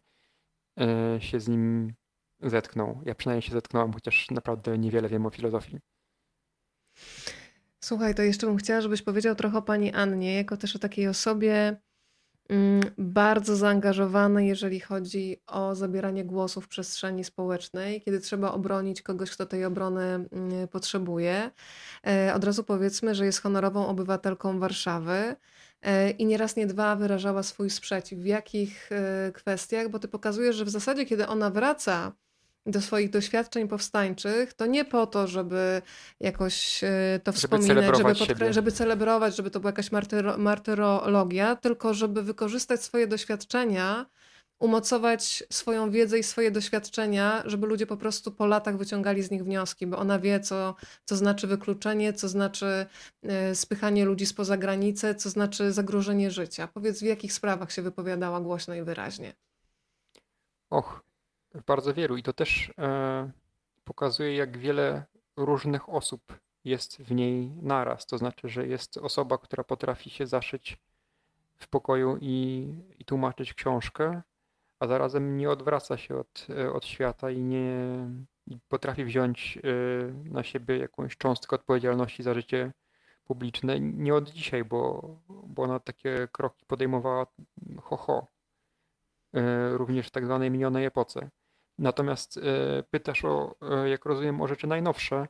się 1.19 1.41
z 1.41 1.49
nim 1.49 1.95
zetknął. 2.43 3.03
Ja 3.05 3.15
przynajmniej 3.15 3.43
się 3.43 3.53
zetknąłem, 3.53 3.93
chociaż 3.93 4.31
naprawdę 4.31 4.79
niewiele 4.79 5.09
wiem 5.09 5.27
o 5.27 5.31
filozofii. 5.31 5.79
Słuchaj, 7.81 8.15
to 8.15 8.23
jeszcze 8.23 8.47
bym 8.47 8.57
chciała, 8.57 8.81
żebyś 8.81 9.03
powiedział 9.03 9.35
trochę 9.35 9.59
o 9.59 9.63
pani 9.63 9.93
Annie, 9.93 10.35
jako 10.35 10.57
też 10.57 10.77
o 10.77 10.79
takiej 10.79 11.09
osobie, 11.09 11.77
bardzo 12.99 13.57
zaangażowany, 13.57 14.47
jeżeli 14.47 14.81
chodzi 14.81 15.43
o 15.47 15.75
zabieranie 15.75 16.25
głosu 16.25 16.61
w 16.61 16.69
przestrzeni 16.69 17.25
społecznej, 17.25 18.03
kiedy 18.03 18.21
trzeba 18.21 18.53
obronić 18.53 19.03
kogoś, 19.03 19.31
kto 19.31 19.47
tej 19.47 19.65
obrony 19.65 20.03
mm, 20.03 20.69
potrzebuje. 20.69 21.51
E, 22.07 22.35
od 22.35 22.45
razu 22.45 22.65
powiedzmy, 22.65 23.15
że 23.15 23.25
jest 23.25 23.43
honorową 23.43 23.87
obywatelką 23.87 24.59
Warszawy 24.59 25.37
e, 25.83 26.11
i 26.11 26.27
nieraz 26.27 26.57
nie 26.57 26.67
dwa 26.67 26.97
wyrażała 26.97 27.43
swój 27.43 27.71
sprzeciw. 27.71 28.19
W 28.19 28.27
jakich 28.27 28.93
e, 28.93 29.33
kwestiach? 29.33 29.89
Bo 29.89 29.99
ty 29.99 30.09
pokazujesz, 30.09 30.57
że 30.57 30.65
w 30.65 30.71
zasadzie, 30.71 31.07
kiedy 31.07 31.27
ona 31.27 31.51
wraca 31.51 32.13
do 32.67 32.81
swoich 32.81 33.11
doświadczeń 33.11 33.69
powstańczych, 33.69 34.55
to 34.55 34.67
nie 34.67 34.85
po 34.85 35.07
to, 35.07 35.27
żeby 35.27 35.83
jakoś 36.21 36.85
e, 36.85 37.21
to 37.25 37.33
wspominać, 37.33 37.97
żeby, 37.97 38.15
żeby, 38.15 38.53
żeby, 38.53 38.73
celebrować, 38.73 39.37
żeby 39.37 39.51
to 39.51 39.61
była 39.61 39.69
jakaś 39.69 39.93
martyro, 39.93 40.39
martyrologia, 40.39 41.57
tylko 41.57 41.95
żeby 41.95 42.23
wykorzystać 42.23 42.83
swoje 42.83 43.07
doświadczenia, 43.07 44.07
umocować 44.59 45.45
swoją 45.53 45.91
wiedzę 45.91 46.19
i 46.19 46.23
swoje 46.23 46.51
doświadczenia, 46.51 47.43
żeby 47.47 47.67
ludzie 47.67 47.87
po 47.87 47.97
prostu 47.97 48.33
po 48.33 48.47
latach 48.47 48.77
wyciągali 48.77 49.23
z 49.23 49.31
nich 49.31 49.45
wnioski, 49.45 49.87
bo 49.87 49.99
ona 49.99 50.19
wie, 50.19 50.41
co, 50.41 50.75
co 51.05 51.17
znaczy 51.17 51.47
wykluczenie, 51.47 52.13
co 52.13 52.29
znaczy 52.29 52.87
e, 53.23 53.55
spychanie 53.55 54.05
ludzi 54.05 54.27
spoza 54.27 54.57
granicy, 54.57 55.15
co 55.15 55.31
znaczy 55.31 55.73
zagrożenie 55.73 56.31
życia. 56.31 56.69
Powiedz, 56.69 57.01
w 57.01 57.03
jakich 57.03 57.33
sprawach 57.33 57.73
się 57.73 57.83
wypowiadała 57.83 58.41
głośno 58.41 58.75
i 58.75 58.83
wyraźnie? 58.83 59.33
Och, 60.71 61.03
bardzo 61.67 61.95
wielu 61.95 62.17
i 62.17 62.23
to 62.23 62.33
też 62.33 62.73
e, 62.79 63.31
pokazuje, 63.85 64.37
jak 64.37 64.59
wiele 64.59 65.05
różnych 65.37 65.89
osób 65.89 66.39
jest 66.65 67.03
w 67.03 67.13
niej 67.13 67.51
naraz. 67.63 68.07
To 68.07 68.19
znaczy, 68.19 68.49
że 68.49 68.67
jest 68.67 68.97
osoba, 68.97 69.39
która 69.39 69.65
potrafi 69.65 70.11
się 70.11 70.27
zaszyć 70.27 70.79
w 71.57 71.69
pokoju 71.69 72.19
i, 72.21 72.69
i 72.99 73.05
tłumaczyć 73.05 73.55
książkę, 73.55 74.23
a 74.79 74.87
zarazem 74.87 75.37
nie 75.37 75.51
odwraca 75.51 75.97
się 75.97 76.17
od, 76.17 76.47
e, 76.51 76.73
od 76.73 76.87
świata 76.87 77.31
i 77.31 77.43
nie 77.43 78.07
i 78.47 78.59
potrafi 78.69 79.05
wziąć 79.05 79.59
e, 79.59 79.61
na 80.31 80.43
siebie 80.43 80.79
jakąś 80.79 81.17
cząstkę 81.17 81.57
odpowiedzialności 81.57 82.23
za 82.23 82.35
życie 82.35 82.73
publiczne. 83.25 83.81
Nie 83.81 84.15
od 84.15 84.31
dzisiaj, 84.31 84.65
bo, 84.65 85.09
bo 85.29 85.63
ona 85.63 85.81
takie 85.81 86.29
kroki 86.33 86.67
podejmowała 86.67 87.27
ho, 87.83 87.97
ho. 87.97 88.27
również 89.73 90.07
w 90.07 90.11
tak 90.11 90.25
zwanej 90.25 90.51
minionej 90.51 90.85
epoce. 90.85 91.31
Natomiast 91.79 92.37
e, 92.37 92.41
pytasz 92.91 93.25
o, 93.25 93.55
e, 93.63 93.89
jak 93.89 94.05
rozumiem, 94.05 94.41
o 94.41 94.47
rzeczy 94.47 94.67
najnowsze. 94.67 95.29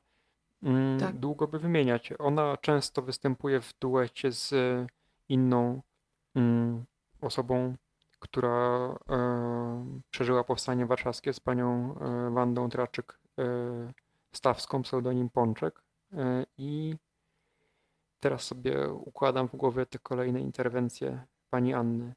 Mm, 0.62 1.00
tak. 1.00 1.16
Długo 1.16 1.48
by 1.48 1.58
wymieniać. 1.58 2.12
Ona 2.18 2.56
często 2.56 3.02
występuje 3.02 3.60
w 3.60 3.74
duecie 3.80 4.32
z 4.32 4.54
inną 5.28 5.82
mm, 6.34 6.84
osobą, 7.20 7.74
która 8.18 8.94
e, 9.10 10.00
przeżyła 10.10 10.44
powstanie 10.44 10.86
warszawskie 10.86 11.32
z 11.32 11.40
panią 11.40 11.94
Wandą 12.30 12.68
Traczyk-Stawską, 12.68 14.82
pseudonim 14.82 15.30
Pączek. 15.30 15.82
I 16.58 16.96
teraz 18.20 18.42
sobie 18.42 18.92
układam 18.92 19.48
w 19.48 19.56
głowie 19.56 19.86
te 19.86 19.98
kolejne 19.98 20.40
interwencje 20.40 21.26
pani 21.50 21.74
Anny. 21.74 22.14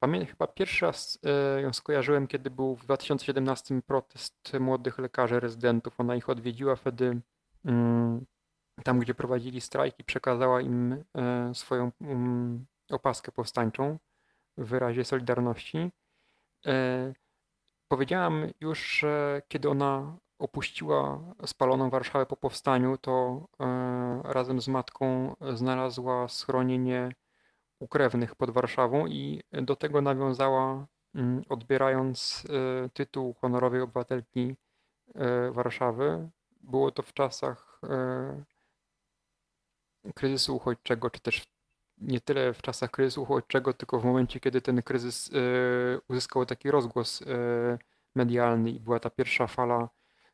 Pamiętam, 0.00 0.28
chyba 0.28 0.46
pierwszy 0.46 0.86
raz 0.86 1.18
e, 1.56 1.62
ją 1.62 1.72
skojarzyłem, 1.72 2.26
kiedy 2.26 2.50
był 2.50 2.76
w 2.76 2.84
2017 2.84 3.82
protest 3.86 4.52
młodych 4.60 4.98
lekarzy 4.98 5.40
rezydentów. 5.40 6.00
Ona 6.00 6.16
ich 6.16 6.28
odwiedziła 6.28 6.76
wtedy 6.76 7.20
mm, 7.64 8.26
tam, 8.84 8.98
gdzie 8.98 9.14
prowadzili 9.14 9.60
strajki, 9.60 10.04
przekazała 10.04 10.60
im 10.60 11.04
e, 11.14 11.54
swoją 11.54 11.92
mm, 12.00 12.66
opaskę 12.90 13.32
powstańczą 13.32 13.98
w 14.58 14.68
wyrazie 14.68 15.04
solidarności. 15.04 15.90
E, 16.66 17.12
powiedziałam 17.88 18.46
już, 18.60 18.98
że 18.98 19.42
kiedy 19.48 19.68
ona 19.68 20.18
opuściła 20.38 21.20
spaloną 21.46 21.90
Warszawę 21.90 22.26
po 22.26 22.36
powstaniu, 22.36 22.98
to 22.98 23.46
razem 24.24 24.60
z 24.60 24.68
matką 24.68 25.36
znalazła 25.52 26.28
schronienie 26.28 27.12
u 27.80 27.88
krewnych 27.88 28.34
pod 28.34 28.50
Warszawą 28.50 29.06
i 29.06 29.42
do 29.52 29.76
tego 29.76 30.00
nawiązała, 30.00 30.86
mm, 31.14 31.42
odbierając 31.48 32.46
e, 32.84 32.88
tytuł 32.88 33.34
honorowej 33.34 33.80
obywatelki 33.80 34.56
e, 35.14 35.50
Warszawy. 35.50 36.30
Było 36.60 36.90
to 36.90 37.02
w 37.02 37.12
czasach 37.12 37.80
e, 37.84 38.44
kryzysu 40.14 40.56
uchodźczego, 40.56 41.10
czy 41.10 41.20
też 41.20 41.46
nie 41.98 42.20
tyle 42.20 42.54
w 42.54 42.62
czasach 42.62 42.90
kryzysu 42.90 43.22
uchodźczego, 43.22 43.74
tylko 43.74 44.00
w 44.00 44.04
momencie, 44.04 44.40
kiedy 44.40 44.60
ten 44.60 44.82
kryzys 44.82 45.30
uzyskał 46.08 46.46
taki 46.46 46.70
rozgłos 46.70 47.24
medialny 48.14 48.70
i 48.70 48.80
była 48.80 49.00
ta 49.00 49.10
pierwsza 49.10 49.46
fala 49.46 49.88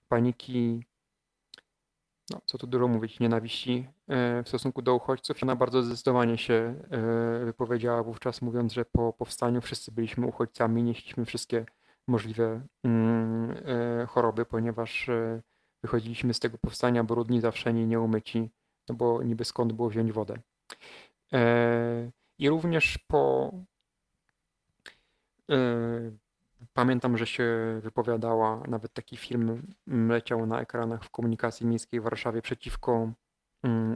paniki 0.09 0.87
no, 2.31 2.41
co 2.47 2.59
tu 2.59 2.67
dużo 2.67 2.89
mówić, 2.89 3.21
nienawiści 3.21 3.89
w 4.09 4.43
stosunku 4.47 4.83
do 4.83 4.95
uchodźców. 4.95 5.43
Ona 5.43 5.57
bardzo 5.57 5.83
zdecydowanie 5.83 6.39
się 6.39 6.55
e, 6.91 7.45
wypowiedziała 7.45 8.03
wówczas, 8.03 8.43
mówiąc, 8.43 8.73
że 8.73 8.85
po 8.85 9.13
powstaniu 9.13 9.61
wszyscy 9.61 9.93
byliśmy 9.93 10.27
uchodźcami, 10.27 10.83
nieśliśmy 10.83 11.25
wszystkie 11.25 11.67
możliwe 12.09 12.61
mm, 12.85 13.57
e, 14.03 14.07
choroby, 14.07 14.45
ponieważ 14.45 15.11
wychodziliśmy 15.83 16.35
z 16.35 16.41
tego 16.41 16.59
powstania 16.59 17.05
brudni, 17.05 17.41
zawszeni, 17.41 17.87
nieumyci, 17.87 18.51
no 18.89 18.95
bo 18.95 19.23
niby 19.23 19.45
skąd 19.45 19.73
było 19.73 19.89
wziąć 19.89 20.13
wodę. 20.13 20.39
I 22.39 22.49
również 22.49 22.99
po 22.99 23.53
Pamiętam, 26.73 27.19
że 27.19 27.27
się 27.27 27.45
wypowiadała, 27.83 28.63
nawet 28.69 28.93
taki 28.93 29.17
film 29.17 29.63
leciał 29.87 30.47
na 30.47 30.61
ekranach 30.61 31.05
w 31.05 31.11
komunikacji 31.11 31.67
miejskiej 31.67 32.01
w 32.01 32.03
Warszawie 32.03 32.43
przeciwko 32.43 33.13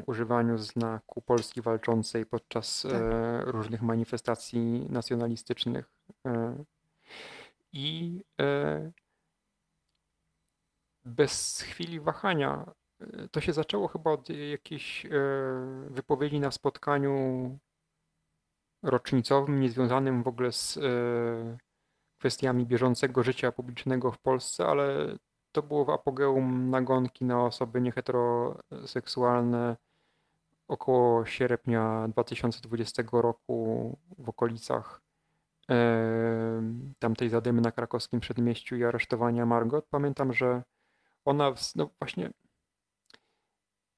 używaniu 0.06 0.58
znaku 0.58 1.22
Polski 1.22 1.62
walczącej 1.62 2.26
podczas 2.26 2.82
tak. 2.82 2.92
e, 2.92 3.40
różnych 3.44 3.82
manifestacji 3.82 4.86
nacjonalistycznych. 4.90 5.90
E, 6.26 6.64
I 7.72 8.20
e, 8.40 8.92
bez 11.04 11.60
chwili 11.60 12.00
wahania 12.00 12.72
to 13.30 13.40
się 13.40 13.52
zaczęło 13.52 13.88
chyba 13.88 14.10
od 14.10 14.28
jakiejś 14.28 15.06
wypowiedzi 15.90 16.40
na 16.40 16.50
spotkaniu 16.50 17.58
rocznicowym, 18.82 19.60
niezwiązanym 19.60 20.22
w 20.22 20.28
ogóle 20.28 20.52
z 20.52 20.78
kwestiami 22.18 22.66
bieżącego 22.66 23.22
życia 23.22 23.52
publicznego 23.52 24.12
w 24.12 24.18
Polsce, 24.18 24.66
ale 24.66 25.16
to 25.52 25.62
było 25.62 25.84
w 25.84 25.90
apogeum 25.90 26.70
nagonki 26.70 27.24
na 27.24 27.44
osoby 27.44 27.80
nieheteroseksualne 27.80 29.76
około 30.68 31.26
sierpnia 31.26 32.08
2020 32.08 33.02
roku 33.12 33.98
w 34.18 34.28
okolicach 34.28 35.00
e, 35.70 36.62
tamtej 36.98 37.28
zadymy 37.28 37.60
na 37.60 37.72
krakowskim 37.72 38.20
przedmieściu 38.20 38.76
i 38.76 38.84
aresztowania 38.84 39.46
Margot. 39.46 39.86
Pamiętam, 39.90 40.32
że 40.32 40.62
ona 41.24 41.54
no 41.76 41.90
właśnie 41.98 42.30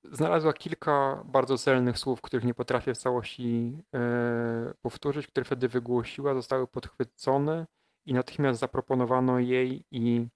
znalazła 0.05 0.53
kilka 0.53 1.23
bardzo 1.25 1.59
celnych 1.59 1.99
słów, 1.99 2.21
których 2.21 2.45
nie 2.45 2.55
potrafię 2.55 2.95
w 2.95 2.99
całości 2.99 3.79
e, 3.95 4.75
powtórzyć, 4.83 5.27
które 5.27 5.45
wtedy 5.45 5.69
wygłosiła, 5.69 6.35
zostały 6.35 6.67
podchwycone 6.67 7.67
i 8.07 8.15
natychmiast 8.15 8.61
zaproponowano 8.61 9.39
jej 9.39 9.85
i 9.91 10.29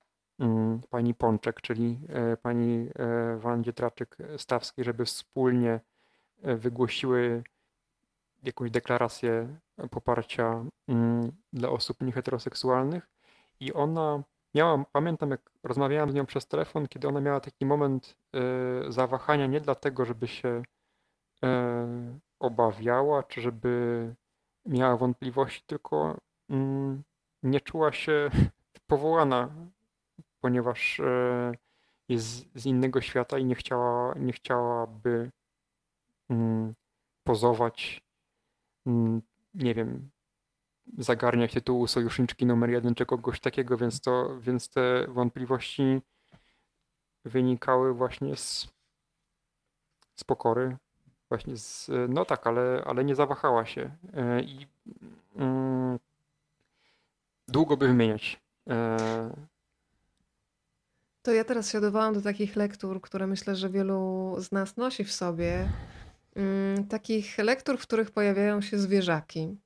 pani 0.91 1.15
Pączek, 1.15 1.61
czyli 1.61 1.99
e, 2.09 2.37
pani 2.37 2.89
e, 2.95 3.37
Wandzie 3.37 3.73
Traczyk-Stawskiej, 3.73 4.85
żeby 4.85 5.05
wspólnie 5.05 5.81
e, 6.43 6.57
wygłosiły 6.57 7.43
jakąś 8.43 8.71
deklarację 8.71 9.59
poparcia 9.91 10.65
mm, 10.89 11.33
dla 11.53 11.69
osób 11.69 12.01
nieheteroseksualnych. 12.01 13.09
I 13.61 13.73
ona 13.73 14.23
miała, 14.55 14.85
pamiętam 14.93 15.31
jak 15.31 15.51
rozmawiałem 15.63 16.11
z 16.11 16.15
nią 16.15 16.27
przez 16.27 16.47
telefon, 16.47 16.89
kiedy 16.89 17.09
ona 17.09 17.21
miała 17.21 17.41
taki 17.41 17.67
moment 17.67 18.17
zawahania 18.89 19.47
nie 19.47 19.61
dlatego, 19.61 20.05
żeby 20.05 20.29
się 20.29 20.63
obawiała, 22.41 23.23
czy 23.23 23.41
żeby 23.41 24.15
miała 24.67 24.97
wątpliwości, 24.97 25.63
tylko 25.67 26.17
mm, 26.51 27.03
nie 27.43 27.61
czuła 27.61 27.93
się 27.93 28.31
powołana, 28.87 29.49
ponieważ 30.41 31.01
e, 31.01 31.53
jest 32.09 32.47
z 32.55 32.67
innego 32.67 33.01
świata 33.01 33.39
i 33.39 33.45
nie 33.45 33.55
chciała, 33.55 34.15
nie 34.19 34.33
chciałaby 34.33 35.31
mm, 36.31 36.73
pozować, 37.25 38.03
mm, 38.87 39.23
nie 39.55 39.75
wiem, 39.75 40.11
zagarniać 40.99 41.53
tytułu 41.53 41.87
sojuszniczki 41.87 42.47
numer 42.47 42.71
jeden 42.71 42.95
czy 42.95 43.07
kogoś 43.07 43.41
takiego, 43.41 43.77
więc, 43.77 44.01
to, 44.01 44.41
więc 44.41 44.69
te 44.69 45.07
wątpliwości 45.09 46.01
wynikały 47.25 47.95
właśnie 47.95 48.37
z, 48.37 48.69
z 50.17 50.25
pokory 50.25 50.77
Właśnie 51.29 51.57
z, 51.57 51.91
no 52.09 52.25
tak, 52.25 52.47
ale, 52.47 52.83
ale 52.87 53.05
nie 53.05 53.15
zawahała 53.15 53.67
się. 53.67 53.91
E, 54.15 54.43
I 54.43 54.67
mm, 55.37 55.99
długo 57.49 57.77
by 57.77 57.87
wymieniać. 57.89 58.41
E, 61.27 61.29
to 61.29 61.33
ja 61.33 61.45
teraz 61.45 61.71
się 61.71 61.79
odwołam 61.79 62.15
do 62.15 62.23
takich 62.23 62.57
lektur, 62.57 63.01
które 63.01 63.27
myślę, 63.27 63.57
że 63.57 63.71
wielu 63.71 64.37
z 64.39 64.53
nas 64.53 64.77
nosi 64.77 65.05
w 65.05 65.13
sobie. 65.13 65.69
Mm, 66.37 66.87
takich 66.89 67.39
lektur, 67.39 67.79
w 67.79 67.83
których 67.83 68.11
pojawiają 68.11 68.61
się 68.61 68.79
zwierzaki. 68.79 69.57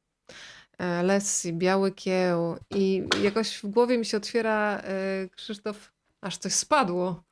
E, 0.79 1.03
Lessi, 1.03 1.53
Biały 1.53 1.93
Kieł 1.93 2.57
i 2.71 3.05
jakoś 3.23 3.57
w 3.57 3.67
głowie 3.67 3.99
mi 3.99 4.05
się 4.05 4.17
otwiera 4.17 4.83
Krzysztof, 5.37 5.93
aż 6.21 6.39
coś 6.39 6.53
spadło. 6.53 7.23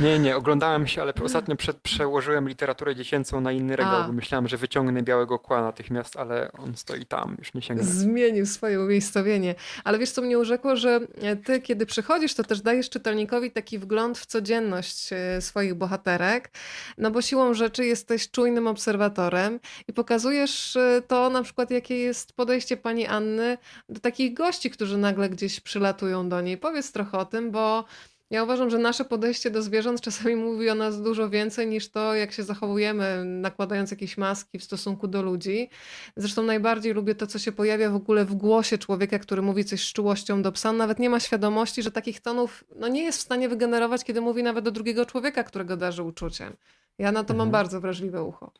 Nie, 0.00 0.18
nie, 0.18 0.36
oglądałem 0.36 0.86
się, 0.86 1.02
ale 1.02 1.12
ostatnio 1.22 1.56
przed, 1.56 1.76
przełożyłem 1.76 2.48
literaturę 2.48 2.96
dziecięcą 2.96 3.40
na 3.40 3.52
inny 3.52 3.76
regał, 3.76 4.06
bo 4.06 4.12
myślałem, 4.12 4.48
że 4.48 4.56
wyciągnę 4.56 5.02
białego 5.02 5.38
kła 5.38 5.62
natychmiast, 5.62 6.16
ale 6.16 6.52
on 6.52 6.76
stoi 6.76 7.06
tam, 7.06 7.36
już 7.38 7.54
nie 7.54 7.62
sięgnę. 7.62 7.84
Zmienił 7.84 8.46
swoje 8.46 8.80
umiejscowienie. 8.80 9.54
Ale 9.84 9.98
wiesz, 9.98 10.10
co 10.10 10.22
mnie 10.22 10.38
urzekło, 10.38 10.76
że 10.76 11.00
ty, 11.44 11.60
kiedy 11.60 11.86
przychodzisz, 11.86 12.34
to 12.34 12.44
też 12.44 12.60
dajesz 12.60 12.90
czytelnikowi 12.90 13.50
taki 13.50 13.78
wgląd 13.78 14.18
w 14.18 14.26
codzienność 14.26 15.12
e, 15.12 15.40
swoich 15.40 15.74
bohaterek, 15.74 16.50
no 16.98 17.10
bo 17.10 17.22
siłą 17.22 17.54
rzeczy 17.54 17.86
jesteś 17.86 18.30
czujnym 18.30 18.66
obserwatorem 18.66 19.60
i 19.88 19.92
pokazujesz 19.92 20.76
e, 20.76 21.02
to 21.08 21.30
na 21.30 21.42
przykład, 21.42 21.70
jakie 21.70 21.98
jest 21.98 22.32
podejście 22.32 22.76
pani 22.76 23.06
Anny 23.06 23.58
do 23.88 24.00
takich 24.00 24.34
gości, 24.34 24.70
którzy 24.70 24.98
nagle 24.98 25.30
gdzieś 25.30 25.60
przylatują 25.60 26.28
do 26.28 26.40
niej. 26.40 26.58
Powiedz 26.58 26.92
trochę 26.92 27.18
o 27.18 27.24
tym, 27.24 27.50
bo 27.50 27.84
ja 28.30 28.42
uważam, 28.42 28.70
że 28.70 28.78
nasze 28.78 29.04
podejście 29.04 29.50
do 29.50 29.62
zwierząt 29.62 30.00
czasami 30.00 30.36
mówi 30.36 30.70
o 30.70 30.74
nas 30.74 31.02
dużo 31.02 31.30
więcej 31.30 31.66
niż 31.66 31.90
to, 31.90 32.14
jak 32.14 32.32
się 32.32 32.42
zachowujemy, 32.42 33.24
nakładając 33.24 33.90
jakieś 33.90 34.18
maski 34.18 34.58
w 34.58 34.64
stosunku 34.64 35.08
do 35.08 35.22
ludzi. 35.22 35.70
Zresztą 36.16 36.42
najbardziej 36.42 36.92
lubię 36.94 37.14
to, 37.14 37.26
co 37.26 37.38
się 37.38 37.52
pojawia 37.52 37.90
w 37.90 37.94
ogóle 37.94 38.24
w 38.24 38.34
głosie 38.34 38.78
człowieka, 38.78 39.18
który 39.18 39.42
mówi 39.42 39.64
coś 39.64 39.88
z 39.88 39.92
czułością 39.92 40.42
do 40.42 40.52
psa. 40.52 40.72
Nawet 40.72 40.98
nie 40.98 41.10
ma 41.10 41.20
świadomości, 41.20 41.82
że 41.82 41.90
takich 41.90 42.20
tonów 42.20 42.64
no, 42.76 42.88
nie 42.88 43.02
jest 43.02 43.18
w 43.18 43.22
stanie 43.22 43.48
wygenerować, 43.48 44.04
kiedy 44.04 44.20
mówi 44.20 44.42
nawet 44.42 44.64
do 44.64 44.70
drugiego 44.70 45.06
człowieka, 45.06 45.44
którego 45.44 45.76
darzy 45.76 46.02
uczuciem. 46.02 46.56
Ja 46.98 47.12
na 47.12 47.24
to 47.24 47.34
mhm. 47.34 47.38
mam 47.38 47.50
bardzo 47.50 47.80
wrażliwe 47.80 48.22
ucho. 48.22 48.52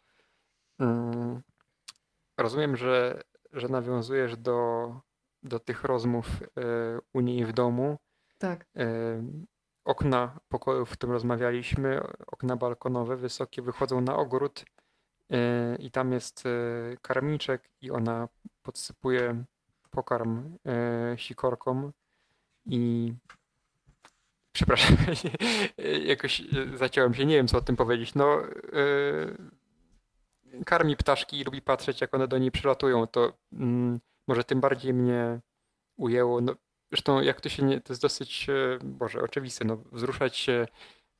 Hmm. 0.78 1.43
Rozumiem, 2.38 2.76
że, 2.76 3.22
że 3.52 3.68
nawiązujesz 3.68 4.36
do, 4.36 4.90
do 5.43 5.59
tych 5.59 5.84
rozmów 5.84 6.26
y, 6.43 6.48
u 7.12 7.20
niej 7.20 7.44
w 7.44 7.52
domu. 7.52 7.97
Tak 8.38 8.66
okna 9.86 10.38
pokoju, 10.48 10.86
w 10.86 10.90
którym 10.90 11.12
rozmawialiśmy, 11.12 12.00
okna 12.26 12.56
balkonowe, 12.56 13.16
wysokie, 13.16 13.62
wychodzą 13.62 14.00
na 14.00 14.16
ogród 14.16 14.64
e, 15.30 15.76
i 15.76 15.90
tam 15.90 16.12
jest 16.12 16.46
e, 16.46 16.50
karmniczek 17.02 17.70
i 17.80 17.90
ona 17.90 18.28
podsypuje 18.62 19.44
pokarm 19.90 20.56
e, 20.66 21.18
sikorką 21.18 21.92
i 22.66 23.12
przepraszam, 24.52 24.96
jakoś 26.12 26.42
zaciąłem 26.74 27.14
się, 27.14 27.26
nie 27.26 27.36
wiem 27.36 27.48
co 27.48 27.58
o 27.58 27.60
tym 27.60 27.76
powiedzieć. 27.76 28.14
No, 28.14 28.42
karmi 30.66 30.96
ptaszki 30.96 31.40
i 31.40 31.44
lubi 31.44 31.62
patrzeć, 31.62 32.00
jak 32.00 32.14
one 32.14 32.28
do 32.28 32.38
niej 32.38 32.50
przylatują. 32.50 33.06
To 33.06 33.32
mm, 33.52 34.00
może 34.28 34.44
tym 34.44 34.60
bardziej 34.60 34.94
mnie 34.94 35.40
ujęło. 35.96 36.40
No, 36.40 36.54
Zresztą 36.92 37.20
jak 37.20 37.40
to 37.40 37.48
się 37.48 37.62
nie, 37.62 37.80
to 37.80 37.92
jest 37.92 38.02
dosyć, 38.02 38.46
e, 38.48 38.78
Boże, 38.84 39.20
oczywiste, 39.20 39.64
no, 39.64 39.76
wzruszać 39.92 40.36
się 40.36 40.66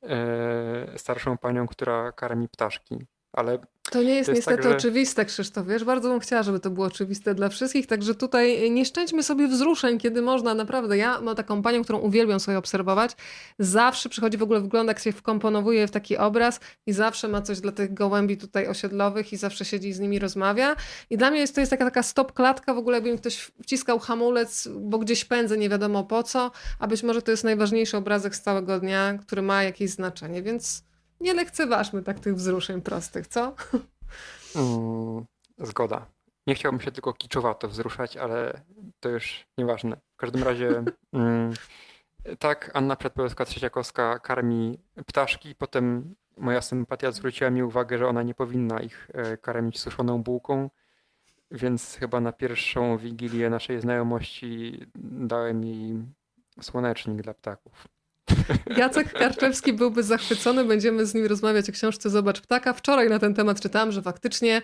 e, 0.03 0.97
starszą 0.97 1.37
panią, 1.37 1.67
która 1.67 2.11
karmi 2.11 2.49
ptaszki. 2.49 3.05
Ale 3.37 3.59
to 3.91 4.03
nie 4.03 4.15
jest 4.15 4.29
to 4.29 4.35
niestety 4.35 4.63
tak, 4.63 4.71
że... 4.71 4.77
oczywiste, 4.77 5.25
Krzysztof. 5.25 5.67
Wiesz, 5.67 5.83
bardzo 5.83 6.09
bym 6.09 6.19
chciała, 6.19 6.43
żeby 6.43 6.59
to 6.59 6.69
było 6.69 6.85
oczywiste 6.85 7.35
dla 7.35 7.49
wszystkich, 7.49 7.87
także 7.87 8.15
tutaj 8.15 8.71
nie 8.71 8.85
szczęćmy 8.85 9.23
sobie 9.23 9.47
wzruszeń, 9.47 9.99
kiedy 9.99 10.21
można, 10.21 10.53
naprawdę. 10.53 10.97
Ja 10.97 11.21
mam 11.21 11.35
taką 11.35 11.61
panią, 11.61 11.83
którą 11.83 11.99
uwielbiam 11.99 12.39
sobie 12.39 12.57
obserwować. 12.57 13.11
Zawsze 13.59 14.09
przychodzi 14.09 14.37
w 14.37 14.43
ogóle 14.43 14.61
wygląda, 14.61 14.91
jak 14.91 14.99
się 14.99 15.11
wkomponowuje 15.11 15.87
w 15.87 15.91
taki 15.91 16.17
obraz 16.17 16.59
i 16.85 16.93
zawsze 16.93 17.27
ma 17.27 17.41
coś 17.41 17.59
dla 17.59 17.71
tych 17.71 17.93
gołębi 17.93 18.37
tutaj 18.37 18.67
osiedlowych 18.67 19.33
i 19.33 19.37
zawsze 19.37 19.65
siedzi 19.65 19.93
z 19.93 19.99
nimi 19.99 20.19
rozmawia. 20.19 20.75
I 21.09 21.17
dla 21.17 21.31
mnie 21.31 21.39
jest 21.39 21.55
to 21.55 21.61
jest 21.61 21.69
taka, 21.69 21.85
taka 21.85 22.03
stop 22.03 22.33
klatka, 22.33 22.73
w 22.73 22.77
ogóle 22.77 22.97
jakby 22.97 23.11
mi 23.11 23.17
ktoś 23.17 23.51
wciskał 23.63 23.99
hamulec, 23.99 24.67
bo 24.75 24.97
gdzieś 24.97 25.25
pędzę, 25.25 25.57
nie 25.57 25.69
wiadomo 25.69 26.03
po 26.03 26.23
co, 26.23 26.51
a 26.79 26.87
być 26.87 27.03
może 27.03 27.21
to 27.21 27.31
jest 27.31 27.43
najważniejszy 27.43 27.97
obrazek 27.97 28.35
z 28.35 28.41
całego 28.41 28.79
dnia, 28.79 29.17
który 29.21 29.41
ma 29.41 29.63
jakieś 29.63 29.89
znaczenie, 29.89 30.43
więc 30.43 30.86
nie 31.21 31.33
lekceważmy 31.33 32.03
tak 32.03 32.19
tych 32.19 32.35
wzruszeń 32.35 32.81
prostych, 32.81 33.27
co? 33.27 33.55
Mm, 34.55 35.25
zgoda. 35.57 36.05
Nie 36.47 36.55
chciałbym 36.55 36.81
się 36.81 36.91
tylko 36.91 37.13
kiczowato 37.13 37.67
wzruszać, 37.67 38.17
ale 38.17 38.61
to 38.99 39.09
już 39.09 39.47
nieważne. 39.57 39.97
W 40.13 40.17
każdym 40.17 40.43
razie 40.43 40.83
mm, 41.13 41.53
tak, 42.39 42.71
Anna 42.73 42.95
Przedpełska-Trzeciakowska 42.95 44.19
karmi 44.19 44.79
ptaszki, 45.05 45.55
potem 45.55 46.15
moja 46.37 46.61
sympatia 46.61 47.11
zwróciła 47.11 47.49
mi 47.49 47.63
uwagę, 47.63 47.97
że 47.97 48.07
ona 48.07 48.23
nie 48.23 48.33
powinna 48.33 48.79
ich 48.79 49.09
e, 49.13 49.37
karmić 49.37 49.79
suszoną 49.79 50.23
bułką, 50.23 50.69
więc 51.51 51.95
chyba 51.99 52.19
na 52.19 52.31
pierwszą 52.31 52.97
wigilię 52.97 53.49
naszej 53.49 53.81
znajomości 53.81 54.85
dałem 54.95 55.63
jej 55.63 56.05
słonecznik 56.61 57.21
dla 57.21 57.33
ptaków. 57.33 57.87
Jacek 58.77 59.13
Karczewski 59.13 59.73
byłby 59.73 60.03
zachwycony, 60.03 60.65
będziemy 60.65 61.05
z 61.05 61.13
nim 61.13 61.25
rozmawiać 61.25 61.69
o 61.69 61.73
książce 61.73 62.09
Zobacz 62.09 62.41
Ptaka. 62.41 62.73
Wczoraj 62.73 63.09
na 63.09 63.19
ten 63.19 63.33
temat 63.33 63.61
czytałam, 63.61 63.91
że 63.91 64.01
faktycznie 64.01 64.61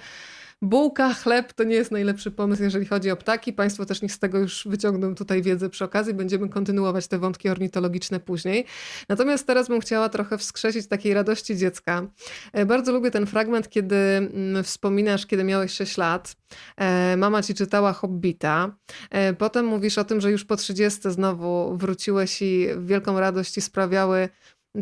Bułka, 0.64 1.14
chleb 1.14 1.54
to 1.54 1.64
nie 1.64 1.76
jest 1.76 1.92
najlepszy 1.92 2.32
pomysł, 2.32 2.64
jeżeli 2.64 2.86
chodzi 2.86 3.12
o 3.12 3.16
ptaki. 3.16 3.54
Państwo 3.54 3.86
też 3.86 4.02
niech 4.02 4.12
z 4.14 4.20
tego 4.20 4.40
już 4.40 4.68
wyciągną 4.68 5.16
tutaj 5.16 5.42
wiedzę 5.42 5.70
przy 5.70 5.84
okazji. 5.86 6.14
Będziemy 6.14 6.50
kontynuować 6.50 7.08
te 7.08 7.20
wątki 7.20 7.50
ornitologiczne 7.50 8.20
później. 8.20 8.66
Natomiast 9.10 9.48
teraz 9.48 9.68
bym 9.68 9.82
chciała 9.82 10.10
trochę 10.10 10.38
wskrzesić 10.38 10.88
takiej 10.88 11.14
radości 11.14 11.58
dziecka. 11.58 12.08
E, 12.54 12.66
bardzo 12.66 12.92
lubię 12.92 13.12
ten 13.12 13.26
fragment, 13.26 13.70
kiedy 13.70 13.96
mm, 13.96 14.64
wspominasz, 14.64 15.26
kiedy 15.26 15.44
miałeś 15.44 15.72
6 15.72 15.98
lat. 15.98 16.36
E, 16.78 17.18
mama 17.18 17.44
ci 17.44 17.54
czytała 17.54 17.94
Hobbita. 17.94 18.76
E, 19.10 19.34
potem 19.34 19.66
mówisz 19.66 19.98
o 19.98 20.04
tym, 20.04 20.22
że 20.22 20.32
już 20.32 20.46
po 20.46 20.56
30 20.56 21.12
znowu 21.12 21.78
wróciłeś 21.78 22.42
i 22.42 22.68
wielką 22.80 23.20
radość 23.20 23.52
ci 23.52 23.62
sprawiały 23.62 24.30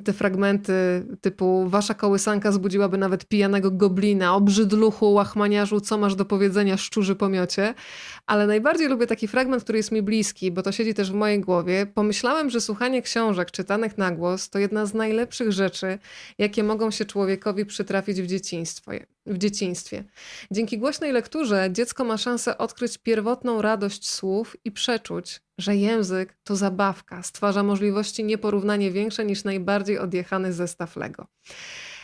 te 0.04 0.14
fragmenty 0.14 0.74
typu 1.22 1.70
wasza 1.70 1.94
kołysanka 1.94 2.52
zbudziłaby 2.52 2.98
nawet 2.98 3.26
pijanego 3.26 3.72
goblina, 3.72 4.36
obrzydluchu, 4.36 5.14
łachmaniarzu, 5.14 5.82
co 5.82 5.98
masz 5.98 6.16
do 6.16 6.26
powiedzenia, 6.26 6.78
szczurzy 6.78 7.16
pomiocie. 7.16 7.74
Ale 8.26 8.48
najbardziej 8.48 8.88
lubię 8.88 9.08
taki 9.08 9.28
fragment, 9.28 9.64
który 9.64 9.78
jest 9.78 9.92
mi 9.92 10.02
bliski, 10.02 10.52
bo 10.52 10.62
to 10.62 10.72
siedzi 10.72 10.94
też 10.94 11.12
w 11.12 11.14
mojej 11.14 11.40
głowie. 11.40 11.86
Pomyślałem, 11.86 12.50
że 12.50 12.62
słuchanie 12.62 13.02
książek 13.02 13.52
czytanych 13.52 13.98
na 13.98 14.12
głos 14.12 14.50
to 14.50 14.60
jedna 14.60 14.86
z 14.86 14.94
najlepszych 14.94 15.52
rzeczy, 15.52 16.00
jakie 16.38 16.64
mogą 16.64 16.92
się 16.92 17.06
człowiekowi 17.06 17.66
przytrafić 17.66 18.22
w 18.22 18.28
dzieciństwie 18.28 19.06
w 19.26 19.38
dzieciństwie. 19.38 20.04
Dzięki 20.52 20.78
głośnej 20.78 21.12
lekturze 21.12 21.70
dziecko 21.72 22.04
ma 22.04 22.18
szansę 22.18 22.58
odkryć 22.58 22.98
pierwotną 22.98 23.62
radość 23.62 24.10
słów 24.10 24.56
i 24.66 24.72
przeczuć, 24.72 25.42
że 25.58 25.76
język 25.76 26.38
to 26.44 26.56
zabawka, 26.56 27.24
stwarza 27.24 27.64
możliwości 27.64 28.24
nieporównanie 28.24 28.92
większe 28.92 29.26
niż 29.26 29.44
najbardziej 29.44 30.00
odjechany 30.00 30.54
zestaw 30.54 30.96
Lego. 30.96 31.28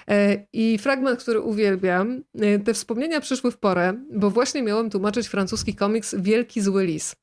E, 0.09 0.47
I 0.53 0.77
fragment, 0.77 1.19
który 1.19 1.41
uwielbiam, 1.41 2.23
e, 2.39 2.59
te 2.59 2.73
wspomnienia 2.73 3.21
przyszły 3.21 3.51
w 3.51 3.57
porę, 3.57 3.93
bo 4.13 4.29
właśnie 4.29 4.63
miałem 4.63 4.89
tłumaczyć 4.89 5.27
francuski 5.27 5.75
komiks 5.75 6.15
Wielki 6.19 6.61
Zły 6.61 6.85
Lis. 6.85 7.15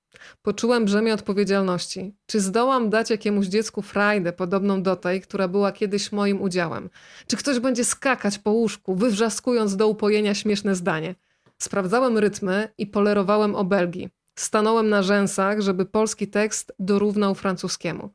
Poczułem 0.43 0.85
brzemię 0.85 1.15
odpowiedzialności. 1.15 2.15
Czy 2.27 2.41
zdołam 2.41 2.91
dać 2.91 3.11
jakiemuś 3.11 3.47
dziecku 3.47 3.83
frajdę 3.83 4.33
podobną 4.33 4.83
do 4.83 4.97
tej, 4.97 5.21
która 5.21 5.49
była 5.49 5.73
kiedyś 5.73 6.13
moim 6.13 6.43
udziałem? 6.43 6.91
Czy 7.27 7.37
ktoś 7.37 7.59
będzie 7.59 7.85
skakać 7.85 8.39
po 8.39 8.51
łóżku, 8.51 8.95
wywrzaskując 8.95 9.77
do 9.77 9.89
upojenia 9.89 10.35
śmieszne 10.35 10.75
zdanie? 10.75 11.15
Sprawdzałem 11.59 12.19
rytmy 12.19 12.69
i 12.79 12.87
polerowałem 12.87 13.55
obelgi. 13.55 14.09
Stanąłem 14.39 14.89
na 14.89 15.03
rzęsach, 15.03 15.61
żeby 15.61 15.87
polski 15.87 16.29
tekst 16.29 16.73
dorównał 16.79 17.35
francuskiemu. 17.35 18.11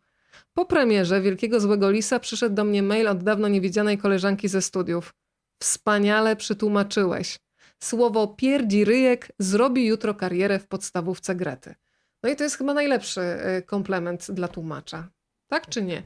Po 0.53 0.65
premierze 0.65 1.21
Wielkiego 1.21 1.59
Złego 1.59 1.91
Lisa 1.91 2.19
przyszedł 2.19 2.55
do 2.55 2.63
mnie 2.63 2.83
mail 2.83 3.07
od 3.07 3.23
dawno 3.23 3.47
niewidzianej 3.47 3.97
koleżanki 3.97 4.47
ze 4.47 4.61
studiów. 4.61 5.13
Wspaniale 5.61 6.35
przytłumaczyłeś. 6.35 7.39
Słowo 7.79 8.27
pierdzi 8.27 8.85
ryjek 8.85 9.31
zrobi 9.39 9.85
jutro 9.85 10.13
karierę 10.13 10.59
w 10.59 10.67
podstawówce 10.67 11.35
Grety. 11.35 11.75
No 12.23 12.29
i 12.29 12.35
to 12.35 12.43
jest 12.43 12.57
chyba 12.57 12.73
najlepszy 12.73 13.21
y, 13.21 13.61
komplement 13.61 14.31
dla 14.31 14.47
tłumacza. 14.47 15.09
Tak 15.47 15.69
czy 15.69 15.81
nie? 15.81 16.03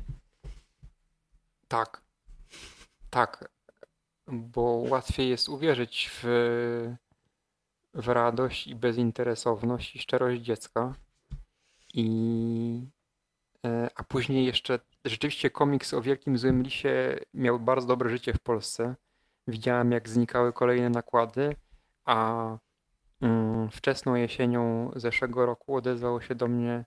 Tak. 1.68 2.02
Tak. 3.10 3.49
Bo 4.27 4.61
łatwiej 4.61 5.30
jest 5.30 5.49
uwierzyć 5.49 6.10
w, 6.14 6.23
w 7.94 8.07
radość 8.07 8.68
i 8.68 8.76
bezinteresowność 8.76 9.95
i 9.95 9.99
szczerość 9.99 10.41
dziecka. 10.41 10.94
I, 11.94 12.88
e, 13.65 13.90
a 13.95 14.03
później 14.03 14.45
jeszcze 14.45 14.80
rzeczywiście 15.06 15.49
komiks 15.49 15.94
o 15.94 16.02
Wielkim 16.02 16.38
Złym 16.38 16.64
Lisie 16.64 17.19
miał 17.34 17.60
bardzo 17.60 17.88
dobre 17.88 18.10
życie 18.10 18.34
w 18.34 18.40
Polsce. 18.40 18.95
widziałem 19.48 19.91
jak 19.91 20.10
znikały 20.10 20.53
kolejne 20.53 20.90
nakłady, 20.90 21.56
a 22.06 22.57
wczesną 23.71 24.15
jesienią 24.15 24.91
zeszłego 24.95 25.45
roku 25.45 25.75
odezwał 25.75 26.21
się 26.21 26.35
do 26.35 26.47
mnie 26.47 26.85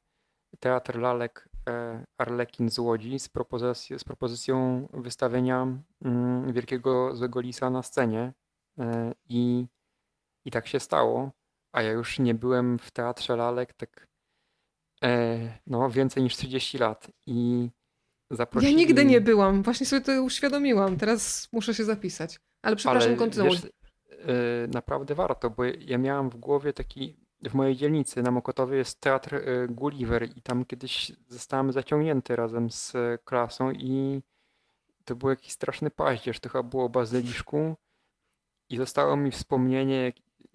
Teatr 0.60 0.98
Lalek 0.98 1.48
e, 1.68 2.04
Arlekin 2.18 2.70
z 2.70 2.78
Łodzi 2.78 3.18
z, 3.18 3.28
propozycją, 3.28 3.98
z 3.98 4.04
propozycją 4.04 4.88
wystawienia 4.92 5.66
mm, 6.04 6.52
Wielkiego 6.52 7.16
Złego 7.16 7.40
Lisa 7.40 7.70
na 7.70 7.82
scenie. 7.82 8.32
E, 8.78 9.14
i, 9.28 9.66
i 10.44 10.50
tak 10.50 10.66
się 10.66 10.80
stało, 10.80 11.30
a 11.72 11.82
ja 11.82 11.90
już 11.90 12.18
nie 12.18 12.34
byłem 12.34 12.78
w 12.78 12.90
Teatrze 12.90 13.36
Lalek 13.36 13.72
tak 13.72 14.06
e, 15.02 15.38
no, 15.66 15.90
więcej 15.90 16.22
niż 16.22 16.36
30 16.36 16.78
lat. 16.78 17.10
I 17.26 17.70
zaprosili... 18.30 18.72
Ja 18.72 18.78
nigdy 18.78 19.04
nie 19.04 19.20
byłam, 19.20 19.62
właśnie 19.62 19.86
sobie 19.86 20.02
to 20.02 20.22
uświadomiłam, 20.22 20.96
teraz 20.96 21.48
muszę 21.52 21.74
się 21.74 21.84
zapisać, 21.84 22.40
ale 22.62 22.76
przepraszam, 22.76 23.16
kontynuuj. 23.16 23.50
Wiesz, 23.50 23.70
naprawdę 24.69 25.15
warto, 25.15 25.51
bo 25.51 25.65
ja 25.65 25.98
miałam 25.98 26.31
w 26.31 26.36
głowie 26.36 26.73
taki 26.73 27.16
w 27.43 27.55
mojej 27.55 27.77
dzielnicy 27.77 28.23
na 28.23 28.31
Mokotowie 28.31 28.78
jest 28.78 29.01
teatr 29.01 29.35
y, 29.35 29.66
Gulliver 29.70 30.28
i 30.36 30.43
tam 30.43 30.65
kiedyś 30.65 31.12
zostałem 31.28 31.73
zaciągnięty 31.73 32.36
razem 32.36 32.70
z 32.70 32.93
klasą 33.24 33.70
i 33.70 34.23
to 35.05 35.16
był 35.16 35.31
jakiś 35.31 35.53
straszny 35.53 35.90
paździerz, 35.90 36.40
to 36.40 36.48
chyba 36.48 36.62
było 36.62 36.89
Bazyliszku 36.89 37.77
i 38.70 38.77
zostało 38.77 39.16
mi 39.16 39.31
wspomnienie, 39.31 40.12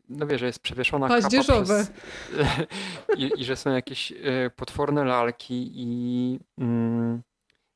no 0.09 0.27
wiesz, 0.27 0.39
że 0.39 0.45
jest 0.45 0.59
przewieszona 0.59 1.07
Paździerzowe. 1.07 1.85
Przez, 1.85 1.91
i, 3.17 3.31
i, 3.37 3.45
że 3.45 3.55
są 3.55 3.69
jakieś 3.71 4.11
y, 4.11 4.51
potworne 4.55 5.03
lalki 5.03 5.71
i, 5.73 6.39
mm, 6.57 7.21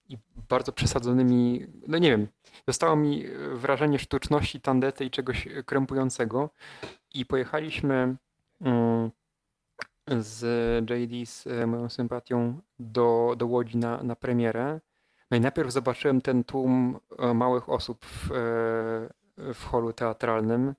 i 0.09 0.17
bardzo 0.49 0.71
przesadzonymi, 0.71 1.67
no 1.87 1.97
nie 1.97 2.09
wiem, 2.09 2.27
zostało 2.67 2.95
mi 2.95 3.25
wrażenie 3.53 3.99
sztuczności, 3.99 4.61
tandety 4.61 5.05
i 5.05 5.11
czegoś 5.11 5.47
krępującego 5.65 6.49
i 7.13 7.25
pojechaliśmy 7.25 8.15
Mm, 8.61 9.11
z 10.07 10.41
JD 10.89 11.25
z 11.29 11.47
e, 11.47 11.67
moją 11.67 11.89
sympatią 11.89 12.61
do, 12.79 13.35
do 13.37 13.47
Łodzi 13.47 13.77
na, 13.77 14.03
na 14.03 14.15
premierę. 14.15 14.79
No 15.31 15.37
i 15.37 15.39
najpierw 15.39 15.71
zobaczyłem 15.71 16.21
ten 16.21 16.43
tłum 16.43 16.99
e, 17.19 17.33
małych 17.33 17.69
osób 17.69 18.05
w, 18.05 18.31
e, 18.31 19.53
w 19.53 19.63
holu 19.65 19.93
teatralnym, 19.93 20.75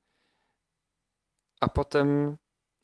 a 1.61 1.69
potem 1.69 2.37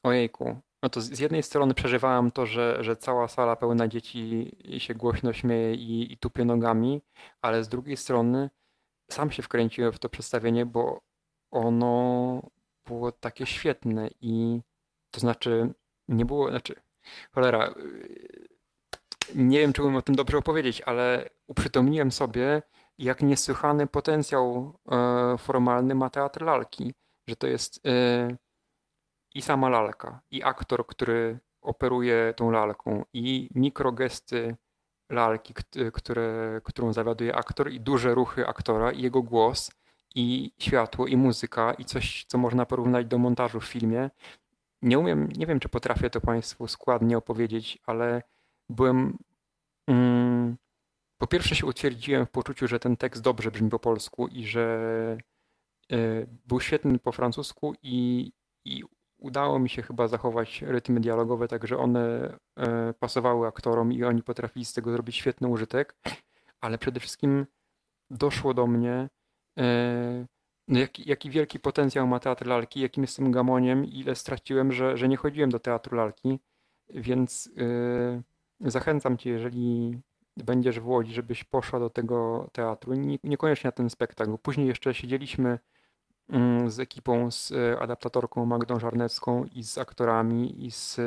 ojejku, 0.03 0.61
no 0.83 0.89
to 0.89 1.01
z 1.01 1.19
jednej 1.19 1.43
strony 1.43 1.75
przeżywałem 1.75 2.31
to, 2.31 2.47
że, 2.47 2.85
że 2.85 2.97
cała 2.97 3.29
sala 3.29 3.57
pełna 3.57 3.89
dzieci 3.89 4.57
się 4.79 4.95
głośno 4.95 5.33
śmieje 5.33 5.75
i, 5.75 6.13
i 6.13 6.19
tupie 6.19 6.45
nogami, 6.45 7.03
ale 7.43 7.65
z 7.65 7.69
drugiej 7.69 7.97
strony 7.97 8.51
sam 9.11 9.31
się 9.31 9.43
wkręciłem 9.43 9.93
w 9.93 9.99
to 9.99 10.09
przedstawienie, 10.09 10.67
bo 10.67 11.01
ono 11.51 12.43
było 12.87 13.13
takie 13.13 13.47
świetne 13.47 14.11
i 14.21 14.61
to 15.11 15.21
znaczy, 15.21 15.75
nie 16.09 16.25
było, 16.25 16.51
znaczy, 16.51 16.75
cholera, 17.33 17.75
y, 17.77 18.49
nie 19.35 19.59
wiem, 19.59 19.73
czy 19.73 19.83
umiem 19.83 19.97
o 19.97 20.03
tym 20.03 20.15
dobrze 20.15 20.39
opowiedzieć, 20.39 20.81
ale 20.81 21.29
uprzytomniłem 21.47 22.13
sobie, 22.13 22.63
jak 22.99 23.23
niesłychany 23.23 23.87
potencjał 23.87 24.75
e, 24.93 25.39
formalny 25.39 25.95
ma 25.95 26.11
teatr 26.11 26.43
lalki. 26.43 26.95
Że 27.29 27.37
to 27.37 27.47
jest 27.47 27.87
e, 27.87 28.37
i 29.35 29.43
sama 29.43 29.69
lalka, 29.69 30.21
i 30.31 30.43
aktor, 30.43 30.87
który 30.87 31.39
operuje 31.61 32.35
tą 32.37 32.51
lalką, 32.51 33.05
i 33.13 33.51
mikrogesty 33.55 34.57
lalki, 35.11 35.55
które, 35.93 36.61
którą 36.65 36.93
zawiaduje 36.93 37.37
aktor, 37.37 37.73
i 37.73 37.81
duże 37.81 38.15
ruchy 38.15 38.47
aktora, 38.47 38.93
i 38.93 39.03
jego 39.03 39.23
głos, 39.23 39.71
i 40.15 40.53
światło, 40.59 41.07
i 41.07 41.17
muzyka, 41.17 41.75
i 41.75 41.85
coś, 41.85 42.25
co 42.29 42.39
można 42.39 42.67
porównać 42.67 43.07
do 43.07 43.19
montażu 43.19 43.61
w 43.61 43.65
filmie 43.65 44.11
nie 44.83 44.99
umiem, 44.99 45.29
nie 45.37 45.47
wiem, 45.47 45.61
czy 45.61 45.69
potrafię 45.69 46.11
to 46.11 46.21
Państwu 46.21 46.69
składnie 46.69 47.19
opowiedzieć, 47.19 47.79
ale 47.87 48.23
byłem. 48.69 49.19
Mm, 49.89 50.57
po 51.19 51.27
pierwsze 51.27 51.55
się 51.57 51.67
utwierdziłem 51.67 52.27
w 52.27 52.31
poczuciu, 52.31 52.69
że 52.69 52.79
ten 52.79 52.97
tekst 52.97 53.23
dobrze 53.23 53.51
brzmi 53.51 53.71
po 53.71 53.79
polsku 53.79 54.29
i 54.29 54.47
że 54.47 55.17
y, 55.93 56.27
był 56.47 56.61
świetny 56.61 56.99
po 56.99 57.13
francusku 57.13 57.75
i, 57.83 58.33
i 58.65 58.85
udało 59.23 59.59
mi 59.59 59.69
się 59.69 59.83
chyba 59.83 60.09
zachować 60.09 60.63
rytmy 60.63 61.01
dialogowe, 61.01 61.49
tak 61.49 61.67
że 61.67 61.79
one 61.79 62.35
y, 62.59 62.95
pasowały 62.99 63.47
aktorom 63.47 63.93
i 63.93 64.05
oni 64.05 64.23
potrafili 64.23 64.65
z 64.65 64.73
tego 64.73 64.93
zrobić 64.93 65.17
świetny 65.17 65.49
użytek, 65.49 65.97
ale 66.61 66.79
przede 66.79 67.01
wszystkim 67.01 67.47
doszło 68.11 68.55
do 68.55 68.67
mnie, 68.67 69.09
y, 69.59 70.27
no 70.69 70.79
jaki, 70.79 71.09
jaki 71.09 71.31
wielki 71.31 71.61
potencjał 71.61 72.07
ma 72.07 72.21
teatr 72.21 72.47
lalki, 72.47 72.81
jakim 72.81 73.03
jestem 73.03 73.33
gamoniem, 73.33 73.85
ile 73.85 74.15
straciłem, 74.15 74.73
że, 74.73 74.97
że 74.97 75.09
nie 75.09 75.17
chodziłem 75.17 75.51
do 75.51 75.59
teatru 75.59 75.97
lalki, 75.97 76.39
więc 76.89 77.51
yy, 78.61 78.71
zachęcam 78.71 79.19
cię, 79.19 79.31
jeżeli 79.31 80.01
będziesz 80.37 80.81
w 80.81 80.89
Łodzi, 80.89 81.15
żebyś 81.15 81.45
poszła 81.45 81.79
do 81.79 81.91
tego 81.91 82.49
teatru, 82.53 82.95
nie, 82.95 83.19
niekoniecznie 83.25 83.69
na 83.69 83.73
ten 83.73 83.91
spektakl. 83.91 84.39
Później 84.43 84.67
jeszcze 84.67 84.95
siedzieliśmy 84.95 85.59
z 86.67 86.81
ekipą, 86.81 87.31
z 87.31 87.51
y, 87.51 87.79
adaptatorką 87.81 88.47
Magdą 88.47 88.79
Żarnecką 88.81 89.45
i 89.45 89.65
z 89.65 89.79
aktorami 89.79 90.67
i 90.67 90.71
z 90.71 91.01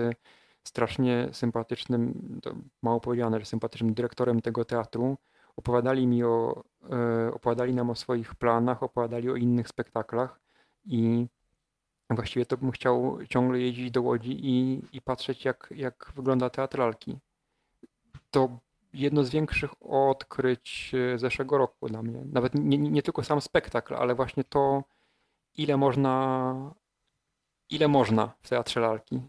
strasznie 0.63 1.29
sympatycznym, 1.31 2.39
mało 2.81 2.99
powiedziane, 2.99 3.39
że 3.39 3.45
sympatycznym 3.45 3.93
dyrektorem 3.93 4.41
tego 4.41 4.65
teatru, 4.65 5.17
opowiadali 5.55 6.07
mi 6.07 6.23
o, 6.23 6.63
e, 6.91 7.33
opowiadali 7.33 7.73
nam 7.73 7.89
o 7.89 7.95
swoich 7.95 8.35
planach, 8.35 8.83
opowiadali 8.83 9.29
o 9.29 9.35
innych 9.35 9.67
spektaklach 9.67 10.39
i 10.85 11.27
właściwie 12.09 12.45
to 12.45 12.57
bym 12.57 12.71
chciał 12.71 13.17
ciągle 13.29 13.59
jeździć 13.59 13.91
do 13.91 14.01
Łodzi 14.01 14.49
i, 14.49 14.81
i 14.93 15.01
patrzeć 15.01 15.45
jak, 15.45 15.73
jak 15.75 16.11
wygląda 16.15 16.49
teatralki. 16.49 17.17
To 18.31 18.59
jedno 18.93 19.23
z 19.23 19.29
większych 19.29 19.71
odkryć 19.81 20.91
e, 20.93 21.19
zeszłego 21.19 21.57
roku 21.57 21.87
dla 21.87 22.03
mnie. 22.03 22.21
Nawet 22.31 22.55
nie, 22.55 22.77
nie 22.77 23.03
tylko 23.03 23.23
sam 23.23 23.41
spektakl, 23.41 23.95
ale 23.95 24.15
właśnie 24.15 24.43
to, 24.43 24.83
ile 25.57 25.77
można, 25.77 26.76
ile 27.69 27.88
można 27.88 28.34
w 28.41 28.49
teatrze 28.49 28.80
lalki. 28.80 29.22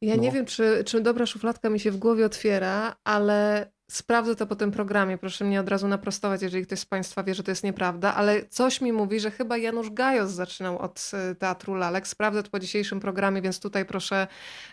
Ja 0.00 0.16
no. 0.16 0.22
nie 0.22 0.30
wiem, 0.30 0.46
czy, 0.46 0.84
czy 0.86 1.00
dobra 1.00 1.26
szufladka 1.26 1.70
mi 1.70 1.80
się 1.80 1.90
w 1.90 1.96
głowie 1.96 2.26
otwiera, 2.26 2.96
ale 3.04 3.70
Sprawdzę 3.92 4.36
to 4.36 4.46
po 4.46 4.56
tym 4.56 4.70
programie. 4.70 5.18
Proszę 5.18 5.44
mnie 5.44 5.60
od 5.60 5.68
razu 5.68 5.88
naprostować, 5.88 6.42
jeżeli 6.42 6.66
ktoś 6.66 6.78
z 6.78 6.86
Państwa 6.86 7.22
wie, 7.22 7.34
że 7.34 7.42
to 7.42 7.50
jest 7.50 7.64
nieprawda, 7.64 8.14
ale 8.14 8.48
coś 8.48 8.80
mi 8.80 8.92
mówi, 8.92 9.20
że 9.20 9.30
chyba 9.30 9.56
Janusz 9.56 9.90
Gajos 9.90 10.30
zaczynał 10.30 10.78
od 10.78 11.10
e, 11.12 11.34
Teatru 11.34 11.74
Lalek. 11.74 12.08
Sprawdzę 12.08 12.42
to 12.42 12.50
po 12.50 12.58
dzisiejszym 12.58 13.00
programie, 13.00 13.42
więc 13.42 13.60
tutaj 13.60 13.84
proszę 13.84 14.26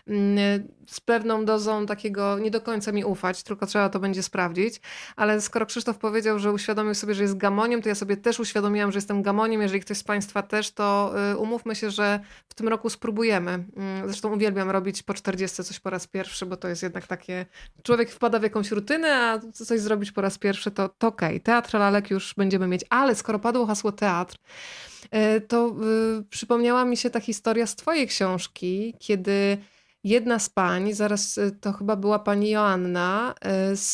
mm, 0.08 0.68
z 0.86 1.00
pewną 1.00 1.44
dozą 1.44 1.86
takiego 1.86 2.38
nie 2.38 2.50
do 2.50 2.60
końca 2.60 2.92
mi 2.92 3.04
ufać, 3.04 3.42
tylko 3.42 3.66
trzeba 3.66 3.88
to 3.88 4.00
będzie 4.00 4.22
sprawdzić. 4.22 4.80
Ale 5.16 5.40
skoro 5.40 5.66
Krzysztof 5.66 5.98
powiedział, 5.98 6.38
że 6.38 6.52
uświadomił 6.52 6.94
sobie, 6.94 7.14
że 7.14 7.22
jest 7.22 7.36
gamoniem, 7.36 7.82
to 7.82 7.88
ja 7.88 7.94
sobie 7.94 8.16
też 8.16 8.40
uświadomiłam, 8.40 8.92
że 8.92 8.98
jestem 8.98 9.22
gamoniem. 9.22 9.62
Jeżeli 9.62 9.80
ktoś 9.80 9.98
z 9.98 10.04
Państwa 10.04 10.42
też, 10.42 10.72
to 10.72 11.12
e, 11.30 11.36
umówmy 11.36 11.74
się, 11.74 11.90
że 11.90 12.20
w 12.48 12.54
tym 12.54 12.68
roku 12.68 12.90
spróbujemy. 12.90 13.50
Mm, 13.50 14.08
zresztą 14.08 14.34
uwielbiam 14.34 14.70
robić 14.70 15.02
po 15.02 15.14
40 15.14 15.64
coś 15.64 15.80
po 15.80 15.90
raz 15.90 16.06
pierwszy, 16.06 16.46
bo 16.46 16.56
to 16.56 16.68
jest 16.68 16.82
jednak 16.82 17.06
takie... 17.06 17.46
Człowiek 17.82 18.10
wpada 18.10 18.38
w 18.38 18.42
jakąś 18.42 18.70
rutynę, 18.70 19.09
a 19.10 19.40
coś 19.52 19.80
zrobić 19.80 20.12
po 20.12 20.20
raz 20.20 20.38
pierwszy, 20.38 20.70
to, 20.70 20.88
to 20.88 21.06
okej. 21.06 21.28
Okay. 21.28 21.40
Teatr 21.40 21.78
lalek 21.78 22.10
już 22.10 22.34
będziemy 22.36 22.66
mieć. 22.66 22.84
Ale 22.90 23.14
skoro 23.14 23.38
padło 23.38 23.66
hasło 23.66 23.92
teatr, 23.92 24.36
e, 25.10 25.40
to 25.40 25.74
y, 26.20 26.24
przypomniała 26.24 26.84
mi 26.84 26.96
się 26.96 27.10
ta 27.10 27.20
historia 27.20 27.66
z 27.66 27.76
twojej 27.76 28.06
książki, 28.06 28.94
kiedy 28.98 29.58
jedna 30.04 30.38
z 30.38 30.50
pań, 30.50 30.92
zaraz 30.92 31.38
y, 31.38 31.56
to 31.60 31.72
chyba 31.72 31.96
była 31.96 32.18
pani 32.18 32.50
Joanna, 32.50 33.34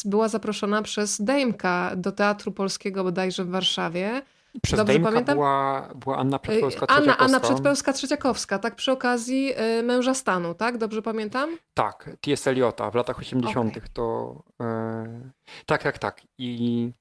była 0.04 0.28
zaproszona 0.28 0.82
przez 0.82 1.20
Dejmka 1.20 1.92
do 1.96 2.12
Teatru 2.12 2.52
Polskiego 2.52 3.04
bodajże 3.04 3.44
w 3.44 3.50
Warszawie 3.50 4.22
przez 4.62 4.78
Dobrze 4.78 5.00
pamiętam? 5.00 5.34
Była, 5.34 5.88
była 5.94 6.16
Anna 6.16 6.38
Przedpełska 6.38 6.86
Anna, 6.86 7.16
Anna 7.16 7.40
Przedpełska 7.40 7.92
Trzeciakowska, 7.92 8.58
tak 8.58 8.74
przy 8.74 8.92
okazji 8.92 9.52
y, 9.78 9.82
męża 9.82 10.14
stanu, 10.14 10.54
tak? 10.54 10.78
Dobrze 10.78 11.02
pamiętam? 11.02 11.58
Tak, 11.74 12.10
T.S. 12.20 12.46
Eliota 12.46 12.90
w 12.90 12.94
latach 12.94 13.18
80. 13.18 13.76
Okay. 13.76 13.88
to 13.92 14.42
e, 14.62 15.30
tak, 15.66 15.82
tak, 15.82 15.98
tak. 15.98 16.22
I 16.38 16.92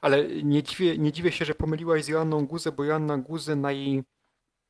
ale 0.00 0.24
nie 0.24 0.62
dziwię, 0.62 0.98
nie 0.98 1.12
dziwię 1.12 1.32
się, 1.32 1.44
że 1.44 1.54
pomyliłaś 1.54 2.04
z 2.04 2.08
Joanną 2.08 2.46
Guzę, 2.46 2.72
bo 2.72 2.84
Joanna 2.84 3.18
Guzę 3.18 3.56
naj, 3.56 4.04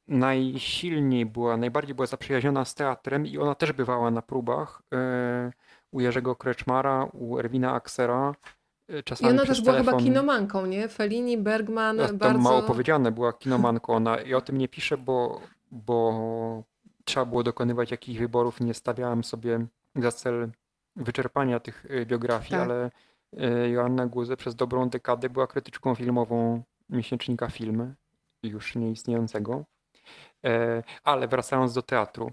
najsilniej 0.08 1.26
była, 1.26 1.56
najbardziej 1.56 1.94
była 1.94 2.06
zaprzyjaźniona 2.06 2.64
z 2.64 2.74
teatrem 2.74 3.26
i 3.26 3.38
ona 3.38 3.54
też 3.54 3.72
bywała 3.72 4.10
na 4.10 4.22
próbach 4.22 4.82
e, 4.94 5.52
u 5.92 6.00
Jerzego 6.00 6.36
Kreczmara, 6.36 7.08
u 7.12 7.38
Erwina 7.38 7.72
Aksera 7.72 8.32
Y, 8.32 8.61
czasami 9.04 9.30
I 9.30 9.34
ona 9.34 9.46
też 9.46 9.60
była 9.60 9.72
telefon... 9.72 9.94
chyba 9.94 10.04
kinomanką, 10.04 10.66
nie? 10.66 10.88
Fellini, 10.88 11.38
Bergman, 11.38 11.96
no, 11.96 12.08
to 12.08 12.14
bardzo... 12.14 12.38
mało 12.38 12.62
powiedziane, 12.62 13.12
była 13.12 13.32
kinomanką 13.32 13.94
ona 13.94 14.20
i 14.20 14.34
o 14.34 14.40
tym 14.40 14.58
nie 14.58 14.68
piszę, 14.68 14.96
bo, 14.96 15.40
bo 15.70 16.64
trzeba 17.04 17.26
było 17.26 17.42
dokonywać 17.42 17.90
jakichś 17.90 18.18
wyborów. 18.18 18.60
Nie 18.60 18.74
stawiałem 18.74 19.24
sobie 19.24 19.66
za 19.96 20.12
cel 20.12 20.50
wyczerpania 20.96 21.60
tych 21.60 21.84
y, 21.84 22.06
biografii, 22.06 22.50
tak. 22.50 22.60
ale 22.60 22.90
y, 23.64 23.70
Joanna 23.70 24.06
Guze 24.06 24.36
przez 24.36 24.54
dobrą 24.54 24.88
dekadę 24.88 25.30
była 25.30 25.46
krytyczką 25.46 25.94
filmową 25.94 26.62
miesięcznika 26.90 27.48
Filmy 27.48 27.94
już 28.42 28.74
nieistniejącego. 28.74 29.64
Ale 31.04 31.28
wracając 31.28 31.74
do 31.74 31.82
teatru. 31.82 32.32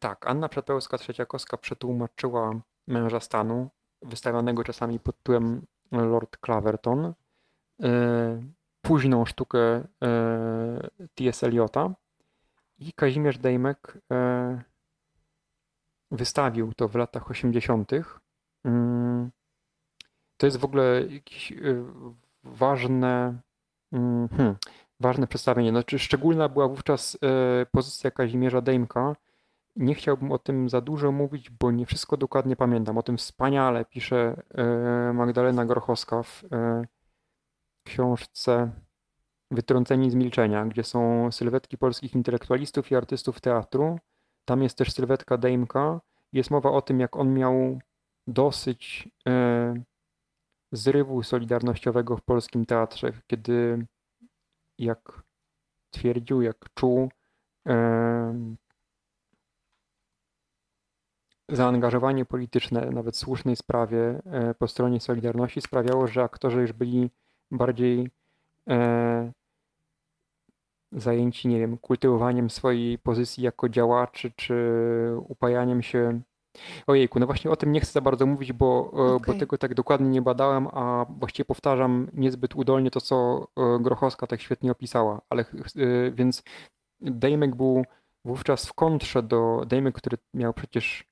Tak, 0.00 0.26
Anna 0.26 0.48
Przedpełska-Trzeciakowska 0.48 1.56
przetłumaczyła 1.56 2.60
Męża 2.86 3.20
Stanu, 3.20 3.70
wystawianego 4.02 4.64
czasami 4.64 5.00
pod 5.00 5.16
tytułem 5.16 5.66
Lord 5.92 6.36
Claverton, 6.44 7.14
późną 8.82 9.24
sztukę 9.24 9.84
T.S. 11.14 11.44
Eliota 11.44 11.94
i 12.78 12.92
Kazimierz 12.92 13.38
Dejmek 13.38 13.98
wystawił 16.10 16.72
to 16.74 16.88
w 16.88 16.94
latach 16.94 17.30
80. 17.30 17.90
Mm, 18.64 19.30
to 20.36 20.46
jest 20.46 20.56
w 20.56 20.64
ogóle 20.64 21.02
jakieś 21.08 21.52
ważne, 22.44 23.40
mm, 23.92 24.28
hmm, 24.28 24.56
ważne 25.00 25.26
przedstawienie. 25.26 25.70
Znaczy, 25.70 25.98
szczególna 25.98 26.48
była 26.48 26.68
wówczas 26.68 27.18
pozycja 27.70 28.10
Kazimierza 28.10 28.60
Dejmka. 28.60 29.16
Nie 29.76 29.94
chciałbym 29.94 30.32
o 30.32 30.38
tym 30.38 30.68
za 30.68 30.80
dużo 30.80 31.12
mówić, 31.12 31.50
bo 31.50 31.70
nie 31.70 31.86
wszystko 31.86 32.16
dokładnie 32.16 32.56
pamiętam. 32.56 32.98
O 32.98 33.02
tym 33.02 33.16
wspaniale 33.16 33.84
pisze 33.84 34.42
y, 35.10 35.12
Magdalena 35.12 35.64
Grochowska 35.64 36.22
w 36.22 36.44
książce 37.84 38.70
Wytrąceni 39.50 40.10
z 40.10 40.14
milczenia, 40.14 40.66
gdzie 40.66 40.84
są 40.84 41.32
sylwetki 41.32 41.78
polskich 41.78 42.14
intelektualistów 42.14 42.90
i 42.90 42.96
artystów 42.96 43.40
teatru. 43.40 43.98
Tam 44.44 44.62
jest 44.62 44.78
też 44.78 44.92
sylwetka 44.92 45.38
Dejmka. 45.38 46.00
Jest 46.32 46.50
mowa 46.50 46.70
o 46.70 46.82
tym, 46.82 47.00
jak 47.00 47.16
on 47.16 47.34
miał 47.34 47.78
dosyć 48.26 49.08
e, 49.28 49.74
zrywu 50.72 51.22
solidarnościowego 51.22 52.16
w 52.16 52.22
polskim 52.22 52.66
teatrze, 52.66 53.12
kiedy 53.26 53.86
jak 54.78 55.22
twierdził, 55.90 56.42
jak 56.42 56.56
czuł, 56.74 57.08
e, 57.68 58.56
zaangażowanie 61.48 62.24
polityczne, 62.24 62.90
nawet 62.90 63.16
słusznej 63.16 63.56
sprawie 63.56 64.22
e, 64.24 64.54
po 64.54 64.68
stronie 64.68 65.00
Solidarności 65.00 65.60
sprawiało, 65.60 66.06
że 66.06 66.22
aktorzy 66.22 66.60
już 66.60 66.72
byli 66.72 67.10
bardziej 67.50 68.10
zajęci, 70.92 71.48
nie 71.48 71.58
wiem, 71.58 71.78
kultywowaniem 71.78 72.50
swojej 72.50 72.98
pozycji 72.98 73.44
jako 73.44 73.68
działaczy, 73.68 74.32
czy 74.36 74.54
upajaniem 75.28 75.82
się. 75.82 76.20
Ojejku, 76.86 77.20
no 77.20 77.26
właśnie 77.26 77.50
o 77.50 77.56
tym 77.56 77.72
nie 77.72 77.80
chcę 77.80 77.92
za 77.92 78.00
bardzo 78.00 78.26
mówić, 78.26 78.52
bo, 78.52 78.90
okay. 78.90 79.34
bo 79.34 79.40
tego 79.40 79.58
tak 79.58 79.74
dokładnie 79.74 80.08
nie 80.08 80.22
badałem, 80.22 80.68
a 80.72 81.06
właściwie 81.08 81.44
powtarzam 81.44 82.08
niezbyt 82.12 82.56
udolnie 82.56 82.90
to, 82.90 83.00
co 83.00 83.46
e, 83.56 83.78
Grochowska 83.82 84.26
tak 84.26 84.40
świetnie 84.40 84.72
opisała. 84.72 85.20
Ale 85.30 85.42
e, 85.42 86.10
więc 86.10 86.42
Dejmek 87.00 87.54
był 87.54 87.84
wówczas 88.24 88.66
w 88.66 88.72
kontrze 88.72 89.22
do 89.22 89.64
Dejmek, 89.66 89.94
który 89.94 90.18
miał 90.34 90.54
przecież 90.54 91.04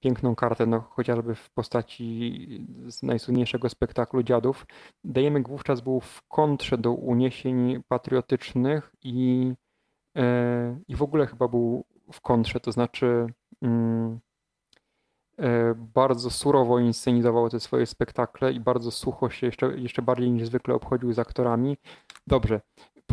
piękną 0.00 0.34
kartę, 0.34 0.66
no 0.66 0.80
chociażby 0.80 1.34
w 1.34 1.50
postaci 1.50 2.66
najsłynniejszego 3.02 3.68
spektaklu 3.68 4.22
Dziadów. 4.22 4.66
Dejmek 5.04 5.48
wówczas 5.48 5.80
był 5.80 6.00
w 6.00 6.22
kontrze 6.28 6.78
do 6.78 6.92
uniesień 6.92 7.82
patriotycznych 7.88 8.92
i, 9.02 9.52
e, 10.16 10.78
i 10.88 10.96
w 10.96 11.02
ogóle 11.02 11.26
chyba 11.26 11.48
był 11.48 11.84
w 12.12 12.20
kontrze, 12.20 12.60
to 12.60 12.72
znaczy 12.72 13.26
mm, 13.62 14.20
e, 15.38 15.74
bardzo 15.74 16.30
surowo 16.30 16.78
inscenizował 16.78 17.50
te 17.50 17.60
swoje 17.60 17.86
spektakle 17.86 18.52
i 18.52 18.60
bardzo 18.60 18.90
sucho 18.90 19.30
się 19.30 19.46
jeszcze, 19.46 19.78
jeszcze 19.78 20.02
bardziej 20.02 20.30
niż 20.30 20.46
zwykle 20.46 20.74
obchodził 20.74 21.12
z 21.12 21.18
aktorami. 21.18 21.76
Dobrze, 22.26 22.60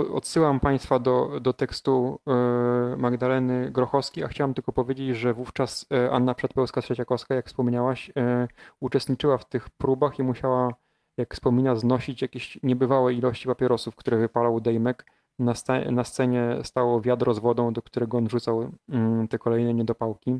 odsyłam 0.04 0.60
Państwa 0.60 1.00
do, 1.00 1.40
do 1.42 1.54
tekstu 1.54 2.20
e, 2.28 2.96
Magdaleny 2.98 3.72
Grochowskiej, 3.72 4.24
a 4.24 4.28
chciałam 4.28 4.54
tylko 4.54 4.74
powiedzieć, 4.74 5.18
że 5.18 5.34
wówczas 5.34 5.86
e, 5.94 6.12
Anna 6.12 6.34
Przedpełska-Trzeciakowska, 6.34 7.36
jak 7.36 7.48
wspomniałaś, 7.48 8.12
e, 8.18 8.48
uczestniczyła 8.80 9.38
w 9.38 9.50
tych 9.50 9.70
próbach 9.70 10.20
i 10.20 10.24
musiała, 10.24 10.74
jak 11.18 11.34
wspomina, 11.34 11.76
znosić 11.76 12.22
jakieś 12.22 12.60
niebywałe 12.64 13.14
ilości 13.14 13.48
papierosów, 13.48 13.96
które 13.96 14.18
wypalał 14.18 14.62
Dejmek. 14.62 15.06
Na, 15.40 15.54
na 15.92 16.04
scenie 16.04 16.58
stało 16.64 17.02
wiadro 17.02 17.34
z 17.34 17.40
wodą, 17.40 17.74
do 17.74 17.82
którego 17.82 18.18
on 18.18 18.30
rzucał 18.30 18.72
mm, 18.90 19.28
te 19.28 19.38
kolejne 19.38 19.74
niedopałki, 19.74 20.40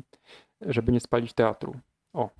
żeby 0.60 0.92
nie 0.92 1.00
spalić 1.00 1.32
teatru. 1.32 1.74
O. 2.12 2.30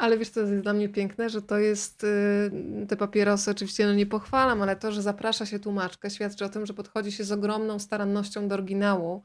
Ale 0.00 0.18
wiesz, 0.18 0.28
co 0.28 0.40
jest 0.40 0.54
dla 0.54 0.72
mnie 0.72 0.88
piękne, 0.88 1.30
że 1.30 1.42
to 1.42 1.58
jest, 1.58 2.04
y, 2.04 2.86
te 2.88 2.96
papierosy 2.96 3.50
oczywiście 3.50 3.86
no 3.86 3.94
nie 3.94 4.06
pochwalam, 4.06 4.62
ale 4.62 4.76
to, 4.76 4.92
że 4.92 5.02
zaprasza 5.02 5.46
się 5.46 5.58
tłumaczkę, 5.58 6.10
świadczy 6.10 6.44
o 6.44 6.48
tym, 6.48 6.66
że 6.66 6.74
podchodzi 6.74 7.12
się 7.12 7.24
z 7.24 7.32
ogromną 7.32 7.78
starannością 7.78 8.48
do 8.48 8.54
oryginału 8.54 9.22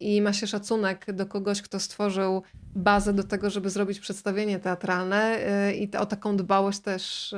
i 0.00 0.22
ma 0.22 0.32
się 0.32 0.46
szacunek 0.46 1.12
do 1.12 1.26
kogoś, 1.26 1.62
kto 1.62 1.80
stworzył 1.80 2.42
bazę 2.76 3.12
do 3.12 3.24
tego, 3.24 3.50
żeby 3.50 3.70
zrobić 3.70 4.00
przedstawienie 4.00 4.58
teatralne 4.58 5.38
y, 5.68 5.74
i 5.74 5.96
o 5.96 6.06
taką 6.06 6.36
dbałość 6.36 6.78
też, 6.78 7.32
y, 7.32 7.36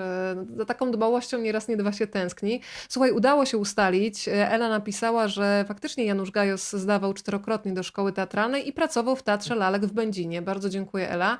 za 0.56 0.64
taką 0.64 0.90
dbałością 0.90 1.38
nieraz 1.38 1.68
nie 1.68 1.76
dwa 1.76 1.92
się 1.92 2.06
tęskni. 2.06 2.60
Słuchaj, 2.88 3.12
udało 3.12 3.46
się 3.46 3.58
ustalić, 3.58 4.28
Ela 4.28 4.68
napisała, 4.68 5.28
że 5.28 5.64
faktycznie 5.68 6.04
Janusz 6.04 6.30
Gajos 6.30 6.72
zdawał 6.72 7.14
czterokrotnie 7.14 7.72
do 7.72 7.82
szkoły 7.82 8.12
teatralnej 8.12 8.68
i 8.68 8.72
pracował 8.72 9.16
w 9.16 9.22
Teatrze 9.22 9.54
Lalek 9.54 9.86
w 9.86 9.92
Będzinie. 9.92 10.42
Bardzo 10.42 10.68
dziękuję 10.68 11.10
Ela. 11.10 11.38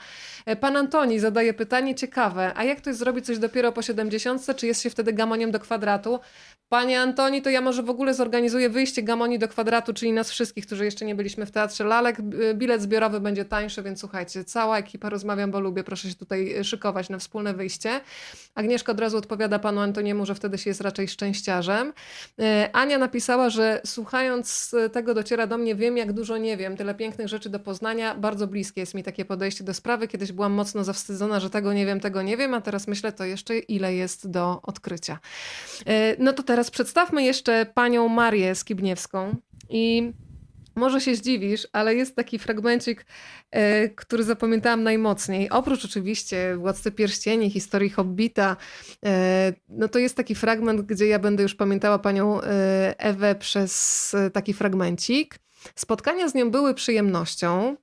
Pan 0.61 0.77
Antoni 0.77 1.19
zadaje 1.19 1.55
pytanie 1.55 1.95
ciekawe, 1.95 2.53
a 2.55 2.65
jak 2.65 2.81
to 2.81 2.91
jest 2.91 3.01
zrobić 3.01 3.27
coś 3.27 3.39
dopiero 3.39 3.73
po 3.73 3.83
70, 3.83 4.57
czy 4.57 4.67
jest 4.67 4.83
się 4.83 4.91
wtedy 4.91 5.13
gamoniem 5.13 5.51
do 5.51 5.61
kwadratu? 5.61 6.21
Panie 6.69 7.01
Antoni, 7.01 7.43
to 7.43 7.51
ja 7.51 7.61
może 7.61 7.83
w 7.83 7.91
ogóle 7.91 8.15
zorganizuję 8.15 8.71
wyjście 8.71 9.03
gamoni 9.03 9.39
do 9.39 9.49
kwadratu, 9.49 9.95
czyli 9.95 10.13
nas 10.13 10.31
wszystkich, 10.31 10.67
którzy 10.69 10.85
jeszcze 10.85 11.05
nie 11.05 11.15
byliśmy 11.15 11.47
w 11.47 11.51
Teatrze 11.51 11.85
Lalek. 11.85 12.17
Bilet 12.55 12.83
zbiorowy 12.83 13.21
będzie 13.21 13.45
tańszy, 13.45 13.83
więc 13.83 14.01
słuchajcie, 14.01 14.45
cała 14.45 14.79
ekipa 14.79 15.09
rozmawiam, 15.09 15.51
bo 15.51 15.61
lubię, 15.61 15.85
proszę 15.85 16.09
się 16.09 16.15
tutaj 16.15 16.65
szykować 16.65 17.09
na 17.09 17.19
wspólne 17.19 17.55
wyjście. 17.55 18.01
Agnieszka 18.55 18.93
od 18.93 19.01
razu 19.01 19.17
odpowiada 19.17 19.59
panu 19.59 19.81
Antoniemu, 19.81 20.27
że 20.27 20.35
wtedy 20.35 20.59
się 20.59 20.71
jest 20.71 20.81
raczej 20.81 21.09
szczęściarzem. 21.09 21.93
E, 22.39 22.71
Ania 22.73 22.99
napisała, 22.99 23.51
że 23.51 23.81
słuchając 23.87 24.75
tego 24.93 25.15
dociera 25.15 25.47
do 25.47 25.59
mnie, 25.59 25.75
wiem 25.75 25.97
jak 25.97 26.13
dużo 26.13 26.37
nie 26.37 26.57
wiem, 26.57 26.77
tyle 26.77 26.95
pięknych 26.95 27.29
rzeczy 27.29 27.51
do 27.51 27.59
poznania, 27.59 28.15
bardzo 28.15 28.47
bliskie 28.47 28.81
jest 28.81 28.95
mi 28.95 29.03
takie 29.03 29.25
podejście 29.25 29.65
do 29.65 29.75
sprawy. 29.75 30.09
Kiedyś 30.09 30.33
byłam 30.33 30.53
mocno 30.53 30.85
zawstydzona, 30.85 31.41
że 31.41 31.51
tego 31.51 31.73
nie 31.73 31.87
wiem, 31.87 32.01
tego 32.01 32.23
nie 32.23 32.37
wiem, 32.37 32.55
a 32.55 32.61
teraz 32.61 32.89
myślę 32.89 33.13
to 33.13 33.25
jeszcze 33.25 33.59
ile 33.59 33.95
jest 33.95 34.31
do 34.31 34.61
odkrycia. 34.63 35.19
No 36.19 36.33
to 36.33 36.43
teraz 36.43 36.71
przedstawmy 36.71 37.23
jeszcze 37.23 37.67
panią 37.75 38.09
Marię 38.09 38.55
Skibniewską 38.55 39.37
i 39.71 40.13
może 40.79 41.01
się 41.01 41.15
zdziwisz, 41.15 41.69
ale 41.73 41.95
jest 41.95 42.17
taki 42.17 42.39
fragmencik, 42.39 43.07
e, 43.51 43.89
który 43.89 44.25
zapamiętałam 44.25 44.83
najmocniej. 44.83 45.51
Oprócz 45.51 45.85
oczywiście 45.85 46.57
Władcy 46.57 46.93
Pierścieni, 46.93 47.51
historii 47.51 47.91
Hobbita, 47.91 48.57
e, 49.05 49.53
no 49.69 49.89
to 49.89 49.99
jest 49.99 50.17
taki 50.17 50.35
fragment, 50.35 50.81
gdzie 50.81 51.07
ja 51.07 51.19
będę 51.19 51.43
już 51.43 51.55
pamiętała 51.55 51.99
panią 51.99 52.43
e, 52.43 52.95
Ewę 52.99 53.35
przez 53.35 54.17
taki 54.33 54.55
fragmencik. 54.55 55.39
Spotkania 55.75 56.29
z 56.29 56.35
nią 56.35 56.51
były 56.51 56.75
przyjemnością. 56.75 57.77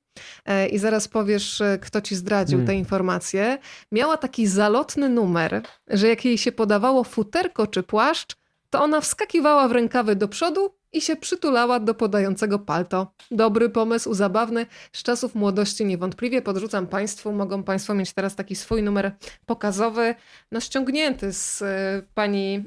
I 0.72 0.80
zaraz 0.80 1.08
powiesz, 1.08 1.64
kto 1.82 2.02
ci 2.02 2.16
zdradził 2.16 2.58
hmm. 2.58 2.68
te 2.68 2.76
informacje. 2.76 3.58
Miała 3.92 4.18
taki 4.18 4.48
zalotny 4.48 5.10
numer, 5.10 5.62
że 5.88 6.08
jak 6.08 6.26
jej 6.26 6.38
się 6.38 6.52
podawało 6.52 7.04
futerko 7.04 7.68
czy 7.68 7.84
płaszcz, 7.84 8.36
to 8.70 8.84
ona 8.84 9.02
wskakiwała 9.02 9.68
w 9.68 9.72
rękawy 9.72 10.16
do 10.16 10.28
przodu 10.28 10.76
i 10.94 11.02
się 11.02 11.16
przytulała 11.16 11.80
do 11.80 11.94
podającego 11.94 12.60
palto. 12.60 13.14
Dobry 13.32 13.70
pomysł, 13.70 14.14
zabawny, 14.14 14.66
z 14.92 15.04
czasów 15.04 15.36
młodości 15.36 15.86
niewątpliwie 15.86 16.42
podrzucam 16.42 16.88
Państwu. 16.88 17.32
Mogą 17.32 17.64
Państwo 17.64 17.94
mieć 17.94 18.14
teraz 18.14 18.36
taki 18.36 18.56
swój 18.56 18.84
numer 18.84 19.16
pokazowy, 19.46 20.16
no 20.52 20.60
ściągnięty 20.60 21.34
z 21.34 21.62
y, 21.62 21.66
pani 22.14 22.64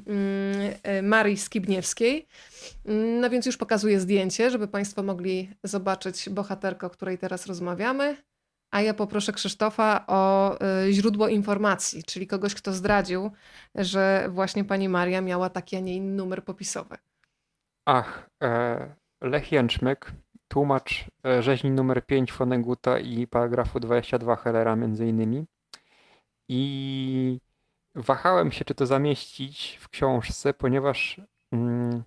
y, 0.97 1.01
Marii 1.01 1.37
Skibniewskiej. 1.37 2.27
No 3.21 3.29
więc 3.29 3.45
już 3.45 3.57
pokazuję 3.57 3.99
zdjęcie, 3.99 4.51
żeby 4.51 4.67
Państwo 4.67 5.03
mogli 5.03 5.49
zobaczyć 5.63 6.29
bohaterkę, 6.29 6.87
o 6.87 6.89
której 6.89 7.17
teraz 7.17 7.45
rozmawiamy. 7.45 8.17
A 8.71 8.81
ja 8.81 8.93
poproszę 8.93 9.33
Krzysztofa 9.33 10.05
o 10.07 10.55
y, 10.87 10.93
źródło 10.93 11.27
informacji, 11.27 12.03
czyli 12.03 12.27
kogoś, 12.27 12.55
kto 12.55 12.73
zdradził, 12.73 13.31
że 13.75 14.29
właśnie 14.31 14.63
pani 14.63 14.89
Maria 14.89 15.21
miała 15.21 15.49
taki, 15.49 15.75
a 15.75 15.79
nie 15.79 15.95
inny 15.95 16.15
numer 16.15 16.43
popisowy. 16.43 16.97
Ach, 17.85 18.29
e, 18.43 18.95
Lech 19.21 19.51
Jęczmyk, 19.51 20.11
tłumacz 20.47 21.05
e, 21.25 21.43
rzeźni 21.43 21.71
numer 21.71 22.05
5 22.05 22.31
Foneguta 22.31 22.99
i 22.99 23.27
paragrafu 23.27 23.79
22 23.79 24.35
Hellera 24.35 24.75
między 24.75 25.07
innymi. 25.07 25.45
I 26.47 27.39
wahałem 27.95 28.51
się, 28.51 28.65
czy 28.65 28.75
to 28.75 28.85
zamieścić 28.85 29.77
w 29.81 29.89
książce, 29.89 30.53
ponieważ 30.53 31.21
mm, 31.51 32.03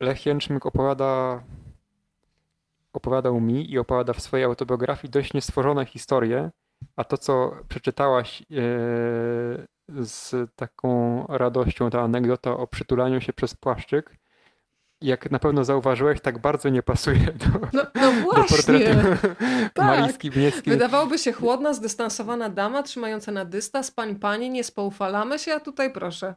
Lech 0.00 0.26
Jęczmyk 0.26 0.66
opowiada, 0.66 1.42
opowiadał 2.92 3.40
mi 3.40 3.70
i 3.70 3.78
opowiada 3.78 4.12
w 4.12 4.20
swojej 4.20 4.44
autobiografii 4.44 5.10
dość 5.10 5.34
niestworzone 5.34 5.86
historie, 5.86 6.50
a 6.96 7.04
to, 7.04 7.18
co 7.18 7.56
przeczytałaś, 7.68 8.42
e, 8.42 8.46
z 9.88 10.50
taką 10.56 11.26
radością 11.28 11.90
ta 11.90 12.00
anegdota 12.00 12.56
o 12.56 12.66
przytulaniu 12.66 13.20
się 13.20 13.32
przez 13.32 13.54
płaszczyk. 13.54 14.16
Jak 15.00 15.30
na 15.30 15.38
pewno 15.38 15.64
zauważyłeś, 15.64 16.20
tak 16.20 16.38
bardzo 16.38 16.68
nie 16.68 16.82
pasuje 16.82 17.26
do, 17.32 17.46
no, 17.72 17.82
no 17.94 18.12
właśnie. 18.12 18.42
do 18.42 18.48
portretu 18.48 19.26
tak. 19.74 19.86
Marii 20.00 20.30
Wydawałoby 20.66 21.18
się 21.18 21.32
chłodna, 21.32 21.74
zdystansowana 21.74 22.48
dama 22.48 22.82
trzymająca 22.82 23.32
na 23.32 23.44
dystans, 23.44 23.90
pań 23.90 24.16
pani, 24.16 24.50
nie 24.50 24.64
spoufalamy 24.64 25.38
się, 25.38 25.54
a 25.54 25.60
tutaj 25.60 25.92
proszę. 25.92 26.34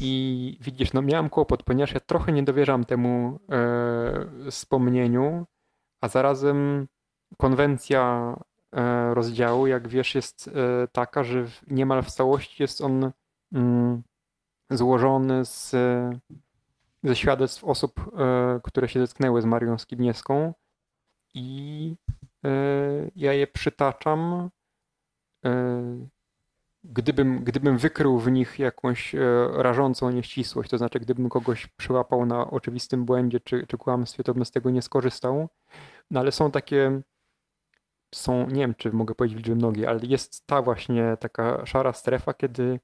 I 0.00 0.58
widzisz, 0.60 0.92
no 0.92 1.02
miałem 1.02 1.28
kłopot, 1.30 1.62
ponieważ 1.62 1.92
ja 1.92 2.00
trochę 2.00 2.32
nie 2.32 2.42
dowierzam 2.42 2.84
temu 2.84 3.40
e, 3.50 4.50
wspomnieniu, 4.50 5.46
a 6.00 6.08
zarazem 6.08 6.86
konwencja 7.36 8.34
rozdziału, 9.14 9.66
jak 9.66 9.88
wiesz, 9.88 10.14
jest 10.14 10.48
e, 10.48 10.88
taka, 10.92 11.24
że 11.24 11.46
niemal 11.66 12.02
w 12.02 12.10
całości 12.10 12.62
jest 12.62 12.80
on 12.80 13.10
mm, 13.52 14.02
złożony 14.70 15.44
z, 15.44 15.70
ze 17.02 17.16
świadectw 17.16 17.64
osób, 17.64 18.00
e, 18.18 18.60
które 18.64 18.88
się 18.88 19.00
zetknęły 19.00 19.42
z 19.42 19.44
Marią 19.44 19.78
Skibniewską 19.78 20.54
i 21.34 21.96
e, 22.44 22.50
ja 23.16 23.32
je 23.32 23.46
przytaczam 23.46 24.50
e, 25.44 26.06
gdybym, 26.84 27.44
gdybym 27.44 27.78
wykrył 27.78 28.18
w 28.18 28.30
nich 28.30 28.58
jakąś 28.58 29.14
e, 29.14 29.18
rażącą 29.52 30.10
nieścisłość, 30.10 30.70
to 30.70 30.78
znaczy 30.78 31.00
gdybym 31.00 31.28
kogoś 31.28 31.66
przyłapał 31.66 32.26
na 32.26 32.50
oczywistym 32.50 33.04
błędzie 33.04 33.40
czy, 33.40 33.66
czy 33.66 33.78
kłamstwie, 33.78 34.24
to 34.24 34.34
bym 34.34 34.44
z 34.44 34.50
tego 34.50 34.70
nie 34.70 34.82
skorzystał. 34.82 35.48
No 36.10 36.20
ale 36.20 36.32
są 36.32 36.50
takie, 36.50 37.00
są, 38.16 38.46
nie 38.46 38.60
wiem 38.60 38.74
czy 38.74 38.92
mogę 38.92 39.14
powiedzieć 39.14 39.38
liczby 39.38 39.56
nogi, 39.56 39.86
ale 39.86 40.00
jest 40.02 40.46
ta 40.46 40.62
właśnie 40.62 41.16
taka 41.20 41.66
szara 41.66 41.92
strefa, 41.92 42.34
kiedy 42.34 42.80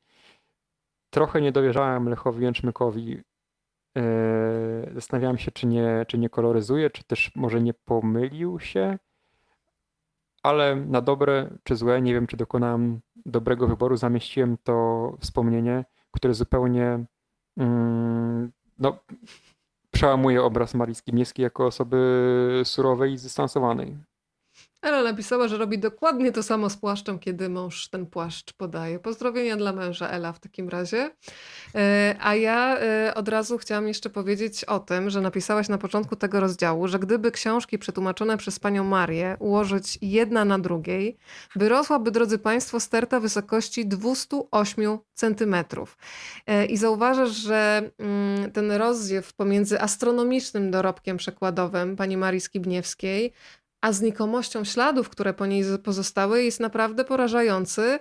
trochę 1.10 1.40
nie 1.40 1.52
dowierzałem 1.52 2.08
Lechowi 2.08 2.44
Jęczmykowi. 2.44 3.20
E, 3.96 4.02
zastanawiałem 4.94 5.38
się, 5.38 5.50
czy 5.50 5.66
nie, 5.66 6.04
czy 6.08 6.18
nie 6.18 6.28
koloryzuje, 6.28 6.90
czy 6.90 7.04
też 7.04 7.32
może 7.36 7.60
nie 7.60 7.74
pomylił 7.74 8.60
się 8.60 8.98
ale 10.42 10.76
na 10.76 11.00
dobre 11.00 11.50
czy 11.64 11.76
złe, 11.76 12.02
nie 12.02 12.14
wiem 12.14 12.26
czy 12.26 12.36
dokonałem 12.36 13.00
dobrego 13.26 13.66
wyboru, 13.66 13.96
zamieściłem 13.96 14.56
to 14.64 15.16
wspomnienie, 15.20 15.84
które 16.10 16.34
zupełnie 16.34 17.04
mm, 17.56 18.52
no, 18.78 18.98
przełamuje 19.90 20.42
obraz 20.42 20.74
Marii 20.74 20.94
Skibniewskiej 20.94 21.42
jako 21.42 21.66
osoby 21.66 22.62
surowej 22.64 23.12
i 23.12 23.18
zdystansowanej. 23.18 23.96
Ela 24.82 25.02
napisała, 25.02 25.48
że 25.48 25.58
robi 25.58 25.78
dokładnie 25.78 26.32
to 26.32 26.42
samo 26.42 26.70
z 26.70 26.76
płaszczem, 26.76 27.18
kiedy 27.18 27.48
mąż 27.48 27.88
ten 27.88 28.06
płaszcz 28.06 28.52
podaje. 28.52 28.98
Pozdrowienia 28.98 29.56
dla 29.56 29.72
męża 29.72 30.08
Ela 30.08 30.32
w 30.32 30.40
takim 30.40 30.68
razie. 30.68 31.10
E, 31.74 32.16
a 32.20 32.34
ja 32.34 32.78
e, 32.78 33.14
od 33.14 33.28
razu 33.28 33.58
chciałam 33.58 33.88
jeszcze 33.88 34.10
powiedzieć 34.10 34.64
o 34.64 34.78
tym, 34.78 35.10
że 35.10 35.20
napisałaś 35.20 35.68
na 35.68 35.78
początku 35.78 36.16
tego 36.16 36.40
rozdziału, 36.40 36.88
że 36.88 36.98
gdyby 36.98 37.30
książki 37.30 37.78
przetłumaczone 37.78 38.36
przez 38.36 38.58
panią 38.58 38.84
Marię 38.84 39.36
ułożyć 39.38 39.98
jedna 40.02 40.44
na 40.44 40.58
drugiej, 40.58 41.16
wyrosłaby, 41.56 42.10
drodzy 42.10 42.38
Państwo, 42.38 42.80
sterta 42.80 43.20
wysokości 43.20 43.86
208 43.86 44.98
centymetrów. 45.14 45.98
E, 46.46 46.66
I 46.66 46.76
zauważasz, 46.76 47.30
że 47.30 47.90
mm, 47.98 48.52
ten 48.52 48.72
rozziew 48.72 49.32
pomiędzy 49.32 49.80
astronomicznym 49.80 50.70
dorobkiem 50.70 51.16
przekładowym 51.16 51.96
pani 51.96 52.16
Marii 52.16 52.40
Skibniewskiej, 52.40 53.32
a 53.80 53.92
znikomością 53.92 54.64
śladów, 54.64 55.08
które 55.08 55.34
po 55.34 55.46
niej 55.46 55.64
pozostały, 55.84 56.44
jest 56.44 56.60
naprawdę 56.60 57.04
porażający. 57.04 57.98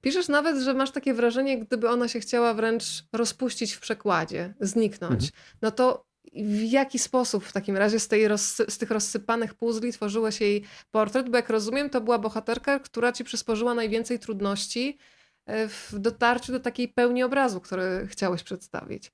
Piszesz 0.00 0.28
nawet, 0.28 0.58
że 0.58 0.74
masz 0.74 0.90
takie 0.90 1.14
wrażenie, 1.14 1.58
gdyby 1.58 1.88
ona 1.88 2.08
się 2.08 2.20
chciała 2.20 2.54
wręcz 2.54 2.84
rozpuścić 3.12 3.72
w 3.72 3.80
przekładzie, 3.80 4.54
zniknąć. 4.60 5.12
Mhm. 5.12 5.30
No 5.62 5.70
to 5.70 6.10
w 6.34 6.62
jaki 6.62 6.98
sposób 6.98 7.44
w 7.44 7.52
takim 7.52 7.76
razie 7.76 8.00
z, 8.00 8.08
tej 8.08 8.28
z 8.68 8.78
tych 8.78 8.90
rozsypanych 8.90 9.54
puzli 9.54 9.92
tworzyłeś 9.92 10.40
jej 10.40 10.64
portret? 10.90 11.28
Bo 11.28 11.36
jak 11.36 11.50
rozumiem, 11.50 11.90
to 11.90 12.00
była 12.00 12.18
bohaterka, 12.18 12.78
która 12.78 13.12
ci 13.12 13.24
przysporzyła 13.24 13.74
najwięcej 13.74 14.18
trudności 14.18 14.98
e, 15.46 15.68
w 15.68 15.94
dotarciu 15.98 16.52
do 16.52 16.60
takiej 16.60 16.88
pełni 16.88 17.22
obrazu, 17.22 17.60
który 17.60 18.06
chciałeś 18.06 18.42
przedstawić. 18.42 19.12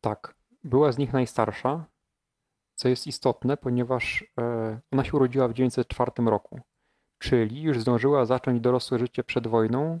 Tak. 0.00 0.34
Była 0.64 0.92
z 0.92 0.98
nich 0.98 1.12
najstarsza, 1.12 1.84
co 2.82 2.88
jest 2.88 3.06
istotne, 3.06 3.56
ponieważ 3.56 4.24
e, 4.38 4.80
ona 4.92 5.04
się 5.04 5.12
urodziła 5.12 5.48
w 5.48 5.52
1904 5.52 6.30
roku, 6.30 6.60
czyli 7.18 7.62
już 7.62 7.80
zdążyła 7.80 8.26
zacząć 8.26 8.60
dorosłe 8.60 8.98
życie 8.98 9.24
przed 9.24 9.46
wojną 9.46 10.00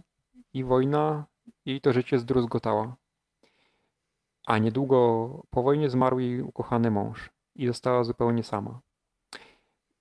i 0.52 0.64
wojna 0.64 1.24
jej 1.66 1.80
to 1.80 1.92
życie 1.92 2.18
zdruzgotała. 2.18 2.96
A 4.46 4.58
niedługo 4.58 5.28
po 5.50 5.62
wojnie 5.62 5.90
zmarł 5.90 6.18
jej 6.18 6.42
ukochany 6.42 6.90
mąż 6.90 7.30
i 7.54 7.66
została 7.66 8.04
zupełnie 8.04 8.42
sama. 8.44 8.80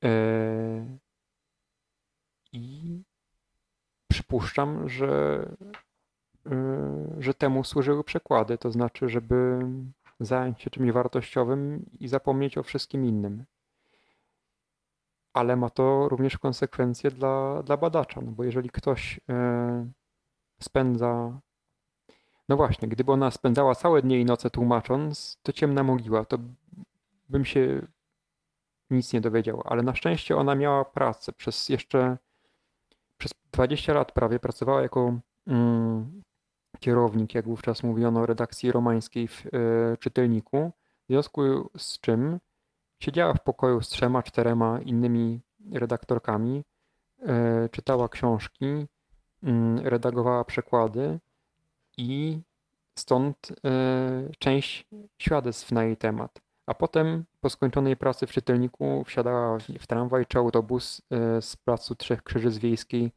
E, 0.04 0.98
I 2.54 3.02
przypuszczam, 4.08 4.90
że, 4.90 5.46
e, 6.46 6.56
że 7.20 7.34
temu 7.34 7.64
służyły 7.64 8.04
przekłady, 8.04 8.58
to 8.58 8.72
znaczy, 8.72 9.10
żeby 9.10 9.60
zająć 10.22 10.62
się 10.62 10.70
czymś 10.70 10.92
wartościowym 10.92 11.86
i 12.00 12.08
zapomnieć 12.08 12.58
o 12.58 12.64
wszystkim 12.64 13.06
innym. 13.06 13.46
Ale 15.34 15.56
ma 15.56 15.70
to 15.70 16.10
również 16.10 16.38
konsekwencje 16.38 17.12
dla, 17.12 17.64
dla 17.64 17.78
badacza, 17.78 18.22
no 18.22 18.32
bo 18.32 18.44
jeżeli 18.44 18.70
ktoś 18.70 19.20
e, 19.30 19.92
spędza. 20.62 21.40
No 22.50 22.58
właśnie, 22.58 22.88
gdyby 22.88 23.12
ona 23.12 23.32
spędzała 23.32 23.76
całe 23.76 24.02
dnie 24.02 24.20
i 24.20 24.26
noce 24.26 24.50
tłumacząc, 24.50 25.40
to 25.44 25.54
ciemna 25.54 25.84
mogiła, 25.84 26.26
to 26.26 26.38
bym 27.30 27.46
się 27.46 27.88
nic 28.90 29.14
nie 29.14 29.22
dowiedział. 29.22 29.62
Ale 29.66 29.84
na 29.84 29.96
szczęście 29.96 30.38
ona 30.38 30.56
miała 30.56 30.86
pracę 30.86 31.34
przez 31.34 31.70
jeszcze 31.70 32.18
przez 33.18 33.32
20 33.52 33.94
lat 33.94 34.12
prawie 34.12 34.40
pracowała 34.40 34.82
jako 34.82 35.20
mm, 35.48 36.22
kierownik, 36.80 37.36
jak 37.36 37.46
wówczas 37.46 37.84
mówiono, 37.84 38.26
redakcji 38.26 38.72
romańskiej 38.72 39.28
w 39.28 39.46
e, 39.46 39.50
czytelniku, 39.98 40.72
w 41.04 41.12
związku 41.12 41.70
z 41.78 42.00
czym 42.00 42.40
siedziała 43.00 43.34
w 43.34 43.44
pokoju 43.44 43.82
z 43.82 43.90
trzema, 43.90 44.24
czterema 44.24 44.80
innymi 44.82 45.42
redaktorkami, 45.72 46.64
e, 47.20 47.70
czytała 47.70 48.10
książki, 48.10 48.88
mm, 49.44 49.80
redagowała 49.80 50.46
przekłady 50.46 51.20
i 51.98 52.42
stąd 52.96 53.52
e, 53.66 54.30
część 54.40 54.88
świadectw 55.18 55.72
na 55.72 55.84
jej 55.84 55.98
temat. 55.98 56.42
A 56.66 56.74
potem 56.74 57.26
po 57.40 57.50
skończonej 57.50 57.98
pracy 57.98 58.28
w 58.28 58.32
czytelniku 58.32 59.04
wsiadała 59.04 59.58
w 59.80 59.88
tramwaj 59.88 60.26
czy 60.26 60.38
autobus 60.38 61.02
z 61.42 61.56
placu 61.56 61.96
Trzech 61.96 62.24
Krzyży 62.24 62.60
Wiejskiej, 62.60 63.12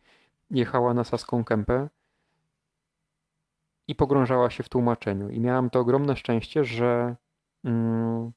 jechała 0.51 0.95
na 0.95 1.05
Saską 1.05 1.45
Kępę 1.45 1.89
i 3.89 3.95
pogrążała 3.95 4.51
się 4.51 4.63
w 4.63 4.69
tłumaczeniu. 4.69 5.29
I 5.29 5.41
miałam 5.41 5.71
to 5.71 5.81
ogromne 5.81 6.17
szczęście, 6.17 6.65
że 6.65 7.17
mm, 7.65 8.33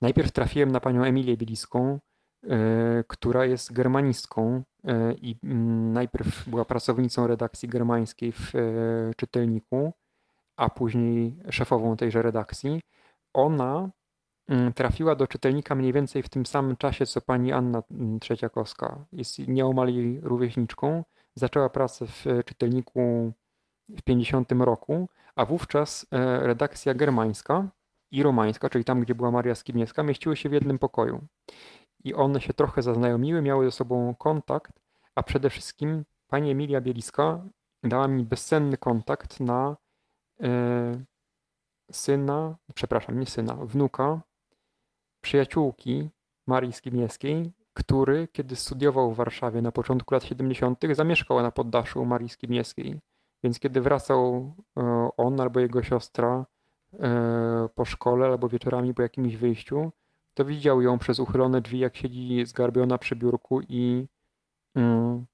najpierw 0.00 0.32
trafiłem 0.32 0.72
na 0.72 0.80
panią 0.80 1.04
Emilię 1.04 1.36
Bieliską, 1.36 1.98
y, 2.44 2.48
która 3.08 3.44
jest 3.44 3.72
germanistką 3.72 4.62
y, 4.84 4.90
i 5.22 5.30
y, 5.30 5.54
najpierw 5.92 6.48
była 6.48 6.64
pracownicą 6.64 7.26
redakcji 7.26 7.68
germańskiej 7.68 8.32
w 8.32 8.54
e, 8.54 8.60
czytelniku, 9.16 9.92
a 10.56 10.70
później 10.70 11.36
szefową 11.50 11.96
tejże 11.96 12.22
redakcji. 12.22 12.80
Ona 13.32 13.90
mm, 14.48 14.72
trafiła 14.72 15.14
do 15.14 15.26
czytelnika 15.26 15.74
mniej 15.74 15.92
więcej 15.92 16.22
w 16.22 16.28
tym 16.28 16.46
samym 16.46 16.76
czasie, 16.76 17.06
co 17.06 17.20
pani 17.20 17.52
Anna 17.52 17.82
Trzeciakowska. 18.20 19.04
Jest 19.12 19.38
nieomal 19.38 19.94
jej 19.94 20.20
rówieśniczką. 20.20 21.04
Zaczęła 21.34 21.68
pracę 21.68 22.06
w 22.06 22.24
czytelniku 22.44 23.32
w 23.88 24.02
50 24.02 24.52
roku, 24.52 25.08
a 25.36 25.44
wówczas 25.44 26.06
e, 26.10 26.40
redakcja 26.46 26.94
germańska 26.94 27.68
i 28.10 28.22
romańska, 28.22 28.70
czyli 28.70 28.84
tam, 28.84 29.00
gdzie 29.00 29.14
była 29.14 29.30
Maria 29.30 29.54
Skibniewska, 29.54 30.02
mieściły 30.02 30.36
się 30.36 30.48
w 30.48 30.52
jednym 30.52 30.78
pokoju. 30.78 31.26
I 32.04 32.14
one 32.14 32.40
się 32.40 32.54
trochę 32.54 32.82
zaznajomiły, 32.82 33.42
miały 33.42 33.64
ze 33.64 33.72
sobą 33.72 34.14
kontakt, 34.14 34.72
a 35.14 35.22
przede 35.22 35.50
wszystkim 35.50 36.04
pani 36.28 36.50
Emilia 36.50 36.80
Bieliska 36.80 37.44
dała 37.82 38.08
mi 38.08 38.24
bezcenny 38.24 38.76
kontakt 38.76 39.40
na 39.40 39.76
e, 40.42 41.04
syna, 41.92 42.56
przepraszam, 42.74 43.20
nie 43.20 43.26
syna, 43.26 43.54
wnuka, 43.54 44.20
przyjaciółki 45.20 46.10
Marii 46.46 46.72
Skibniewskiej, 46.72 47.52
który, 47.74 48.28
kiedy 48.32 48.56
studiował 48.56 49.12
w 49.12 49.16
Warszawie 49.16 49.62
na 49.62 49.72
początku 49.72 50.14
lat 50.14 50.24
70., 50.24 50.84
zamieszkał 50.92 51.42
na 51.42 51.50
poddaszu 51.50 52.04
Marii 52.04 52.28
Skibniewskiej. 52.28 53.00
Więc 53.46 53.58
kiedy 53.58 53.80
wracał 53.80 54.54
e, 54.76 55.10
on 55.16 55.40
albo 55.40 55.60
jego 55.60 55.82
siostra 55.82 56.46
e, 56.92 57.68
po 57.74 57.84
szkole 57.84 58.26
albo 58.26 58.48
wieczorami 58.48 58.94
po 58.94 59.02
jakimś 59.02 59.36
wyjściu, 59.36 59.92
to 60.34 60.44
widział 60.44 60.82
ją 60.82 60.98
przez 60.98 61.20
uchylone 61.20 61.60
drzwi, 61.60 61.78
jak 61.78 61.96
siedzi 61.96 62.46
zgarbiona 62.46 62.98
przy 62.98 63.16
biurku 63.16 63.60
i 63.68 64.06
mm, 64.74 65.26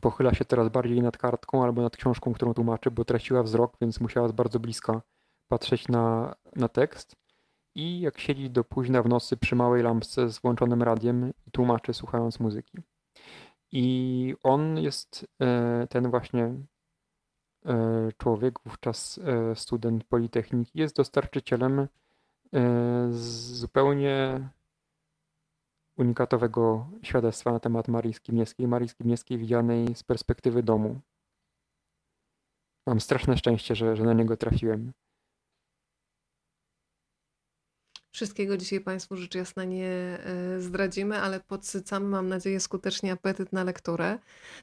pochyla 0.00 0.34
się 0.34 0.44
teraz 0.44 0.68
bardziej 0.68 1.02
nad 1.02 1.18
kartką 1.18 1.64
albo 1.64 1.82
nad 1.82 1.96
książką, 1.96 2.32
którą 2.32 2.54
tłumaczy, 2.54 2.90
bo 2.90 3.04
traciła 3.04 3.42
wzrok, 3.42 3.76
więc 3.80 4.00
musiała 4.00 4.28
z 4.28 4.32
bardzo 4.32 4.60
bliska 4.60 5.02
patrzeć 5.48 5.88
na, 5.88 6.34
na 6.56 6.68
tekst. 6.68 7.16
I 7.74 8.00
jak 8.00 8.18
siedzi 8.18 8.50
do 8.50 8.64
późna 8.64 9.02
w 9.02 9.08
nocy 9.08 9.36
przy 9.36 9.56
małej 9.56 9.82
lampce 9.82 10.30
z 10.30 10.38
włączonym 10.38 10.82
radiem 10.82 11.32
i 11.46 11.50
tłumaczy 11.50 11.94
słuchając 11.94 12.40
muzyki. 12.40 12.78
I 13.72 14.36
on 14.42 14.78
jest 14.78 15.26
e, 15.40 15.86
ten 15.90 16.10
właśnie 16.10 16.54
człowiek, 18.18 18.60
wówczas 18.64 19.18
e, 19.18 19.56
student 19.56 20.04
Politechniki, 20.04 20.78
jest 20.78 20.96
dostarczycielem 20.96 21.88
zupełnie 23.10 24.48
unikatowego 25.96 26.86
świadectwa 27.02 27.52
na 27.52 27.60
temat 27.60 27.88
Marii 27.88 28.14
Skibniewskiej. 28.14 28.68
Marii 28.68 28.88
Skibniewskiej 28.88 29.38
widzianej 29.38 29.94
z 29.94 30.02
perspektywy 30.02 30.62
domu. 30.62 31.00
Mam 32.86 33.00
straszne 33.00 33.36
szczęście, 33.36 33.74
że, 33.74 33.96
że 33.96 34.04
na 34.04 34.12
niego 34.12 34.36
trafiłem. 34.36 34.92
Wszystkiego 38.14 38.56
dzisiaj 38.56 38.80
Państwu 38.80 39.16
rzecz 39.16 39.34
jasna 39.34 39.64
nie 39.64 39.88
e, 39.88 40.60
zdradzimy, 40.60 41.18
ale 41.20 41.40
podsycamy, 41.40 42.08
mam 42.08 42.28
nadzieję, 42.28 42.60
skutecznie 42.60 43.12
apetyt 43.12 43.52
na 43.52 43.64
lekturę. 43.64 44.18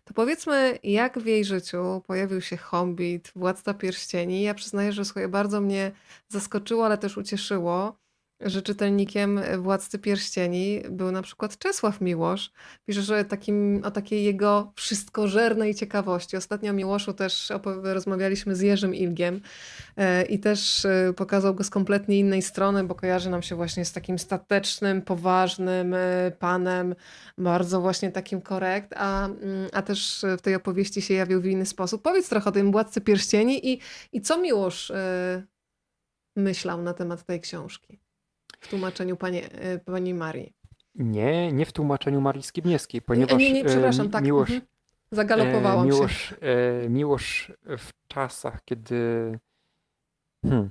To 0.05 0.13
powiedzmy, 0.13 0.79
jak 0.83 1.19
w 1.19 1.25
jej 1.25 1.45
życiu 1.45 2.01
pojawił 2.07 2.41
się 2.41 2.57
Hobbit, 2.57 3.31
Władca 3.35 3.73
Pierścieni. 3.73 4.41
Ja 4.41 4.53
przyznaję, 4.53 4.93
że 4.93 5.05
słuchaj, 5.05 5.27
bardzo 5.27 5.61
mnie 5.61 5.91
zaskoczyło, 6.29 6.85
ale 6.85 6.97
też 6.97 7.17
ucieszyło 7.17 8.00
że 8.45 8.61
czytelnikiem 8.61 9.41
Władcy 9.57 9.99
Pierścieni 9.99 10.81
był 10.89 11.11
na 11.11 11.21
przykład 11.21 11.57
Czesław 11.57 12.01
Miłosz. 12.01 12.51
Pisze, 12.85 13.01
że 13.01 13.25
takim, 13.25 13.81
o 13.83 13.91
takiej 13.91 14.23
jego 14.23 14.73
wszystkożernej 14.75 15.75
ciekawości. 15.75 16.37
Ostatnio 16.37 16.71
o 16.71 16.73
Miłoszu 16.73 17.13
też 17.13 17.51
rozmawialiśmy 17.83 18.55
z 18.55 18.61
Jerzym 18.61 18.95
Ilgiem 18.95 19.41
e, 19.97 20.23
i 20.23 20.39
też 20.39 20.85
e, 20.85 21.13
pokazał 21.13 21.55
go 21.55 21.63
z 21.63 21.69
kompletnie 21.69 22.19
innej 22.19 22.41
strony, 22.41 22.83
bo 22.83 22.95
kojarzy 22.95 23.29
nam 23.29 23.41
się 23.41 23.55
właśnie 23.55 23.85
z 23.85 23.91
takim 23.91 24.19
statecznym, 24.19 25.01
poważnym 25.01 25.93
e, 25.93 26.31
panem, 26.39 26.95
bardzo 27.37 27.81
właśnie 27.81 28.11
takim 28.11 28.41
korekt, 28.41 28.93
a, 28.95 29.25
mm, 29.25 29.69
a 29.73 29.81
też 29.81 30.25
w 30.37 30.41
tej 30.41 30.55
opowieści 30.55 31.01
się 31.01 31.13
jawił 31.13 31.41
w 31.41 31.45
inny 31.45 31.65
sposób. 31.65 32.01
Powiedz 32.01 32.29
trochę 32.29 32.49
o 32.49 32.51
tym 32.51 32.71
Władcy 32.71 33.01
Pierścieni 33.01 33.69
i, 33.69 33.79
i 34.11 34.21
co 34.21 34.37
Miłosz 34.37 34.91
myślał 36.35 36.81
na 36.81 36.93
temat 36.93 37.25
tej 37.25 37.41
książki 37.41 37.99
w 38.61 38.67
tłumaczeniu 38.67 39.17
pani, 39.17 39.41
e, 39.51 39.79
pani 39.79 40.13
Marii. 40.13 40.53
Nie, 40.95 41.51
nie 41.51 41.65
w 41.65 41.73
tłumaczeniu 41.73 42.21
Marii 42.21 42.43
Skibniewskiej, 42.43 43.01
ponieważ 43.01 43.39
nie, 43.39 43.53
nie, 43.53 43.65
przepraszam, 43.65 44.09
tak. 44.09 44.23
Miłosz, 44.23 44.49
mhm. 44.49 44.67
Zagalopowałam 45.11 45.85
Miłosz, 45.85 46.29
się. 46.29 46.35
Miłosz 46.89 47.51
w 47.77 47.89
czasach, 48.07 48.65
kiedy 48.65 49.39
hmm, 50.45 50.69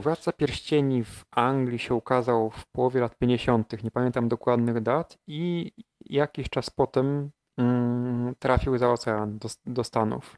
Władca 0.00 0.32
Pierścieni 0.32 1.04
w 1.04 1.24
Anglii 1.30 1.78
się 1.78 1.94
ukazał 1.94 2.50
w 2.50 2.66
połowie 2.66 3.00
lat 3.00 3.18
50., 3.18 3.84
nie 3.84 3.90
pamiętam 3.90 4.28
dokładnych 4.28 4.80
dat, 4.80 5.18
i 5.26 5.72
jakiś 6.00 6.50
czas 6.50 6.70
potem 6.70 7.30
mm, 7.56 8.34
trafił 8.38 8.78
za 8.78 8.92
ocean 8.92 9.38
do, 9.38 9.48
do 9.66 9.84
Stanów. 9.84 10.36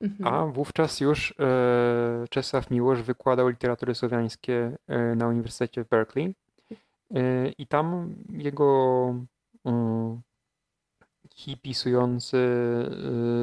Mhm. 0.00 0.34
A 0.34 0.46
wówczas 0.46 1.00
już 1.00 1.34
e, 1.40 2.24
Czesław 2.30 2.70
Miłosz 2.70 3.02
wykładał 3.02 3.48
literatury 3.48 3.94
słowiańskie 3.94 4.78
e, 4.86 5.14
na 5.14 5.28
Uniwersytecie 5.28 5.84
w 5.84 5.88
Berkeley. 5.88 6.34
E, 7.14 7.48
I 7.48 7.66
tam 7.66 8.14
jego 8.28 9.14
hipisujący 11.34 12.38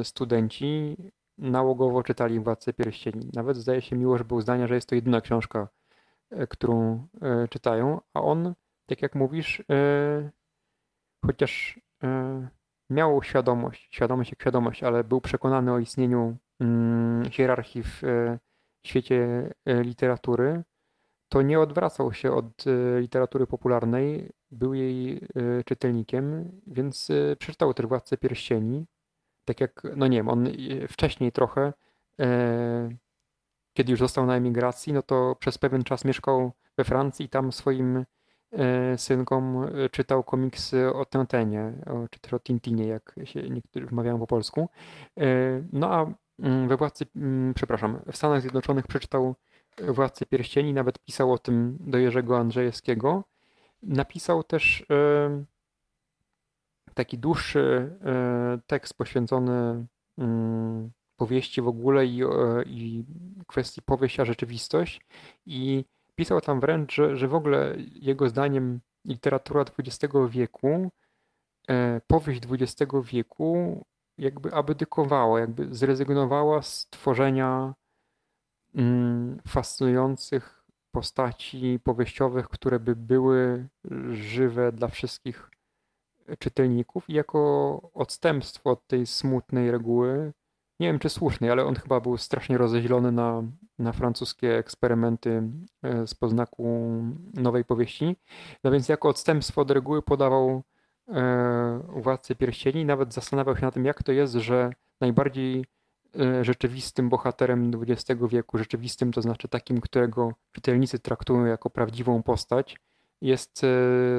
studenci 0.02 0.96
nałogowo 1.38 2.02
czytali 2.02 2.40
Władcę 2.40 2.72
Pierścieni. 2.72 3.30
Nawet 3.32 3.56
zdaje 3.56 3.82
się 3.82 3.96
Miłosz 3.96 4.22
był 4.22 4.40
zdania, 4.40 4.66
że 4.66 4.74
jest 4.74 4.88
to 4.88 4.94
jedyna 4.94 5.20
książka, 5.20 5.68
którą 6.48 7.06
czytają, 7.50 8.00
a 8.14 8.20
on, 8.22 8.54
tak 8.86 9.02
jak 9.02 9.14
mówisz, 9.14 9.62
chociaż 11.26 11.80
miał 12.92 13.22
świadomość, 13.22 13.88
świadomość 13.90 14.30
jak 14.30 14.40
świadomość, 14.40 14.82
ale 14.82 15.04
był 15.04 15.20
przekonany 15.20 15.72
o 15.72 15.78
istnieniu 15.78 16.36
mm, 16.60 17.30
hierarchii 17.30 17.82
w 17.82 18.04
e, 18.04 18.38
świecie 18.86 19.50
e, 19.66 19.82
literatury, 19.82 20.62
to 21.28 21.42
nie 21.42 21.60
odwracał 21.60 22.12
się 22.12 22.32
od 22.32 22.64
e, 22.66 23.00
literatury 23.00 23.46
popularnej, 23.46 24.30
był 24.50 24.74
jej 24.74 25.20
czytelnikiem, 25.66 26.50
więc 26.66 27.08
przeczytał 27.38 27.74
też 27.74 27.86
Władcę 27.86 28.16
Pierścieni. 28.16 28.86
Tak 29.44 29.60
jak, 29.60 29.82
no 29.96 30.06
nie 30.06 30.16
wiem, 30.16 30.28
on 30.28 30.48
wcześniej 30.88 31.32
trochę, 31.32 31.72
kiedy 33.72 33.90
już 33.90 34.00
został 34.00 34.26
na 34.26 34.36
emigracji, 34.36 34.92
no 34.92 35.02
to 35.02 35.36
przez 35.40 35.58
pewien 35.58 35.84
czas 35.84 36.04
mieszkał 36.04 36.52
we 36.78 36.84
Francji 36.84 37.26
i 37.26 37.28
tam 37.28 37.52
swoim 37.52 38.04
synkom 38.96 39.64
e, 39.64 39.88
czytał 39.88 40.24
komiksy 40.24 40.92
o 40.94 41.06
Tintenie, 41.06 41.72
czy 42.10 42.20
też 42.20 42.34
o 42.34 42.40
Tintinie, 42.40 42.86
jak 42.86 43.14
się 43.24 43.42
niektórzy 43.42 43.86
wmawiają 43.86 44.18
po 44.18 44.26
polsku. 44.26 44.68
E, 45.18 45.24
no 45.72 45.90
a 45.92 46.06
mm, 46.38 46.68
we 46.68 46.76
Władcy, 46.76 47.06
mm, 47.16 47.54
przepraszam, 47.54 47.98
w 48.12 48.16
Stanach 48.16 48.40
Zjednoczonych 48.40 48.86
przeczytał 48.86 49.34
Władcę 49.88 50.26
Pierścieni, 50.26 50.72
nawet 50.72 50.98
pisał 50.98 51.32
o 51.32 51.38
tym 51.38 51.78
do 51.80 51.98
Jerzego 51.98 52.38
Andrzejewskiego. 52.38 53.24
Napisał 53.82 54.44
też 54.44 54.86
taki 56.94 57.18
dłuższy 57.18 57.96
tekst 58.66 58.94
poświęcony 58.94 59.86
mm, 60.18 60.90
powieści 61.16 61.62
w 61.62 61.68
ogóle 61.68 62.06
i, 62.06 62.22
i 62.66 63.04
kwestii 63.46 63.82
powieść 63.82 64.20
a 64.20 64.24
rzeczywistość 64.24 65.00
i 65.46 65.84
Pisał 66.14 66.40
tam 66.40 66.60
wręcz, 66.60 66.94
że, 66.94 67.16
że 67.16 67.28
w 67.28 67.34
ogóle 67.34 67.74
jego 67.92 68.28
zdaniem 68.28 68.80
literatura 69.04 69.64
XX 69.78 70.14
wieku, 70.28 70.90
e, 71.68 72.00
powieść 72.06 72.42
XX 72.50 72.92
wieku 73.04 73.84
jakby 74.18 74.54
abdykowała, 74.54 75.40
jakby 75.40 75.74
zrezygnowała 75.74 76.62
z 76.62 76.86
tworzenia 76.90 77.74
mm, 78.74 79.40
fascynujących 79.48 80.64
postaci 80.90 81.80
powieściowych, 81.84 82.48
które 82.48 82.80
by 82.80 82.96
były 82.96 83.68
żywe 84.12 84.72
dla 84.72 84.88
wszystkich 84.88 85.50
czytelników 86.38 87.10
i 87.10 87.12
jako 87.12 87.90
odstępstwo 87.94 88.70
od 88.70 88.86
tej 88.86 89.06
smutnej 89.06 89.70
reguły 89.70 90.32
nie 90.82 90.88
wiem 90.88 90.98
czy 90.98 91.08
słusznej, 91.08 91.50
ale 91.50 91.64
on 91.64 91.74
chyba 91.74 92.00
był 92.00 92.16
strasznie 92.16 92.58
rozeźlony 92.58 93.12
na, 93.12 93.42
na 93.78 93.92
francuskie 93.92 94.58
eksperymenty 94.58 95.42
e, 95.82 96.06
z 96.06 96.14
poznaku 96.14 96.92
nowej 97.34 97.64
powieści. 97.64 98.16
No 98.64 98.70
więc 98.70 98.88
jako 98.88 99.08
odstępstwo 99.08 99.60
od 99.60 99.70
reguły 99.70 100.02
podawał 100.02 100.62
e, 101.08 101.82
Władcy 101.88 102.36
Pierścieni 102.36 102.84
nawet 102.84 103.14
zastanawiał 103.14 103.56
się 103.56 103.62
na 103.62 103.70
tym, 103.70 103.84
jak 103.84 104.02
to 104.02 104.12
jest, 104.12 104.34
że 104.34 104.70
najbardziej 105.00 105.64
e, 106.20 106.44
rzeczywistym 106.44 107.08
bohaterem 107.08 107.70
XX 107.88 108.20
wieku, 108.28 108.58
rzeczywistym 108.58 109.12
to 109.12 109.22
znaczy 109.22 109.48
takim, 109.48 109.80
którego 109.80 110.32
czytelnicy 110.52 110.98
traktują 110.98 111.44
jako 111.44 111.70
prawdziwą 111.70 112.22
postać, 112.22 112.76
jest 113.20 113.62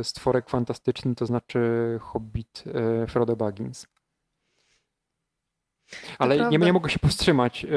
stworek 0.03 0.49
fantastyczny, 0.49 1.15
to 1.15 1.25
znaczy 1.25 1.59
hobbit 2.01 2.63
Frodo 3.07 3.35
Baggins. 3.35 3.87
Ale 6.19 6.49
nie, 6.49 6.57
nie 6.57 6.73
mogę 6.73 6.89
się 6.89 6.99
powstrzymać, 6.99 7.65
e, 7.65 7.69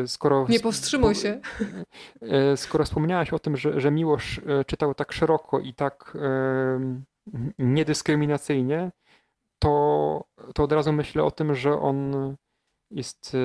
e, 0.00 0.06
skoro... 0.06 0.46
Nie 0.48 0.60
powstrzymuj 0.60 1.14
się. 1.14 1.40
E, 2.22 2.56
skoro 2.56 2.84
wspomniałaś 2.84 3.32
o 3.32 3.38
tym, 3.38 3.56
że, 3.56 3.80
że 3.80 3.90
Miłosz 3.90 4.40
czytał 4.66 4.94
tak 4.94 5.12
szeroko 5.12 5.60
i 5.60 5.74
tak 5.74 6.16
niedyskryminacyjnie, 7.58 8.90
to, 9.58 10.24
to 10.54 10.62
od 10.62 10.72
razu 10.72 10.92
myślę 10.92 11.24
o 11.24 11.30
tym, 11.30 11.54
że 11.54 11.80
on 11.80 12.12
jest 12.90 13.36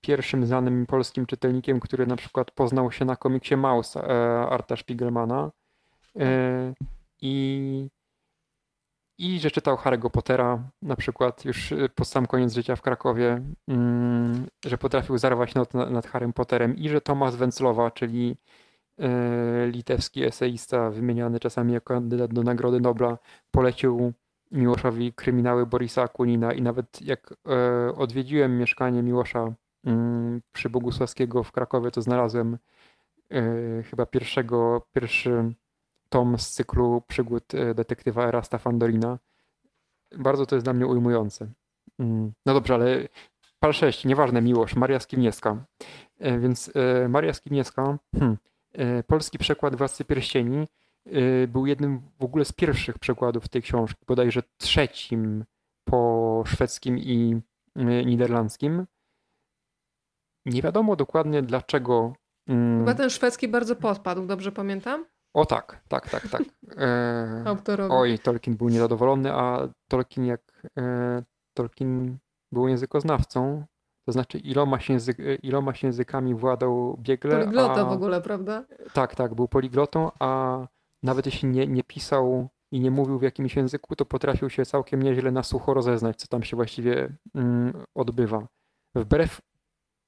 pierwszym 0.00 0.46
znanym 0.46 0.86
polskim 0.86 1.26
czytelnikiem, 1.26 1.80
który 1.80 2.06
na 2.06 2.16
przykład 2.16 2.50
poznał 2.50 2.92
się 2.92 3.04
na 3.04 3.16
komiksie 3.16 3.56
Maus 3.56 3.96
Arta 4.50 4.76
Spiegelmana. 4.76 5.50
I 7.20 7.88
i 9.22 9.40
że 9.40 9.50
czytał 9.50 9.76
Harry'ego 9.76 10.10
Pottera, 10.10 10.58
na 10.82 10.96
przykład 10.96 11.44
już 11.44 11.72
y, 11.72 11.88
pod 11.94 12.08
sam 12.08 12.26
koniec 12.26 12.54
życia 12.54 12.76
w 12.76 12.82
Krakowie, 12.82 13.42
mm, 13.68 14.46
że 14.66 14.78
potrafił 14.78 15.18
zarwać 15.18 15.54
not 15.54 15.74
nad 15.74 16.06
Harrym 16.06 16.32
Potterem 16.32 16.76
i 16.76 16.88
że 16.88 17.00
Tomasz 17.00 17.36
Węclowa, 17.36 17.90
czyli 17.90 18.36
y, 19.00 19.70
litewski 19.70 20.24
eseista 20.24 20.90
wymieniany 20.90 21.40
czasami 21.40 21.72
jako 21.72 21.94
kandydat 21.94 22.32
do 22.32 22.42
Nagrody 22.42 22.80
Nobla, 22.80 23.18
polecił 23.50 24.12
Miłoszowi 24.52 25.12
kryminały 25.12 25.66
Borisa 25.66 26.02
Akunina. 26.02 26.52
I 26.52 26.62
nawet 26.62 27.02
jak 27.02 27.32
y, 27.32 27.94
odwiedziłem 27.94 28.58
mieszkanie 28.58 29.02
Miłosza 29.02 29.52
mm, 29.84 30.40
przy 30.52 30.70
Bogusławskiego 30.70 31.42
w 31.42 31.52
Krakowie, 31.52 31.90
to 31.90 32.02
znalazłem 32.02 32.58
chyba 33.90 34.06
pierwszego, 34.06 34.86
pierwszy 34.94 35.54
tom 36.12 36.38
z 36.38 36.50
cyklu 36.50 37.02
przygód 37.08 37.54
e, 37.54 37.74
detektywa 37.74 38.26
Erasta 38.26 38.58
Fandorina. 38.58 39.18
Bardzo 40.18 40.46
to 40.46 40.56
jest 40.56 40.66
dla 40.66 40.72
mnie 40.72 40.86
ujmujące. 40.86 41.52
Mm, 41.98 42.32
no 42.46 42.54
dobrze, 42.54 42.74
ale 42.74 43.08
pal 43.58 43.72
6, 43.72 44.04
nieważne, 44.04 44.42
miłość, 44.42 44.76
Maria 44.76 45.00
Skibniewska. 45.00 45.64
E, 46.18 46.38
więc 46.38 46.70
e, 46.74 47.08
Maria 47.08 47.32
Skibniewska, 47.32 47.98
hmm, 48.14 48.36
polski 49.06 49.38
przekład 49.38 49.76
Władcy 49.76 50.04
Pierścieni 50.04 50.68
był 51.48 51.66
jednym 51.66 52.00
w 52.20 52.24
ogóle 52.24 52.44
z 52.44 52.52
pierwszych 52.52 52.98
przekładów 52.98 53.48
tej 53.48 53.62
książki, 53.62 54.04
bodajże 54.06 54.42
trzecim 54.58 55.44
po 55.84 56.42
szwedzkim 56.46 56.98
i 56.98 57.40
niderlandzkim. 58.06 58.86
Nie 60.46 60.62
wiadomo 60.62 60.96
dokładnie 60.96 61.42
dlaczego. 61.42 62.12
Mm, 62.48 62.78
Chyba 62.78 62.94
ten 62.94 63.10
szwedzki 63.10 63.48
bardzo 63.48 63.76
podpadł, 63.76 64.26
dobrze 64.26 64.52
pamiętam? 64.52 65.04
O 65.34 65.46
tak, 65.46 65.82
tak, 65.88 66.10
tak, 66.10 66.28
tak. 66.28 66.42
E, 66.76 67.42
Autorowi. 67.46 67.94
Oj, 67.94 68.18
Tolkien 68.18 68.56
był 68.56 68.68
niezadowolony, 68.68 69.32
a 69.32 69.68
Tolkien 69.88 70.24
jak 70.24 70.40
e, 70.78 71.22
Tolkien 71.54 72.18
był 72.52 72.68
językoznawcą, 72.68 73.64
to 74.06 74.12
znaczy 74.12 74.38
iloma 74.38 74.80
się, 74.80 74.92
język, 74.92 75.18
iloma 75.42 75.74
się 75.74 75.86
językami 75.86 76.34
władał 76.34 76.98
biegle. 77.00 77.38
Poliglota 77.38 77.80
a, 77.80 77.84
w 77.84 77.92
ogóle, 77.92 78.20
prawda? 78.20 78.64
Tak, 78.92 79.14
tak, 79.14 79.34
był 79.34 79.48
poliglotą, 79.48 80.10
a 80.18 80.60
nawet 81.02 81.26
jeśli 81.26 81.48
nie, 81.48 81.66
nie 81.66 81.84
pisał 81.84 82.48
i 82.72 82.80
nie 82.80 82.90
mówił 82.90 83.18
w 83.18 83.22
jakimś 83.22 83.56
języku, 83.56 83.96
to 83.96 84.04
potrafił 84.04 84.50
się 84.50 84.64
całkiem 84.64 85.02
nieźle 85.02 85.30
na 85.30 85.42
sucho 85.42 85.74
rozeznać, 85.74 86.16
co 86.16 86.26
tam 86.26 86.42
się 86.42 86.56
właściwie 86.56 87.16
mm, 87.34 87.84
odbywa. 87.94 88.46
Wbrew 88.94 89.40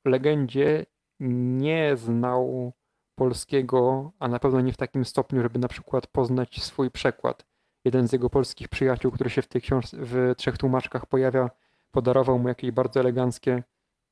legendzie 0.04 0.86
nie 1.20 1.96
znał 1.96 2.72
polskiego, 3.14 4.12
a 4.18 4.28
na 4.28 4.38
pewno 4.38 4.60
nie 4.60 4.72
w 4.72 4.76
takim 4.76 5.04
stopniu, 5.04 5.42
żeby 5.42 5.58
na 5.58 5.68
przykład 5.68 6.06
poznać 6.06 6.62
swój 6.62 6.90
przekład. 6.90 7.44
Jeden 7.84 8.08
z 8.08 8.12
jego 8.12 8.30
polskich 8.30 8.68
przyjaciół, 8.68 9.12
który 9.12 9.30
się 9.30 9.42
w 9.42 9.48
tej 9.48 9.62
książce, 9.62 9.96
w 10.00 10.34
trzech 10.36 10.58
tłumaczkach 10.58 11.06
pojawia, 11.06 11.50
podarował 11.90 12.38
mu 12.38 12.48
jakieś 12.48 12.70
bardzo 12.70 13.00
eleganckie 13.00 13.62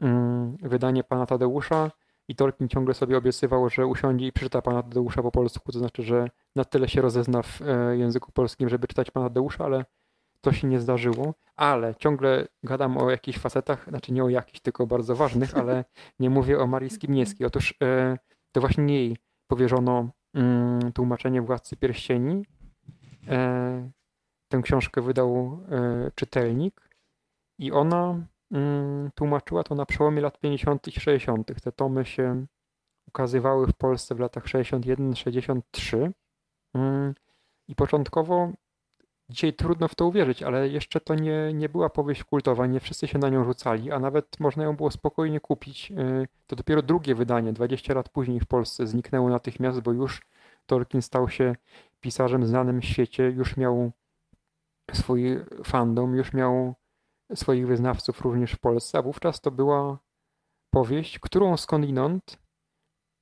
mm, 0.00 0.56
wydanie 0.56 1.04
pana 1.04 1.26
Tadeusza 1.26 1.90
i 2.28 2.34
Tolkien 2.36 2.68
ciągle 2.68 2.94
sobie 2.94 3.16
obiecywał, 3.16 3.70
że 3.70 3.86
usiądzie 3.86 4.26
i 4.26 4.32
przeczyta 4.32 4.62
pana 4.62 4.82
Tadeusza 4.82 5.22
po 5.22 5.30
polsku, 5.30 5.72
to 5.72 5.78
znaczy, 5.78 6.02
że 6.02 6.26
na 6.56 6.64
tyle 6.64 6.88
się 6.88 7.02
rozezna 7.02 7.42
w 7.42 7.62
e, 7.62 7.96
języku 7.96 8.32
polskim, 8.32 8.68
żeby 8.68 8.86
czytać 8.86 9.10
pana 9.10 9.28
Tadeusza, 9.28 9.64
ale 9.64 9.84
to 10.40 10.52
się 10.52 10.68
nie 10.68 10.80
zdarzyło, 10.80 11.34
ale 11.56 11.94
ciągle 11.94 12.48
gadam 12.62 12.98
o 12.98 13.10
jakichś 13.10 13.38
facetach, 13.38 13.88
znaczy 13.88 14.12
nie 14.12 14.24
o 14.24 14.28
jakichś, 14.28 14.60
tylko 14.60 14.86
bardzo 14.86 15.16
ważnych, 15.16 15.56
ale 15.56 15.84
nie 16.18 16.30
mówię 16.30 16.60
o 16.60 16.66
Marii 16.66 16.90
Skibniewskiej. 16.90 17.46
Otóż 17.46 17.74
e, 17.82 18.18
to 18.52 18.60
właśnie 18.60 18.94
jej 18.94 19.16
powierzono 19.46 20.08
mm, 20.34 20.92
tłumaczenie 20.92 21.42
Władcy 21.42 21.76
Pierścieni. 21.76 22.46
E, 23.28 23.90
tę 24.48 24.62
książkę 24.62 25.00
wydał 25.00 25.60
e, 25.70 26.10
czytelnik 26.14 26.88
i 27.58 27.72
ona 27.72 28.26
mm, 28.50 29.10
tłumaczyła 29.14 29.62
to 29.62 29.74
na 29.74 29.86
przełomie 29.86 30.20
lat 30.20 30.38
50. 30.40 30.88
i 30.88 31.00
60. 31.00 31.62
Te 31.62 31.72
tomy 31.72 32.04
się 32.04 32.46
ukazywały 33.08 33.66
w 33.66 33.74
Polsce 33.74 34.14
w 34.14 34.20
latach 34.20 34.44
61-63 34.44 36.10
mm, 36.74 37.14
i 37.68 37.74
początkowo 37.74 38.52
Dzisiaj 39.32 39.52
trudno 39.52 39.88
w 39.88 39.94
to 39.94 40.06
uwierzyć, 40.06 40.42
ale 40.42 40.68
jeszcze 40.68 41.00
to 41.00 41.14
nie, 41.14 41.52
nie 41.54 41.68
była 41.68 41.90
powieść 41.90 42.24
kultowa, 42.24 42.66
nie 42.66 42.80
wszyscy 42.80 43.08
się 43.08 43.18
na 43.18 43.28
nią 43.28 43.44
rzucali, 43.44 43.92
a 43.92 43.98
nawet 43.98 44.40
można 44.40 44.64
ją 44.64 44.76
było 44.76 44.90
spokojnie 44.90 45.40
kupić. 45.40 45.90
Y, 45.90 46.28
to 46.46 46.56
dopiero 46.56 46.82
drugie 46.82 47.14
wydanie, 47.14 47.52
20 47.52 47.94
lat 47.94 48.08
później 48.08 48.40
w 48.40 48.46
Polsce, 48.46 48.86
zniknęło 48.86 49.28
natychmiast, 49.28 49.80
bo 49.80 49.92
już 49.92 50.22
Tolkien 50.66 51.02
stał 51.02 51.28
się 51.28 51.56
pisarzem 52.00 52.46
znanym 52.46 52.80
w 52.80 52.84
świecie, 52.84 53.30
już 53.30 53.56
miał 53.56 53.92
swój 54.92 55.38
fandom, 55.64 56.16
już 56.16 56.32
miał 56.32 56.74
swoich 57.34 57.66
wyznawców 57.66 58.20
również 58.20 58.52
w 58.52 58.58
Polsce, 58.58 58.98
a 58.98 59.02
wówczas 59.02 59.40
to 59.40 59.50
była 59.50 59.98
powieść, 60.70 61.18
którą 61.18 61.56
skądinąd, 61.56 62.38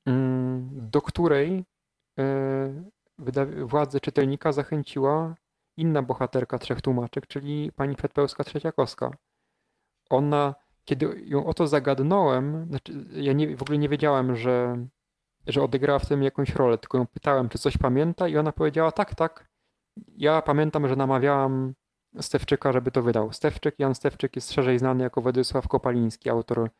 mm, 0.06 0.68
do 0.90 1.02
której 1.02 1.64
y, 2.20 3.64
władze 3.66 4.00
czytelnika 4.00 4.52
zachęciła 4.52 5.34
inna 5.80 6.02
bohaterka 6.02 6.58
Trzech 6.58 6.82
Tłumaczek, 6.82 7.26
czyli 7.26 7.72
pani 7.72 7.96
Przedpełska 7.96 8.44
Trzeciakowska. 8.44 9.10
Ona, 10.10 10.54
kiedy 10.84 11.22
ją 11.24 11.46
o 11.46 11.54
to 11.54 11.66
zagadnąłem, 11.66 12.66
znaczy 12.68 12.92
ja 13.12 13.32
nie, 13.32 13.56
w 13.56 13.62
ogóle 13.62 13.78
nie 13.78 13.88
wiedziałem, 13.88 14.36
że, 14.36 14.86
że 15.46 15.62
odegrała 15.62 15.98
w 15.98 16.06
tym 16.06 16.22
jakąś 16.22 16.54
rolę, 16.54 16.78
tylko 16.78 16.98
ją 16.98 17.06
pytałem, 17.06 17.48
czy 17.48 17.58
coś 17.58 17.76
pamięta 17.76 18.28
i 18.28 18.36
ona 18.36 18.52
powiedziała 18.52 18.92
tak, 18.92 19.14
tak. 19.14 19.48
Ja 20.16 20.42
pamiętam, 20.42 20.88
że 20.88 20.96
namawiałam 20.96 21.74
Stewczyka, 22.20 22.72
żeby 22.72 22.90
to 22.90 23.02
wydał. 23.02 23.32
Stewczyk, 23.32 23.78
Jan 23.78 23.94
Stewczyk 23.94 24.36
jest 24.36 24.52
szerzej 24.52 24.78
znany 24.78 25.04
jako 25.04 25.20
Władysław 25.20 25.68
Kopaliński, 25.68 26.30
autor 26.30 26.70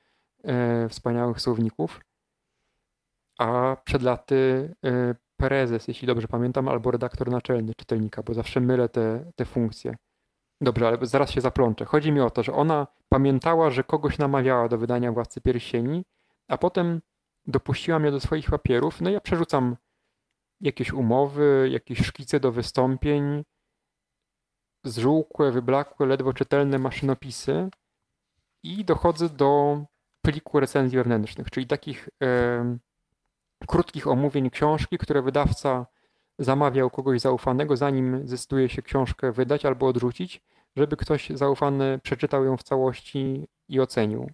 e, 0.44 0.89
wspaniałych 0.89 1.40
słowników. 1.40 2.01
A 3.39 3.77
przed 3.85 4.02
laty 4.02 4.74
e, 4.85 5.14
prezes, 5.41 5.89
jeśli 5.89 6.07
dobrze 6.07 6.29
pamiętam, 6.29 6.69
albo 6.69 6.91
redaktor 6.91 7.31
naczelny 7.31 7.75
czytelnika, 7.75 8.23
bo 8.23 8.35
zawsze 8.35 8.61
mylę 8.61 8.89
te, 8.89 9.33
te 9.37 9.45
funkcje. 9.45 9.97
Dobrze, 10.61 10.89
ale 10.89 10.99
zaraz 11.03 11.31
się 11.31 11.41
zaplączę. 11.41 11.85
Chodzi 11.85 12.12
mi 12.12 12.21
o 12.21 12.31
to, 12.31 12.43
że 12.43 12.53
ona 12.53 12.87
pamiętała, 13.09 13.71
że 13.71 13.85
kogoś 13.85 14.19
namawiała 14.19 14.69
do 14.69 14.79
wydania 14.79 15.12
Władcy 15.12 15.41
Pierścieni, 15.41 16.05
a 16.49 16.59
potem 16.59 17.01
dopuściła 17.47 17.99
mnie 17.99 18.11
do 18.11 18.21
swoich 18.21 18.51
papierów. 18.51 19.01
No 19.01 19.11
ja 19.11 19.21
przerzucam 19.21 19.77
jakieś 20.61 20.93
umowy, 20.93 21.69
jakieś 21.73 22.07
szkice 22.07 22.41
do 22.41 22.53
wystąpień, 22.53 23.45
zżółkłe, 24.85 25.53
wyblakłe, 25.53 26.07
ledwo 26.07 26.33
czytelne 26.33 26.79
maszynopisy 26.79 27.69
i 28.62 28.85
dochodzę 28.85 29.29
do 29.29 29.83
pliku 30.23 30.61
recenzji 30.61 30.99
wewnętrznych, 30.99 31.51
czyli 31.51 31.67
takich 31.67 32.09
krótkich 33.66 34.07
omówień 34.07 34.51
książki, 34.51 34.99
które 34.99 35.23
wydawca 35.23 35.87
zamawiał 36.39 36.91
kogoś 36.91 37.20
zaufanego, 37.20 37.77
zanim 37.77 38.28
zdecyduje 38.28 38.69
się 38.69 38.82
książkę 38.82 39.32
wydać 39.32 39.65
albo 39.65 39.87
odrzucić, 39.87 40.43
żeby 40.77 40.97
ktoś 40.97 41.31
zaufany 41.31 41.99
przeczytał 42.03 42.45
ją 42.45 42.57
w 42.57 42.62
całości 42.62 43.47
i 43.69 43.81
ocenił. 43.81 44.31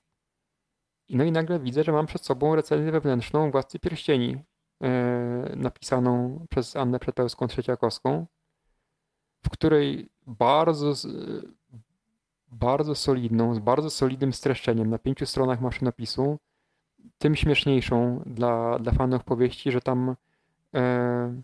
No 1.11 1.25
i 1.25 1.33
nagle 1.33 1.59
widzę, 1.59 1.85
że 1.85 1.93
mam 1.93 2.07
przed 2.07 2.25
sobą 2.25 2.55
recenzję 2.55 2.93
wewnętrzną 2.93 3.51
Władcy 3.51 3.79
Pierścieni, 3.79 4.37
yy, 4.81 4.89
napisaną 5.57 6.41
przez 6.51 6.77
Annę 6.77 6.99
Przedpełską 6.99 7.47
Trzeciakowską, 7.47 8.27
w 9.45 9.51
której 9.51 10.09
bardzo, 10.27 10.93
bardzo 12.49 12.95
solidną, 12.95 13.55
z 13.55 13.59
bardzo 13.59 13.91
solidnym 13.91 14.33
streszczeniem 14.33 14.91
na 14.91 14.99
pięciu 14.99 15.27
stronach 15.27 15.61
maszynopisu 15.61 16.39
tym 17.19 17.37
śmieszniejszą 17.37 18.23
dla, 18.27 18.79
dla 18.79 18.93
fanów 18.93 19.25
powieści, 19.25 19.73
że 19.73 19.81
tam 19.81 20.17
e, 20.75 21.43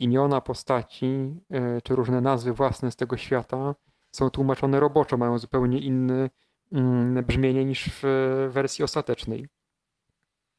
imiona 0.00 0.40
postaci, 0.40 1.06
e, 1.50 1.80
czy 1.82 1.96
różne 1.96 2.20
nazwy 2.20 2.52
własne 2.52 2.90
z 2.90 2.96
tego 2.96 3.16
świata 3.16 3.74
są 4.12 4.30
tłumaczone 4.30 4.80
roboczo, 4.80 5.16
mają 5.16 5.38
zupełnie 5.38 5.78
inne 5.78 6.30
mm, 6.72 7.24
brzmienie 7.24 7.64
niż 7.64 7.90
w 8.02 8.02
wersji 8.50 8.84
ostatecznej. 8.84 9.48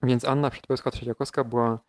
Więc 0.04 0.26
Anna 0.26 0.50
Przedpełska-Trzeciakowska 0.50 1.46
była 1.46 1.80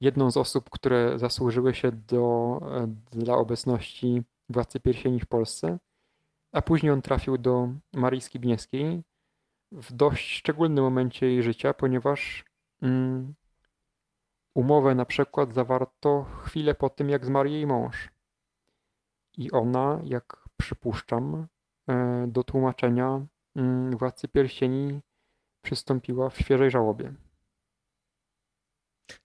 jedną 0.00 0.30
z 0.30 0.36
osób, 0.36 0.70
które 0.70 1.18
zasłużyły 1.18 1.74
się 1.74 1.92
do, 1.92 2.58
e, 2.62 2.94
dla 3.12 3.34
obecności 3.34 4.22
Władcy 4.48 4.80
Pierścieni 4.80 5.20
w 5.20 5.26
Polsce, 5.26 5.78
a 6.52 6.62
później 6.62 6.92
on 6.92 7.02
trafił 7.02 7.38
do 7.38 7.68
Marii 7.92 8.20
Skibniewskiej, 8.20 9.02
w 9.72 9.92
dość 9.92 10.32
szczególnym 10.36 10.84
momencie 10.84 11.26
jej 11.26 11.42
życia, 11.42 11.74
ponieważ 11.74 12.44
mm, 12.82 13.34
umowę 14.54 14.94
na 14.94 15.04
przykład 15.04 15.54
zawarto 15.54 16.24
chwilę 16.44 16.74
po 16.74 16.90
tym, 16.90 17.10
jak 17.10 17.26
zmarł 17.26 17.48
jej 17.48 17.66
mąż. 17.66 18.08
I 19.36 19.50
ona, 19.50 20.00
jak 20.04 20.48
przypuszczam, 20.56 21.46
e, 21.88 22.26
do 22.28 22.44
tłumaczenia 22.44 23.26
mm, 23.56 23.96
Władcy 23.96 24.28
Pierścieni 24.28 25.00
przystąpiła 25.62 26.30
w 26.30 26.38
świeżej 26.38 26.70
żałobie. 26.70 27.14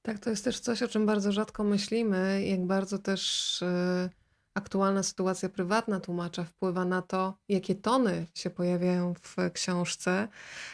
Tak, 0.02 0.20
to 0.20 0.30
jest 0.30 0.44
też 0.44 0.60
coś, 0.60 0.84
o 0.84 0.88
czym 0.88 1.06
bardzo 1.06 1.32
rzadko 1.32 1.64
myślimy, 1.64 2.46
jak 2.46 2.66
bardzo 2.66 3.00
też 3.00 3.60
yy 3.62 4.23
aktualna 4.54 5.04
sytuacja 5.04 5.50
prywatna 5.50 6.00
tłumacza 6.00 6.44
wpływa 6.44 6.86
na 6.86 7.02
to, 7.02 7.38
jakie 7.50 7.76
tony 7.76 8.26
się 8.34 8.50
pojawiają 8.50 9.14
w 9.14 9.36
książce, 9.54 10.28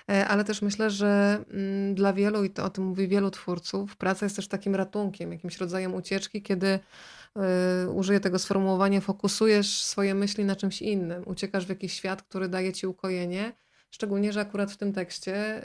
e, 0.10 0.28
ale 0.28 0.44
też 0.44 0.62
myślę, 0.62 0.90
że 0.90 1.44
mm, 1.50 1.96
dla 1.96 2.14
wielu, 2.14 2.44
i 2.44 2.50
to 2.50 2.64
o 2.64 2.70
tym 2.70 2.84
mówi 2.84 3.08
wielu 3.08 3.32
twórców, 3.32 3.98
praca 3.98 4.26
jest 4.26 4.36
też 4.36 4.48
takim 4.48 4.76
ratunkiem, 4.76 5.32
jakimś 5.32 5.58
rodzajem 5.58 5.94
ucieczki, 5.94 6.42
kiedy 6.42 6.80
e, 7.36 7.90
użyję 7.90 8.20
tego 8.20 8.40
sformułowania, 8.40 9.02
fokusujesz 9.02 9.84
swoje 9.84 10.16
myśli 10.16 10.46
na 10.46 10.56
czymś 10.56 10.82
innym, 10.82 11.24
uciekasz 11.26 11.66
w 11.66 11.70
jakiś 11.70 11.94
świat, 11.94 12.22
który 12.22 12.50
daje 12.50 12.74
ci 12.74 12.88
ukojenie. 12.88 13.54
Szczególnie, 13.92 14.34
że 14.34 14.42
akurat 14.42 14.72
w 14.72 14.78
tym 14.78 14.94
tekście 14.94 15.62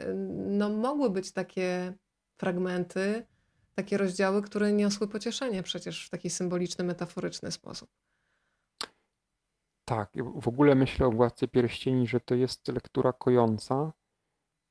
no, 0.46 0.68
mogły 0.70 1.10
być 1.10 1.32
takie 1.32 1.92
fragmenty, 2.36 3.26
takie 3.74 3.98
rozdziały, 3.98 4.42
które 4.42 4.72
niosły 4.72 5.08
pocieszenie 5.08 5.62
przecież 5.62 6.06
w 6.06 6.10
taki 6.10 6.30
symboliczny, 6.30 6.84
metaforyczny 6.84 7.52
sposób. 7.52 7.90
Tak, 9.84 10.10
w 10.34 10.48
ogóle 10.48 10.74
myślę 10.74 11.06
o 11.06 11.10
Władcy 11.10 11.48
Pierścieni, 11.48 12.06
że 12.06 12.20
to 12.20 12.34
jest 12.34 12.68
lektura 12.68 13.12
kojąca 13.12 13.92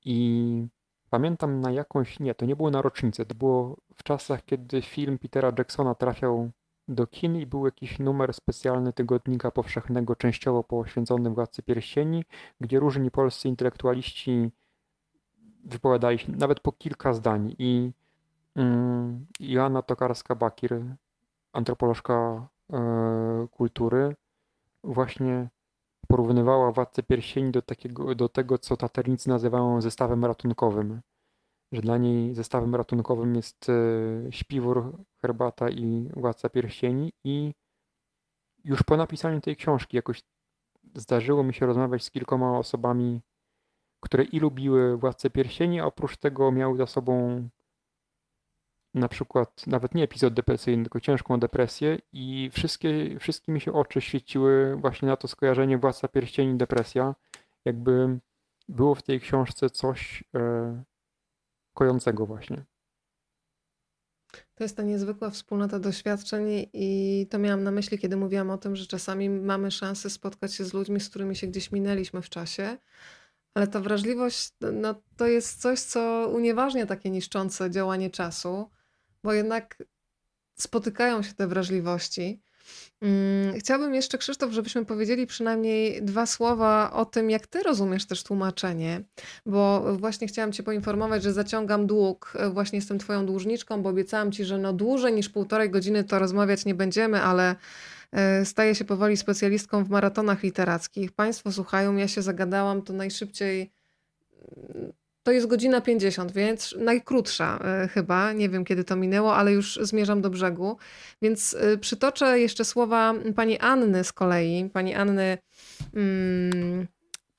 i 0.06 0.68
pamiętam 1.10 1.62
na 1.62 1.72
jakąś, 1.72 2.20
nie, 2.20 2.36
to 2.36 2.46
nie 2.46 2.56
było 2.56 2.72
na 2.72 2.82
rocznicę, 2.82 3.26
to 3.26 3.36
było 3.36 3.78
w 3.96 4.04
czasach, 4.04 4.46
kiedy 4.46 4.82
film 4.82 5.18
Petera 5.20 5.54
Jacksona 5.58 5.96
trafiał 5.96 6.52
do 6.88 7.08
kin 7.08 7.36
i 7.36 7.46
był 7.46 7.66
jakiś 7.66 8.00
numer 8.00 8.34
specjalny 8.34 8.94
Tygodnika 8.94 9.52
Powszechnego, 9.52 10.16
częściowo 10.16 10.64
poświęcony 10.64 11.30
Władcy 11.30 11.64
Pierścieni, 11.64 12.24
gdzie 12.62 12.80
różni 12.80 13.12
polscy 13.12 13.48
intelektualiści 13.48 14.52
wypowiadali 15.64 16.20
się 16.20 16.32
nawet 16.32 16.60
po 16.60 16.72
kilka 16.72 17.14
zdań 17.14 17.56
i 17.60 17.92
Joanna 19.40 19.82
Tokarska-Bakir, 19.82 20.96
antropolożka 21.54 22.48
e, 22.74 23.48
kultury, 23.52 24.16
właśnie 24.84 25.50
porównywała 26.08 26.72
Władcę 26.72 27.04
Pierścieni 27.04 27.52
do, 27.52 27.62
takiego, 27.62 28.16
do 28.16 28.30
tego, 28.30 28.58
co 28.58 28.78
taternicy 28.78 29.30
nazywają 29.30 29.82
zestawem 29.82 30.26
ratunkowym. 30.26 31.02
Że 31.72 31.82
dla 31.82 31.98
niej 31.98 32.36
zestawem 32.36 32.76
ratunkowym 32.76 33.36
jest 33.36 33.70
e, 33.70 34.32
śpiwór, 34.32 34.98
herbata 35.22 35.70
i 35.70 36.10
Władca 36.14 36.50
Pierścieni 36.50 37.14
i 37.24 37.54
już 38.64 38.84
po 38.84 38.98
napisaniu 38.98 39.42
tej 39.42 39.56
książki 39.56 39.98
jakoś 39.98 40.24
zdarzyło 40.96 41.44
mi 41.44 41.54
się 41.54 41.66
rozmawiać 41.66 42.04
z 42.04 42.12
kilkoma 42.12 42.58
osobami, 42.58 43.22
które 44.00 44.24
i 44.24 44.40
lubiły 44.40 44.98
Władcę 44.98 45.30
Pierścieni, 45.30 45.80
a 45.80 45.86
oprócz 45.86 46.18
tego 46.18 46.52
miały 46.52 46.78
za 46.78 46.88
sobą 46.88 47.50
na 48.94 49.08
przykład 49.08 49.68
nawet 49.68 49.96
nie 49.96 50.04
epizod 50.04 50.34
depresyjny, 50.34 50.84
tylko 50.84 51.00
ciężką 51.00 51.40
depresję 51.40 51.98
i 52.14 52.50
wszystkie, 52.54 53.20
wszystkie 53.20 53.52
mi 53.52 53.62
się 53.62 53.74
oczy 53.74 54.02
świeciły 54.02 54.76
właśnie 54.76 55.08
na 55.08 55.18
to 55.18 55.28
skojarzenie 55.28 55.78
Władca 55.78 56.08
Pierścieni 56.08 56.58
depresja. 56.58 57.16
Jakby 57.66 58.20
było 58.70 58.96
w 58.96 59.04
tej 59.04 59.22
książce 59.22 59.70
coś 59.70 60.24
e, 60.36 60.84
kojącego 61.74 62.26
właśnie. 62.26 62.64
To 64.56 64.64
jest 64.64 64.78
ta 64.78 64.84
niezwykła 64.84 65.30
wspólnota 65.30 65.80
doświadczeń 65.80 66.68
i 66.74 67.28
to 67.30 67.40
miałam 67.40 67.64
na 67.64 67.72
myśli, 67.72 68.00
kiedy 68.00 68.18
mówiłam 68.18 68.50
o 68.50 68.58
tym, 68.58 68.76
że 68.76 68.88
czasami 68.88 69.30
mamy 69.30 69.72
szansę 69.72 70.10
spotkać 70.10 70.54
się 70.54 70.66
z 70.66 70.74
ludźmi, 70.74 71.00
z 71.00 71.10
którymi 71.10 71.36
się 71.36 71.48
gdzieś 71.48 71.72
minęliśmy 71.72 72.22
w 72.22 72.30
czasie, 72.30 72.78
ale 73.54 73.68
ta 73.68 73.80
wrażliwość 73.80 74.54
no, 74.74 74.96
to 75.18 75.28
jest 75.28 75.62
coś, 75.62 75.80
co 75.80 76.30
unieważnia 76.34 76.86
takie 76.86 77.10
niszczące 77.10 77.72
działanie 77.72 78.10
czasu 78.10 78.70
bo 79.24 79.34
jednak 79.34 79.84
spotykają 80.56 81.24
się 81.24 81.34
te 81.34 81.48
wrażliwości. 81.48 82.42
Mm, 83.02 83.60
chciałabym 83.60 83.96
jeszcze, 83.96 84.18
Krzysztof, 84.18 84.52
żebyśmy 84.52 84.86
powiedzieli 84.86 85.28
przynajmniej 85.28 86.02
dwa 86.02 86.26
słowa 86.26 86.92
o 86.94 87.06
tym, 87.06 87.30
jak 87.30 87.48
ty 87.48 87.64
rozumiesz 87.64 88.06
też 88.06 88.24
tłumaczenie, 88.24 89.02
bo 89.46 89.96
właśnie 89.98 90.28
chciałam 90.28 90.52
cię 90.52 90.64
poinformować, 90.64 91.24
że 91.24 91.34
zaciągam 91.34 91.88
dług, 91.88 92.34
właśnie 92.52 92.78
jestem 92.78 93.00
twoją 93.00 93.26
dłużniczką, 93.26 93.82
bo 93.82 93.90
obiecałam 93.90 94.32
ci, 94.32 94.46
że 94.46 94.58
no 94.58 94.74
dłużej 94.74 95.14
niż 95.14 95.30
półtorej 95.30 95.70
godziny 95.70 96.04
to 96.04 96.20
rozmawiać 96.20 96.66
nie 96.66 96.76
będziemy, 96.76 97.22
ale 97.22 97.56
e, 98.12 98.46
staję 98.46 98.76
się 98.76 98.86
powoli 98.86 99.18
specjalistką 99.18 99.84
w 99.84 99.90
maratonach 99.90 100.44
literackich. 100.44 101.12
Państwo 101.12 101.52
słuchają, 101.52 101.96
ja 101.96 102.08
się 102.08 102.22
zagadałam, 102.22 102.82
to 102.82 102.94
najszybciej 102.94 103.72
to 105.24 105.32
jest 105.32 105.48
godzina 105.48 105.82
50, 105.82 106.32
więc 106.32 106.76
najkrótsza 106.80 107.60
e, 107.64 107.88
chyba. 107.88 108.34
Nie 108.34 108.50
wiem, 108.50 108.66
kiedy 108.66 108.84
to 108.84 108.96
minęło, 108.96 109.36
ale 109.36 109.52
już 109.52 109.80
zmierzam 109.82 110.22
do 110.22 110.30
brzegu. 110.30 110.78
Więc 111.22 111.54
e, 111.60 111.78
przytoczę 111.78 112.40
jeszcze 112.40 112.66
słowa 112.66 113.14
pani 113.36 113.60
Anny 113.60 114.04
z 114.04 114.14
kolei, 114.14 114.70
pani 114.74 114.96
Anny 114.96 115.38
mm, 115.94 116.88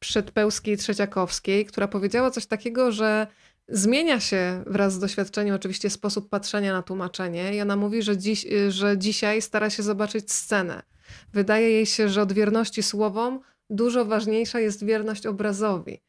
Przedpełskiej-Trzeciakowskiej, 0.01 1.67
która 1.67 1.89
powiedziała 1.89 2.31
coś 2.31 2.47
takiego, 2.47 2.93
że 2.93 3.27
zmienia 3.69 4.21
się 4.21 4.65
wraz 4.67 4.93
z 4.93 4.99
doświadczeniem 4.99 5.55
oczywiście 5.55 5.91
sposób 5.91 6.29
patrzenia 6.29 6.73
na 6.73 6.83
tłumaczenie 6.83 7.57
i 7.57 7.61
ona 7.61 7.77
mówi, 7.77 8.03
że, 8.03 8.19
dziś, 8.19 8.47
że 8.69 8.99
dzisiaj 8.99 9.43
stara 9.43 9.71
się 9.71 9.83
zobaczyć 9.83 10.33
scenę. 10.33 10.83
Wydaje 11.33 11.71
jej 11.71 11.87
się, 11.87 12.09
że 12.09 12.23
od 12.23 12.33
wierności 12.33 12.83
słowom 12.83 13.41
dużo 13.71 14.05
ważniejsza 14.05 14.61
jest 14.61 14.85
wierność 14.85 15.27
obrazowi. 15.27 16.01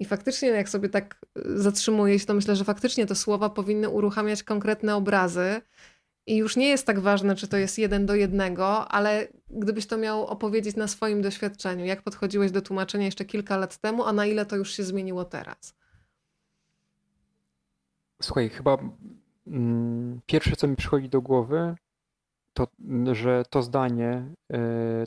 I 0.00 0.04
faktycznie, 0.04 0.48
jak 0.48 0.68
sobie 0.68 0.88
tak 0.88 1.26
y, 1.38 1.58
zatrzymuję 1.58 2.18
się, 2.18 2.26
to 2.26 2.34
myślę, 2.34 2.56
że 2.56 2.64
faktycznie 2.64 3.06
te 3.06 3.14
słowa 3.14 3.50
powinny 3.50 3.88
uruchamiać 3.88 4.42
konkretne 4.42 4.96
obrazy. 4.96 5.60
I 6.26 6.36
już 6.36 6.56
nie 6.56 6.68
jest 6.68 6.86
tak 6.86 7.00
ważne, 7.00 7.34
czy 7.34 7.48
to 7.48 7.56
jest 7.56 7.78
jeden 7.78 8.06
do 8.06 8.14
jednego, 8.14 8.88
ale 8.88 9.28
gdybyś 9.50 9.86
to 9.86 9.98
miał 9.98 10.26
opowiedzieć 10.26 10.76
na 10.76 10.88
swoim 10.88 11.22
doświadczeniu, 11.22 11.84
jak 11.84 12.02
podchodziłeś 12.02 12.50
do 12.50 12.62
tłumaczenia 12.62 13.04
jeszcze 13.04 13.24
kilka 13.24 13.56
lat 13.56 13.78
temu, 13.78 14.04
a 14.04 14.12
na 14.12 14.26
ile 14.26 14.46
to 14.46 14.56
już 14.56 14.72
się 14.72 14.84
zmieniło 14.84 15.24
teraz? 15.24 15.74
Słuchaj, 18.22 18.48
chyba 18.48 18.78
mm, 19.46 20.20
pierwsze, 20.26 20.56
co 20.56 20.66
mi 20.68 20.76
przychodzi 20.76 21.08
do 21.08 21.20
głowy, 21.20 21.74
to, 22.54 22.66
że 23.12 23.42
to 23.50 23.62
zdanie, 23.62 24.34
y, 24.52 24.56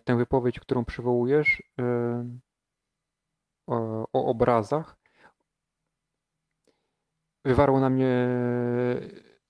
tę 0.03 0.17
wypowiedź, 0.17 0.59
którą 0.59 0.85
przywołujesz, 0.85 1.59
y, 1.59 1.83
o, 3.67 4.07
obrazach. 4.13 4.97
Wywarło 7.45 7.79
na 7.79 7.89
mnie 7.89 8.27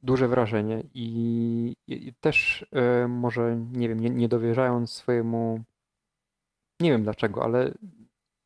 duże 0.03 0.27
wrażenie 0.27 0.83
i, 0.93 1.75
i 1.87 2.13
też 2.13 2.65
e, 2.71 3.07
może, 3.07 3.55
nie 3.71 3.89
wiem, 3.89 3.99
nie, 3.99 4.09
nie 4.09 4.27
dowierzając 4.27 4.91
swojemu, 4.91 5.63
nie 6.79 6.91
wiem 6.91 7.03
dlaczego, 7.03 7.43
ale 7.43 7.73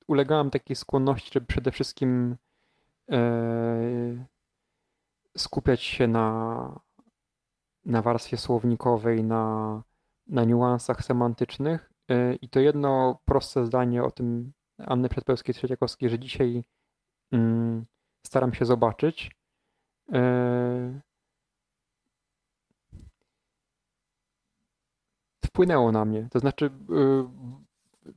ulegałem 0.07 0.49
takiej 0.49 0.76
skłonności, 0.76 1.31
żeby 1.34 1.45
przede 1.45 1.72
wszystkim 1.72 2.35
e, 3.11 4.26
skupiać 5.38 5.81
się 5.84 6.07
na, 6.07 6.80
na 7.85 8.02
warstwie 8.02 8.38
słownikowej, 8.38 9.23
na, 9.23 9.84
na 10.27 10.44
niuansach 10.44 11.03
semantycznych 11.03 11.91
e, 12.10 12.35
i 12.35 12.49
to 12.49 12.60
jedno 12.60 13.19
proste 13.26 13.65
zdanie 13.65 14.03
o 14.03 14.11
tym 14.11 14.52
Anny 14.77 15.09
Przedpełskiej-Trzeciakowskiej, 15.09 16.09
że 16.09 16.19
dzisiaj 16.19 16.63
mm, 17.31 17.85
staram 18.25 18.53
się 18.53 18.65
zobaczyć. 18.65 19.31
E, 20.13 21.01
wpłynęło 25.45 25.91
na 25.91 26.05
mnie. 26.05 26.27
To 26.31 26.39
znaczy, 26.39 26.65
e, 26.65 26.71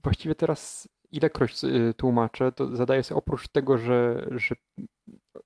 właściwie 0.02 0.34
teraz 0.34 0.88
ilekroć 1.12 1.64
e, 1.64 1.94
tłumaczę, 1.94 2.52
to 2.52 2.76
zadaję 2.76 3.02
sobie 3.02 3.18
oprócz 3.18 3.48
tego, 3.48 3.78
że, 3.78 4.28
że 4.30 4.54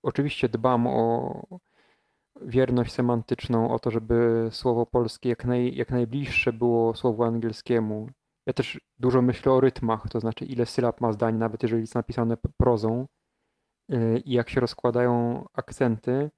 oczywiście 0.03 0.49
dbam 0.49 0.86
o 0.86 1.43
wierność 2.43 2.93
semantyczną, 2.93 3.70
o 3.70 3.78
to, 3.78 3.91
żeby 3.91 4.49
słowo 4.51 4.86
polskie 4.86 5.28
jak, 5.28 5.45
naj, 5.45 5.74
jak 5.77 5.91
najbliższe 5.91 6.53
było 6.53 6.95
słowu 6.95 7.24
angielskiemu, 7.24 8.09
ja 8.47 8.53
też 8.53 8.81
dużo 8.99 9.23
myślę 9.23 9.53
o 9.53 9.61
rytmach, 9.61 10.09
to 10.09 10.21
znaczy 10.21 10.45
ile 10.45 10.66
sylab 10.66 11.01
ma 11.01 11.12
zdań, 11.12 11.37
nawet 11.37 11.62
jeżeli 11.62 11.83
jest 11.83 11.95
napisane 11.95 12.37
prozą 12.57 13.07
y, 13.93 14.23
i 14.25 14.33
jak 14.33 14.51
się 14.51 14.61
rozkładają 14.61 15.45
akcenty, 15.53 16.31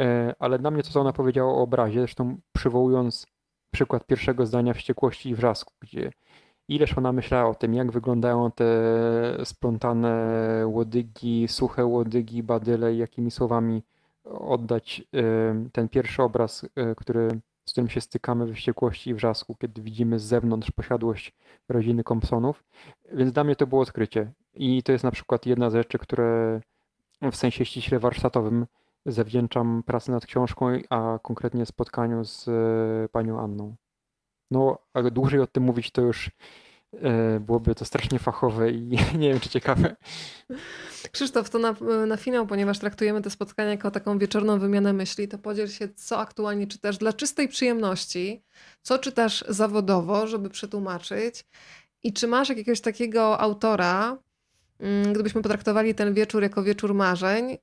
y, 0.00 0.04
ale 0.38 0.58
dla 0.58 0.70
mnie 0.70 0.82
to, 0.82 0.90
co 0.90 1.00
ona 1.00 1.12
powiedziała 1.12 1.52
o 1.52 1.62
obrazie, 1.62 2.00
zresztą 2.00 2.36
przywołując 2.52 3.26
przykład 3.70 4.06
pierwszego 4.06 4.46
zdania 4.46 4.74
Wściekłości 4.74 5.28
i 5.28 5.34
Wrzasku, 5.34 5.72
gdzie 5.80 6.12
ileż 6.68 6.98
ona 6.98 7.12
myślała 7.12 7.50
o 7.50 7.54
tym, 7.54 7.74
jak 7.74 7.92
wyglądają 7.92 8.50
te 8.50 8.66
splątane 9.44 10.62
łodygi, 10.66 11.48
suche 11.48 11.84
łodygi, 11.84 12.42
badyle 12.42 12.94
jakimi 12.94 13.30
słowami 13.30 13.82
oddać 14.24 15.02
y, 15.14 15.70
ten 15.72 15.88
pierwszy 15.88 16.22
obraz, 16.22 16.66
który 16.96 17.40
z 17.70 17.72
którym 17.72 17.88
się 17.88 18.00
stykamy 18.00 18.46
we 18.46 18.54
wściekłości 18.54 19.10
i 19.10 19.14
wrzasku, 19.14 19.54
kiedy 19.54 19.82
widzimy 19.82 20.18
z 20.18 20.22
zewnątrz 20.22 20.70
posiadłość 20.70 21.32
rodziny 21.68 22.04
Compsonów. 22.04 22.64
Więc 23.12 23.32
dla 23.32 23.44
mnie 23.44 23.56
to 23.56 23.66
było 23.66 23.82
odkrycie. 23.82 24.32
I 24.54 24.82
to 24.82 24.92
jest 24.92 25.04
na 25.04 25.10
przykład 25.10 25.46
jedna 25.46 25.70
z 25.70 25.72
rzeczy, 25.72 25.98
które 25.98 26.60
w 27.32 27.36
sensie 27.36 27.64
ściśle 27.64 27.98
warsztatowym 27.98 28.66
zawdzięczam 29.06 29.82
pracy 29.86 30.10
nad 30.10 30.26
książką, 30.26 30.66
a 30.90 31.18
konkretnie 31.22 31.66
spotkaniu 31.66 32.24
z 32.24 32.48
e, 32.48 33.08
panią 33.08 33.40
Anną. 33.40 33.74
No, 34.50 34.78
a 34.94 35.02
dłużej 35.02 35.40
o 35.40 35.46
tym 35.46 35.62
mówić 35.62 35.90
to 35.90 36.02
już 36.02 36.30
byłoby 37.40 37.74
to 37.74 37.84
strasznie 37.84 38.18
fachowe 38.18 38.70
i 38.70 38.82
nie 39.18 39.28
wiem, 39.28 39.40
czy 39.40 39.48
ciekawe. 39.48 39.96
Krzysztof, 41.12 41.50
to 41.50 41.58
na, 41.58 41.74
na 42.06 42.16
finał, 42.16 42.46
ponieważ 42.46 42.78
traktujemy 42.78 43.22
te 43.22 43.30
spotkania 43.30 43.70
jako 43.70 43.90
taką 43.90 44.18
wieczorną 44.18 44.58
wymianę 44.58 44.92
myśli, 44.92 45.28
to 45.28 45.38
podziel 45.38 45.68
się, 45.68 45.88
co 45.88 46.18
aktualnie 46.18 46.66
czytasz 46.66 46.98
dla 46.98 47.12
czystej 47.12 47.48
przyjemności, 47.48 48.44
co 48.82 48.98
czytasz 48.98 49.44
zawodowo, 49.48 50.26
żeby 50.26 50.50
przetłumaczyć 50.50 51.44
i 52.02 52.12
czy 52.12 52.26
masz 52.26 52.48
jakiegoś 52.48 52.80
takiego 52.80 53.40
autora, 53.40 54.18
mm, 54.80 55.12
gdybyśmy 55.12 55.42
potraktowali 55.42 55.94
ten 55.94 56.14
wieczór 56.14 56.42
jako 56.42 56.62
wieczór 56.62 56.94
marzeń, 56.94 57.58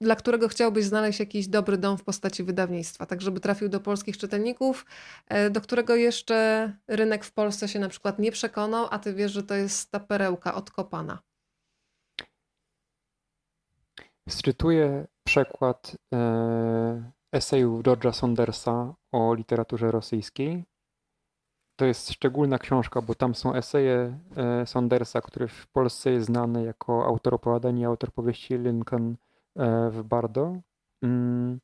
dla 0.00 0.16
którego 0.16 0.48
chciałbyś 0.48 0.84
znaleźć 0.84 1.20
jakiś 1.20 1.48
dobry 1.48 1.78
dom 1.78 1.98
w 1.98 2.04
postaci 2.04 2.44
wydawnictwa, 2.44 3.06
tak 3.06 3.20
żeby 3.20 3.40
trafił 3.40 3.68
do 3.68 3.80
polskich 3.80 4.18
czytelników, 4.18 4.86
e, 5.28 5.50
do 5.50 5.60
którego 5.60 5.96
jeszcze 5.96 6.72
rynek 6.88 7.24
w 7.24 7.32
Polsce 7.32 7.68
się 7.68 7.78
na 7.78 7.88
przykład 7.88 8.18
nie 8.18 8.32
przekonał, 8.32 8.86
a 8.90 8.98
ty 8.98 9.14
wiesz, 9.14 9.32
że 9.32 9.42
to 9.42 9.54
jest 9.54 9.90
ta 9.90 10.00
perełka 10.00 10.54
odkopana. 10.54 11.18
Zczytuję 14.28 15.06
przekład 15.24 15.96
e, 16.14 17.12
esejów 17.32 17.82
George'a 17.82 18.12
Saundersa 18.12 18.94
o 19.12 19.34
literaturze 19.34 19.90
rosyjskiej. 19.90 20.64
To 21.76 21.84
jest 21.84 22.10
szczególna 22.10 22.58
książka, 22.58 23.02
bo 23.02 23.14
tam 23.14 23.34
są 23.34 23.54
eseje 23.54 24.18
e, 24.36 24.66
Saundersa, 24.66 25.20
który 25.20 25.48
w 25.48 25.66
Polsce 25.66 26.10
jest 26.10 26.26
znany 26.26 26.64
jako 26.64 27.06
autor 27.06 27.34
opowiadań 27.34 27.78
i 27.78 27.84
autor 27.84 28.12
powieści 28.12 28.58
Lincoln 28.58 29.16
w 29.90 30.02
Bardo. 30.04 30.56
Mm, 31.02 31.60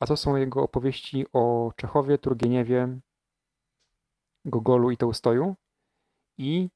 a 0.00 0.06
to 0.06 0.16
są 0.16 0.36
jego 0.36 0.62
opowieści 0.62 1.26
o 1.32 1.72
Czechowie, 1.76 2.18
Turgieniewie, 2.18 2.98
Gogolu 4.44 4.90
i 4.90 4.96
Tołstoju. 4.96 5.56
I 6.38 6.68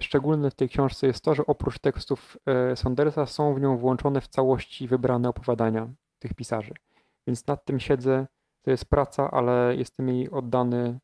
szczególne 0.00 0.50
w 0.50 0.54
tej 0.54 0.68
książce 0.68 1.06
jest 1.06 1.24
to, 1.24 1.34
że 1.34 1.46
oprócz 1.46 1.78
tekstów 1.78 2.36
e, 2.46 2.76
Saundersa 2.76 3.26
są 3.26 3.54
w 3.54 3.60
nią 3.60 3.76
włączone 3.76 4.20
w 4.20 4.28
całości 4.28 4.88
wybrane 4.88 5.28
opowiadania 5.28 5.88
tych 6.18 6.34
pisarzy. 6.34 6.74
Więc 7.26 7.46
nad 7.46 7.64
tym 7.64 7.80
siedzę. 7.80 8.26
To 8.62 8.70
jest 8.70 8.84
praca, 8.84 9.30
ale 9.30 9.76
jestem 9.76 10.08
jej 10.08 10.30
oddany 10.30 10.98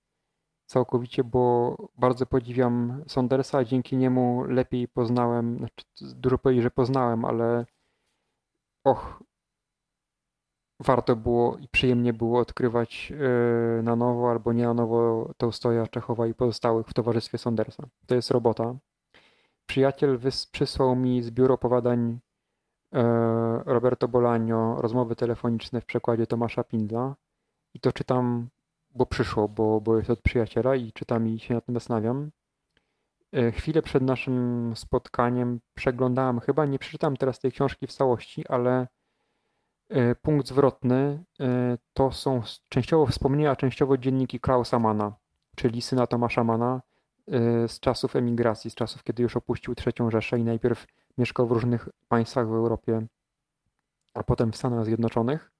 całkowicie, 0.66 1.24
bo 1.24 1.76
bardzo 1.98 2.26
podziwiam 2.26 3.04
Saundersa. 3.08 3.64
Dzięki 3.64 3.96
niemu 3.96 4.44
lepiej 4.44 4.88
poznałem, 4.88 5.58
znaczy 5.58 5.84
dużo 6.00 6.38
powiedzieć, 6.38 6.62
że 6.62 6.70
poznałem, 6.70 7.24
ale 7.24 7.66
och, 8.84 9.22
warto 10.80 11.16
było 11.16 11.58
i 11.58 11.68
przyjemnie 11.68 12.12
było 12.12 12.40
odkrywać 12.40 13.12
e, 13.78 13.82
na 13.82 13.96
nowo 13.96 14.30
albo 14.30 14.52
nie 14.52 14.64
na 14.64 14.74
nowo 14.74 15.30
Tolstoja, 15.36 15.86
Czechowa 15.86 16.26
i 16.26 16.34
pozostałych 16.34 16.86
w 16.86 16.94
towarzystwie 16.94 17.38
Saundersa. 17.38 17.82
To 18.06 18.14
jest 18.14 18.30
robota. 18.30 18.74
Przyjaciel 19.66 20.18
przysłał 20.52 20.96
mi 20.96 21.22
zbiór 21.22 21.52
opowiadań 21.52 22.18
e, 22.94 23.02
Roberto 23.66 24.08
Bolaño, 24.08 24.80
rozmowy 24.80 25.16
telefoniczne 25.16 25.80
w 25.80 25.86
przekładzie 25.86 26.26
Tomasza 26.26 26.64
Pindla 26.64 27.14
i 27.74 27.80
to 27.80 27.92
czytam, 27.92 28.48
bo 28.90 29.06
przyszło, 29.06 29.48
bo, 29.48 29.80
bo 29.80 29.96
jest 29.96 30.10
od 30.10 30.22
przyjaciela 30.22 30.76
i 30.76 30.92
czytam 30.92 31.28
i 31.28 31.38
się 31.38 31.54
nad 31.54 31.66
tym 31.66 31.74
zastanawiam. 31.74 32.30
E, 33.32 33.52
chwilę 33.52 33.82
przed 33.82 34.02
naszym 34.02 34.72
spotkaniem 34.76 35.60
przeglądałem, 35.74 36.40
chyba 36.40 36.66
nie 36.66 36.78
przeczytam 36.78 37.16
teraz 37.16 37.40
tej 37.40 37.52
książki 37.52 37.86
w 37.86 37.92
całości, 37.92 38.44
ale 38.48 38.86
E, 39.92 40.14
punkt 40.14 40.48
zwrotny 40.48 41.24
e, 41.40 41.78
to 41.92 42.12
są 42.12 42.42
częściowo 42.68 43.06
wspomnienia, 43.06 43.56
częściowo 43.56 43.98
dzienniki 43.98 44.40
Klausa 44.40 44.78
Mana, 44.78 45.16
czyli 45.56 45.82
syna 45.82 46.06
Tomasza 46.06 46.44
Mana 46.44 46.82
z 47.66 47.80
czasów 47.80 48.16
emigracji, 48.16 48.70
z 48.70 48.74
czasów, 48.74 49.02
kiedy 49.02 49.22
już 49.22 49.36
opuścił 49.36 49.74
III 49.86 50.10
Rzeszę 50.10 50.38
i 50.38 50.44
najpierw 50.44 50.86
mieszkał 51.18 51.46
w 51.46 51.52
różnych 51.52 51.88
państwach 52.08 52.48
w 52.48 52.52
Europie, 52.52 53.06
a 54.14 54.22
potem 54.22 54.52
w 54.52 54.56
Stanach 54.56 54.84
Zjednoczonych. 54.84 55.52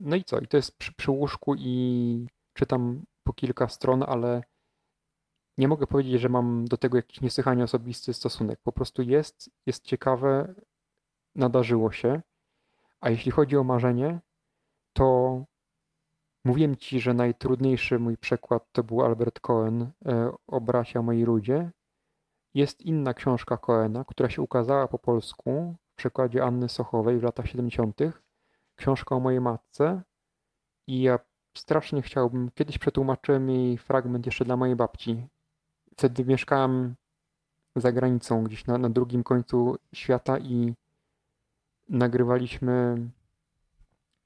No 0.00 0.16
i 0.16 0.24
co? 0.24 0.38
I 0.38 0.46
to 0.46 0.56
jest 0.56 0.78
przy, 0.78 0.92
przy 0.92 1.10
łóżku 1.10 1.54
i 1.58 2.26
czytam 2.54 3.02
po 3.24 3.32
kilka 3.32 3.68
stron, 3.68 4.04
ale 4.08 4.42
nie 5.58 5.68
mogę 5.68 5.86
powiedzieć, 5.86 6.20
że 6.20 6.28
mam 6.28 6.64
do 6.64 6.76
tego 6.76 6.96
jakiś 6.96 7.20
niesłychanie 7.20 7.64
osobisty 7.64 8.14
stosunek. 8.14 8.60
Po 8.62 8.72
prostu 8.72 9.02
jest, 9.02 9.50
jest 9.66 9.84
ciekawe, 9.84 10.54
nadarzyło 11.34 11.92
się. 11.92 12.22
A 13.00 13.10
jeśli 13.10 13.32
chodzi 13.32 13.56
o 13.56 13.64
marzenie, 13.64 14.20
to 14.92 15.44
mówiłem 16.44 16.76
ci, 16.76 17.00
że 17.00 17.14
najtrudniejszy 17.14 17.98
mój 17.98 18.16
przekład 18.16 18.72
to 18.72 18.84
był 18.84 19.02
Albert 19.02 19.40
Cohen 19.40 19.90
e, 20.06 20.32
o 20.46 20.60
bracia 20.60 21.02
moi 21.02 21.22
ludzie. 21.22 21.70
Jest 22.54 22.82
inna 22.82 23.14
książka 23.14 23.56
Cohena, 23.56 24.04
która 24.04 24.30
się 24.30 24.42
ukazała 24.42 24.88
po 24.88 24.98
polsku 24.98 25.76
w 25.92 25.94
przekładzie 25.94 26.44
Anny 26.44 26.68
Sochowej 26.68 27.18
w 27.18 27.22
latach 27.22 27.46
70. 27.46 28.00
Książka 28.76 29.16
o 29.16 29.20
mojej 29.20 29.40
matce. 29.40 30.02
I 30.86 31.02
ja 31.02 31.18
strasznie 31.56 32.02
chciałbym, 32.02 32.50
kiedyś 32.54 32.78
przetłumaczyłem 32.78 33.50
jej 33.50 33.78
fragment 33.78 34.26
jeszcze 34.26 34.44
dla 34.44 34.56
mojej 34.56 34.76
babci. 34.76 35.26
Wtedy 35.96 36.24
mieszkałem 36.24 36.94
za 37.76 37.92
granicą, 37.92 38.44
gdzieś 38.44 38.66
na, 38.66 38.78
na 38.78 38.88
drugim 38.88 39.22
końcu 39.22 39.76
świata 39.92 40.38
i 40.38 40.74
nagrywaliśmy 41.88 42.96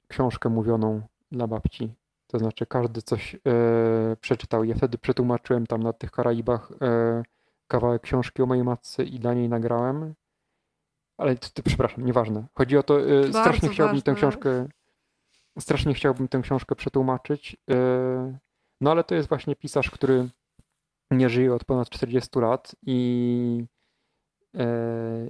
książkę 0.07 0.49
mówioną 0.49 1.01
dla 1.31 1.47
babci. 1.47 1.93
To 2.27 2.39
znaczy 2.39 2.65
każdy 2.65 3.01
coś 3.01 3.35
e, 3.35 3.39
przeczytał. 4.21 4.63
Ja 4.63 4.75
wtedy 4.75 4.97
przetłumaczyłem 4.97 5.67
tam 5.67 5.83
na 5.83 5.93
tych 5.93 6.11
Karaibach 6.11 6.71
e, 6.81 7.23
kawałek 7.67 8.01
książki 8.01 8.41
o 8.41 8.45
mojej 8.45 8.63
matce 8.63 9.03
i 9.03 9.19
dla 9.19 9.33
niej 9.33 9.49
nagrałem. 9.49 10.13
Ale 11.17 11.35
to, 11.35 11.47
to, 11.53 11.63
przepraszam, 11.63 12.05
nieważne. 12.05 12.45
Chodzi 12.53 12.77
o 12.77 12.83
to, 12.83 13.09
e, 13.09 13.27
strasznie 13.27 13.69
chciałbym 13.69 13.95
ważne. 13.95 14.13
tę 14.13 14.15
książkę 14.15 14.67
strasznie 15.59 15.93
chciałbym 15.93 16.27
tę 16.27 16.41
książkę 16.41 16.75
przetłumaczyć. 16.75 17.57
E, 17.71 18.37
no 18.81 18.91
ale 18.91 19.03
to 19.03 19.15
jest 19.15 19.29
właśnie 19.29 19.55
pisarz, 19.55 19.91
który 19.91 20.29
nie 21.11 21.29
żyje 21.29 21.53
od 21.53 21.65
ponad 21.65 21.89
40 21.89 22.39
lat 22.39 22.75
i 22.81 23.65
e, 24.57 25.29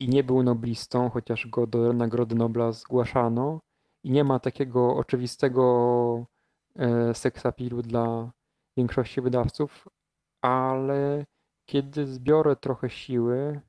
i 0.00 0.08
nie 0.08 0.24
był 0.24 0.42
noblistą, 0.42 1.10
chociaż 1.10 1.46
go 1.46 1.66
do 1.66 1.92
Nagrody 1.92 2.34
Nobla 2.34 2.72
zgłaszano. 2.72 3.60
I 4.04 4.10
nie 4.10 4.24
ma 4.24 4.38
takiego 4.40 4.96
oczywistego 4.96 6.26
e, 6.76 7.14
seksapilu 7.14 7.82
dla 7.82 8.32
większości 8.76 9.20
wydawców, 9.20 9.88
ale 10.42 11.24
kiedy 11.66 12.06
zbiorę 12.06 12.56
trochę 12.56 12.90
siły 12.90 13.60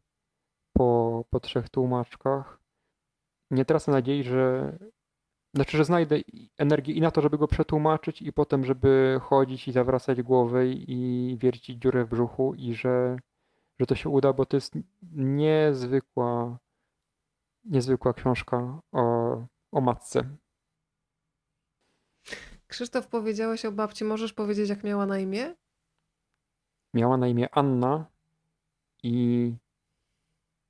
po, 0.74 1.24
po 1.30 1.40
trzech 1.40 1.70
tłumaczkach, 1.70 2.60
nie 3.52 3.66
tracę 3.66 3.92
nadziei, 3.92 4.24
że 4.24 4.78
znaczy, 5.54 5.78
że 5.78 5.86
znajdę 5.86 6.20
energię 6.58 6.94
i 6.94 7.02
na 7.02 7.12
to, 7.12 7.22
żeby 7.22 7.38
go 7.38 7.48
przetłumaczyć, 7.48 8.22
i 8.22 8.34
potem, 8.34 8.66
żeby 8.66 9.20
chodzić 9.22 9.68
i 9.68 9.72
zawracać 9.72 10.22
głowę 10.22 10.68
i 10.68 11.38
wiercić 11.40 11.82
dziurę 11.82 12.06
w 12.06 12.10
brzuchu, 12.10 12.54
i 12.54 12.74
że 12.74 13.18
że 13.82 13.86
to 13.86 13.96
się 13.96 14.10
uda, 14.10 14.34
bo 14.34 14.46
to 14.46 14.58
jest 14.58 14.74
niezwykła, 15.12 16.60
niezwykła 17.64 18.14
książka 18.14 18.82
o, 18.92 19.36
o 19.72 19.82
matce. 19.82 20.38
Krzysztof, 22.68 23.08
powiedziałeś 23.08 23.66
o 23.66 23.72
babci. 23.72 24.04
Możesz 24.04 24.34
powiedzieć, 24.34 24.70
jak 24.70 24.84
miała 24.84 25.06
na 25.06 25.20
imię? 25.20 25.56
Miała 26.94 27.18
na 27.18 27.28
imię 27.28 27.50
Anna 27.52 28.06
i 29.04 29.56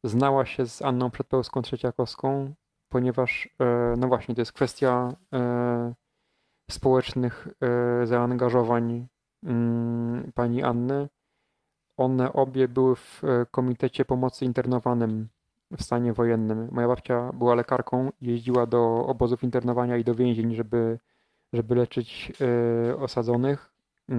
znała 0.04 0.46
się 0.46 0.66
z 0.68 0.82
Anną 0.82 1.12
Przedpełską 1.12 1.62
Trzeciakowską, 1.62 2.54
ponieważ, 2.92 3.50
e, 3.60 3.96
no 3.98 4.08
właśnie, 4.08 4.36
to 4.36 4.42
jest 4.42 4.54
kwestia 4.54 5.16
e, 5.34 5.94
społecznych 6.72 7.48
e, 7.48 8.08
zaangażowań 8.08 9.08
mm, 9.44 10.32
pani 10.36 10.64
Anny 10.64 11.10
one 11.98 12.34
obie 12.34 12.68
były 12.68 12.96
w 12.96 13.22
Komitecie 13.52 14.06
Pomocy 14.06 14.46
Internowanym 14.46 15.30
w 15.72 15.84
stanie 15.84 16.14
wojennym. 16.14 16.68
Moja 16.72 16.88
babcia 16.88 17.32
była 17.34 17.56
lekarką, 17.56 18.12
jeździła 18.22 18.66
do 18.66 19.06
obozów 19.06 19.44
internowania 19.44 19.98
i 19.98 20.04
do 20.04 20.16
więzień, 20.16 20.56
żeby, 20.56 21.00
żeby 21.54 21.76
leczyć 21.76 22.32
osadzonych. 23.00 23.74
Y, 24.10 24.14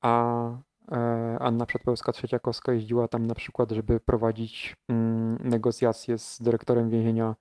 a 0.00 0.46
y, 0.88 0.94
Anna 1.38 1.64
Przedpełska-Trzeciakowska 1.64 2.72
jeździła 2.72 3.08
tam 3.08 3.26
na 3.26 3.34
przykład, 3.34 3.70
żeby 3.70 4.00
prowadzić 4.00 4.76
mm, 4.88 5.38
negocjacje 5.44 6.18
z 6.18 6.42
dyrektorem 6.42 6.90
więzienia. 6.90 7.34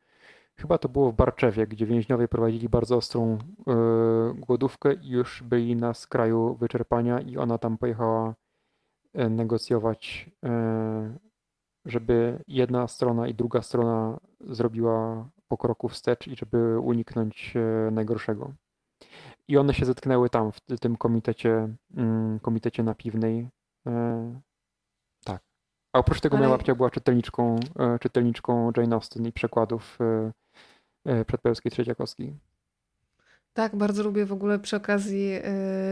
Chyba 0.56 0.78
to 0.78 0.90
było 0.90 1.12
w 1.12 1.16
Barczewie, 1.16 1.68
gdzie 1.68 1.86
więźniowie 1.86 2.28
prowadzili 2.28 2.70
bardzo 2.70 2.98
ostrą 2.98 3.38
głodówkę 4.36 4.94
i 4.94 5.10
już 5.10 5.44
byli 5.44 5.76
na 5.76 5.94
skraju 5.94 6.56
wyczerpania 6.56 7.20
i 7.20 7.38
ona 7.38 7.58
tam 7.58 7.78
pojechała 7.78 8.34
E, 9.14 9.30
negocjować, 9.30 10.30
e, 10.46 11.18
żeby 11.86 12.44
jedna 12.48 12.88
strona 12.88 13.28
i 13.28 13.34
druga 13.34 13.62
strona 13.62 14.20
zrobiła 14.40 15.30
po 15.48 15.58
kroku 15.58 15.90
wstecz 15.90 16.28
i 16.28 16.36
żeby 16.36 16.80
uniknąć 16.80 17.54
e, 17.56 17.92
najgorszego. 17.92 18.54
I 19.48 19.58
one 19.58 19.74
się 19.74 19.86
zetknęły 19.86 20.30
tam, 20.30 20.52
w 20.52 20.80
tym 20.80 20.98
komitecie, 20.98 21.76
mm, 21.98 22.40
komitecie 22.40 22.84
napiwnej. 22.84 23.50
Tak. 25.26 25.42
A 25.94 26.00
oprócz 26.00 26.22
tego 26.22 26.38
Ale... 26.38 26.46
moja 26.46 26.58
babcia 26.58 26.76
była 26.76 26.90
czytelniczką, 26.90 27.60
czytelniczką 28.02 28.72
Jane 28.78 28.96
Austen 28.96 29.28
i 29.28 29.32
przekładów 29.32 29.98
przedpełskiej 31.28 31.72
Trzeciakowskiej. 31.72 32.38
Tak, 33.54 33.76
bardzo 33.76 34.04
lubię 34.04 34.26
w 34.26 34.34
ogóle 34.34 34.60
przy 34.60 34.76
okazji 34.76 35.30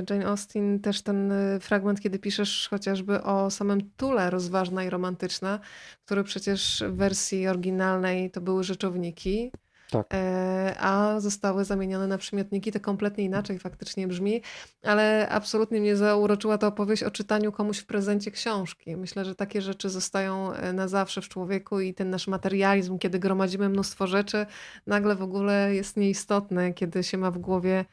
Jane 0.10 0.26
Austen 0.26 0.80
też 0.80 1.02
ten 1.02 1.34
fragment, 1.60 2.02
kiedy 2.02 2.20
piszesz 2.20 2.68
chociażby 2.70 3.24
o 3.24 3.50
samym 3.50 3.92
Tule 3.98 4.30
rozważna 4.30 4.84
i 4.84 4.90
romantyczna, 4.90 5.60
który 6.06 6.24
przecież 6.24 6.84
w 6.88 6.96
wersji 6.96 7.48
oryginalnej 7.48 8.32
to 8.32 8.42
były 8.42 8.64
rzeczowniki, 8.64 9.52
tak. 9.92 10.08
E, 10.14 10.76
a 10.80 11.20
zostały 11.20 11.66
zamienione 11.66 12.08
na 12.08 12.18
przymiotniki. 12.18 12.72
To 12.72 12.80
kompletnie 12.80 13.24
inaczej 13.24 13.60
faktycznie 13.60 14.08
brzmi, 14.08 14.42
ale 14.84 15.30
absolutnie 15.30 15.80
mnie 15.82 15.96
zauroczyła 15.96 16.58
ta 16.58 16.68
opowieść 16.68 17.04
o 17.04 17.12
czytaniu 17.12 17.52
komuś 17.52 17.78
w 17.78 17.86
prezencie 17.86 18.32
książki. 18.32 18.98
Myślę, 18.98 19.26
że 19.26 19.36
takie 19.36 19.62
rzeczy 19.62 19.90
zostają 19.90 20.54
e, 20.54 20.74
na 20.74 20.88
zawsze 20.88 21.22
w 21.22 21.30
człowieku 21.30 21.80
i 21.80 21.94
ten 21.94 22.10
nasz 22.10 22.28
materializm, 22.28 22.98
kiedy 22.98 23.20
gromadzimy 23.20 23.70
mnóstwo 23.70 24.08
rzeczy, 24.08 24.46
nagle 24.88 25.16
w 25.16 25.22
ogóle 25.22 25.76
jest 25.76 25.98
nieistotny, 25.98 26.74
kiedy 26.74 27.04
się 27.04 27.18
ma 27.18 27.32
w 27.32 27.38
głowie 27.38 27.86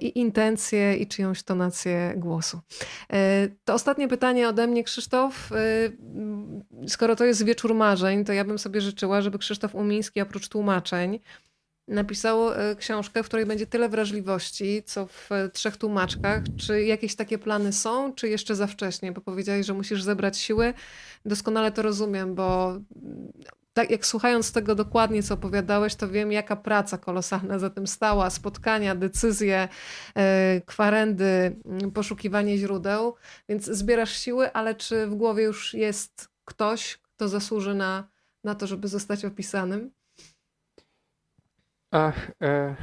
i 0.00 0.18
intencje, 0.18 0.96
i 0.96 1.06
czyjąś 1.06 1.42
tonację 1.42 2.14
głosu. 2.16 2.60
E, 3.12 3.48
to 3.64 3.74
ostatnie 3.74 4.08
pytanie 4.08 4.48
ode 4.48 4.66
mnie, 4.66 4.84
Krzysztof. 4.84 5.52
E, 5.52 5.58
skoro 6.88 7.16
to 7.16 7.24
jest 7.24 7.44
wieczór 7.44 7.74
marzeń, 7.74 8.24
to 8.24 8.32
ja 8.32 8.44
bym 8.44 8.58
sobie 8.58 8.80
życzyła, 8.80 9.22
żeby 9.22 9.38
Krzysztof 9.38 9.74
Umiński 9.74 10.20
oprócz 10.20 10.48
tłumaczeń 10.48 11.20
napisał 11.88 12.50
książkę, 12.78 13.22
w 13.22 13.26
której 13.26 13.46
będzie 13.46 13.66
tyle 13.66 13.88
wrażliwości, 13.88 14.82
co 14.86 15.06
w 15.06 15.28
trzech 15.52 15.76
tłumaczkach. 15.76 16.42
Czy 16.56 16.82
jakieś 16.82 17.16
takie 17.16 17.38
plany 17.38 17.72
są, 17.72 18.12
czy 18.12 18.28
jeszcze 18.28 18.56
za 18.56 18.66
wcześnie? 18.66 19.12
Bo 19.12 19.20
powiedziałeś, 19.20 19.66
że 19.66 19.74
musisz 19.74 20.02
zebrać 20.02 20.38
siły. 20.38 20.74
Doskonale 21.24 21.72
to 21.72 21.82
rozumiem, 21.82 22.34
bo 22.34 22.78
tak 23.78 23.90
jak 23.90 24.06
słuchając 24.06 24.52
tego 24.52 24.74
dokładnie, 24.74 25.22
co 25.22 25.34
opowiadałeś, 25.34 25.94
to 25.94 26.08
wiem, 26.08 26.32
jaka 26.32 26.56
praca 26.56 26.98
kolosalna 26.98 27.58
za 27.58 27.70
tym 27.70 27.86
stała, 27.86 28.30
spotkania, 28.30 28.94
decyzje, 28.94 29.68
e, 30.14 30.60
kwarendy, 30.66 31.56
mm, 31.64 31.90
poszukiwanie 31.90 32.58
źródeł, 32.58 33.14
więc 33.48 33.64
zbierasz 33.64 34.12
siły, 34.12 34.52
ale 34.52 34.74
czy 34.74 35.06
w 35.06 35.14
głowie 35.14 35.44
już 35.44 35.74
jest 35.74 36.28
ktoś, 36.44 36.98
kto 37.02 37.28
zasłuży 37.28 37.74
na, 37.74 38.08
na 38.44 38.54
to, 38.54 38.66
żeby 38.66 38.88
zostać 38.88 39.24
opisanym? 39.24 39.90
Ach, 41.90 42.30
e, 42.42 42.76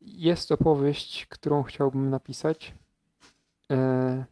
jest 0.00 0.52
opowieść, 0.52 1.26
którą 1.26 1.62
chciałbym 1.62 2.10
napisać. 2.10 2.74
E, 3.70 4.24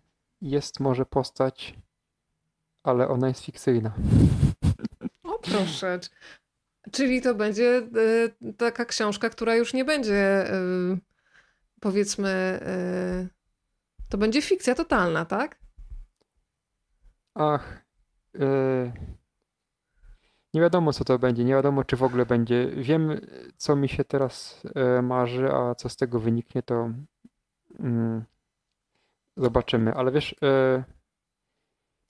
jest 0.42 0.80
może 0.80 1.06
postać, 1.06 1.74
ale 2.82 3.08
ona 3.08 3.28
jest 3.28 3.44
fikcyjna. 3.44 3.92
Proszę. 5.42 6.00
Czyli 6.92 7.22
to 7.22 7.34
będzie 7.34 7.82
y, 8.42 8.54
taka 8.56 8.84
książka, 8.84 9.30
która 9.30 9.54
już 9.56 9.74
nie 9.74 9.84
będzie, 9.84 10.54
y, 10.54 10.98
powiedzmy, 11.80 12.60
y, 13.26 13.28
to 14.08 14.18
będzie 14.18 14.42
fikcja 14.42 14.74
totalna, 14.74 15.24
tak? 15.24 15.60
Ach. 17.34 17.84
nie 20.54 20.60
wiadomo, 20.60 20.92
co 20.92 21.04
to 21.04 21.18
będzie. 21.18 21.44
Nie 21.44 21.54
wiadomo, 21.54 21.84
czy 21.84 21.96
w 21.96 22.02
ogóle 22.02 22.26
będzie. 22.26 22.66
Wiem, 22.66 23.20
co 23.56 23.76
mi 23.76 23.88
się 23.88 24.04
teraz 24.04 24.62
marzy, 25.02 25.52
a 25.52 25.74
co 25.74 25.88
z 25.88 25.96
tego 25.96 26.20
wyniknie, 26.20 26.62
to 26.62 26.90
mm, 27.80 28.24
zobaczymy. 29.36 29.94
Ale 29.94 30.12
wiesz. 30.12 30.34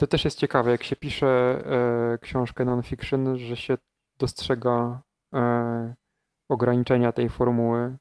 To 0.00 0.06
też 0.06 0.24
jest 0.24 0.38
ciekawe, 0.38 0.70
jak 0.70 0.82
się 0.82 0.96
pisze 0.96 1.26
e, 1.26 2.18
książkę 2.18 2.64
non-fiction, 2.64 3.38
że 3.38 3.56
się 3.56 3.78
dostrzega 4.18 5.02
e, 5.34 5.94
ograniczenia 6.50 7.12
tej 7.12 7.28
formuły. 7.28 7.96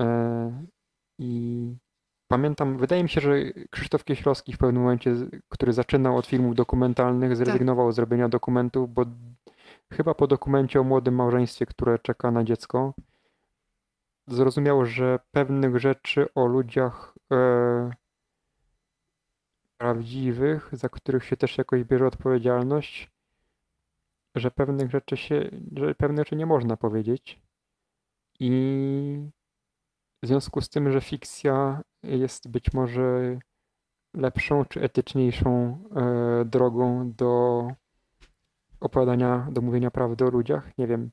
E, 0.00 0.66
I 1.18 1.76
pamiętam, 2.30 2.78
wydaje 2.78 3.02
mi 3.02 3.08
się, 3.08 3.20
że 3.20 3.30
Krzysztof 3.70 4.04
Kieślowski 4.04 4.52
w 4.52 4.58
pewnym 4.58 4.82
momencie, 4.82 5.14
który 5.48 5.72
zaczynał 5.72 6.16
od 6.16 6.26
filmów 6.26 6.54
dokumentalnych, 6.54 7.36
zrezygnował 7.36 7.86
tak. 7.88 7.94
z 7.94 7.98
robienia 7.98 8.28
dokumentów, 8.28 8.94
bo 8.94 9.04
chyba 9.92 10.14
po 10.14 10.26
dokumencie 10.26 10.80
o 10.80 10.84
młodym 10.84 11.14
małżeństwie, 11.14 11.66
które 11.66 11.98
czeka 11.98 12.30
na 12.30 12.44
dziecko, 12.44 12.94
zrozumiał, 14.28 14.86
że 14.86 15.18
pewnych 15.30 15.78
rzeczy 15.78 16.26
o 16.34 16.46
ludziach 16.46 17.14
e, 17.32 17.90
prawdziwych, 19.78 20.68
za 20.72 20.88
których 20.88 21.24
się 21.24 21.36
też 21.36 21.58
jakoś 21.58 21.84
bierze 21.84 22.06
odpowiedzialność, 22.06 23.10
że 24.34 24.50
pewnych 24.50 24.90
rzeczy 24.90 25.16
się, 25.16 25.50
że 25.76 25.94
rzeczy 26.16 26.36
nie 26.36 26.46
można 26.46 26.76
powiedzieć. 26.76 27.40
I 28.40 29.30
w 30.22 30.26
związku 30.26 30.60
z 30.60 30.68
tym, 30.68 30.92
że 30.92 31.00
fikcja 31.00 31.82
jest 32.02 32.50
być 32.50 32.72
może 32.72 33.38
lepszą 34.14 34.64
czy 34.64 34.82
etyczniejszą 34.82 35.78
e, 35.96 36.44
drogą 36.44 37.12
do 37.12 37.66
opowiadania, 38.80 39.48
do 39.50 39.60
mówienia 39.60 39.90
prawdy 39.90 40.24
o 40.24 40.30
ludziach, 40.30 40.78
nie 40.78 40.86
wiem. 40.86 41.10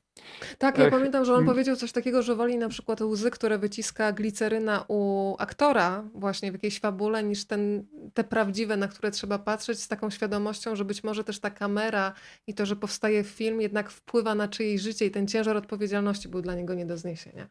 Tak, 0.58 0.78
ja 0.78 0.84
Ech. 0.84 0.90
pamiętam, 0.90 1.24
że 1.24 1.32
on 1.32 1.38
mm. 1.38 1.48
powiedział 1.48 1.76
coś 1.76 1.92
takiego, 1.92 2.22
że 2.22 2.34
woli 2.34 2.58
na 2.58 2.68
przykład 2.68 3.00
łzy, 3.00 3.30
które 3.30 3.58
wyciska 3.58 4.12
gliceryna 4.12 4.84
u 4.88 5.34
aktora 5.38 6.04
właśnie 6.14 6.50
w 6.50 6.54
jakiejś 6.54 6.80
fabule, 6.80 7.22
niż 7.22 7.44
ten, 7.44 7.86
te 8.14 8.24
prawdziwe, 8.24 8.76
na 8.76 8.88
które 8.88 9.10
trzeba 9.10 9.38
patrzeć 9.38 9.80
z 9.80 9.88
taką 9.88 10.10
świadomością, 10.10 10.76
że 10.76 10.84
być 10.84 11.04
może 11.04 11.24
też 11.24 11.40
ta 11.40 11.50
kamera 11.50 12.12
i 12.46 12.54
to, 12.54 12.66
że 12.66 12.76
powstaje 12.76 13.24
film 13.24 13.60
jednak 13.60 13.90
wpływa 13.90 14.34
na 14.34 14.48
czyjeś 14.48 14.80
życie 14.80 15.06
i 15.06 15.10
ten 15.10 15.26
ciężar 15.26 15.56
odpowiedzialności 15.56 16.28
był 16.28 16.42
dla 16.42 16.54
niego 16.54 16.74
nie 16.74 16.86
do 16.86 16.98
zniesienia. 16.98 17.48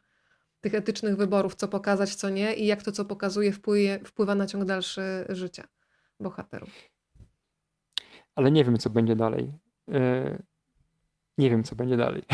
Tych 0.61 0.75
etycznych 0.75 1.15
wyborów, 1.15 1.55
co 1.55 1.67
pokazać, 1.67 2.15
co 2.15 2.29
nie 2.29 2.53
i 2.53 2.65
jak 2.65 2.83
to, 2.83 2.91
co 2.91 3.05
pokazuje, 3.05 3.51
wpływie, 3.51 3.99
wpływa 4.05 4.35
na 4.35 4.45
ciąg 4.45 4.65
dalszy 4.65 5.25
życia 5.29 5.63
bohaterów. 6.19 6.69
Ale 8.35 8.51
nie 8.51 8.63
wiem, 8.65 8.77
co 8.77 8.89
będzie 8.89 9.15
dalej. 9.15 9.62
E, 9.91 10.37
nie 11.37 11.49
wiem, 11.49 11.63
co 11.63 11.75
będzie 11.75 11.97
dalej. 11.97 12.23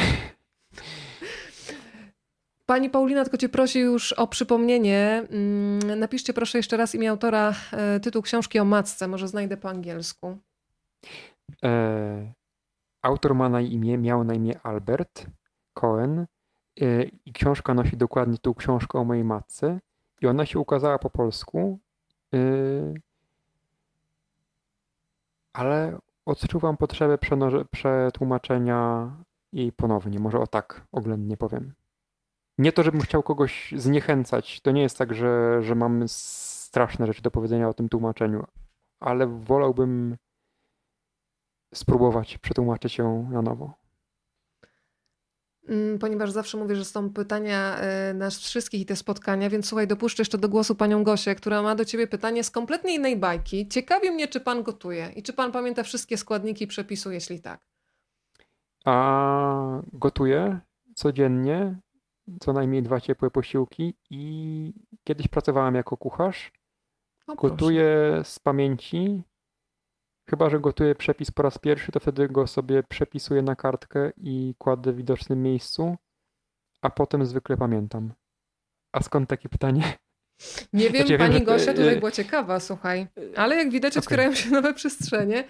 Pani 2.66 2.90
Paulina 2.90 3.24
tylko 3.24 3.38
cię 3.38 3.50
prosi 3.50 3.80
już 3.80 4.14
o 4.14 4.28
przypomnienie. 4.28 5.24
Mm, 5.32 6.00
napiszcie 6.00 6.34
proszę 6.34 6.58
jeszcze 6.58 6.78
raz 6.78 6.96
imię 6.96 7.10
autora, 7.10 7.54
e, 7.72 8.00
tytuł 8.00 8.22
książki 8.22 8.60
o 8.60 8.66
matce. 8.66 9.08
Może 9.08 9.28
znajdę 9.28 9.58
po 9.58 9.70
angielsku. 9.70 10.38
E, 11.64 12.34
autor 13.02 13.36
ma 13.36 13.50
na 13.50 13.62
imię, 13.62 13.98
miał 13.98 14.24
na 14.24 14.34
imię 14.34 14.60
Albert 14.64 15.26
Cohen 15.74 16.26
e, 16.82 17.04
i 17.04 17.34
książka 17.34 17.74
nosi 17.74 17.98
dokładnie 17.98 18.38
tą 18.38 18.54
książkę 18.54 19.00
o 19.00 19.04
mojej 19.04 19.24
matce 19.24 19.80
i 20.22 20.28
ona 20.28 20.46
się 20.46 20.60
ukazała 20.60 21.00
po 21.00 21.10
polsku, 21.10 21.80
e, 22.34 22.38
ale 25.54 25.98
odczuwam 26.26 26.78
potrzebę 26.78 27.18
przetłumaczenia 27.72 29.12
jej 29.54 29.72
ponownie. 29.72 30.20
Może 30.20 30.40
o 30.40 30.48
tak 30.48 30.88
oględnie 30.92 31.38
powiem. 31.38 31.74
Nie 32.58 32.72
to, 32.72 32.84
żebym 32.84 33.02
chciał 33.02 33.24
kogoś 33.24 33.74
zniechęcać. 33.78 34.62
To 34.62 34.72
nie 34.72 34.82
jest 34.82 34.98
tak, 34.98 35.14
że, 35.14 35.64
że 35.64 35.76
mamy 35.76 36.08
straszne 36.08 37.08
rzeczy 37.08 37.22
do 37.22 37.32
powiedzenia 37.32 37.70
o 37.70 37.74
tym 37.74 37.90
tłumaczeniu, 37.90 38.46
ale 39.00 39.28
wolałbym 39.28 40.18
spróbować 41.74 42.38
przetłumaczyć 42.38 42.98
ją 42.98 43.30
na 43.32 43.42
nowo. 43.42 43.79
Mm, 45.70 46.00
ponieważ 46.00 46.32
zawsze 46.32 46.58
mówię, 46.58 46.76
że 46.76 46.86
są 46.86 47.10
pytania 47.10 47.78
e, 47.78 48.14
nas 48.14 48.40
wszystkich 48.40 48.82
i 48.82 48.86
te 48.86 48.96
spotkania, 48.96 49.50
więc 49.50 49.68
słuchaj, 49.68 49.88
dopuszczę 49.88 50.22
jeszcze 50.22 50.38
do 50.38 50.50
głosu 50.50 50.76
panią 50.76 51.04
Gosię, 51.04 51.36
która 51.36 51.62
ma 51.62 51.76
do 51.76 51.86
ciebie 51.86 52.08
pytanie 52.08 52.44
z 52.44 52.52
kompletnie 52.52 52.96
innej 52.96 53.18
bajki. 53.18 53.68
Ciekawi 53.68 54.12
mnie, 54.12 54.28
czy 54.28 54.40
pan 54.40 54.64
gotuje 54.64 55.12
i 55.16 55.24
czy 55.24 55.34
pan 55.34 55.52
pamięta 55.52 55.84
wszystkie 55.84 56.18
składniki 56.18 56.68
przepisu, 56.68 57.12
jeśli 57.12 57.42
tak. 57.42 57.60
A 58.86 59.82
gotuję 59.94 60.60
codziennie, 60.96 61.80
co 62.40 62.54
najmniej 62.54 62.84
dwa 62.84 63.02
ciepłe 63.02 63.32
posiłki 63.32 63.98
i 64.10 64.74
kiedyś 65.04 65.28
pracowałem 65.28 65.76
jako 65.76 65.98
kucharz. 65.98 66.52
O, 67.28 67.36
gotuję 67.36 68.22
z 68.24 68.40
pamięci 68.40 69.24
Chyba, 70.30 70.50
że 70.50 70.60
gotuję 70.60 70.96
przepis 70.96 71.32
po 71.32 71.44
raz 71.44 71.58
pierwszy, 71.58 71.92
to 71.92 72.00
wtedy 72.00 72.28
go 72.28 72.48
sobie 72.48 72.84
przepisuję 72.84 73.42
na 73.42 73.56
kartkę 73.56 74.12
i 74.18 74.56
kładę 74.58 74.94
w 74.94 74.96
widocznym 74.96 75.44
miejscu, 75.44 75.96
a 76.82 76.90
potem 76.90 77.26
zwykle 77.26 77.58
pamiętam. 77.58 78.14
A 78.92 79.04
skąd 79.04 79.30
takie 79.30 79.50
pytanie? 79.50 79.84
Nie 80.74 80.90
wiem, 80.92 81.08
znaczy, 81.08 81.18
pani 81.18 81.34
wiem, 81.34 81.44
Gosia 81.44 81.74
tutaj 81.74 82.00
była 82.00 82.12
ciekawa, 82.12 82.60
słuchaj. 82.60 83.08
Ale 83.36 83.56
jak 83.56 83.72
widać, 83.72 83.94
okay. 83.94 84.04
otwierają 84.04 84.36
się 84.36 84.50
nowe 84.60 84.74
przestrzenie. 84.74 85.44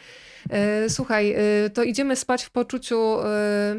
E, 0.50 0.90
słuchaj, 0.90 1.34
e, 1.34 1.70
to 1.70 1.84
idziemy 1.84 2.16
spać 2.16 2.44
w 2.44 2.52
poczuciu 2.52 3.20
e, 3.24 3.76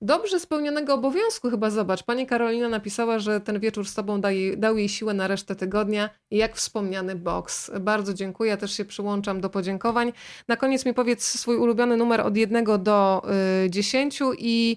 dobrze 0.00 0.40
spełnionego 0.40 0.94
obowiązku 0.94 1.50
chyba 1.50 1.70
zobacz. 1.70 2.02
Pani 2.02 2.26
Karolina 2.26 2.68
napisała, 2.68 3.18
że 3.18 3.40
ten 3.40 3.60
wieczór 3.60 3.88
z 3.88 3.94
tobą 3.94 4.20
dał 4.56 4.78
jej 4.78 4.88
siłę 4.88 5.14
na 5.14 5.28
resztę 5.28 5.56
tygodnia, 5.56 6.10
jak 6.30 6.56
wspomniany 6.56 7.16
boks. 7.16 7.70
Bardzo 7.80 8.14
dziękuję, 8.14 8.50
ja 8.50 8.56
też 8.56 8.72
się 8.72 8.84
przyłączam 8.84 9.40
do 9.40 9.50
podziękowań. 9.50 10.12
Na 10.48 10.56
koniec 10.56 10.86
mi 10.86 10.94
powiedz 10.94 11.24
swój 11.24 11.56
ulubiony 11.56 11.96
numer 11.96 12.20
od 12.20 12.36
jednego 12.36 12.78
do 12.78 13.22
y, 13.64 13.70
dziesięciu 13.70 14.32
i 14.38 14.76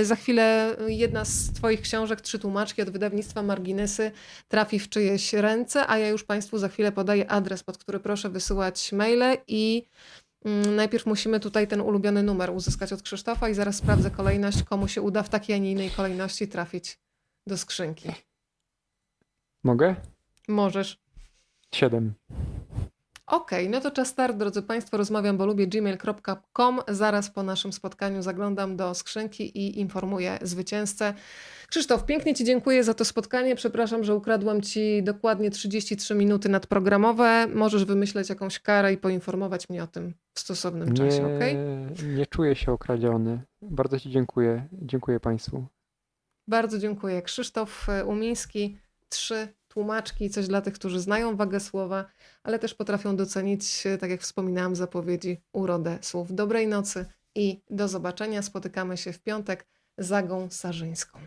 y, 0.00 0.04
za 0.04 0.16
chwilę 0.16 0.76
jedna 0.88 1.24
z 1.24 1.52
Twoich 1.52 1.80
książek, 1.80 2.20
Trzy 2.20 2.38
tłumaczki 2.38 2.82
od 2.82 2.90
wydawnictwa 2.90 3.42
Marginesy, 3.42 4.10
trafi 4.48 4.78
w 4.78 4.88
czyjeś 4.88 5.32
ręce, 5.32 5.90
a 5.90 5.98
ja 5.98 6.08
już 6.08 6.24
Państwu 6.24 6.58
za 6.58 6.68
chwilę 6.68 6.92
podaję 6.92 7.30
adres, 7.30 7.62
pod 7.62 7.78
który 7.78 8.00
proszę 8.00 8.30
wysyłać 8.30 8.92
maile 8.92 9.36
i 9.48 9.86
najpierw 10.76 11.06
musimy 11.06 11.40
tutaj 11.40 11.68
ten 11.68 11.80
ulubiony 11.80 12.22
numer 12.22 12.50
uzyskać 12.50 12.92
od 12.92 13.02
Krzysztofa 13.02 13.48
i 13.48 13.54
zaraz 13.54 13.76
sprawdzę 13.76 14.10
kolejność, 14.10 14.62
komu 14.62 14.88
się 14.88 15.02
uda 15.02 15.22
w 15.22 15.28
takiej, 15.28 15.56
a 15.56 15.58
nie 15.58 15.70
innej 15.70 15.90
kolejności 15.90 16.48
trafić 16.48 16.98
do 17.46 17.58
skrzynki. 17.58 18.08
Mogę? 19.64 19.96
Możesz. 20.48 20.98
Siedem. 21.74 22.14
Okej, 23.32 23.66
okay, 23.68 23.70
no 23.70 23.80
to 23.80 23.90
czas 23.90 24.08
start, 24.08 24.36
drodzy 24.36 24.62
Państwo. 24.62 24.96
Rozmawiam, 24.96 25.36
bo 25.36 25.46
lubię 25.46 25.66
gmail.com. 25.66 26.80
Zaraz 26.88 27.30
po 27.30 27.42
naszym 27.42 27.72
spotkaniu 27.72 28.22
zaglądam 28.22 28.76
do 28.76 28.94
skrzynki 28.94 29.58
i 29.58 29.80
informuję 29.80 30.38
zwycięzcę. 30.42 31.14
Krzysztof, 31.68 32.06
pięknie 32.06 32.34
Ci 32.34 32.44
dziękuję 32.44 32.84
za 32.84 32.94
to 32.94 33.04
spotkanie. 33.04 33.56
Przepraszam, 33.56 34.04
że 34.04 34.14
ukradłam 34.14 34.60
Ci 34.60 35.02
dokładnie 35.02 35.50
33 35.50 36.14
minuty 36.14 36.48
nadprogramowe. 36.48 37.46
Możesz 37.54 37.84
wymyśleć 37.84 38.28
jakąś 38.28 38.58
karę 38.58 38.92
i 38.92 38.96
poinformować 38.96 39.68
mnie 39.68 39.82
o 39.82 39.86
tym 39.86 40.14
w 40.34 40.40
stosownym 40.40 40.88
nie, 40.88 40.94
czasie, 40.94 41.24
ok? 41.24 41.40
Nie 42.16 42.26
czuję 42.26 42.54
się 42.54 42.72
okradziony. 42.72 43.42
Bardzo 43.62 44.00
Ci 44.00 44.10
dziękuję. 44.10 44.68
Dziękuję 44.72 45.20
Państwu. 45.20 45.66
Bardzo 46.48 46.78
dziękuję. 46.78 47.22
Krzysztof 47.22 47.86
Umiński, 48.06 48.78
trzy 49.08 49.48
tłumaczki, 49.72 50.30
coś 50.30 50.48
dla 50.48 50.60
tych, 50.60 50.74
którzy 50.74 51.00
znają 51.00 51.36
wagę 51.36 51.60
słowa, 51.60 52.04
ale 52.42 52.58
też 52.58 52.74
potrafią 52.74 53.16
docenić, 53.16 53.84
tak 54.00 54.10
jak 54.10 54.20
wspominałam 54.20 54.76
zapowiedzi, 54.76 55.40
urodę 55.52 55.98
słów. 56.00 56.34
Dobrej 56.34 56.66
nocy 56.66 57.06
i 57.34 57.62
do 57.70 57.88
zobaczenia. 57.88 58.42
Spotykamy 58.42 58.96
się 58.96 59.12
w 59.12 59.18
piątek 59.18 59.66
z 59.98 60.12
Agą 60.12 60.50
Sarzyńską. 60.50 61.18